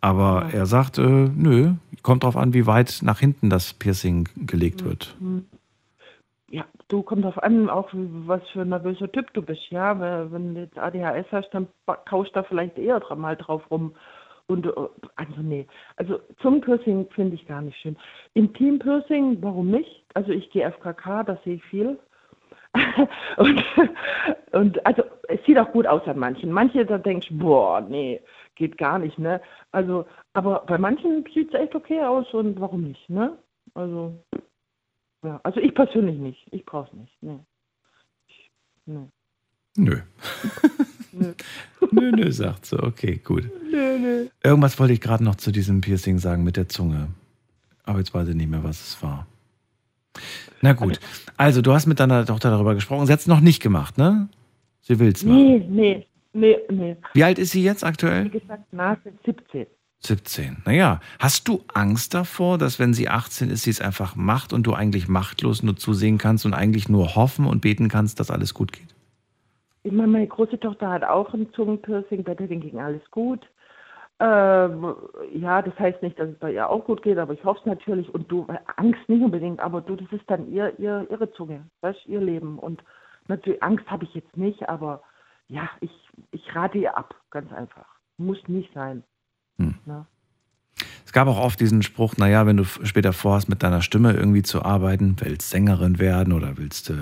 aber 0.00 0.46
ja. 0.52 0.60
er 0.60 0.66
sagt, 0.66 0.98
äh, 0.98 1.02
nö, 1.02 1.72
kommt 2.04 2.22
drauf 2.22 2.36
an, 2.36 2.54
wie 2.54 2.64
weit 2.68 3.00
nach 3.02 3.18
hinten 3.18 3.50
das 3.50 3.74
Piercing 3.74 4.28
gelegt 4.36 4.84
wird. 4.84 5.16
Mhm. 5.18 5.46
Ja, 6.48 6.64
du 6.86 7.02
kommt 7.02 7.24
drauf 7.24 7.42
an, 7.42 7.68
auch 7.68 7.88
was 7.92 8.42
für 8.52 8.60
ein 8.60 8.68
nervöser 8.68 9.10
Typ 9.10 9.34
du 9.34 9.42
bist. 9.42 9.62
Ja, 9.70 9.98
wenn 10.30 10.54
du 10.54 10.60
jetzt 10.60 10.78
ADHS 10.78 11.26
hast, 11.32 11.50
dann 11.50 11.66
kaust 12.04 12.30
da 12.36 12.44
vielleicht 12.44 12.78
eher 12.78 13.02
mal 13.16 13.36
drauf 13.36 13.68
rum. 13.68 13.94
Und 14.46 14.66
äh, 14.66 14.70
also 15.16 15.40
nee, 15.40 15.66
also 15.96 16.20
zum 16.40 16.60
Piercing 16.60 17.08
finde 17.14 17.34
ich 17.34 17.46
gar 17.46 17.62
nicht 17.62 17.78
schön. 17.78 17.96
Intim-Piercing, 18.34 19.38
warum 19.40 19.70
nicht? 19.70 20.01
Also 20.14 20.32
ich 20.32 20.50
gehe 20.50 20.70
FKK, 20.70 21.24
da 21.24 21.38
sehe 21.44 21.54
ich 21.54 21.64
viel. 21.64 21.98
und, 23.36 23.62
und 24.52 24.86
also 24.86 25.02
es 25.28 25.44
sieht 25.44 25.58
auch 25.58 25.70
gut 25.72 25.86
aus 25.86 26.06
an 26.06 26.18
manchen. 26.18 26.50
Manche, 26.50 26.86
da 26.86 26.98
denkst 26.98 27.28
du, 27.28 27.38
boah, 27.38 27.80
nee, 27.80 28.20
geht 28.54 28.78
gar 28.78 28.98
nicht, 28.98 29.18
ne? 29.18 29.40
Also, 29.72 30.06
aber 30.32 30.64
bei 30.66 30.78
manchen 30.78 31.24
sieht 31.34 31.52
es 31.52 31.60
echt 31.60 31.74
okay 31.74 32.02
aus 32.02 32.32
und 32.32 32.60
warum 32.60 32.82
nicht, 32.82 33.10
ne? 33.10 33.36
Also, 33.74 34.14
ja, 35.22 35.40
also 35.42 35.60
ich 35.60 35.74
persönlich 35.74 36.18
nicht. 36.18 36.46
Ich 36.50 36.64
brauche 36.64 36.88
es 36.88 36.92
nicht. 36.94 37.16
Nee. 37.20 37.38
nee. 38.86 39.08
Nö. 39.76 40.00
nö. 41.12 41.32
nö, 41.90 42.10
nö, 42.10 42.30
sagt 42.30 42.66
sie. 42.66 42.82
Okay, 42.82 43.20
gut. 43.24 43.44
Nö, 43.70 43.98
nö. 43.98 44.26
Irgendwas 44.42 44.78
wollte 44.78 44.92
ich 44.92 45.00
gerade 45.00 45.24
noch 45.24 45.36
zu 45.36 45.50
diesem 45.50 45.80
Piercing 45.80 46.18
sagen 46.18 46.44
mit 46.44 46.56
der 46.56 46.68
Zunge. 46.68 47.08
Aber 47.84 47.98
jetzt 47.98 48.12
weiß 48.12 48.28
ich 48.28 48.34
nicht 48.34 48.50
mehr, 48.50 48.64
was 48.64 48.80
es 48.80 49.02
war. 49.02 49.26
Na 50.60 50.72
gut. 50.72 51.00
Also, 51.36 51.62
du 51.62 51.72
hast 51.72 51.86
mit 51.86 52.00
deiner 52.00 52.24
Tochter 52.24 52.50
darüber 52.50 52.74
gesprochen. 52.74 53.06
Sie 53.06 53.12
hat 53.12 53.20
es 53.20 53.26
noch 53.26 53.40
nicht 53.40 53.62
gemacht, 53.62 53.98
ne? 53.98 54.28
Sie 54.82 54.98
will 54.98 55.12
es 55.12 55.24
machen. 55.24 55.36
Nee, 55.36 55.66
nee, 55.68 56.06
nee, 56.32 56.56
nee. 56.70 56.96
Wie 57.14 57.24
alt 57.24 57.38
ist 57.38 57.52
sie 57.52 57.62
jetzt 57.62 57.84
aktuell? 57.84 58.24
Wie 58.24 58.38
gesagt, 58.38 58.72
nach 58.72 58.96
17. 59.24 59.66
17. 60.04 60.62
Naja, 60.64 61.00
hast 61.20 61.46
du 61.46 61.62
Angst 61.72 62.14
davor, 62.14 62.58
dass 62.58 62.78
wenn 62.78 62.92
sie 62.92 63.08
18 63.08 63.50
ist, 63.50 63.62
sie 63.62 63.70
es 63.70 63.80
einfach 63.80 64.16
macht 64.16 64.52
und 64.52 64.66
du 64.66 64.74
eigentlich 64.74 65.08
machtlos 65.08 65.62
nur 65.62 65.76
zusehen 65.76 66.18
kannst 66.18 66.44
und 66.44 66.54
eigentlich 66.54 66.88
nur 66.88 67.14
hoffen 67.14 67.46
und 67.46 67.60
beten 67.60 67.88
kannst, 67.88 68.18
dass 68.18 68.30
alles 68.30 68.52
gut 68.52 68.72
geht? 68.72 68.94
Ich 69.84 69.92
meine, 69.92 70.08
meine 70.08 70.26
große 70.26 70.58
Tochter 70.58 70.90
hat 70.90 71.04
auch 71.04 71.32
ein 71.34 71.52
Zungenpiercing, 71.54 72.24
bei 72.24 72.34
der 72.34 72.48
ging 72.48 72.78
alles 72.78 73.02
gut. 73.10 73.40
Ähm, 74.24 74.94
ja, 75.34 75.62
das 75.62 75.76
heißt 75.80 76.00
nicht, 76.00 76.16
dass 76.16 76.28
es 76.28 76.38
bei 76.38 76.52
ihr 76.52 76.70
auch 76.70 76.84
gut 76.84 77.02
geht, 77.02 77.18
aber 77.18 77.32
ich 77.32 77.42
hoffe 77.44 77.58
es 77.60 77.66
natürlich. 77.66 78.08
Und 78.14 78.30
du, 78.30 78.46
Angst 78.76 79.00
nicht 79.08 79.20
unbedingt, 79.20 79.58
aber 79.58 79.80
du, 79.80 79.96
das 79.96 80.12
ist 80.12 80.22
dann 80.28 80.48
ihr, 80.52 80.78
ihr, 80.78 81.08
ihre 81.10 81.32
Zunge, 81.32 81.64
weißt, 81.80 82.06
ihr 82.06 82.20
Leben. 82.20 82.60
Und 82.60 82.84
natürlich, 83.26 83.60
Angst 83.64 83.90
habe 83.90 84.04
ich 84.04 84.14
jetzt 84.14 84.36
nicht, 84.36 84.68
aber 84.68 85.02
ja, 85.48 85.68
ich, 85.80 85.90
ich 86.30 86.54
rate 86.54 86.78
ihr 86.78 86.96
ab, 86.96 87.16
ganz 87.30 87.52
einfach. 87.52 87.86
Muss 88.16 88.38
nicht 88.46 88.72
sein. 88.74 89.02
Hm. 89.58 89.74
Ja. 89.86 90.06
Es 91.04 91.12
gab 91.12 91.26
auch 91.26 91.40
oft 91.40 91.58
diesen 91.58 91.82
Spruch, 91.82 92.16
naja, 92.16 92.46
wenn 92.46 92.56
du 92.56 92.64
später 92.64 93.12
vorhast, 93.12 93.48
mit 93.48 93.64
deiner 93.64 93.82
Stimme 93.82 94.12
irgendwie 94.12 94.42
zu 94.42 94.62
arbeiten, 94.62 95.16
willst 95.18 95.50
Sängerin 95.50 95.98
werden 95.98 96.32
oder 96.32 96.58
willst 96.58 96.90
äh, 96.90 96.94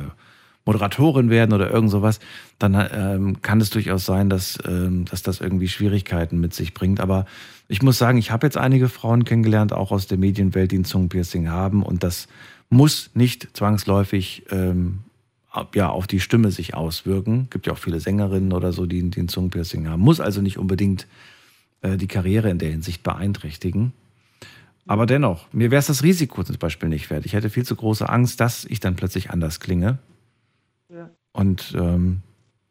Moderatorin 0.70 1.30
werden 1.30 1.52
oder 1.52 1.68
irgend 1.68 1.90
sowas, 1.90 2.20
dann 2.60 2.76
ähm, 2.92 3.42
kann 3.42 3.60
es 3.60 3.70
durchaus 3.70 4.06
sein, 4.06 4.30
dass, 4.30 4.56
ähm, 4.64 5.04
dass 5.06 5.24
das 5.24 5.40
irgendwie 5.40 5.66
Schwierigkeiten 5.66 6.38
mit 6.38 6.54
sich 6.54 6.74
bringt. 6.74 7.00
Aber 7.00 7.26
ich 7.66 7.82
muss 7.82 7.98
sagen, 7.98 8.18
ich 8.18 8.30
habe 8.30 8.46
jetzt 8.46 8.56
einige 8.56 8.88
Frauen 8.88 9.24
kennengelernt, 9.24 9.72
auch 9.72 9.90
aus 9.90 10.06
der 10.06 10.16
Medienwelt, 10.16 10.70
die 10.70 10.78
ein 10.78 10.84
Zungenpiercing 10.84 11.50
haben 11.50 11.82
und 11.82 12.04
das 12.04 12.28
muss 12.68 13.10
nicht 13.14 13.48
zwangsläufig 13.56 14.44
ähm, 14.52 15.00
ja, 15.74 15.88
auf 15.88 16.06
die 16.06 16.20
Stimme 16.20 16.52
sich 16.52 16.74
auswirken. 16.74 17.46
Es 17.46 17.50
gibt 17.50 17.66
ja 17.66 17.72
auch 17.72 17.78
viele 17.78 17.98
Sängerinnen 17.98 18.52
oder 18.52 18.72
so, 18.72 18.86
die, 18.86 19.10
die 19.10 19.22
ein 19.22 19.28
Zungenpiercing 19.28 19.88
haben. 19.88 20.00
Muss 20.00 20.20
also 20.20 20.40
nicht 20.40 20.56
unbedingt 20.56 21.08
äh, 21.82 21.96
die 21.96 22.06
Karriere 22.06 22.48
in 22.48 22.58
der 22.58 22.70
Hinsicht 22.70 23.02
beeinträchtigen. 23.02 23.92
Aber 24.86 25.06
dennoch, 25.06 25.52
mir 25.52 25.72
wäre 25.72 25.80
es 25.80 25.88
das 25.88 26.04
Risiko 26.04 26.44
zum 26.44 26.58
Beispiel 26.58 26.88
nicht 26.88 27.10
wert. 27.10 27.26
Ich 27.26 27.32
hätte 27.32 27.50
viel 27.50 27.64
zu 27.64 27.74
große 27.74 28.08
Angst, 28.08 28.38
dass 28.38 28.64
ich 28.66 28.78
dann 28.78 28.94
plötzlich 28.94 29.30
anders 29.30 29.58
klinge. 29.58 29.98
Und 31.32 31.74
ähm, 31.78 32.20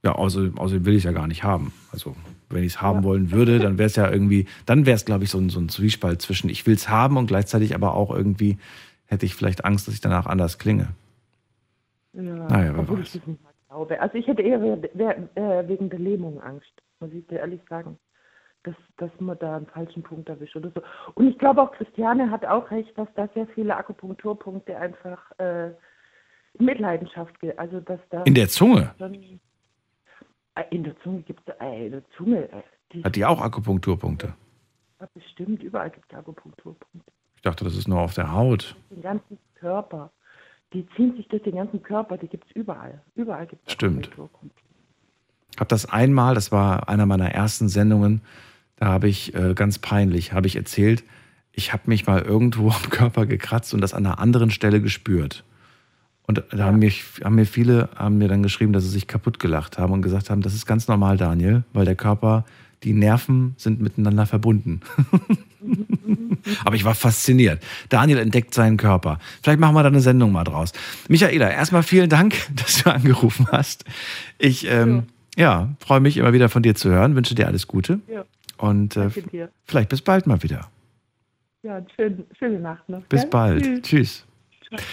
ja, 0.04 0.14
außerdem, 0.14 0.58
außerdem 0.58 0.86
will 0.86 0.94
ich 0.94 1.00
es 1.00 1.04
ja 1.06 1.12
gar 1.12 1.28
nicht 1.28 1.44
haben. 1.44 1.74
Also 1.92 2.16
wenn 2.50 2.64
ich 2.64 2.74
es 2.74 2.82
haben 2.82 3.00
ja. 3.00 3.04
wollen 3.04 3.32
würde, 3.32 3.60
dann 3.60 3.78
wäre 3.78 3.88
es 3.88 3.96
ja 3.96 4.10
irgendwie, 4.10 4.48
dann 4.66 4.86
wäre 4.86 4.96
es, 4.96 5.06
glaube 5.06 5.24
ich, 5.24 5.30
so 5.30 5.38
ein, 5.38 5.50
so 5.50 5.60
ein 5.60 5.70
Zwiespalt 5.70 6.22
zwischen 6.22 6.50
ich 6.50 6.66
will 6.66 6.76
es 6.76 6.90
haben 6.90 7.18
und 7.18 7.28
gleichzeitig 7.28 7.76
aber 7.76 7.94
auch 7.94 8.12
irgendwie 8.14 8.58
hätte 9.06 9.26
ich 9.26 9.36
vielleicht 9.36 9.66
Angst, 9.66 9.88
dass 9.88 9.94
ich 9.94 10.02
danach 10.02 10.26
anders 10.26 10.58
klinge. 10.58 10.90
Ja, 12.14 12.22
naja, 12.22 12.74
wer 12.76 12.90
weiß. 12.90 13.16
Ich 13.16 13.22
glaube. 13.68 14.02
Also 14.02 14.16
ich 14.18 14.28
hätte 14.28 14.42
eher 14.42 14.62
äh, 14.62 15.68
wegen 15.68 15.90
der 15.90 16.00
Lähmung 16.00 16.42
Angst, 16.42 16.72
muss 17.00 17.12
ich 17.12 17.26
dir 17.28 17.40
ehrlich 17.40 17.62
sagen 17.70 17.98
dass, 18.64 18.76
dass 18.98 19.12
man 19.20 19.38
da 19.40 19.58
einen 19.58 19.68
falschen 19.68 20.04
Punkt 20.04 20.30
erwischt 20.30 20.56
oder 20.56 20.72
so. 20.72 20.82
Und 21.16 21.28
ich 21.28 21.38
glaube 21.38 21.62
auch, 21.62 21.72
Christiane 21.72 22.30
hat 22.30 22.46
auch 22.46 22.70
recht, 22.72 22.98
dass 22.98 23.08
da 23.16 23.28
sehr 23.34 23.48
viele 23.48 23.76
Akupunkturpunkte 23.76 24.78
einfach 24.78 25.20
äh, 25.40 25.72
mit 26.58 26.80
Leidenschaft 26.80 27.40
gehen. 27.40 27.58
Also, 27.58 27.80
dass 27.80 28.00
da 28.10 28.24
in 28.24 28.36
der 28.36 28.50
Zunge? 28.50 28.94
Äh, 30.56 30.64
in 30.72 30.84
der 30.84 31.00
Zunge 31.02 31.22
gibt 31.22 31.42
es 31.48 31.56
in 31.60 31.92
der 31.92 32.04
Zunge. 32.18 32.52
Äh, 32.52 32.62
die, 32.94 33.04
hat 33.04 33.16
die 33.16 33.26
auch 33.26 33.42
Akupunkturpunkte? 33.42 34.34
Bestimmt, 35.14 35.64
überall 35.64 35.90
gibt 35.90 36.12
es 36.12 36.18
Akupunkturpunkte. 36.18 37.12
Ich 37.36 37.42
dachte, 37.42 37.64
das 37.64 37.76
ist 37.78 37.88
nur 37.88 38.00
auf 38.00 38.14
der 38.14 38.34
Haut. 38.34 38.76
Den 38.90 39.02
ganzen 39.02 39.38
Körper. 39.56 40.12
Die 40.74 40.86
ziehen 40.96 41.16
sich 41.16 41.28
durch 41.30 41.42
den 41.44 41.56
ganzen 41.56 41.82
Körper, 41.82 42.18
die 42.18 42.28
gibt 42.28 42.46
es 42.50 42.52
überall. 42.56 43.02
Überall 43.16 43.48
gibt 43.48 43.66
es 43.66 43.74
Stimmt. 43.74 44.10
Ich 45.52 45.60
habe 45.60 45.68
das 45.70 45.86
einmal, 45.86 46.36
das 46.36 46.52
war 46.52 46.90
einer 46.90 47.06
meiner 47.06 47.32
ersten 47.32 47.70
Sendungen, 47.70 48.22
da 48.76 48.88
habe 48.88 49.08
ich 49.08 49.34
äh, 49.34 49.54
ganz 49.56 49.80
peinlich, 49.80 50.34
habe 50.34 50.48
ich 50.48 50.56
erzählt, 50.56 51.04
ich 51.52 51.74
habe 51.74 51.84
mich 51.88 52.06
mal 52.08 52.22
irgendwo 52.22 52.70
am 52.84 52.90
Körper 52.90 53.26
gekratzt 53.26 53.74
und 53.74 53.82
das 53.82 53.94
an 53.94 54.06
einer 54.06 54.20
anderen 54.20 54.52
Stelle 54.52 54.82
gespürt. 54.82 55.44
Und 56.30 56.44
da 56.52 56.66
haben, 56.66 56.78
mich, 56.78 57.06
haben 57.24 57.34
mir 57.34 57.48
viele 57.48 57.90
haben 57.96 58.20
mir 58.20 58.28
dann 58.28 58.44
geschrieben, 58.44 58.72
dass 58.72 58.84
sie 58.84 58.92
sich 58.92 59.08
kaputt 59.08 59.40
gelacht 59.40 59.80
haben 59.80 59.94
und 59.94 60.04
gesagt 60.04 60.30
haben, 60.30 60.42
das 60.42 60.54
ist 60.54 60.68
ganz 60.68 60.88
normal, 60.88 61.18
Daniel, 61.18 61.64
weil 61.74 61.86
der 61.86 61.96
Körper, 61.96 62.46
die 62.84 62.94
Nerven 62.94 63.56
sind 63.58 63.82
miteinander 63.82 64.28
verbunden. 64.28 64.82
Aber 66.66 66.76
ich 66.76 66.86
war 66.86 66.94
fasziniert. 66.94 67.64
Daniel 67.90 68.20
entdeckt 68.20 68.54
seinen 68.54 68.78
Körper. 68.78 69.18
Vielleicht 69.42 69.60
machen 69.60 69.74
wir 69.74 69.82
da 69.82 69.90
eine 69.90 70.02
Sendung 70.02 70.32
mal 70.32 70.44
draus. 70.44 70.72
Michaela, 71.08 71.50
erstmal 71.50 71.82
vielen 71.82 72.12
Dank, 72.12 72.36
dass 72.56 72.84
du 72.84 72.94
angerufen 72.94 73.48
hast. 73.52 73.86
Ich 74.38 74.70
ähm, 74.70 75.06
ja. 75.36 75.70
freue 75.80 76.00
mich 76.00 76.18
immer 76.18 76.32
wieder 76.32 76.48
von 76.48 76.62
dir 76.62 76.76
zu 76.76 76.92
hören. 76.92 77.16
Wünsche 77.16 77.34
dir 77.34 77.48
alles 77.48 77.66
Gute. 77.66 78.02
Ja. 78.08 78.24
Und 78.60 78.98
äh, 78.98 79.10
vielleicht 79.66 79.90
bis 79.90 80.04
bald 80.04 80.28
mal 80.28 80.44
wieder. 80.44 80.70
Ja, 81.64 81.84
schön, 81.96 82.24
schöne 82.38 82.60
Nacht 82.60 82.88
noch. 82.88 83.02
Bis 83.06 83.22
gell? 83.22 83.30
bald. 83.32 83.82
Tschüss. 83.82 84.28
Tschüss. 84.62 84.84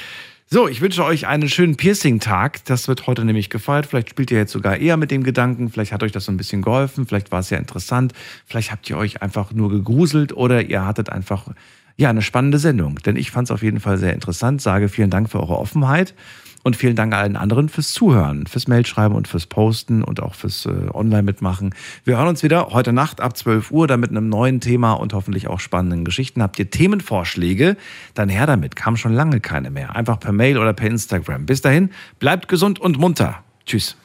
So, 0.48 0.68
ich 0.68 0.81
wünsche 0.81 1.05
euch 1.05 1.27
einen 1.27 1.48
schönen 1.48 1.74
Piercing-Tag. 1.74 2.64
Das 2.66 2.86
wird 2.86 3.09
heute 3.09 3.24
nämlich 3.24 3.51
gefeiert. 3.51 3.85
Vielleicht 3.85 4.10
spielt 4.10 4.31
ihr 4.31 4.39
jetzt 4.39 4.52
sogar 4.52 4.77
eher 4.77 4.97
mit 4.97 5.10
dem 5.10 5.24
Gedanken. 5.24 5.70
Vielleicht 5.70 5.90
hat 5.90 6.05
euch 6.05 6.12
das 6.12 6.27
so 6.27 6.31
ein 6.31 6.36
bisschen 6.36 6.62
geholfen. 6.62 7.05
Vielleicht 7.05 7.32
war 7.32 7.40
es 7.40 7.51
ja 7.51 7.59
interessant. 7.59 8.12
Vielleicht 8.47 8.70
habt 8.70 8.89
ihr 8.89 8.97
euch 8.97 9.23
einfach 9.23 9.52
nur 9.52 9.70
gegruselt 9.70 10.32
oder 10.32 10.62
ihr 10.62 10.86
hattet 10.86 11.10
einfach 11.10 11.48
ja 11.97 12.10
eine 12.10 12.23
spannende 12.23 12.60
Sendung. 12.60 12.94
Denn 13.05 13.16
ich 13.16 13.32
fand 13.32 13.48
es 13.48 13.51
auf 13.51 13.64
jeden 13.64 13.81
Fall 13.81 13.98
sehr 13.98 14.14
interessant. 14.14 14.62
Sage 14.62 14.89
vielen 14.89 15.10
Dank 15.10 15.28
für 15.28 15.40
eure 15.40 15.59
Offenheit. 15.59 16.14
Und 16.66 16.74
vielen 16.74 16.97
Dank 16.97 17.14
allen 17.14 17.36
anderen 17.36 17.68
fürs 17.68 17.93
Zuhören, 17.93 18.48
fürs 18.48 18.66
Mailschreiben 18.66 19.16
und 19.16 19.28
fürs 19.28 19.47
Posten 19.47 20.02
und 20.02 20.20
auch 20.20 20.34
fürs 20.34 20.66
äh, 20.66 20.70
Online-Mitmachen. 20.93 21.72
Wir 22.02 22.16
hören 22.16 22.26
uns 22.26 22.43
wieder 22.43 22.70
heute 22.70 22.93
Nacht 22.93 23.20
ab 23.20 23.36
12 23.36 23.70
Uhr, 23.70 23.86
dann 23.86 24.01
mit 24.01 24.10
einem 24.10 24.28
neuen 24.28 24.60
Thema 24.60 24.94
und 24.94 25.14
hoffentlich 25.14 25.47
auch 25.47 25.60
spannenden 25.60 26.05
Geschichten. 26.05 26.43
Habt 26.43 26.59
ihr 26.59 26.68
Themenvorschläge? 26.68 27.76
Dann 28.14 28.28
her 28.28 28.47
damit. 28.47 28.74
Kam 28.74 28.97
schon 28.97 29.12
lange 29.12 29.38
keine 29.38 29.70
mehr. 29.70 29.94
Einfach 29.94 30.18
per 30.18 30.32
Mail 30.32 30.59
oder 30.59 30.72
per 30.72 30.88
Instagram. 30.88 31.47
Bis 31.47 31.60
dahin, 31.60 31.90
bleibt 32.18 32.48
gesund 32.48 32.80
und 32.80 32.98
munter. 32.98 33.44
Tschüss. 33.64 33.97